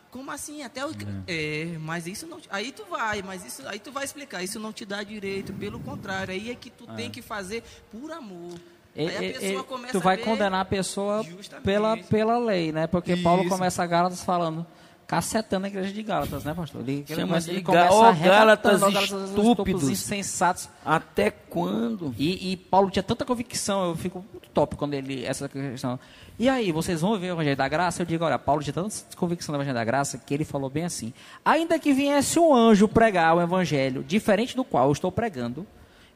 como 0.10 0.32
assim? 0.32 0.64
Até 0.64 0.84
o 0.86 0.89
é, 1.28 1.78
mas 1.80 2.07
isso 2.07 2.26
não. 2.26 2.41
Aí 2.49 2.72
tu 2.72 2.84
vai, 2.89 3.22
mas 3.22 3.45
isso 3.45 3.66
aí 3.68 3.78
tu 3.80 3.91
vai 3.91 4.03
explicar. 4.03 4.43
Isso 4.43 4.60
não 4.60 4.74
te 4.74 4.86
dá 4.86 5.03
direito. 5.03 5.53
Pelo 5.53 5.80
contrário, 5.80 6.34
aí 6.34 6.49
é 6.49 6.55
que 6.55 6.70
tu 6.72 6.88
tem 6.95 7.12
que 7.12 7.22
fazer 7.22 7.64
por 7.91 8.12
amor. 8.12 8.60
E- 9.04 9.08
aí 9.10 9.18
a 9.18 9.24
e- 9.24 9.34
pessoa 9.34 9.62
e 9.62 9.64
começa 9.64 9.91
tu 9.93 10.00
vai 10.00 10.18
ver- 10.18 10.24
condenar 10.24 10.62
a 10.62 10.66
pessoa 10.66 11.24
Justamente. 11.24 11.64
pela, 11.66 11.97
pela 11.97 12.38
lei, 12.38 12.72
né? 12.72 12.88
Porque 12.88 13.16
Paulo 13.18 13.41
Isso. 13.43 13.50
começa 13.50 13.82
a 13.84 13.88
Gálatas 13.88 14.24
falando, 14.24 14.66
cacetando 15.08 15.66
a 15.66 15.70
igreja 15.70 15.91
de 15.91 16.04
Gálatas, 16.04 16.43
né, 16.43 16.54
pastor? 16.54 16.82
Ele, 16.82 16.97
ele 16.97 17.06
Chama 17.08 17.28
começa, 17.28 17.47
de 17.50 17.56
ele 17.56 17.64
começa 17.64 17.95
arrebatando, 18.06 18.30
Gálatas 18.30 18.80
Gálatas 18.82 19.30
estúpidos. 19.30 19.89
insensatos. 19.89 20.70
Até 20.86 21.32
quando? 21.32 22.14
E, 22.18 22.52
e 22.52 22.58
Paulo 22.58 22.91
tinha 22.91 23.02
tanta 23.02 23.26
convicção, 23.26 23.89
eu 23.89 23.95
fico 23.95 24.24
muito 24.32 24.50
top 24.50 24.76
quando 24.76 24.93
ele, 24.93 25.26
essa 25.26 25.50
questão. 25.50 26.00
E 26.38 26.47
aí, 26.47 26.72
vocês 26.72 27.02
vão 27.02 27.18
ver 27.20 27.32
o 27.32 27.34
Evangelho 27.36 27.58
da 27.58 27.68
Graça? 27.68 28.02
Eu 28.02 28.06
digo, 28.06 28.24
olha, 28.24 28.38
Paulo 28.38 28.62
tinha 28.62 28.74
tanta 28.74 28.93
convicção 29.18 29.52
do 29.54 29.58
Evangelho 29.58 29.76
da 29.76 29.84
Graça 29.84 30.18
que 30.18 30.34
ele 30.34 30.45
falou 30.45 30.70
bem 30.70 30.86
assim: 30.86 31.12
ainda 31.43 31.78
que 31.80 31.91
viesse 31.91 32.38
um 32.39 32.54
anjo 32.54 32.88
pregar 32.88 33.36
o 33.36 33.41
Evangelho 33.41 34.04
diferente 34.04 34.56
do 34.56 34.64
qual 34.64 34.86
eu 34.88 34.91
estou 34.93 35.12
pregando, 35.12 35.66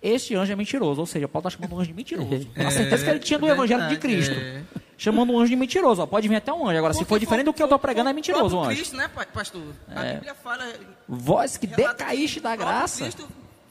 este 0.04 0.36
anjo 0.36 0.52
é 0.52 0.56
mentiroso. 0.56 1.00
Ou 1.00 1.06
seja, 1.08 1.28
Paulo 1.28 1.48
está 1.48 1.58
chamando 1.58 1.74
o 1.78 1.80
anjo 1.80 1.88
de 1.88 1.94
mentiroso. 1.94 2.48
Com 2.56 2.68
a 2.68 2.72
certeza 2.72 3.04
que 3.06 3.10
ele 3.10 3.20
tinha 3.20 3.40
do 3.40 3.48
Evangelho 3.48 3.88
de 3.88 3.98
Cristo. 3.98 4.36
é. 4.36 4.62
Chamando 4.98 5.34
o 5.34 5.40
anjo 5.40 5.50
de 5.50 5.56
mentiroso. 5.56 6.02
Ó, 6.02 6.06
pode 6.06 6.28
vir 6.28 6.36
até 6.36 6.54
um 6.54 6.68
anjo. 6.68 6.78
Agora, 6.78 6.94
se 6.94 7.00
Porque 7.00 7.10
for 7.10 7.20
diferente 7.20 7.46
do 7.46 7.54
que 7.54 7.62
eu 7.62 7.66
estou 7.66 7.80
pregando, 7.80 8.10
é 8.10 8.14
mentiroso 8.14 8.56
o 8.56 8.60
anjo. 8.62 8.76
Cristo, 8.76 8.96
né, 8.96 9.10
pa- 9.14 9.26
pastor? 9.26 9.62
A 9.94 10.06
É. 10.06 10.14
Bíblia 10.14 10.36
fala. 10.36 10.66
Vós 11.10 11.58
que 11.58 11.66
decaíste 11.68 12.40
da 12.40 12.56
graça. 12.56 13.04
Cristo 13.04 13.28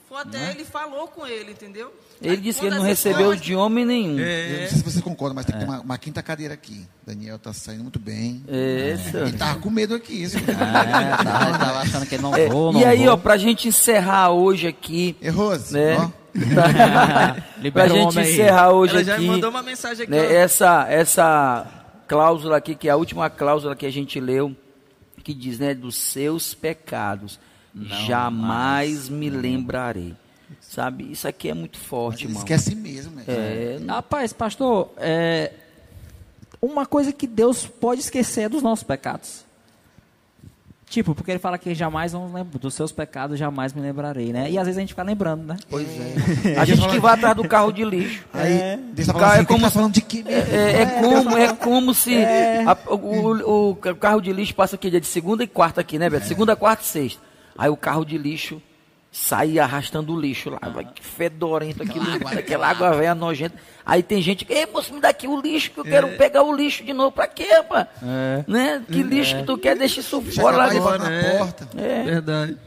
foi 0.07 0.21
até 0.21 0.51
ele 0.51 0.63
falou 0.65 1.07
com 1.07 1.25
ele, 1.25 1.51
entendeu? 1.53 1.91
Ele 2.21 2.35
Aí, 2.35 2.37
disse 2.41 2.59
que 2.59 2.67
ele 2.67 2.75
não 2.75 2.83
recebeu 2.83 3.35
de 3.35 3.55
homem 3.55 3.83
nenhum. 3.85 4.19
Eu 4.19 4.61
não 4.61 4.67
sei 4.67 4.77
se 4.77 4.83
você 4.83 5.01
concorda, 5.01 5.33
mas 5.33 5.45
tem 5.45 5.53
que 5.55 5.59
ter 5.61 5.65
uma, 5.67 5.79
uma 5.81 5.97
quinta 5.97 6.21
cadeira 6.21 6.53
aqui. 6.53 6.85
Daniel 7.05 7.39
tá 7.39 7.51
saindo 7.51 7.81
muito 7.81 7.99
bem. 7.99 8.43
Ele 8.47 9.31
tava 9.37 9.59
com 9.59 9.69
medo 9.71 9.95
aqui. 9.95 10.21
Isso. 10.23 10.37
É, 10.37 10.41
tá, 10.41 11.49
ele 11.49 11.57
tava 11.57 11.79
achando 11.79 12.05
que 12.05 12.15
ele 12.15 12.21
não 12.21 12.35
É, 12.35 12.47
vou, 12.47 12.71
não 12.71 12.79
e 12.81 12.85
aí, 12.85 13.05
vou. 13.05 13.13
ó, 13.13 13.17
pra 13.17 13.37
gente 13.37 13.67
encerrar 13.67 14.29
hoje 14.29 14.67
aqui, 14.67 15.15
Errou, 15.21 15.51
né? 15.71 15.97
ó. 15.97 16.22
pra 17.71 17.87
gente 17.87 17.99
homem 17.99 18.25
aí. 18.25 18.33
encerrar 18.33 18.71
hoje 18.71 18.93
Ela 18.95 19.03
já 19.03 19.15
aqui, 19.15 19.27
mandou 19.27 19.49
uma 19.49 19.63
mensagem 19.63 20.03
aqui. 20.03 20.11
né, 20.11 20.33
essa 20.35 20.87
essa 20.89 21.67
cláusula 22.07 22.57
aqui, 22.57 22.75
que 22.75 22.87
é 22.87 22.91
a 22.91 22.95
última 22.95 23.29
cláusula 23.29 23.75
que 23.75 23.85
a 23.85 23.91
gente 23.91 24.19
leu, 24.19 24.55
que 25.23 25.33
diz, 25.33 25.59
né, 25.59 25.73
dos 25.73 25.95
seus 25.95 26.53
pecados, 26.53 27.39
jamais 28.05 29.09
me 29.09 29.29
lembrarei. 29.29 30.15
Sabe? 30.61 31.11
Isso 31.11 31.27
aqui 31.27 31.49
é 31.49 31.53
muito 31.53 31.77
forte, 31.77 32.25
irmão. 32.25 32.39
esquece 32.39 32.75
mesmo, 32.75 33.15
né? 33.15 33.23
É, 33.27 33.79
Rapaz, 33.87 34.33
pastor, 34.33 34.91
é, 34.97 35.51
uma 36.61 36.85
coisa 36.85 37.11
que 37.11 37.27
Deus 37.27 37.65
pode 37.65 38.01
esquecer 38.01 38.41
é 38.43 38.49
dos 38.49 38.61
nossos 38.63 38.83
pecados. 38.83 39.42
Tipo, 40.93 41.15
porque 41.15 41.31
ele 41.31 41.39
fala 41.39 41.57
que 41.57 41.73
jamais 41.73 42.13
não 42.13 42.31
lembro 42.31 42.59
dos 42.59 42.75
seus 42.75 42.91
pecados, 42.91 43.39
jamais 43.39 43.73
me 43.73 43.81
lembrarei, 43.81 44.31
né? 44.31 44.51
E 44.51 44.59
às 44.59 44.65
vezes 44.65 44.77
a 44.77 44.81
gente 44.81 44.89
fica 44.89 45.01
lembrando, 45.01 45.43
né? 45.43 45.57
Pois 45.67 45.87
é. 46.45 46.55
A 46.55 46.63
gente 46.65 46.87
que 46.87 46.99
vai 46.99 47.15
atrás 47.15 47.35
do 47.35 47.47
carro 47.47 47.71
de 47.71 47.83
lixo. 47.83 48.23
Aí, 48.31 48.77
Deus 48.93 49.07
tá 49.07 49.13
falando 49.13 49.31
assim, 49.31 49.33
é 49.33 49.37
tem 49.37 49.45
que 49.47 49.51
como 49.53 49.63
tá 49.63 49.69
se- 49.69 49.73
falando 49.73 49.93
de 49.93 50.01
mesmo? 50.23 50.29
É, 50.29 50.81
é 50.81 50.85
como, 51.01 51.37
é 51.39 51.53
como 51.55 51.93
se 51.95 52.15
a- 52.23 52.77
o, 52.93 52.95
o- 52.95 53.69
o 53.71 53.75
carro 53.95 54.21
de 54.21 54.31
lixo 54.31 54.53
passa 54.53 54.75
aqui 54.75 54.91
dia 54.91 55.01
de 55.01 55.07
segunda 55.07 55.43
e 55.43 55.47
quarta 55.47 55.81
aqui, 55.81 55.97
né, 55.97 56.07
Beto? 56.11 56.27
Segunda, 56.27 56.55
quarta 56.55 56.83
e 56.83 56.85
sexta. 56.85 57.19
Aí 57.57 57.71
o 57.71 57.75
carro 57.75 58.05
de 58.05 58.15
lixo 58.15 58.61
sai 59.13 59.59
arrastando 59.59 60.11
o 60.11 60.19
lixo 60.19 60.49
lá. 60.49 60.69
Vai 60.69 60.85
que 60.85 61.03
fedorento 61.03 61.83
aquilo, 61.83 62.03
aquela 62.25 62.67
água 62.67 62.91
velha 62.93 63.13
nojenta. 63.13 63.55
Aí 63.85 64.01
tem 64.01 64.19
gente 64.23 64.43
que, 64.43 64.51
ei, 64.51 64.65
moço, 64.65 64.91
me 64.91 64.99
dá 64.99 65.09
aqui 65.09 65.27
o 65.27 65.39
lixo 65.39 65.69
que 65.69 65.79
eu 65.79 65.83
quero 65.83 66.09
pegar 66.17 66.41
o 66.41 66.53
lixo 66.53 66.83
de 66.83 66.93
novo. 66.93 67.11
Pra 67.11 67.27
quê, 67.27 67.45
rapaz? 67.53 67.87
Né? 68.47 68.83
Que 68.91 69.03
lixo 69.03 69.37
que 69.37 69.43
tu 69.43 69.55
quer? 69.55 69.77
Deixa 69.77 69.99
isso 69.99 70.19
Deixa 70.19 70.41
fora 70.41 70.57
lá 70.57 70.65
agora. 70.65 70.97
na 70.97 71.37
porta. 71.37 71.69
É. 71.77 72.03
Verdade. 72.03 72.57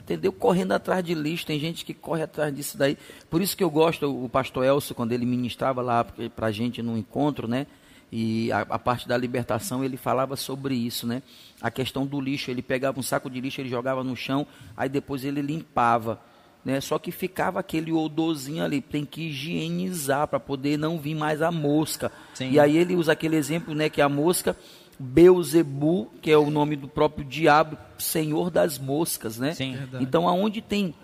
Entendeu? 0.00 0.32
Correndo 0.32 0.72
atrás 0.72 1.04
de 1.04 1.14
lixo, 1.14 1.46
tem 1.46 1.60
gente 1.60 1.84
que 1.84 1.92
corre 1.92 2.22
atrás 2.22 2.52
disso 2.52 2.78
daí. 2.78 2.96
Por 3.28 3.42
isso 3.42 3.54
que 3.54 3.62
eu 3.62 3.70
gosto, 3.70 4.24
o 4.24 4.28
pastor 4.28 4.64
Elcio, 4.64 4.94
quando 4.94 5.12
ele 5.12 5.26
ministrava 5.26 5.82
lá 5.82 6.04
pra 6.34 6.50
gente 6.50 6.82
no 6.82 6.96
encontro, 6.96 7.46
né? 7.46 7.66
E 8.12 8.50
a, 8.50 8.60
a 8.62 8.78
parte 8.78 9.06
da 9.06 9.16
libertação, 9.16 9.84
ele 9.84 9.96
falava 9.96 10.34
sobre 10.34 10.74
isso, 10.74 11.06
né? 11.06 11.22
A 11.60 11.70
questão 11.70 12.04
do 12.04 12.20
lixo, 12.20 12.50
ele 12.50 12.62
pegava 12.62 12.98
um 12.98 13.02
saco 13.02 13.30
de 13.30 13.40
lixo, 13.40 13.60
ele 13.60 13.68
jogava 13.68 14.02
no 14.02 14.16
chão, 14.16 14.46
aí 14.76 14.88
depois 14.88 15.24
ele 15.24 15.40
limpava. 15.40 16.20
Né? 16.64 16.80
Só 16.80 16.98
que 16.98 17.10
ficava 17.10 17.60
aquele 17.60 17.92
odorzinho 17.92 18.64
ali, 18.64 18.80
tem 18.80 19.04
que 19.04 19.28
higienizar 19.28 20.26
para 20.28 20.40
poder 20.40 20.76
não 20.76 20.98
vir 20.98 21.14
mais 21.14 21.40
a 21.40 21.50
mosca. 21.50 22.12
Sim. 22.34 22.50
E 22.50 22.60
aí 22.60 22.76
ele 22.76 22.96
usa 22.96 23.12
aquele 23.12 23.36
exemplo, 23.36 23.74
né, 23.74 23.88
que 23.88 24.02
a 24.02 24.08
mosca 24.08 24.56
Beuzebu, 24.98 26.12
que 26.20 26.30
é 26.30 26.36
o 26.36 26.50
nome 26.50 26.76
do 26.76 26.86
próprio 26.86 27.24
diabo, 27.24 27.78
senhor 27.96 28.50
das 28.50 28.78
moscas, 28.78 29.38
né? 29.38 29.54
Sim. 29.54 29.72
Verdade. 29.72 30.04
Então 30.04 30.28
aonde 30.28 30.60
tem 30.60 30.94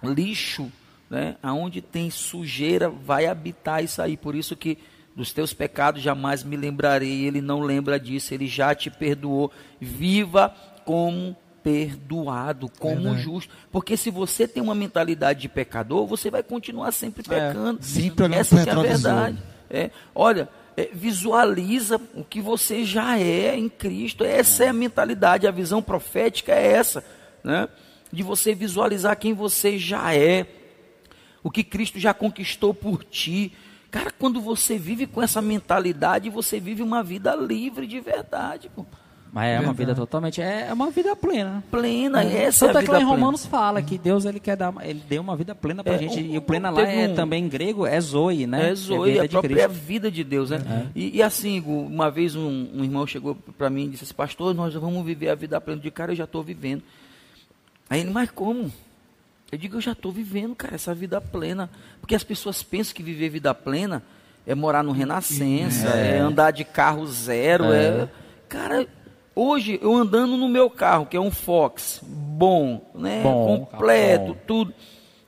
lixo, 0.00 0.70
né? 1.10 1.36
Aonde 1.42 1.80
tem 1.80 2.10
sujeira, 2.10 2.88
vai 2.88 3.26
habitar 3.26 3.82
isso 3.82 4.00
aí. 4.00 4.16
Por 4.16 4.36
isso 4.36 4.54
que 4.54 4.78
dos 5.14 5.32
teus 5.32 5.52
pecados 5.52 6.02
jamais 6.02 6.42
me 6.42 6.56
lembrarei. 6.56 7.24
Ele 7.24 7.40
não 7.40 7.60
lembra 7.60 7.98
disso, 7.98 8.34
ele 8.34 8.46
já 8.46 8.74
te 8.74 8.90
perdoou. 8.90 9.50
Viva 9.80 10.54
como 10.84 11.36
perdoado, 11.62 12.70
como 12.78 13.16
justo. 13.16 13.52
Porque 13.72 13.96
se 13.96 14.10
você 14.10 14.46
tem 14.46 14.62
uma 14.62 14.74
mentalidade 14.74 15.40
de 15.40 15.48
pecador, 15.48 16.06
você 16.06 16.30
vai 16.30 16.42
continuar 16.42 16.92
sempre 16.92 17.22
pecando. 17.22 17.82
Sempre 17.82 18.24
olhando 18.24 18.40
Essa 18.40 18.60
é 18.60 18.70
a 18.70 18.82
verdade. 18.82 19.38
É, 19.70 19.90
olha, 20.14 20.48
é, 20.76 20.90
visualiza 20.92 22.00
o 22.14 22.22
que 22.22 22.40
você 22.40 22.84
já 22.84 23.18
é 23.18 23.56
em 23.56 23.68
Cristo. 23.68 24.24
Essa 24.24 24.64
é 24.64 24.68
a 24.68 24.72
mentalidade, 24.72 25.46
a 25.46 25.50
visão 25.50 25.82
profética 25.82 26.52
é 26.52 26.72
essa, 26.72 27.04
né? 27.42 27.68
De 28.12 28.22
você 28.22 28.54
visualizar 28.54 29.16
quem 29.16 29.32
você 29.32 29.78
já 29.78 30.14
é, 30.14 30.46
o 31.42 31.50
que 31.50 31.64
Cristo 31.64 31.98
já 31.98 32.12
conquistou 32.12 32.74
por 32.74 33.04
ti. 33.04 33.52
Cara, 33.94 34.10
quando 34.18 34.40
você 34.40 34.76
vive 34.76 35.06
com 35.06 35.22
essa 35.22 35.40
mentalidade, 35.40 36.28
você 36.28 36.58
vive 36.58 36.82
uma 36.82 37.00
vida 37.00 37.36
livre 37.36 37.86
de 37.86 38.00
verdade, 38.00 38.68
pô. 38.74 38.84
Mas 39.32 39.48
é 39.50 39.60
uma 39.60 39.72
vida 39.72 39.94
totalmente, 39.94 40.40
é 40.42 40.66
é 40.68 40.72
uma 40.72 40.90
vida 40.90 41.14
plena. 41.14 41.62
plena. 41.70 42.22
Essa 42.24 42.66
Tanto 42.66 42.76
é 42.76 42.80
a 42.80 42.82
é 42.82 42.84
que 42.84 42.86
vida 42.86 42.92
lá 42.92 42.98
em 42.98 43.04
plena. 43.04 43.16
Romanos 43.20 43.46
fala 43.46 43.80
que 43.82 43.96
Deus 43.96 44.24
ele 44.24 44.40
quer 44.40 44.56
dar, 44.56 44.74
ele 44.82 45.00
deu 45.08 45.22
uma 45.22 45.36
vida 45.36 45.54
plena 45.54 45.84
pra 45.84 45.94
É, 45.94 45.98
gente. 45.98 46.18
o- 46.18 46.26
e 46.34 46.36
o 46.38 46.42
plena 46.42 46.70
lá 46.70 46.82
é 46.82 47.08
um- 47.08 47.14
também 47.14 47.44
em 47.44 47.48
grego 47.48 47.86
é 47.86 48.00
zoe, 48.00 48.46
né? 48.48 48.70
É 48.70 48.74
Zoe, 48.74 49.10
vida 49.12 49.22
a 49.22 49.26
de 49.26 49.30
própria 49.30 49.68
Cristo. 49.68 49.84
vida 49.84 50.10
de 50.10 50.24
Deus, 50.24 50.50
né? 50.50 50.90
E, 50.94 51.16
e 51.18 51.22
assim, 51.22 51.60
uma 51.64 52.10
vez 52.10 52.34
um, 52.34 52.68
um 52.74 52.82
irmão 52.84 53.06
chegou 53.06 53.36
para 53.56 53.70
mim 53.70 53.84
e 53.84 53.88
disse 53.90 54.02
assim, 54.04 54.14
pastor, 54.14 54.52
nós 54.54 54.74
vamos 54.74 55.04
viver 55.06 55.28
a 55.30 55.34
vida 55.36 55.60
plena. 55.60 55.80
Digo, 55.80 55.94
cara, 55.94 56.10
eu 56.12 56.16
já 56.16 56.24
estou 56.24 56.42
vivendo. 56.42 56.82
Aí 57.90 58.00
ele, 58.00 58.10
mas 58.10 58.30
como? 58.30 58.72
Eu 59.52 59.58
digo, 59.58 59.76
eu 59.76 59.80
já 59.80 59.92
estou 59.92 60.10
vivendo, 60.10 60.54
cara, 60.54 60.74
essa 60.74 60.94
vida 60.94 61.20
plena. 61.20 61.70
Porque 62.00 62.14
as 62.14 62.24
pessoas 62.24 62.62
pensam 62.62 62.94
que 62.94 63.02
viver 63.02 63.28
vida 63.28 63.54
plena 63.54 64.02
é 64.46 64.54
morar 64.54 64.82
no 64.82 64.92
Renascença, 64.92 65.88
é, 65.88 66.18
andar 66.18 66.50
de 66.50 66.64
carro 66.64 67.06
zero. 67.06 67.72
É. 67.72 68.08
Cara, 68.48 68.86
hoje 69.34 69.78
eu 69.82 69.94
andando 69.94 70.36
no 70.36 70.48
meu 70.48 70.68
carro, 70.68 71.06
que 71.06 71.16
é 71.16 71.20
um 71.20 71.30
Fox, 71.30 72.00
bom, 72.02 72.90
né? 72.94 73.22
Bom, 73.22 73.66
completo, 73.66 74.24
carro 74.24 74.34
bom. 74.34 74.40
tudo. 74.46 74.74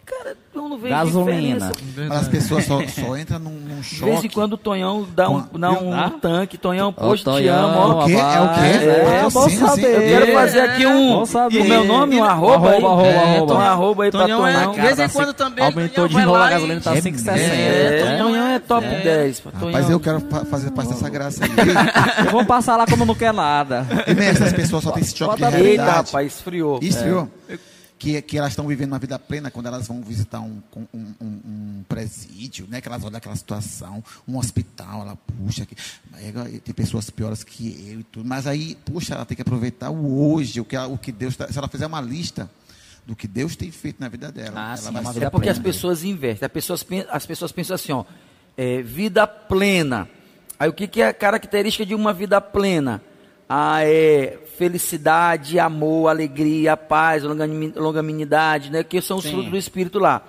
Cara, 0.06 0.36
eu 0.54 0.68
não 0.68 0.78
vejo 0.78 0.94
Gasolina. 0.94 1.72
diferença. 1.72 1.72
Mas 2.08 2.20
as 2.22 2.28
pessoas 2.28 2.64
só, 2.64 2.80
só 2.86 3.16
entram 3.18 3.40
num, 3.40 3.50
num 3.50 3.80
De 3.80 3.86
choque. 3.88 4.04
vez 4.12 4.24
em 4.24 4.28
quando 4.28 4.52
o 4.52 4.56
Tonhão 4.56 5.04
dá 5.16 5.28
um, 5.28 5.44
dá 5.58 5.72
um 5.72 5.92
Ah? 5.92 6.12
tanque. 6.22 6.56
Tonhão, 6.56 6.92
poxa, 6.92 7.22
te 7.22 7.24
Tonhão, 7.24 7.70
amo. 7.70 7.78
ó. 7.98 8.04
O 8.04 8.06
quê? 8.06 8.12
É 8.12 8.16
o 8.40 8.54
quê? 8.54 8.84
É, 8.86 9.20
Ah, 9.26 9.30
bom 9.30 9.48
sim, 9.48 9.56
sim. 9.56 9.66
saber. 9.66 9.86
Eu 9.94 10.00
quero 10.20 10.32
fazer 10.32 10.60
aqui 10.60 10.86
um, 10.86 11.12
Bom 11.14 11.26
saber. 11.26 11.60
o 11.60 11.64
meu 11.64 11.84
nome, 11.84 12.20
um 12.20 12.24
E- 12.24 12.28
arroba 12.28 12.70
aí. 12.70 12.76
arroba, 12.76 12.88
arroba, 12.92 13.08
É, 13.08 13.36
arroba. 13.36 13.54
Um 13.54 13.60
arroba 13.60 14.04
aí 14.04 14.10
pra 14.12 14.20
Tonhão 14.22 14.46
é- 14.46 14.52
Tonhão. 14.54 14.72
de 14.74 14.80
vez 14.80 14.98
em 15.00 15.08
quando 15.08 15.34
também, 15.34 15.64
Aumentou 15.64 16.08
Tonhão 16.08 16.20
de 16.20 16.26
novo, 16.26 16.36
a 16.42 16.50
gasolina 16.50 16.80
tá 16.80 16.96
É 16.96 17.00
5,60. 17.00 17.40
É, 17.42 18.02
Tonhão 18.04 18.28
Tonhão 18.30 18.46
é 18.46 18.54
é- 18.54 18.58
top 18.60 18.86
é. 18.86 19.00
10. 19.00 19.40
pô. 19.40 19.50
Rapaz, 19.50 19.72
Tonhão- 19.72 19.90
eu 19.90 20.00
quero 20.00 20.20
fa- 20.20 20.44
fazer 20.44 20.70
parte 20.70 20.88
dessa 20.90 21.08
graça 21.08 21.44
aí. 21.44 21.50
Eu 22.26 22.30
vou 22.30 22.44
passar 22.44 22.76
lá 22.76 22.86
como 22.86 23.04
não 23.04 23.14
quer 23.16 23.32
nada. 23.34 23.84
E 24.06 24.14
mestre, 24.14 24.46
as 24.46 24.52
pessoas 24.52 24.84
só 24.84 24.92
têm 24.92 25.02
esse 25.02 25.16
choque 25.16 25.34
de 25.36 25.42
Bota 25.42 25.56
Eita, 25.56 25.62
realidade. 25.64 26.06
rapaz, 26.06 26.32
esfriou. 26.36 26.78
Isso, 26.80 27.00
É. 27.00 27.02
viu? 27.02 27.28
Que, 27.98 28.20
que 28.20 28.36
elas 28.36 28.52
estão 28.52 28.66
vivendo 28.66 28.92
uma 28.92 28.98
vida 28.98 29.18
plena 29.18 29.50
quando 29.50 29.66
elas 29.66 29.88
vão 29.88 30.02
visitar 30.02 30.40
um, 30.40 30.60
um, 30.76 30.86
um- 31.18 31.40
um 31.46 31.84
presídio, 31.88 32.66
né? 32.68 32.78
Que 32.80 32.88
elas 32.88 33.02
olham 33.02 33.16
aquela 33.16 33.34
situação, 33.34 34.04
um 34.28 34.36
hospital, 34.36 35.00
ela 35.00 35.16
puxa. 35.16 35.64
Que, 35.64 35.74
tem 36.60 36.74
pessoas 36.74 37.08
piores 37.08 37.42
que 37.42 37.68
eu 37.90 38.00
e 38.00 38.04
tudo. 38.04 38.28
Mas 38.28 38.46
aí, 38.46 38.76
puxa, 38.84 39.14
ela 39.14 39.24
tem 39.24 39.34
que 39.34 39.40
aproveitar 39.40 39.88
o 39.88 40.30
hoje, 40.30 40.60
o 40.60 40.64
que, 40.64 40.76
ela- 40.76 40.88
o 40.88 40.98
que 40.98 41.10
Deus 41.10 41.36
tá, 41.36 41.50
Se 41.50 41.56
ela 41.56 41.68
fizer 41.68 41.86
uma 41.86 42.00
lista 42.02 42.50
do 43.06 43.16
que 43.16 43.26
Deus 43.26 43.56
tem 43.56 43.70
feito 43.70 43.98
na 43.98 44.08
vida 44.08 44.30
dela, 44.30 44.52
Ah, 44.60 44.68
ela 44.68 44.76
sim, 44.76 44.92
vai 44.92 45.04
ser- 45.04 45.12
vida 45.14 45.26
É 45.26 45.30
porque 45.30 45.48
as 45.48 45.58
pessoas 45.58 46.04
invertem. 46.04 46.44
As 46.44 46.52
pessoas, 46.52 46.84
as 47.10 47.24
pessoas 47.24 47.50
pensam 47.50 47.74
assim, 47.76 47.92
ó, 47.92 48.04
é, 48.58 48.82
vida 48.82 49.26
plena. 49.26 50.06
Aí 50.58 50.68
o 50.68 50.72
que, 50.74 50.86
que 50.86 51.00
é 51.00 51.08
a 51.08 51.14
característica 51.14 51.86
de 51.86 51.94
uma 51.94 52.12
vida 52.12 52.40
plena? 52.42 53.00
Ah, 53.48 53.82
é 53.84 54.38
felicidade, 54.56 55.58
amor, 55.58 56.08
alegria, 56.08 56.76
paz, 56.76 57.22
longanimi- 57.22 57.72
longanimidade, 57.76 58.70
né? 58.70 58.82
Que 58.82 59.00
são 59.00 59.18
os 59.18 59.24
Sim. 59.24 59.30
frutos 59.32 59.50
do 59.50 59.56
Espírito 59.56 59.98
lá. 59.98 60.22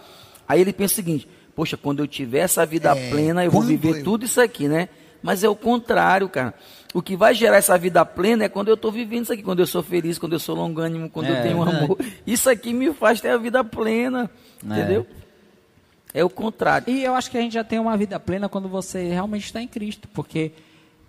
Aí 0.48 0.62
ele 0.62 0.74
pensa 0.74 0.94
o 0.94 0.96
seguinte, 0.96 1.28
poxa, 1.56 1.76
quando 1.78 2.00
eu 2.00 2.08
tiver 2.08 2.40
essa 2.40 2.66
vida 2.66 2.96
É, 2.96 3.10
plena, 3.10 3.44
eu 3.44 3.52
vou 3.52 3.62
viver 3.62 4.00
eu- 4.00 4.04
tudo 4.04 4.26
isso 4.26 4.40
aqui, 4.42 4.68
né? 4.68 4.90
Mas 5.22 5.44
é 5.44 5.50
o 5.50 5.56
contrário, 5.56 6.30
cara. 6.30 6.54
O 6.94 7.02
que 7.02 7.16
vai 7.18 7.34
gerar 7.34 7.58
essa 7.58 7.78
vida 7.78 8.06
plena 8.06 8.46
é 8.46 8.50
quando 8.50 8.70
eu 8.70 8.76
estou 8.76 8.92
vivendo 8.92 9.24
isso 9.24 9.34
aqui, 9.34 9.44
quando 9.44 9.60
eu 9.60 9.68
sou 9.68 9.84
feliz, 9.84 10.18
quando 10.18 10.34
eu 10.34 10.40
sou 10.40 10.56
longânimo, 10.56 11.10
quando 11.10 11.28
eu 11.28 11.36
É, 11.36 11.42
tenho 11.42 11.64
verdade. 11.64 11.84
amor. 11.86 11.98
Isso 12.26 12.50
aqui 12.50 12.72
me 12.74 12.94
faz 12.94 13.20
ter 13.20 13.30
a 13.30 13.38
vida 13.38 13.64
plena, 13.64 14.30
É. 14.64 14.66
entendeu? 14.80 15.06
É 16.14 16.24
o 16.24 16.30
contrário. 16.30 16.90
E 16.92 17.04
eu 17.04 17.14
acho 17.14 17.30
que 17.30 17.38
a 17.38 17.42
gente 17.42 17.54
já 17.54 17.64
tem 17.64 17.78
uma 17.78 17.98
vida 17.98 18.20
plena 18.20 18.48
quando 18.48 18.70
você 18.70 19.10
realmente 19.10 19.46
está 19.46 19.62
em 19.62 19.68
Cristo, 19.68 20.08
porque 20.14 20.54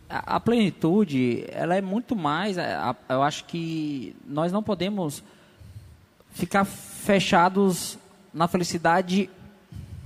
a, 0.09 0.37
a 0.37 0.41
plenitude, 0.41 1.45
ela 1.49 1.77
é 1.77 1.81
muito 1.81 2.15
mais. 2.17 2.57
a- 2.59 2.91
a- 3.09 3.15
eu 3.15 3.23
acho 3.23 3.45
que 3.45 4.15
nós 4.27 4.51
não 4.53 4.63
podemos 4.63 5.23
ficar 6.33 6.65
fechados 6.65 7.99
na 8.33 8.47
felicidade 8.47 9.29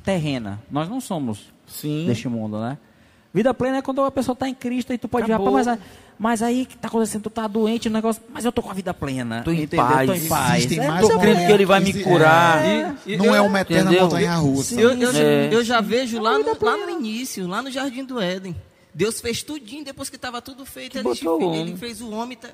terrena. 0.05 0.61
Nós 0.71 0.89
não 0.89 1.01
somos 1.01 1.41
Sim. 1.67 2.07
deste 2.07 2.29
mundo, 2.29 2.59
né? 2.61 2.79
Vida 3.35 3.55
plena 3.55 3.79
é 3.79 3.83
quando 3.83 4.03
a 4.03 4.11
pessoa 4.11 4.35
está 4.35 4.47
em 4.49 4.55
Cristo 4.55 4.93
e 4.93 4.99
tu 4.99 5.09
pode 5.09 5.27
ver, 5.27 5.33
Acabou. 5.33 5.55
rapaz, 5.57 5.67
mas, 5.67 5.79
mas 6.19 6.43
aí 6.43 6.67
que 6.67 6.75
está 6.75 6.89
acontecendo, 6.89 7.23
tu 7.23 7.31
tá 7.31 7.47
doente, 7.47 7.89
o 7.89 7.91
negócio, 7.91 8.23
mas 8.31 8.45
eu 8.45 8.53
tô 8.53 8.61
com 8.61 8.71
a 8.71 8.75
vida 8.75 8.93
plena. 8.93 9.41
Tô 9.43 9.51
em 9.51 9.63
entendeu? 9.63 9.87
paz. 9.87 10.07
Tô 10.07 10.15
em 10.15 10.29
paz. 10.29 10.65
Existem 10.65 10.81
É, 10.85 10.89
mais 10.89 11.09
Tô 11.09 11.15
é 11.15 11.19
crendo 11.19 11.47
que 11.47 11.53
ele 11.53 11.65
vai 11.65 11.81
me 11.81 12.03
curar. 12.05 12.63
é, 12.63 12.95
E- 13.07 13.15
e- 13.15 13.17
não 13.17 13.35
é 13.35 13.41
uma 13.41 13.61
eterna 13.61 13.91
montanha 13.91 14.35
russa. 14.37 14.79
Eu, 14.79 14.91
eu, 14.99 15.11
É. 15.17 15.49
eu 15.51 15.65
já 15.65 15.81
vejo 15.81 16.21
lá 16.21 16.39
no, 16.39 16.57
lá 16.61 16.77
no 16.77 16.91
início, 16.91 17.47
lá 17.49 17.63
no 17.63 17.71
Jardim 17.71 18.05
do 18.05 18.21
Éden. 18.21 18.55
Deus 18.95 19.21
fez 19.21 19.43
tudinho 19.43 19.85
depois 19.85 20.09
que 20.11 20.17
estava 20.17 20.41
tudo 20.43 20.65
feito. 20.67 20.97
Ele, 20.97 21.05
botou 21.05 21.37
o 21.37 21.39
fe- 21.41 21.45
homem. 21.47 21.61
ele 21.63 21.77
fez 21.77 22.01
o 22.01 22.11
homem. 22.11 22.37
Tá, 22.37 22.51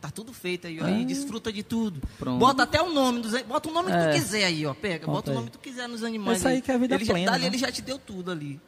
tá 0.00 0.10
tudo 0.10 0.32
feito 0.32 0.66
aí, 0.66 0.80
ó, 0.80 0.84
aí 0.84 1.04
desfruta 1.04 1.52
de 1.52 1.62
tudo. 1.62 2.00
Pronto. 2.18 2.38
Bota 2.38 2.62
até 2.64 2.80
o 2.82 2.90
nome 2.92 3.20
dos 3.20 3.40
Bota 3.42 3.68
o 3.68 3.72
nome 3.72 3.90
que 3.90 3.96
É. 3.96 4.08
tu 4.10 4.14
quiser 4.14 4.44
aí, 4.44 4.64
ó. 4.66 4.72
Pega, 4.74 5.06
bota, 5.06 5.12
Bota 5.12 5.30
o 5.30 5.34
nome 5.34 5.46
que 5.46 5.52
tu 5.52 5.60
quiser 5.60 5.88
nos 5.88 6.02
animais. 6.02 6.38
Isso 6.38 6.48
aí 6.48 6.60
que 6.62 6.70
é 6.70 6.74
a 6.74 6.78
vida 6.78 6.94
ele 6.94 7.04
já, 7.04 7.12
plena, 7.12 7.30
dali 7.32 7.42
né? 7.42 7.48
ele 7.48 7.58
já 7.58 7.70
te 7.70 7.82
deu 7.82 7.98
tudo 7.98 8.30
ali. 8.30 8.58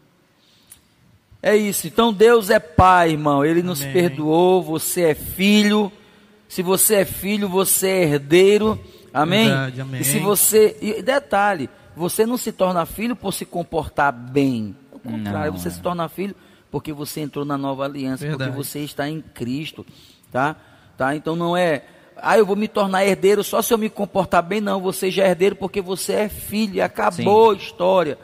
É 1.43 1.57
isso. 1.57 1.87
Então 1.87 2.13
Deus 2.13 2.51
é 2.51 2.59
pai, 2.59 3.11
irmão. 3.13 3.45
Ele 3.45 3.63
nos 3.63 3.81
Amém. 3.83 3.93
perdoou. 3.93 4.63
Você 4.63 5.03
é 5.03 5.15
filho. 5.15 5.93
Se 6.49 6.63
você 6.63 6.97
é 6.97 7.05
filho, 7.05 7.49
você 7.49 7.89
é 7.89 8.03
herdeiro. 8.05 8.81
Amém? 9.13 9.47
Verdade, 9.47 9.81
amém. 9.81 10.01
E 10.01 10.05
se 10.05 10.19
você. 10.19 10.77
E 10.81 11.03
detalhe, 11.03 11.69
você 11.97 12.25
não 12.27 12.37
se 12.37 12.53
torna 12.53 12.87
filho 12.87 13.15
por 13.17 13.33
se 13.33 13.45
comportar 13.45 14.13
bem. 14.13 14.75
Ao 14.93 14.99
contrário, 14.99 15.53
Não, 15.53 15.59
você 15.59 15.69
é. 15.69 15.71
se 15.71 15.81
torna 15.81 16.09
filho 16.09 16.35
porque 16.75 16.93
você 16.93 17.21
entrou 17.21 17.45
na 17.45 17.57
nova 17.57 17.85
aliança, 17.85 18.27
Verdade. 18.27 18.51
porque 18.51 18.65
você 18.65 18.81
está 18.81 19.09
em 19.09 19.21
Cristo. 19.21 19.87
Tá? 20.33 20.57
Tá? 20.99 21.15
Então 21.15 21.37
não 21.37 21.57
é. 21.57 21.85
Ah, 22.17 22.37
eu 22.37 22.45
vou 22.45 22.57
me 22.57 22.67
tornar 22.67 23.07
herdeiro 23.07 23.45
só 23.45 23.63
se 23.63 23.73
eu 23.73 23.79
me 23.79 23.89
comportar 23.89 24.43
bem, 24.43 24.61
não. 24.61 24.81
Você 24.81 25.09
já 25.09 25.23
é 25.23 25.29
herdeiro 25.29 25.55
porque 25.55 25.81
você 25.81 26.15
é 26.15 26.29
filho. 26.29 26.83
Acabou 26.83 27.53
a 27.53 27.55
história. 27.55 28.19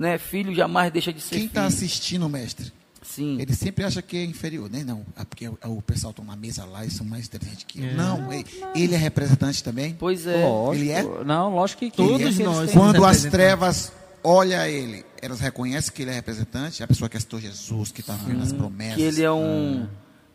Né? 0.00 0.18
Filho 0.18 0.52
jamais 0.52 0.90
deixa 0.90 1.12
de 1.12 1.20
ser 1.20 1.28
Quem 1.28 1.38
filho. 1.42 1.48
está 1.50 1.64
assistindo, 1.64 2.28
mestre, 2.28 2.72
Sim. 3.02 3.40
ele 3.40 3.54
sempre 3.54 3.84
acha 3.84 4.02
que 4.02 4.16
é 4.16 4.24
inferior. 4.24 4.68
Nem 4.68 4.82
não, 4.82 5.06
é 5.16 5.24
porque 5.24 5.46
o, 5.46 5.56
o 5.66 5.80
pessoal 5.80 6.10
está 6.10 6.24
na 6.24 6.34
mesa 6.34 6.64
lá 6.64 6.84
e 6.84 6.90
são 6.90 7.06
mais 7.06 7.26
inteligentes 7.26 7.62
que 7.68 7.84
eu. 7.84 7.94
Não, 7.94 8.32
ele, 8.32 8.44
ele 8.74 8.94
é 8.96 8.98
representante 8.98 9.62
também. 9.62 9.94
Pois 9.96 10.26
é. 10.26 10.44
Lógico. 10.44 10.84
Ele 10.84 10.90
é? 10.90 11.04
Não, 11.24 11.54
lógico 11.54 11.78
que 11.78 11.92
Todos 11.92 12.16
que 12.16 12.22
eles 12.24 12.38
nós. 12.40 12.72
Quando 12.72 13.04
as 13.04 13.22
trevas 13.22 13.92
olham 14.24 14.66
ele, 14.66 15.04
elas 15.22 15.38
reconhecem 15.38 15.92
que 15.94 16.02
ele 16.02 16.10
é 16.10 16.14
representante, 16.14 16.82
a 16.82 16.86
pessoa 16.86 17.08
que 17.08 17.16
aceitou 17.16 17.40
Jesus, 17.40 17.92
que 17.92 18.00
está 18.00 18.16
nas 18.16 18.52
promessas. 18.52 18.96
Que 18.96 19.02
ele 19.02 19.22
é 19.22 19.30
um. 19.30 19.88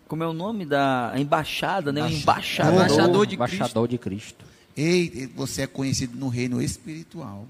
Como 0.08 0.24
é 0.24 0.28
o 0.28 0.32
nome 0.32 0.66
da 0.66 1.14
embaixada, 1.18 1.92
né? 1.92 2.02
Um 2.02 2.08
embaixador. 2.08 2.74
Embaixador 2.74 3.28
de 3.28 3.36
Embaixador 3.36 3.88
de 3.90 3.98
Cristo. 3.98 4.46
Ei, 4.76 5.30
você 5.36 5.64
é 5.64 5.68
conhecido 5.68 6.18
no 6.18 6.30
reino 6.30 6.62
espiritual. 6.62 7.46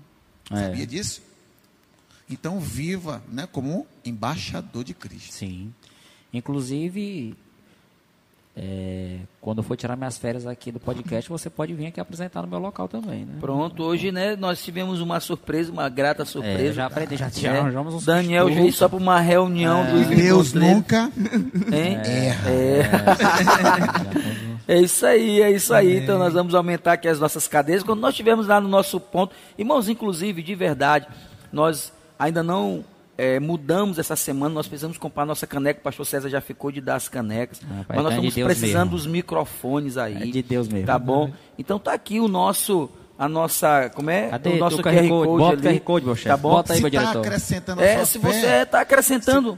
É. 0.50 0.64
Sabia 0.64 0.88
disso? 0.88 1.22
Então 2.28 2.60
viva 2.60 3.22
né, 3.32 3.48
como 3.50 3.82
um 3.82 3.86
embaixador 4.04 4.84
de 4.84 4.96
Cristo. 4.96 5.34
Sim. 5.34 5.72
Inclusive, 6.34 7.36
é, 8.60 9.18
quando 9.40 9.60
eu 9.60 9.64
for 9.64 9.78
tirar 9.78 9.96
minhas 9.96 10.18
férias 10.18 10.48
aqui 10.48 10.72
do 10.72 10.80
podcast, 10.80 11.30
você 11.30 11.48
pode 11.48 11.76
vir 11.76 11.86
aqui 11.86 12.00
apresentar 12.00 12.42
no 12.42 12.48
meu 12.48 12.58
local 12.58 12.88
também, 12.88 13.24
né? 13.24 13.36
Pronto, 13.40 13.84
hoje, 13.84 14.12
né, 14.12 14.36
nós 14.36 14.64
tivemos 14.64 15.00
uma 15.00 15.20
surpresa, 15.20 15.72
uma 15.72 15.88
grata 15.90 16.26
surpresa. 16.26 16.64
É, 16.64 16.74
já 16.74 16.86
aprendi, 16.88 17.16
já, 17.18 17.30
já 17.30 17.54
É. 17.54 17.60
arranjamos 17.60 17.94
um 17.94 18.02
Daniel 18.04 18.48
veio 18.48 18.74
só 18.74 18.90
para 18.90 18.98
uma 18.98 19.20
reunião 19.20 19.86
do 19.86 20.04
Deus 20.10 20.48
encontro 20.56 20.60
dele, 20.60 20.74
nunca 20.74 21.12
hein? 21.72 21.98
erra. 22.04 23.18
É 24.70 24.82
isso 24.82 25.06
aí, 25.06 25.42
é 25.42 25.50
isso 25.50 25.74
aí. 25.74 26.00
Então 26.00 26.20
nós 26.20 26.34
vamos 26.34 26.54
aumentar 26.54 26.94
aqui 26.94 27.08
as 27.08 27.22
nossas 27.22 27.48
cadeiras. 27.48 27.84
Quando 27.86 28.02
nós 28.02 28.10
estivermos 28.10 28.48
lá 28.48 28.60
no 28.60 28.68
nosso 28.68 29.00
ponto, 29.00 29.34
irmãos, 29.58 29.88
inclusive, 29.88 30.44
de 30.44 30.56
verdade, 30.56 31.08
nós 31.54 31.94
ainda 32.20 32.44
não 32.44 32.84
eh, 33.18 33.40
mudamos 33.40 33.98
essa 34.00 34.16
semana, 34.16 34.54
nós 34.54 34.68
precisamos 34.68 34.98
comprar 34.98 35.26
nossa 35.26 35.48
caneca. 35.48 35.80
O 35.80 35.84
pastor 35.84 36.06
César 36.06 36.30
já 36.30 36.40
ficou 36.42 36.72
de 36.72 36.80
dar 36.82 36.96
as 36.96 37.10
canecas. 37.10 37.60
Rapaz, 37.62 37.86
mas 37.90 38.04
nós 38.04 38.14
é 38.14 38.20
de 38.20 38.28
estamos 38.28 38.46
precisando 38.58 38.92
mesmo. 38.92 38.98
dos 38.98 39.08
microfones 39.08 39.98
aí. 39.98 40.16
É 40.24 40.26
de 40.32 40.42
Deus 40.44 40.68
mesmo. 40.68 40.86
Tá 40.88 41.00
bom? 41.00 41.32
Então 41.58 41.80
tá 41.80 41.94
aqui 41.94 42.20
o 42.20 42.28
nosso, 42.28 42.90
a 43.18 43.28
nossa, 43.28 43.90
como 43.96 44.10
é? 44.10 44.30
Cadê 44.30 44.50
o 44.50 44.58
nosso 44.58 44.78
o 44.80 44.84
QR 44.84 45.08
Code? 45.08 45.28
Bota 45.38 45.56
o 45.56 45.70
ali. 45.70 45.80
QR 45.80 45.84
Code, 45.84 46.06
meu 46.06 46.16
chefe. 46.16 46.28
Tá 46.30 46.38
bom? 46.38 46.50
Bota 46.52 46.74
aí, 46.74 46.78
Se 46.78 46.82
meu 46.84 46.90
está 46.90 47.00
diretor. 47.02 47.20
acrescentando 47.26 47.82
a 47.82 47.86
É, 47.86 47.96
sua 47.98 48.06
se 48.06 48.20
fé, 48.20 48.28
você 48.32 48.46
está 48.64 48.82
acrescentando, 48.82 49.58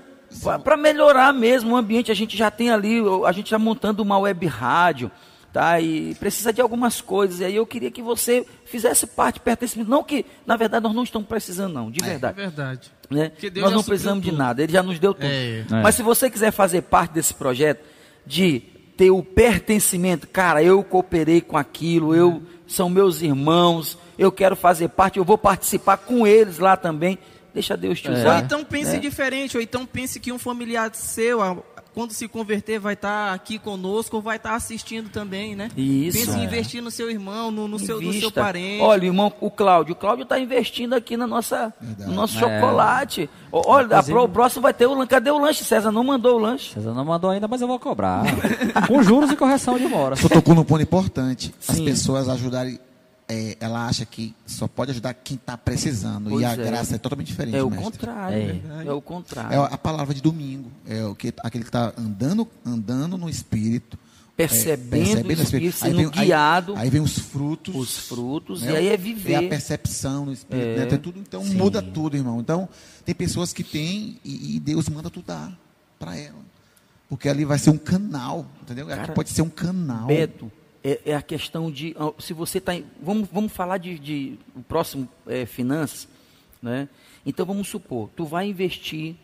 para 0.64 0.78
melhorar 0.78 1.34
mesmo 1.34 1.74
o 1.74 1.78
ambiente, 1.78 2.12
a 2.12 2.16
gente 2.16 2.38
já 2.38 2.49
tem 2.51 2.70
ali, 2.70 3.01
a 3.26 3.32
gente 3.32 3.45
está 3.47 3.60
montando 3.60 4.01
uma 4.03 4.18
web 4.18 4.45
rádio, 4.47 5.12
tá? 5.51 5.82
E 5.82 6.14
precisa 6.16 6.53
de 6.53 6.62
algumas 6.62 7.01
coisas. 7.01 7.39
E 7.39 7.45
aí 7.45 7.55
eu 7.55 7.66
queria 7.66 7.89
que 7.91 8.01
você 8.01 8.45
fizesse 8.66 9.05
parte, 9.07 9.39
pertencimento. 9.39 9.89
Não 9.89 10.03
que, 10.03 10.26
na 10.45 10.55
verdade, 10.55 10.84
nós 10.84 10.93
não 10.95 11.03
estamos 11.03 11.28
precisando, 11.28 11.74
não, 11.74 11.89
de 11.91 12.01
É 12.03 12.07
verdade. 12.07 12.36
verdade. 12.36 12.91
Né? 13.10 13.32
Nós 13.55 13.70
já 13.72 13.76
não 13.76 13.84
precisamos 13.84 14.24
de 14.24 14.30
tudo. 14.30 14.39
nada, 14.39 14.62
Ele 14.64 14.72
já 14.72 14.84
nos 14.84 14.99
deu 14.99 15.14
tudo. 15.14 15.26
É. 15.26 15.60
É. 15.72 15.82
Mas 15.82 15.95
se 15.95 16.03
você 16.03 16.30
quiser 16.30 16.51
fazer 16.51 16.82
parte 16.84 17.12
desse 17.14 17.34
projeto, 17.34 17.84
de 18.26 18.62
ter 18.95 19.10
o 19.12 19.24
pertencimento, 19.24 20.28
cara, 20.28 20.62
eu 20.62 20.84
cooperei 20.84 21.41
com 21.41 21.57
aquilo, 21.57 22.14
eu 22.16 22.41
são 22.68 22.88
meus 22.89 23.22
irmãos, 23.24 23.97
eu 24.18 24.32
quero 24.32 24.55
fazer 24.55 24.89
parte, 24.89 25.18
eu 25.18 25.24
vou 25.26 25.38
participar 25.38 25.97
com 25.97 26.28
eles 26.28 26.60
lá 26.60 26.78
também. 26.78 27.18
Deixa 27.51 27.76
Deus 27.76 27.99
te 27.99 28.07
Ou 28.10 28.14
usar. 28.16 28.43
então 28.43 28.64
pense 28.64 28.91
né? 28.93 28.99
diferente, 28.99 29.57
ou 29.57 29.64
então 29.64 29.84
pense 29.86 30.20
que 30.20 30.32
um 30.32 30.38
familiar 30.38 30.93
seu, 30.93 31.41
a- 31.41 31.57
quando 31.94 32.12
se 32.12 32.28
converter, 32.28 32.80
vai 32.80 32.94
estar 32.94 33.34
aqui 33.34 33.58
conosco 33.60 34.16
ou 34.18 34.22
vai 34.22 34.38
estar 34.38 34.56
assistindo 34.56 35.10
também, 35.10 35.56
né? 35.56 35.70
Isso. 35.76 36.18
Pense 36.18 36.38
em 36.38 36.42
É. 36.42 36.44
investir 36.46 36.82
no 36.82 36.90
seu 36.92 37.10
irmão, 37.10 37.52
no, 37.52 37.68
no 37.68 37.78
seu, 37.80 38.00
no 38.02 38.14
seu 38.14 38.32
parente. 38.32 38.82
Olha, 38.82 39.04
o 39.04 39.06
irmão, 39.06 39.34
o 39.42 39.50
Cláudio. 39.52 39.94
O 39.94 39.96
Cláudio 39.96 40.24
está 40.24 40.40
investindo 40.40 40.94
aqui 40.94 41.18
na 41.18 41.28
nossa, 41.28 41.74
no 42.08 42.14
nosso 42.14 42.38
É. 42.38 42.40
chocolate. 42.40 43.30
Olha, 43.52 43.84
a 43.84 43.86
Inclusive- 43.86 44.14
pro- 44.14 44.24
o 44.24 44.30
próximo 44.30 44.62
vai 44.62 44.74
ter 44.74 44.86
o 44.86 44.94
lanche. 44.94 45.08
Cadê 45.10 45.32
o 45.32 45.38
lanche? 45.40 45.64
César 45.64 45.92
não 45.92 46.04
mandou 46.04 46.36
o 46.36 46.40
lanche. 46.40 46.74
César 46.74 46.94
não 46.94 47.04
mandou 47.06 47.30
ainda, 47.30 47.48
mas 47.48 47.62
eu 47.62 47.68
vou 47.68 47.80
cobrar. 47.80 48.24
Com 48.88 49.02
juros 49.04 49.32
e 49.32 49.36
correção 49.36 49.78
de 49.78 49.88
mora. 49.88 50.16
Só 50.16 50.30
tocou 50.30 50.54
num 50.56 50.64
ponto 50.64 50.82
importante. 50.82 51.54
As 51.68 51.76
Sim. 51.76 51.86
pessoas 51.86 52.30
ajudarem. 52.30 52.80
É, 53.30 53.56
ela 53.60 53.86
acha 53.88 54.06
que 54.06 54.34
só 54.46 54.68
pode 54.68 54.92
ajudar 54.92 55.14
quem 55.14 55.36
está 55.38 55.56
precisando. 55.56 56.32
Pois 56.32 56.42
e 56.42 56.46
a 56.46 56.54
é. 56.54 56.58
graça 56.58 56.96
é 56.96 56.98
totalmente 56.98 57.28
diferente. 57.28 57.56
É 57.56 57.64
o 57.64 57.70
mestre. 57.70 57.86
contrário. 57.92 58.62
É. 58.82 58.86
É, 58.88 58.92
o 58.92 59.02
contrário. 59.02 59.54
É 59.54 59.74
a 59.74 59.78
palavra 59.78 60.14
de 60.16 60.22
domingo. 60.22 60.72
É 60.88 61.06
o 61.06 61.14
que, 61.14 61.32
aquele 61.44 61.64
que 61.64 61.70
está 61.70 61.94
andando, 61.96 62.48
andando 62.66 63.18
no 63.18 63.30
espírito, 63.30 63.98
percebendo, 64.36 64.89
percebendo 65.06 65.39
o 65.39 65.43
Espírito, 65.43 65.76
Aí 65.82 65.92
sendo 65.92 65.97
vem- 65.97 66.06
aí- 66.16 66.26
guiado, 66.28 66.74
Aí, 66.78 66.89
vem 66.89 67.01
os 67.01 67.20
frutos. 67.20 67.76
os 67.76 67.97
frutos, 68.08 68.62
né? 68.62 68.72
e 68.72 68.78
aí 68.78 68.88
é 68.88 68.92
É 68.92 68.93
a 68.93 68.97
viver. 68.97 69.50
percepção 69.50 70.26
no 70.26 70.32
Espírito. 70.34 70.66
É. 70.66 70.78
né? 70.78 70.86
Tem 70.86 70.97
tudo, 70.97 71.20
então 71.20 71.43
Sim. 71.43 71.56
muda 71.56 71.82
tudo, 71.82 72.16
irmão. 72.18 72.39
Então, 72.39 72.68
tem 73.06 73.14
pessoas 73.14 73.51
que 73.54 73.64
têm 73.64 74.18
e, 74.24 74.56
e 74.56 74.60
Deus 74.60 74.88
manda 74.89 75.10
tu 75.10 75.22
dar 75.22 75.51
para 76.00 76.16
ela. 76.18 76.39
Porque 77.10 77.28
ali 77.28 77.43
vai 77.43 77.60
ser 77.60 77.70
um 77.72 77.78
canal, 77.78 78.46
entendeu? 78.62 78.88
Aqui 78.88 78.96
Cara, 78.96 79.14
pode 79.14 79.30
ser 79.30 79.42
um 79.42 79.50
canal. 79.50 80.08
Beto, 80.08 80.50
é, 80.84 81.01
é 81.08 81.16
a 81.16 81.22
questão 81.22 81.70
de. 81.72 81.96
Se 82.20 82.34
você 82.34 82.58
está. 82.60 82.74
Vamos, 83.01 83.28
vamos 83.32 83.51
falar 83.51 83.78
de, 83.78 83.97
de 84.00 84.39
o 84.56 84.62
próximo 84.62 85.08
é, 85.28 85.46
finanças, 85.46 86.08
né? 86.62 86.88
Então 87.26 87.46
vamos 87.46 87.68
supor, 87.68 88.10
tu 88.16 88.26
vai 88.26 88.47
investir 88.50 89.16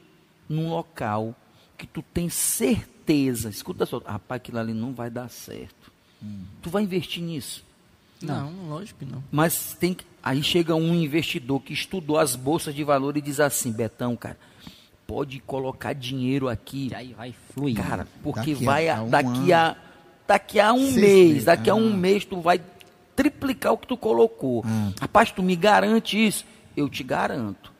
num 0.50 0.70
local 0.70 1.34
que 1.78 1.88
tu 1.88 2.02
tem 2.02 2.30
certeza, 2.30 3.50
escuta 3.50 3.86
só, 3.86 4.00
rapaz, 4.00 4.38
aquilo 4.38 4.60
ali 4.60 4.74
não 4.74 4.94
vai 4.94 5.10
dar 5.10 5.30
certo. 5.30 5.92
Tu 6.62 6.70
vai 6.70 6.84
investir 6.84 7.22
nisso. 7.24 7.64
Não, 8.22 8.52
lógico 8.70 9.00
que 9.00 9.06
não. 9.06 9.24
Mas 9.32 9.76
tem 9.80 9.94
que, 9.94 10.04
aí 10.24 10.42
chega 10.42 10.74
um 10.76 10.96
investidor 10.96 11.62
que 11.62 11.74
estudou 11.74 12.18
as 12.18 12.36
bolsas 12.36 12.74
de 12.74 12.84
valor 12.84 13.16
e 13.18 13.22
diz 13.22 13.40
assim, 13.40 13.72
Betão, 13.72 14.16
cara, 14.16 14.38
pode 15.06 15.40
colocar 15.42 15.94
dinheiro 15.94 16.48
aqui, 16.50 16.88
E 16.92 16.96
aí 16.96 17.14
vai 17.14 17.36
fluir. 17.54 17.76
cara, 17.76 18.08
porque 18.24 18.54
Daqui 18.54 18.66
vai 18.66 18.90
a 18.90 18.98
a- 19.00 19.04
um 19.04 19.10
daqui 19.10 19.52
ano. 19.52 19.54
a 19.54 19.78
daqui 20.28 20.60
a 20.60 20.74
um 20.74 20.80
Seis 20.92 20.96
mês, 20.96 21.46
daqui 21.46 21.70
a 21.70 21.76
um 21.76 21.94
Ah. 21.94 21.98
mês 21.98 22.26
tu 22.26 22.40
vai 22.42 22.62
triplicar 23.16 23.74
o 23.74 23.78
que 23.78 23.88
tu 23.88 23.96
colocou. 23.98 24.64
Ah. 24.66 24.92
Rapaz, 25.02 25.32
tu 25.32 25.42
me 25.44 25.56
garante 25.56 26.18
isso? 26.26 26.46
Eu 26.76 26.90
te 26.90 27.04
garanto. 27.04 27.72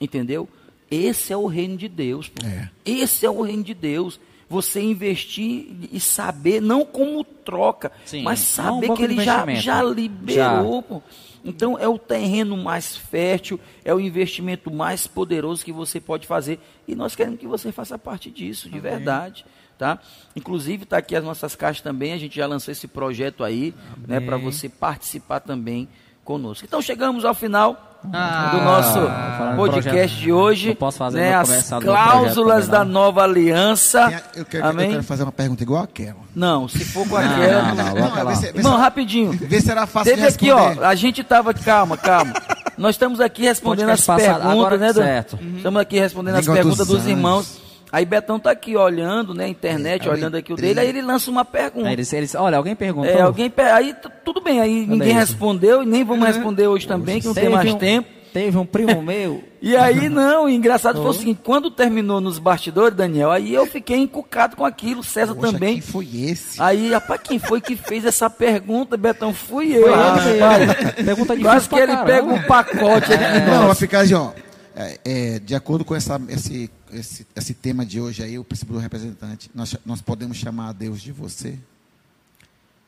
Entendeu? 0.00 0.48
Esse 0.90 1.32
é 1.32 1.36
o 1.36 1.46
reino 1.46 1.76
de 1.76 1.88
Deus. 1.88 2.30
É. 2.44 2.68
Esse 2.84 3.24
é 3.24 3.30
o 3.30 3.40
reino 3.42 3.62
de 3.62 3.74
Deus. 3.74 4.20
Você 4.48 4.80
investir 4.80 5.66
e 5.90 5.98
saber, 5.98 6.60
não 6.60 6.84
como 6.84 7.24
troca, 7.24 7.90
Sim, 8.04 8.22
mas 8.22 8.40
um 8.40 8.42
saber 8.44 8.88
banco 8.88 8.96
que 8.98 9.02
ele 9.04 9.24
já, 9.24 9.46
já 9.54 9.82
liberou. 9.82 10.82
pô. 10.82 11.02
Então 11.42 11.78
é 11.78 11.88
o 11.88 11.98
terreno 11.98 12.56
mais 12.56 12.94
fértil, 12.96 13.58
é 13.84 13.92
o 13.94 13.98
investimento 13.98 14.70
mais 14.70 15.06
poderoso 15.06 15.64
que 15.64 15.72
você 15.72 15.98
pode 15.98 16.26
fazer. 16.26 16.60
E 16.86 16.94
nós 16.94 17.16
queremos 17.16 17.40
que 17.40 17.46
você 17.46 17.72
faça 17.72 17.98
parte 17.98 18.30
disso, 18.30 18.68
de 18.68 18.78
verdade. 18.78 19.44
Tá? 19.76 19.98
Inclusive, 20.36 20.84
está 20.84 20.98
aqui 20.98 21.16
as 21.16 21.24
nossas 21.24 21.56
caixas 21.56 21.82
também. 21.82 22.12
A 22.12 22.16
gente 22.18 22.36
já 22.36 22.46
lançou 22.46 22.70
esse 22.70 22.86
projeto 22.86 23.42
aí, 23.42 23.74
né, 24.06 24.20
para 24.20 24.36
você 24.36 24.68
participar 24.68 25.40
também 25.40 25.88
conosco. 26.24 26.64
Então 26.64 26.80
chegamos 26.80 27.24
ao 27.24 27.34
final 27.34 27.98
Ah, 28.12 28.50
do 28.52 28.60
nosso 28.62 29.56
podcast 29.56 29.90
projeto, 29.90 30.10
de 30.20 30.32
hoje. 30.32 30.68
eu 30.70 30.76
posso 30.76 30.96
fazer 30.98 31.18
né, 31.20 31.34
as 31.34 31.68
cláusulas 31.82 32.68
da 32.68 32.84
não? 32.84 32.92
nova 32.92 33.24
aliança. 33.24 34.06
A- 34.06 34.22
Eu 34.38 34.44
quero, 34.44 34.64
eu 34.64 34.70
Amém? 34.70 34.90
quero 34.90 35.02
fazer 35.02 35.22
uma 35.24 35.32
pergunta 35.32 35.62
igual 35.62 35.82
aquela. 35.82 36.16
Não, 36.34 36.68
se 36.68 36.84
for 36.84 37.06
com 37.08 37.16
Não, 37.18 37.24
aquela. 37.34 37.62
não, 37.74 37.74
não, 37.94 38.16
Não, 38.16 38.26
vê 38.28 38.36
se- 38.36 38.52
vê 38.52 38.58
Irmão, 38.58 38.74
se- 38.76 38.80
rapidinho. 38.80 39.32
Vê 39.32 39.60
se 39.60 39.70
era 39.70 39.86
fácil 39.86 40.14
Teve 40.14 40.26
de 40.28 40.34
aqui, 40.34 40.50
ó, 40.50 40.84
a 40.84 40.94
gente 40.94 41.22
tava. 41.24 41.52
Calma, 41.52 41.96
calma. 41.96 42.32
Nós 42.78 42.94
estamos 42.94 43.20
aqui 43.20 43.42
respondendo 43.42 43.90
as 43.90 44.04
perguntas, 44.06 44.46
agora 44.46 44.76
né, 44.78 44.92
do- 44.92 45.00
certo. 45.00 45.38
Estamos 45.56 45.80
aqui 45.80 45.98
respondendo 45.98 46.36
as 46.36 46.40
Língua 46.46 46.54
dos 46.54 46.62
perguntas 46.62 46.86
dos 46.86 46.96
anjos. 46.96 47.08
irmãos. 47.10 47.63
Aí 47.94 48.04
Betão 48.04 48.40
tá 48.40 48.50
aqui 48.50 48.76
olhando, 48.76 49.32
né, 49.32 49.46
internet, 49.46 50.08
olhando 50.08 50.36
aqui 50.36 50.52
o 50.52 50.56
dele, 50.56 50.80
aí 50.80 50.88
ele 50.88 51.00
lança 51.00 51.30
uma 51.30 51.44
pergunta. 51.44 51.86
Aí 51.86 51.92
eles, 51.92 52.12
eles, 52.12 52.34
olha, 52.34 52.56
alguém 52.56 52.74
perguntou. 52.74 53.08
É, 53.08 53.20
alguém 53.20 53.48
pe- 53.48 53.62
aí 53.62 53.94
tudo 54.24 54.40
bem, 54.40 54.60
aí 54.60 54.84
ninguém 54.84 55.10
isso. 55.10 55.18
respondeu 55.20 55.82
e 55.82 55.86
nem 55.86 56.02
vamos 56.02 56.26
responder 56.26 56.66
hoje 56.66 56.88
também, 56.88 57.20
que 57.20 57.26
não 57.28 57.34
tem 57.34 57.48
mais 57.48 57.72
um- 57.72 57.78
tempo. 57.78 58.08
Teve 58.32 58.58
um 58.58 58.66
primo 58.66 59.00
meu. 59.00 59.44
E 59.62 59.74
aí, 59.76 60.10
não, 60.10 60.44
o 60.44 60.48
engraçado 60.50 61.00
foi 61.00 61.10
o 61.10 61.14
seguinte, 61.14 61.40
quando 61.42 61.70
terminou 61.70 62.20
nos 62.20 62.38
bastidores, 62.38 62.94
Daniel, 62.94 63.30
aí 63.30 63.54
eu 63.54 63.64
fiquei 63.64 63.96
encucado 63.96 64.56
com 64.56 64.64
aquilo, 64.66 65.02
César 65.02 65.34
Poxa, 65.34 65.52
também. 65.52 65.74
Quem 65.74 65.80
foi 65.80 66.06
esse? 66.16 66.60
Aí, 66.60 66.90
rapaz, 66.92 67.20
quem 67.24 67.38
foi 67.38 67.62
que 67.62 67.74
fez 67.74 68.04
essa 68.04 68.28
pergunta, 68.28 68.94
Betão? 68.98 69.32
Fui 69.32 69.72
eu, 69.74 69.86
ele 69.86 69.94
rapaz. 69.94 70.92
Pergunta 71.02 71.36
Quase 71.38 71.66
que 71.68 71.76
ele 71.76 71.86
caramba. 71.96 72.04
pega 72.04 72.26
um 72.26 72.42
pacote 72.42 73.08
de 73.08 73.50
Não, 73.50 73.66
vai 73.68 73.74
ficar 73.74 74.00
assim, 74.00 74.12
ó. 74.14 74.32
É, 74.76 74.98
é, 75.04 75.38
de 75.38 75.54
acordo 75.54 75.82
com 75.84 75.94
essa, 75.94 76.20
esse, 76.28 76.68
esse, 76.94 77.26
esse 77.34 77.54
tema 77.54 77.84
de 77.84 78.00
hoje 78.00 78.22
aí, 78.22 78.38
o 78.38 78.44
princípio 78.44 78.74
do 78.74 78.80
representante, 78.80 79.50
nós, 79.54 79.76
nós 79.84 80.00
podemos 80.00 80.36
chamar 80.36 80.68
a 80.68 80.72
Deus 80.72 81.02
de 81.02 81.12
você? 81.12 81.58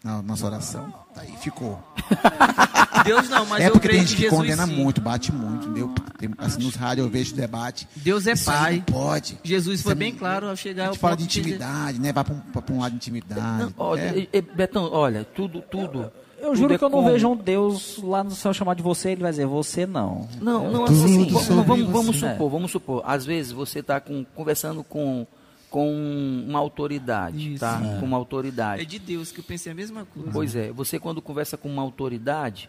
Na 0.05 0.23
nossa 0.23 0.47
oração. 0.47 0.93
Tá 1.15 1.23
aí, 1.23 1.35
ficou. 1.39 1.83
Deus 3.05 3.29
não, 3.29 3.45
mas 3.47 3.65
é 3.65 3.69
eu 3.69 3.73
porque 3.73 3.89
tem 3.89 4.07
gente 4.07 4.17
que 4.17 4.29
condena 4.29 4.67
sim. 4.67 4.75
muito, 4.75 5.01
bate 5.01 5.33
muito, 5.33 5.67
entendeu? 5.67 5.93
Tem, 6.19 6.31
assim, 6.39 6.63
nos 6.63 6.77
rádios 6.77 7.07
eu 7.07 7.11
vejo 7.11 7.35
debate. 7.35 7.89
Deus 7.97 8.27
é 8.27 8.33
Isso 8.33 8.45
pai. 8.45 8.77
não 8.77 8.83
pode. 8.83 9.39
Jesus 9.43 9.83
foi 9.83 9.93
é- 9.93 9.97
bem 9.97 10.15
claro 10.15 10.49
ao 10.49 10.57
chegar 10.57 10.85
A 10.85 10.87
ao 10.89 10.93
gente 10.93 11.01
fala 11.01 11.17
de 11.17 11.25
intimidade, 11.25 12.01
né? 12.01 12.13
Vai 12.13 12.25
para 12.25 12.35
um, 12.35 12.41
pra 12.41 12.75
um 12.75 12.81
lado 12.81 12.93
de 12.93 12.97
intimidade. 12.97 13.65
Não, 13.65 13.75
olha, 13.77 14.29
é. 14.33 14.41
Betão, 14.41 14.85
olha, 14.93 15.25
tudo, 15.25 15.61
tudo. 15.61 16.13
Eu 16.47 16.57
juro 16.57 16.75
é 16.75 16.79
que 16.79 16.85
eu 16.85 16.89
não 16.89 16.99
como- 16.99 17.11
vejo 17.11 17.29
um 17.29 17.37
Deus 17.37 17.99
lá 18.03 18.23
no 18.25 18.31
céu 18.31 18.53
chamar 18.55 18.75
de 18.75 18.83
você, 18.83 19.11
ele 19.11 19.23
vai 19.23 19.31
dizer, 19.31 19.47
você 19.47 19.87
não. 19.87 20.29
Não, 20.41 20.71
não, 20.71 20.85
assim, 20.85 21.25
vamos, 21.31 21.47
vamos, 21.49 21.87
vamos 21.89 22.17
você. 22.17 22.33
supor, 22.33 22.51
vamos 22.51 22.71
supor. 22.71 23.03
Às 23.05 23.25
vezes 23.27 23.53
você 23.53 23.81
está 23.81 24.01
conversando 24.35 24.83
com, 24.85 25.27
com 25.71 26.45
uma 26.49 26.59
autoridade, 26.59 27.53
Isso. 27.55 27.61
tá? 27.61 27.79
Com 28.01 28.07
uma 28.07 28.17
É 28.17 28.21
autoridade. 28.21 28.87
de 28.87 28.99
Deus 28.99 29.31
que 29.33 29.41
eu 29.41 29.45
pensei 29.45 29.73
a 29.73 29.75
mesma 29.75 30.05
coisa. 30.07 30.31
Pois 30.33 30.57
é, 30.57 30.71
você 30.73 30.99
quando 30.99 31.21
conversa 31.21 31.57
com 31.57 31.69
uma 31.69 31.83
autoridade, 31.83 32.69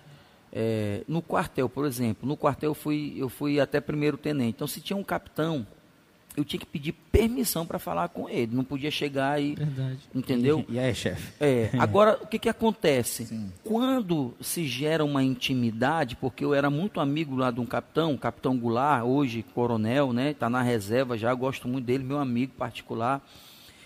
é, 0.52 1.04
no 1.08 1.22
quartel, 1.22 1.70
por 1.70 1.86
exemplo, 1.86 2.28
no 2.28 2.36
quartel 2.38 2.72
eu 2.72 2.76
fui, 2.76 3.16
eu 3.18 3.30
fui 3.30 3.60
até 3.60 3.80
primeiro 3.80 4.18
tenente. 4.18 4.56
Então, 4.56 4.68
se 4.68 4.80
tinha 4.82 4.98
um 4.98 5.04
capitão, 5.04 5.66
eu 6.38 6.46
tinha 6.46 6.60
que 6.60 6.68
pedir 6.68 6.92
permissão 7.12 7.66
para 7.66 7.80
falar 7.80 8.10
com 8.10 8.30
ele. 8.30 8.56
Não 8.56 8.64
podia 8.64 8.92
chegar 8.92 9.42
e. 9.42 9.56
Verdade. 9.56 9.98
Entendeu? 10.14 10.64
E 10.70 10.78
aí, 10.78 10.94
chefe? 10.94 11.34
É, 11.40 11.72
agora, 11.80 12.20
o 12.22 12.28
que, 12.28 12.38
que 12.38 12.48
acontece? 12.48 13.52
Quando 13.64 14.36
se 14.40 14.68
gera 14.68 15.04
uma 15.04 15.24
intimidade, 15.24 16.16
porque 16.16 16.46
eu 16.46 16.54
era 16.54 16.70
muito 16.70 17.00
amigo 17.00 17.36
lá 17.36 17.50
de 17.50 17.60
um 17.60 17.66
capitão, 17.66 18.14
o 18.14 18.20
capitão 18.20 18.56
Goulart, 18.56 19.04
hoje 19.04 19.44
coronel, 19.56 20.14
né? 20.14 20.30
Está 20.30 20.48
na 20.48 20.62
reserva 20.62 21.18
já, 21.18 21.34
gosto 21.34 21.68
muito 21.68 21.86
dele, 21.86 22.04
meu 22.04 22.20
amigo 22.20 22.54
particular. 22.54 23.28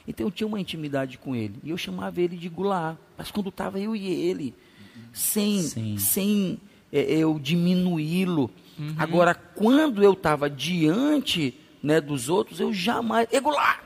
Então 0.06 0.28
eu 0.28 0.32
tinha 0.32 0.46
uma 0.48 0.60
intimidade 0.60 1.18
com 1.18 1.34
ele. 1.34 1.56
E 1.64 1.70
eu 1.70 1.78
chamava 1.78 2.20
ele 2.20 2.36
de 2.36 2.50
Goulart. 2.50 2.98
Mas 3.18 3.32
quando 3.32 3.48
estava 3.48 3.80
eu 3.80 3.96
e 3.96 4.06
ele, 4.08 4.54
sem, 5.14 5.62
Sim. 5.62 5.98
sem 5.98 6.60
é, 6.92 7.00
eu 7.16 7.40
diminuí-lo. 7.40 8.52
Agora, 8.98 9.36
quando 9.36 10.04
eu 10.04 10.14
estava 10.14 10.50
diante 10.50 11.54
né, 11.82 12.00
dos 12.02 12.30
outros, 12.30 12.60
eu 12.60 12.74
jamais. 12.74 13.28
É 13.32 13.40
Goulart! 13.40 13.80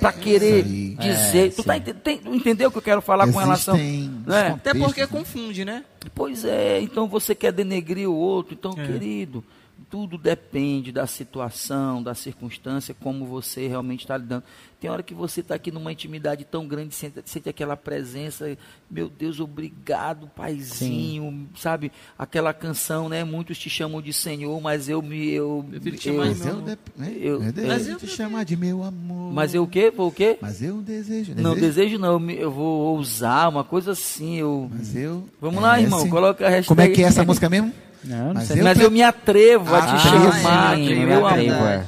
Para 0.00 0.12
querer 0.12 0.64
aí. 0.64 0.96
dizer. 0.98 1.46
É, 1.46 1.50
tu, 1.50 1.62
tá, 1.62 1.78
tem- 1.78 2.20
entendeu 2.26 2.68
o 2.68 2.72
que 2.72 2.78
eu 2.78 2.82
quero 2.82 3.00
falar 3.00 3.30
com 3.32 3.38
relação? 3.38 3.76
Existem 3.76 4.22
né? 4.26 4.48
Até 4.48 4.74
porque 4.74 5.02
né? 5.02 5.06
confunde, 5.06 5.64
né? 5.64 5.84
Pois 6.12 6.44
é, 6.44 6.80
então 6.80 7.06
você 7.06 7.36
quer 7.36 7.52
denegrir 7.52 8.10
o 8.10 8.14
outro. 8.14 8.52
Então, 8.54 8.72
É. 8.76 8.84
querido, 8.84 9.44
tudo 9.90 10.18
depende 10.18 10.90
da 10.90 11.06
situação, 11.06 12.02
da 12.02 12.14
circunstância, 12.14 12.94
como 12.98 13.24
você 13.26 13.68
realmente 13.68 14.00
está 14.00 14.16
lidando. 14.16 14.42
Tem 14.80 14.90
hora 14.90 15.02
que 15.02 15.14
você 15.14 15.40
está 15.40 15.54
aqui 15.54 15.70
numa 15.70 15.90
intimidade 15.92 16.44
tão 16.44 16.66
grande, 16.66 16.94
sente, 16.94 17.20
sente 17.24 17.48
aquela 17.48 17.76
presença, 17.76 18.58
meu 18.90 19.08
Deus, 19.08 19.40
obrigado, 19.40 20.28
paizinho, 20.36 21.48
sabe? 21.56 21.90
Aquela 22.18 22.52
canção, 22.52 23.08
né? 23.08 23.24
Muitos 23.24 23.58
te 23.58 23.70
chamam 23.70 24.02
de 24.02 24.12
Senhor, 24.12 24.60
mas 24.60 24.88
eu 24.88 25.00
me. 25.00 25.30
Eu, 25.30 25.64
Prefiro 25.70 25.96
te 25.96 26.08
eu- 26.08 26.14
de 26.14 26.18
Mas 26.28 26.38
meu 26.40 26.48
eu, 26.48 26.54
amor. 26.58 26.78
né? 26.96 27.12
Eu- 27.18 27.42
eu 27.42 27.52
desejo 27.52 27.66
Mas 27.68 27.88
eu- 27.88 27.96
te 27.98 28.06
chamar 28.06 28.44
de 28.44 28.56
meu 28.56 28.82
amor. 28.82 29.32
mas 29.32 29.54
eu 29.54 29.62
o 29.62 29.68
quê? 29.68 29.90
Vou 29.90 30.08
o 30.08 30.12
quê? 30.12 30.36
Mas 30.40 30.62
eu 30.62 30.82
desejo. 30.82 31.34
Não, 31.34 31.54
desejo, 31.54 31.60
desejo 31.74 31.98
não, 31.98 32.12
eu, 32.12 32.20
me- 32.20 32.36
eu 32.36 32.50
vou 32.50 32.96
usar 32.98 33.48
uma 33.48 33.64
coisa 33.64 33.92
assim, 33.92 34.36
eu. 34.36 34.70
Mas 34.72 34.94
eu. 34.94 35.26
Vamos 35.40 35.62
lá, 35.62 35.78
é, 35.78 35.82
irmão, 35.82 36.00
sim. 36.00 36.10
coloca 36.10 36.44
a 36.46 36.50
hashtag. 36.50 36.68
Como 36.68 36.80
é 36.80 36.88
que 36.88 37.02
é 37.02 37.06
essa 37.06 37.24
música 37.24 37.48
mesmo? 37.48 37.72
Não, 38.06 38.26
não 38.28 38.34
Mas 38.34 38.50
eu- 38.50 38.64
Mas 38.64 38.80
eu 38.80 38.90
me 38.90 39.02
atrevo 39.02 39.74
a 39.74 39.78
Ah, 39.78 39.82
te 39.96 40.02
chamar 40.02 40.76
sim, 40.76 40.84
de 40.84 40.92
eu 40.92 40.98
meu 41.06 41.20
me 41.20 41.26
atrevo, 41.26 41.54
amor. 41.54 41.68
é. 41.68 41.86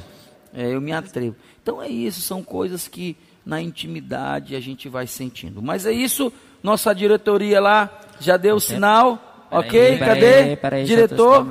É, 0.53 0.73
eu 0.75 0.81
me 0.81 0.91
atrevo. 0.91 1.35
Então 1.61 1.81
é 1.81 1.87
isso, 1.87 2.21
são 2.21 2.43
coisas 2.43 2.87
que 2.87 3.15
na 3.45 3.61
intimidade 3.61 4.55
a 4.55 4.59
gente 4.59 4.89
vai 4.89 5.07
sentindo. 5.07 5.61
Mas 5.61 5.85
é 5.85 5.91
isso, 5.91 6.31
nossa 6.61 6.93
diretoria 6.93 7.59
lá 7.61 7.89
já 8.19 8.35
deu 8.37 8.55
o 8.55 8.59
sinal, 8.59 9.47
ok? 9.51 9.97
Peraí, 9.97 9.99
Cadê? 9.99 10.55
peraí, 10.57 10.83
Diretor? 10.85 11.45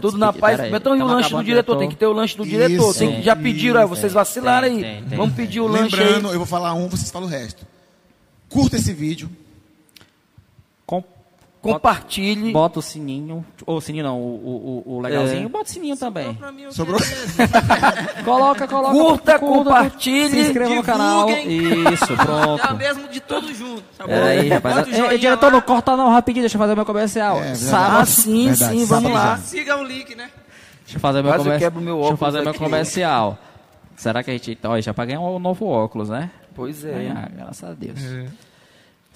Tudo 0.00 0.16
na 0.18 0.32
paz. 0.32 0.60
Então 0.72 0.96
e 0.96 1.02
o 1.02 1.06
lanche 1.06 1.30
do 1.30 1.42
diretor? 1.42 1.44
diretor. 1.44 1.78
Tem 1.78 1.88
que 1.88 1.96
ter 1.96 2.06
o 2.06 2.12
lanche 2.12 2.36
do 2.36 2.44
diretor. 2.44 2.90
Isso, 2.90 2.98
Tem 2.98 3.16
que- 3.16 3.22
já 3.22 3.34
pediram, 3.34 3.80
aí, 3.80 3.86
isso, 3.86 3.94
vocês 3.96 4.12
tem, 4.12 4.14
vacilaram 4.14 4.66
aí. 4.68 4.80
tem, 4.80 5.04
tem, 5.04 5.18
Vamos 5.18 5.34
tem. 5.34 5.44
pedir 5.46 5.60
o 5.60 5.66
lanche 5.66 5.96
Lembrando, 5.96 6.28
aí. 6.28 6.34
eu 6.34 6.38
vou 6.38 6.46
falar 6.46 6.74
um, 6.74 6.88
vocês 6.88 7.10
falam 7.10 7.26
o 7.28 7.30
resto. 7.30 7.66
Curta 8.48 8.76
esse 8.76 8.92
vídeo. 8.92 9.28
Com- 11.64 11.72
Compartilhe. 11.72 12.52
Bota 12.52 12.78
o 12.78 12.82
sininho, 12.82 13.42
ou 13.64 13.78
o 13.78 13.80
sininho 13.80 14.04
não, 14.04 14.20
o, 14.20 14.82
o, 14.86 14.96
o 14.96 15.00
legalzinho, 15.00 15.46
É. 15.46 15.48
bota 15.48 15.64
o 15.64 15.72
sininho 15.72 15.96
também. 15.96 16.34
Pra 16.34 16.52
mim, 16.52 16.70
Sobrou? 16.70 17.00
Coloca, 18.22 18.68
coloca. 18.68 18.92
Curta, 18.94 19.38
compartilhe, 19.38 20.28
Se 20.30 20.38
inscreva 20.40 20.74
no 20.74 20.82
canal. 20.82 21.30
Isso, 21.30 22.12
É 22.12 22.16
pronto. 22.22 22.74
mesmo 22.76 23.08
de 23.08 23.20
todos 23.20 23.56
juntos. 23.56 23.82
Tá 23.96 24.04
bom? 24.06 24.12
Peraí, 24.12 24.48
rapaz. 24.48 24.86
Joinha 24.88 25.18
diretor, 25.18 25.50
não 25.50 25.60
corta 25.62 25.96
não, 25.96 26.10
rapidinho, 26.10 26.42
deixa 26.42 26.56
eu 26.56 26.60
fazer 26.60 26.74
meu 26.74 26.84
comercial. 26.84 27.38
É. 27.42 27.54
Sábado. 27.54 28.00
Ah, 28.00 28.04
sim, 28.06 28.48
Verdade, 28.48 28.78
sim, 28.78 28.84
vamos 28.84 29.10
lá. 29.12 29.36
Siga 29.38 29.76
o 29.78 29.84
link, 29.84 30.14
né? 30.14 30.28
Deixa 30.82 30.96
eu 30.96 31.00
fazer 31.00 31.22
meu 31.22 31.32
Quase 31.32 31.48
eu 31.48 31.50
meu 31.80 31.96
Deixa 31.98 32.12
eu 32.12 32.16
fazer 32.18 32.42
meu 32.42 32.54
comercial. 32.54 33.38
Será 33.96 34.22
que 34.22 34.30
a 34.30 34.34
gente. 34.34 34.58
Ó, 34.64 34.78
já 34.80 34.92
paguei 34.92 35.16
um 35.16 35.38
novo 35.38 35.66
óculos, 35.66 36.10
né? 36.10 36.30
Pois 36.54 36.84
Aí, 36.84 37.06
é. 37.06 37.10
ah, 37.10 37.28
graças 37.34 37.70
a 37.70 37.72
Deus. 37.72 37.98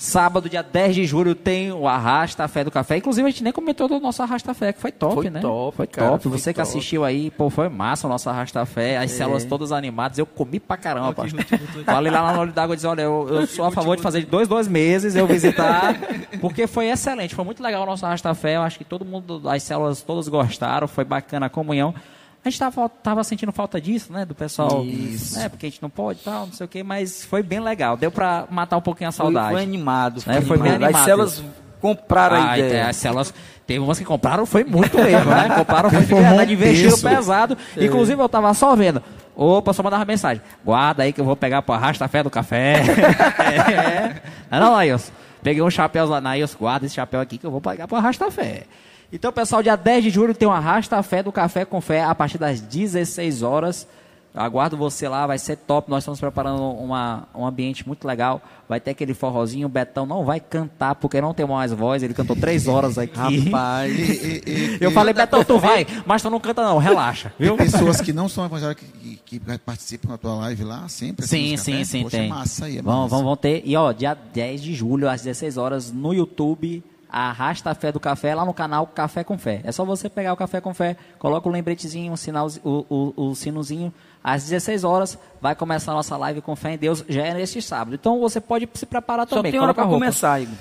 Sábado, 0.00 0.48
dia 0.48 0.62
10 0.62 0.94
de 0.94 1.04
julho, 1.04 1.34
tem 1.34 1.72
o 1.72 1.88
Arrasta 1.88 2.46
Fé 2.46 2.62
do 2.62 2.70
Café. 2.70 2.98
Inclusive, 2.98 3.26
a 3.26 3.30
gente 3.32 3.42
nem 3.42 3.52
comentou 3.52 3.88
do 3.88 3.98
nosso 3.98 4.22
Arrasta 4.22 4.54
Fé, 4.54 4.72
que 4.72 4.80
foi 4.80 4.92
top, 4.92 5.14
Foi 5.14 5.28
né? 5.28 5.40
top, 5.40 5.76
foi 5.76 5.86
cara, 5.88 6.10
top. 6.12 6.22
foi 6.22 6.38
Você 6.38 6.52
que 6.52 6.60
top. 6.60 6.68
assistiu 6.68 7.04
aí, 7.04 7.32
pô, 7.32 7.50
foi 7.50 7.68
massa 7.68 8.06
o 8.06 8.10
nosso 8.10 8.30
Arrasta 8.30 8.64
Fé. 8.64 8.96
As 8.96 9.10
células 9.10 9.44
todas 9.44 9.72
animadas. 9.72 10.16
Eu 10.16 10.24
comi 10.24 10.60
pra 10.60 10.76
caramba, 10.76 11.12
pastor. 11.12 11.40
Falei 11.84 12.12
lá 12.12 12.32
no 12.32 12.38
olho 12.42 12.52
d'água 12.52 12.74
e 12.74 12.76
disse: 12.76 12.86
olha, 12.86 13.02
eu, 13.02 13.26
eu 13.28 13.46
sou 13.48 13.64
a 13.64 13.72
favor 13.72 13.96
de 13.96 14.02
fazer 14.02 14.20
de 14.20 14.26
dois, 14.26 14.46
dois 14.46 14.68
meses 14.68 15.16
eu 15.16 15.26
visitar, 15.26 15.96
porque 16.40 16.68
foi 16.68 16.86
excelente. 16.88 17.34
Foi 17.34 17.44
muito 17.44 17.60
legal 17.60 17.82
o 17.82 17.86
nosso 17.86 18.06
Arrasta 18.06 18.32
Fé. 18.36 18.54
Eu 18.54 18.62
acho 18.62 18.78
que 18.78 18.84
todo 18.84 19.04
mundo, 19.04 19.42
as 19.48 19.64
células 19.64 20.00
todas 20.00 20.28
gostaram. 20.28 20.86
Foi 20.86 21.04
bacana 21.04 21.46
a 21.46 21.50
comunhão. 21.50 21.92
A 22.48 22.50
gente 22.50 22.58
tava, 22.58 22.88
tava 22.88 23.22
sentindo 23.24 23.52
falta 23.52 23.80
disso, 23.80 24.12
né? 24.12 24.24
Do 24.24 24.34
pessoal. 24.34 24.84
Isso. 24.84 25.38
Né, 25.38 25.48
porque 25.48 25.66
a 25.66 25.68
gente 25.68 25.82
não 25.82 25.90
pode 25.90 26.20
e 26.20 26.24
tal, 26.24 26.46
não 26.46 26.52
sei 26.52 26.64
o 26.64 26.68
quê, 26.68 26.82
mas 26.82 27.24
foi 27.24 27.42
bem 27.42 27.60
legal. 27.60 27.96
Deu 27.96 28.10
pra 28.10 28.46
matar 28.50 28.76
um 28.78 28.80
pouquinho 28.80 29.08
a 29.10 29.12
Foi, 29.12 29.24
saudade. 29.26 29.52
foi 29.52 29.62
animado. 29.62 30.22
É, 30.26 30.40
foi 30.40 30.58
bem 30.58 30.72
As 30.72 30.82
animado. 30.82 31.04
células 31.04 31.42
compraram 31.80 32.36
a 32.36 32.50
Ah, 32.52 32.58
ideia. 32.58 32.78
então, 32.80 32.90
as 32.90 32.96
células. 32.96 33.34
Teve 33.66 33.80
umas 33.80 33.98
que 33.98 34.04
compraram, 34.06 34.46
foi 34.46 34.64
muito 34.64 34.96
mesmo, 34.96 35.30
né? 35.30 35.50
Compraram, 35.54 35.90
foi 35.90 36.00
de 36.00 36.06
verdade, 36.14 36.52
investiram 36.54 36.98
pesado. 36.98 37.58
Inclusive, 37.76 38.20
eu 38.22 38.28
tava 38.28 38.52
só 38.54 38.74
vendo. 38.74 39.02
Opa, 39.36 39.74
só 39.74 39.82
mandava 39.82 40.06
mensagem. 40.06 40.42
Guarda 40.64 41.02
aí 41.02 41.12
que 41.12 41.20
eu 41.20 41.24
vou 41.26 41.36
pegar 41.36 41.60
pro 41.60 41.74
arrasta 41.74 42.08
fé 42.08 42.22
do 42.22 42.30
café. 42.30 42.76
é. 44.50 44.58
Não, 44.58 44.72
Nails. 44.74 45.12
Peguei 45.42 45.62
um 45.62 45.70
chapéu 45.70 46.06
lá, 46.06 46.18
Nails, 46.20 46.54
guarda 46.58 46.86
esse 46.86 46.94
chapéu 46.94 47.20
aqui 47.20 47.36
que 47.38 47.44
eu 47.46 47.50
vou 47.50 47.60
pegar 47.60 47.86
pro 47.86 47.96
arrasta 47.96 48.30
fé. 48.30 48.62
Então, 49.12 49.32
pessoal, 49.32 49.62
dia 49.62 49.74
10 49.76 50.04
de 50.04 50.10
julho 50.10 50.34
tem 50.34 50.46
um 50.46 50.52
arrasta 50.52 51.02
fé 51.02 51.22
do 51.22 51.32
café 51.32 51.64
com 51.64 51.80
fé 51.80 52.02
a 52.04 52.14
partir 52.14 52.36
das 52.38 52.60
16 52.60 53.42
horas. 53.42 53.86
Aguardo 54.34 54.76
você 54.76 55.08
lá, 55.08 55.26
vai 55.26 55.38
ser 55.38 55.56
top. 55.56 55.90
Nós 55.90 56.02
estamos 56.04 56.20
preparando 56.20 56.62
uma, 56.62 57.26
um 57.34 57.46
ambiente 57.46 57.86
muito 57.88 58.06
legal. 58.06 58.40
Vai 58.68 58.78
ter 58.78 58.90
aquele 58.90 59.14
forrozinho. 59.14 59.66
O 59.66 59.70
Betão 59.70 60.04
não 60.04 60.24
vai 60.26 60.38
cantar 60.38 60.94
porque 60.96 61.20
não 61.22 61.32
tem 61.32 61.46
mais 61.46 61.72
voz. 61.72 62.02
Ele 62.02 62.12
cantou 62.12 62.36
três 62.36 62.68
horas 62.68 62.98
aqui. 62.98 63.16
Rapaz. 63.48 63.98
E- 63.98 64.02
e- 64.46 64.50
e- 64.76 64.78
Eu 64.78 64.90
falei, 64.90 65.14
Betão, 65.14 65.42
tu 65.42 65.58
vai, 65.58 65.86
mas 66.06 66.20
tu 66.20 66.28
não 66.28 66.38
canta 66.38 66.62
não, 66.62 66.76
relaxa, 66.76 67.32
viu? 67.38 67.56
Tem 67.56 67.68
pessoas 67.70 68.02
que 68.02 68.12
não 68.12 68.28
são 68.28 68.44
evangélicas 68.44 68.86
que, 68.86 69.16
que, 69.24 69.38
que 69.40 69.58
participam 69.58 70.10
da 70.10 70.18
tua 70.18 70.34
live 70.34 70.62
lá, 70.64 70.86
sempre. 70.88 71.26
Sim, 71.26 71.56
sim, 71.56 71.72
café. 71.72 71.84
sim, 71.84 72.02
Poxa, 72.02 72.16
tem. 72.18 72.28
massa 72.28 72.66
aí, 72.66 72.78
é 72.78 72.82
vão, 72.82 73.04
massa. 73.04 73.08
vão, 73.16 73.24
vão 73.24 73.36
ter. 73.36 73.62
E 73.64 73.74
ó, 73.74 73.90
dia 73.90 74.14
10 74.14 74.62
de 74.62 74.74
julho, 74.74 75.08
às 75.08 75.22
16 75.22 75.56
horas, 75.56 75.90
no 75.90 76.12
YouTube, 76.12 76.84
Arrasta 77.10 77.70
a 77.70 77.74
Fé 77.74 77.90
do 77.90 77.98
Café, 77.98 78.34
lá 78.34 78.44
no 78.44 78.52
canal 78.52 78.86
Café 78.86 79.24
com 79.24 79.38
Fé. 79.38 79.60
É 79.64 79.72
só 79.72 79.84
você 79.84 80.08
pegar 80.08 80.32
o 80.32 80.36
Café 80.36 80.60
com 80.60 80.74
Fé, 80.74 80.96
coloca 81.18 81.48
o 81.48 81.52
lembretezinho, 81.52 82.12
o, 82.12 82.16
sinal, 82.16 82.48
o, 82.62 82.84
o, 83.16 83.28
o 83.30 83.34
sinozinho. 83.34 83.92
Às 84.22 84.44
16 84.44 84.84
horas 84.84 85.18
vai 85.40 85.54
começar 85.54 85.92
a 85.92 85.94
nossa 85.94 86.16
live 86.16 86.40
com 86.42 86.54
fé 86.56 86.72
em 86.72 86.76
Deus, 86.76 87.04
já 87.08 87.22
é 87.22 87.34
neste 87.34 87.62
sábado. 87.62 87.94
Então 87.94 88.18
você 88.20 88.40
pode 88.40 88.68
se 88.74 88.84
preparar 88.84 89.26
Só 89.28 89.36
também. 89.36 89.52
tem 89.52 89.60
hora 89.60 89.72
coloca 89.72 89.80
a 89.80 89.84
pra 89.84 89.90
roupa. 89.90 90.04
começar, 90.04 90.40
Igor. 90.42 90.54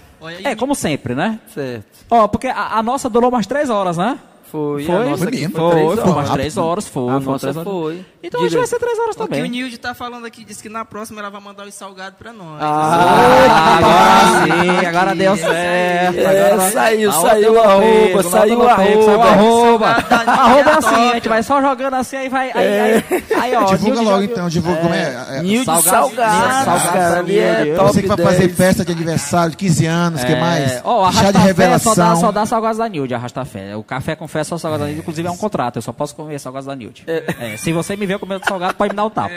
É, 0.44 0.56
como 0.56 0.74
sempre, 0.76 1.16
né? 1.16 1.40
Certo. 1.54 2.06
Ó, 2.10 2.28
porque 2.28 2.48
a, 2.48 2.78
a 2.78 2.84
nossa 2.84 3.10
durou 3.10 3.30
umas 3.30 3.46
3 3.48 3.70
horas, 3.70 3.98
né? 3.98 4.18
Foi. 4.52 4.86
Foi, 4.86 4.96
a 4.96 5.00
nossa 5.10 5.24
foi 5.24 5.32
mesmo. 5.32 5.56
Foi, 5.56 5.72
três 5.72 5.86
foi 5.86 6.00
horas. 6.02 6.14
umas 6.16 6.30
3 6.30 6.58
horas, 6.58 6.88
foi. 6.88 7.10
A 7.10 7.20
nossa 7.20 7.40
três 7.40 7.58
horas. 7.58 7.70
foi. 7.72 8.06
Então 8.24 8.42
hoje 8.42 8.58
vai 8.58 8.68
ser 8.68 8.80
3 8.80 9.00
horas 9.00 9.16
o 9.16 9.18
que 9.18 9.24
o 9.24 9.28
também. 9.28 9.50
Nilde 9.50 9.78
tá 9.78 9.94
falando 9.94 10.26
aqui, 10.26 10.44
disse 10.44 10.62
que 10.64 10.70
na 10.70 10.84
próxima 10.86 11.20
ela 11.20 11.30
vai 11.30 11.42
mandar 11.42 11.66
os 11.68 11.74
salgados 11.74 12.18
pra 12.18 12.32
nós. 12.34 12.62
Ah, 12.62 13.78
agora 13.78 14.62
sim, 14.82 14.86
agora 14.86 15.16
deu 15.16 15.38
certo. 15.38 16.18
É, 16.18 16.46
agora- 16.56 16.72
saiu, 16.72 17.10
a 17.10 17.14
saiu 17.14 17.52
o 17.52 17.56
não 17.56 17.62
arroba, 17.64 18.24
saiu 18.24 18.60
o 18.60 18.64
o 18.64 18.68
arroba. 18.70 19.26
arroba. 19.28 19.96
Salgado 20.10 20.30
Arroba 20.42 20.70
é 20.72 20.76
Nilde 20.76 20.78
assim, 20.78 21.10
a 21.10 21.14
gente 21.16 21.30
vai 21.30 21.44
só 21.44 21.62
jogando 21.62 21.94
assim, 21.96 22.16
aí 22.18 22.30
vai. 22.30 22.52
Aí, 22.54 22.80
aí, 22.80 23.04
aí, 23.40 23.56
ó, 23.56 23.64
Divulga 23.66 24.02
logo 24.02 24.24
então, 24.24 24.50
divulga 24.50 24.82
como 24.82 24.94
é. 24.94 25.26
é, 25.38 25.42
Nilde 25.42 25.66
da 25.66 25.82
ali 27.20 27.40
é 27.40 27.74
top 27.76 27.88
Você 27.94 28.02
que 28.02 28.08
vai 28.08 28.18
10. 28.18 28.30
fazer 28.30 28.50
festa 28.50 28.86
de 28.86 28.92
aniversário 28.92 29.52
de 29.52 29.58
15 29.58 29.86
anos, 29.86 30.24
que 30.24 30.32
É, 30.34 30.40
mais? 30.40 30.82
Ó, 30.84 31.12
Chá 31.12 31.12
de 31.12 31.18
arrasta 31.28 31.40
fé 31.40 31.46
revelação. 31.48 31.96
só 31.96 32.02
dá, 32.02 32.16
só 32.16 32.32
dá 32.32 32.46
salgados 32.46 32.78
da 32.78 32.88
Nilde, 32.88 33.14
arrasta 33.14 33.46
fé. 33.46 33.76
O 33.76 33.84
café 33.84 34.16
com 34.16 34.28
fé 34.28 34.37
é 34.40 34.44
só 34.44 34.58
da 34.78 34.86
Nilde, 34.86 35.00
inclusive 35.00 35.28
é 35.28 35.32
um 35.32 35.38
contrato, 35.38 35.76
eu 35.78 35.82
só 35.82 35.92
posso 35.92 36.16
comer 36.16 36.40
salgados 36.40 36.68
da 36.68 36.76
Nilde. 36.76 37.04
É, 37.08 37.56
se 37.58 37.72
você 37.74 37.96
me 37.96 38.06
ver 38.06 38.20
comendo 38.20 38.44
salgado, 38.48 38.76
pode 38.76 38.92
me 38.92 38.96
dar 38.96 39.06
um 39.06 39.10
tapa. 39.10 39.34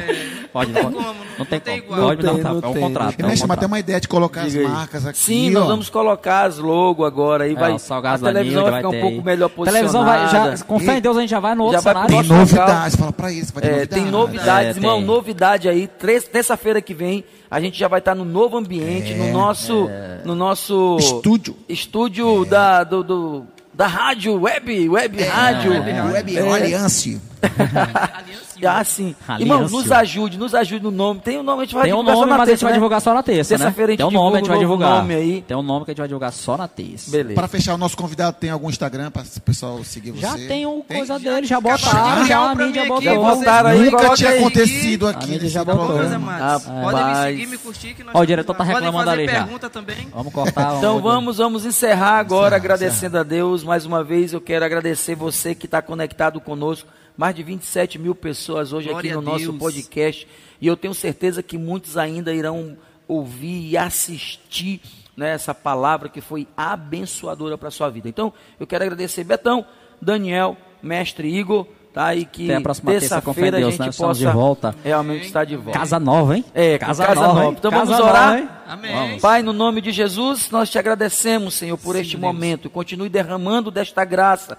Pode, 0.52 0.72
não, 0.72 0.82
como, 0.84 0.96
não- 1.00 1.14
não 1.38 1.44
tem 1.46 1.58
não 1.58 1.60
tem 1.60 1.80
como. 1.80 1.92
igual. 1.94 2.00
Pode 2.08 2.16
me 2.18 2.22
dar 2.24 2.32
um 2.32 2.36
Não 2.36 2.42
tapa, 2.42 2.60
tem, 2.60 2.66
é 2.66 2.70
um 2.70 2.74
não 2.74 2.80
contrato. 2.88 3.16
tem. 3.16 3.22
é 3.24 3.26
um 3.26 3.30
Mexe, 3.30 3.40
mas 3.42 3.48
tem 3.48 3.48
contrato. 3.48 3.66
uma 3.70 3.78
ideia 3.78 4.00
de 4.00 4.08
colocar 4.08 4.46
Diga 4.48 4.66
as 4.66 4.72
marcas 4.72 5.06
aqui. 5.06 5.18
Sim, 5.18 5.50
ó. 5.56 5.60
nós 5.60 5.68
vamos 5.68 5.90
colocar 5.90 6.42
as 6.46 6.58
logo 6.58 7.04
agora 7.04 7.44
aí 7.44 7.52
É, 7.52 7.54
vai. 7.54 7.72
a 7.72 8.18
televisão 8.18 8.64
vai 8.64 8.74
ficar 8.76 8.88
um 8.88 8.90
ter 8.92 9.00
pouco 9.00 9.16
aí. 9.18 9.24
melhor 9.24 9.48
televisão 9.50 10.04
vai, 10.04 10.18
já, 10.18 10.24
posicionada. 10.26 10.64
com 10.64 10.78
fé 10.80 10.96
em 10.96 11.00
Deus 11.00 11.16
a 11.16 11.20
gente 11.20 11.30
já 11.30 11.40
vai 11.40 11.54
no 11.54 11.64
outro 11.64 11.78
Já 11.78 11.92
vai 11.92 11.94
pro 11.94 12.02
cenário. 12.10 12.28
Tem 12.28 12.38
novidades, 12.38 12.96
fala 12.96 13.12
pra 13.12 13.32
isso, 13.32 13.52
vai 13.52 13.62
ter 13.62 13.68
É, 13.68 13.70
novidades. 13.72 14.02
tem 14.02 14.10
novidades, 14.10 14.76
É, 14.76 14.78
irmão, 14.78 14.96
tem. 14.98 15.06
novidade 15.06 15.68
aí. 15.68 15.88
Terça-feira 15.88 16.80
que 16.82 16.92
vem, 16.94 17.24
a 17.50 17.60
gente 17.60 17.78
já 17.78 17.88
vai 17.88 17.98
estar 18.00 18.14
no 18.14 18.24
novo 18.24 18.56
ambiente, 18.56 19.14
no 19.14 19.32
nosso, 19.32 19.88
no 20.24 20.34
nosso 20.34 20.96
Estúdio. 20.98 21.56
estúdio 21.68 22.44
da, 22.44 22.84
do, 22.84 23.02
do- 23.02 23.46
da 23.72 23.86
rádio, 23.86 24.40
web, 24.40 24.88
web 24.88 25.22
rádio. 25.24 25.72
Web 26.12 26.36
É. 26.36 26.52
Aliança. 26.52 27.08
Ah, 28.66 28.84
sim. 28.84 29.14
Irmão, 29.38 29.68
nos 29.68 29.90
ajude, 29.92 30.38
nos 30.38 30.54
ajude 30.54 30.82
no 30.82 30.90
nome. 30.90 31.20
Tem 31.20 31.38
o 31.38 31.42
nome, 31.42 31.62
a 31.62 31.64
gente 31.64 31.74
vai 31.74 31.84
Tem 31.84 31.94
um 31.94 31.98
só 31.98 32.02
nome, 32.02 32.30
na 32.30 32.38
mas 32.38 32.40
a 32.40 32.44
gente 32.44 32.48
terça, 32.50 32.64
vai 32.66 32.72
né? 32.72 32.76
divulgar 32.76 33.00
só 33.00 33.14
na 33.14 33.22
terça, 33.22 33.54
né? 33.54 33.58
Terça-feira 33.58 33.90
a 33.90 33.92
gente 33.92 33.98
Tem 33.98 34.06
um 34.06 34.10
nome, 34.10 34.36
a 34.36 34.38
gente 34.40 34.48
vai 34.48 34.58
divulgar. 34.58 34.96
nome 34.96 35.14
aí. 35.14 35.42
Tem 35.46 35.56
um 35.56 35.62
nome 35.62 35.84
que 35.84 35.90
a 35.90 35.92
gente 35.92 35.98
vai 35.98 36.08
divulgar 36.08 36.32
só 36.32 36.56
na 36.56 36.68
terça. 36.68 37.10
Beleza. 37.10 37.34
Para 37.34 37.48
fechar, 37.48 37.74
o 37.74 37.78
nosso 37.78 37.96
convidado 37.96 38.36
tem 38.40 38.50
algum 38.50 38.68
Instagram 38.68 39.10
para 39.10 39.22
o 39.22 39.40
pessoal 39.40 39.82
seguir 39.84 40.10
você? 40.12 40.20
Já 40.22 40.34
tem 40.36 40.66
um 40.66 40.80
Tem? 40.82 40.98
coisa 40.98 41.18
dele, 41.18 41.46
já 41.46 41.60
botaram, 41.60 42.26
já 42.26 42.50
a 42.50 42.54
mídia 42.54 42.84
botou. 42.86 43.02
Já 43.02 43.14
botaram 43.14 43.70
aí, 43.70 43.90
Nunca 43.90 44.14
tinha 44.14 44.30
acontecido 44.38 45.06
A 45.06 45.10
aqui 45.10 45.30
nesse 45.32 45.48
já 45.48 45.64
programa. 45.64 46.18
Matos. 46.18 46.66
Rapaz. 46.66 46.82
Podem 46.90 47.04
me 47.06 47.14
seguir, 47.40 47.46
me 47.46 47.58
curtir 47.58 47.96
Ó, 48.14 48.20
o 48.20 48.26
diretor 48.26 48.54
tá 48.54 48.64
reclamando 48.64 48.92
fazer 48.98 49.10
ali 49.10 49.26
já. 49.26 49.32
pergunta 49.44 49.70
também. 49.70 50.08
Vamos 50.14 50.32
cortar. 50.32 50.76
Então 50.80 51.00
vamos- 51.00 51.10
vamos, 51.20 51.36
vamos 51.38 51.64
encerrar 51.66 52.18
agora 52.18 52.56
agradecendo 52.56 53.18
a 53.18 53.22
Deus. 53.22 53.62
Mais 53.64 53.84
uma 53.84 54.02
vez 54.04 54.32
eu 54.32 54.40
quero 54.40 54.64
agradecer 54.64 55.14
você 55.14 55.54
que 55.54 55.66
está 55.66 55.82
conectado 55.82 56.40
conosco. 56.40 56.88
Mais 57.20 57.34
de 57.34 57.42
27 57.42 57.98
mil 57.98 58.14
pessoas 58.14 58.72
hoje 58.72 58.88
Glória 58.88 59.10
aqui 59.10 59.14
no 59.14 59.20
a 59.20 59.32
nosso 59.32 59.52
Deus. 59.52 59.58
podcast. 59.58 60.26
E 60.58 60.66
eu 60.66 60.74
tenho 60.74 60.94
certeza 60.94 61.42
que 61.42 61.58
muitos 61.58 61.98
ainda 61.98 62.32
irão 62.32 62.78
ouvir 63.06 63.68
e 63.68 63.76
assistir 63.76 64.80
né, 65.14 65.34
essa 65.34 65.54
palavra 65.54 66.08
que 66.08 66.22
foi 66.22 66.48
abençoadora 66.56 67.58
para 67.58 67.68
a 67.68 67.70
sua 67.70 67.90
vida. 67.90 68.08
Então 68.08 68.32
eu 68.58 68.66
quero 68.66 68.84
agradecer 68.84 69.22
Betão, 69.22 69.66
Daniel, 70.00 70.56
Mestre 70.82 71.28
Igor. 71.28 71.66
Tá, 71.92 72.14
e 72.14 72.24
que 72.24 72.44
Até 72.44 72.54
a 72.54 72.60
próxima 72.60 72.92
terça, 72.92 73.20
com 73.20 73.34
fé 73.34 73.40
em 73.40 73.50
terça-feira 73.50 73.56
a 73.56 73.60
Deus, 73.60 73.72
gente 73.72 73.80
né? 73.80 73.88
Estamos 73.90 74.18
possa 74.18 74.30
de 74.30 74.32
volta. 74.32 74.74
realmente 74.82 75.26
estar 75.26 75.44
de 75.44 75.56
volta. 75.56 75.78
Casa 75.78 75.98
nova, 75.98 76.36
hein? 76.36 76.44
É, 76.54 76.78
casa, 76.78 77.04
casa 77.04 77.20
nova. 77.20 77.34
nova. 77.34 77.56
Então 77.58 77.70
Casa 77.70 77.84
vamos 77.84 78.00
orar? 78.00 78.62
Amém. 78.66 79.18
Pai, 79.18 79.42
no 79.42 79.52
nome 79.52 79.80
de 79.80 79.90
Jesus, 79.90 80.48
nós 80.52 80.70
te 80.70 80.78
agradecemos, 80.78 81.52
Senhor, 81.54 81.76
por 81.76 81.96
este 81.96 82.16
momento. 82.16 82.70
Continue 82.70 83.08
derramando 83.08 83.72
desta 83.72 84.04
graça, 84.04 84.56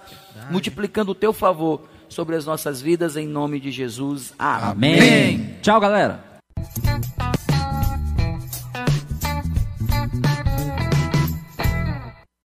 multiplicando 0.50 1.12
o 1.12 1.14
teu 1.14 1.32
favor 1.32 1.90
sobre 2.12 2.36
as 2.36 2.46
nossas 2.46 2.80
vidas, 2.80 3.16
em 3.16 3.26
nome 3.26 3.58
de 3.58 3.70
Jesus. 3.70 4.32
Amém. 4.38 4.94
Amém. 4.96 5.56
Tchau, 5.60 5.80
galera. 5.80 6.22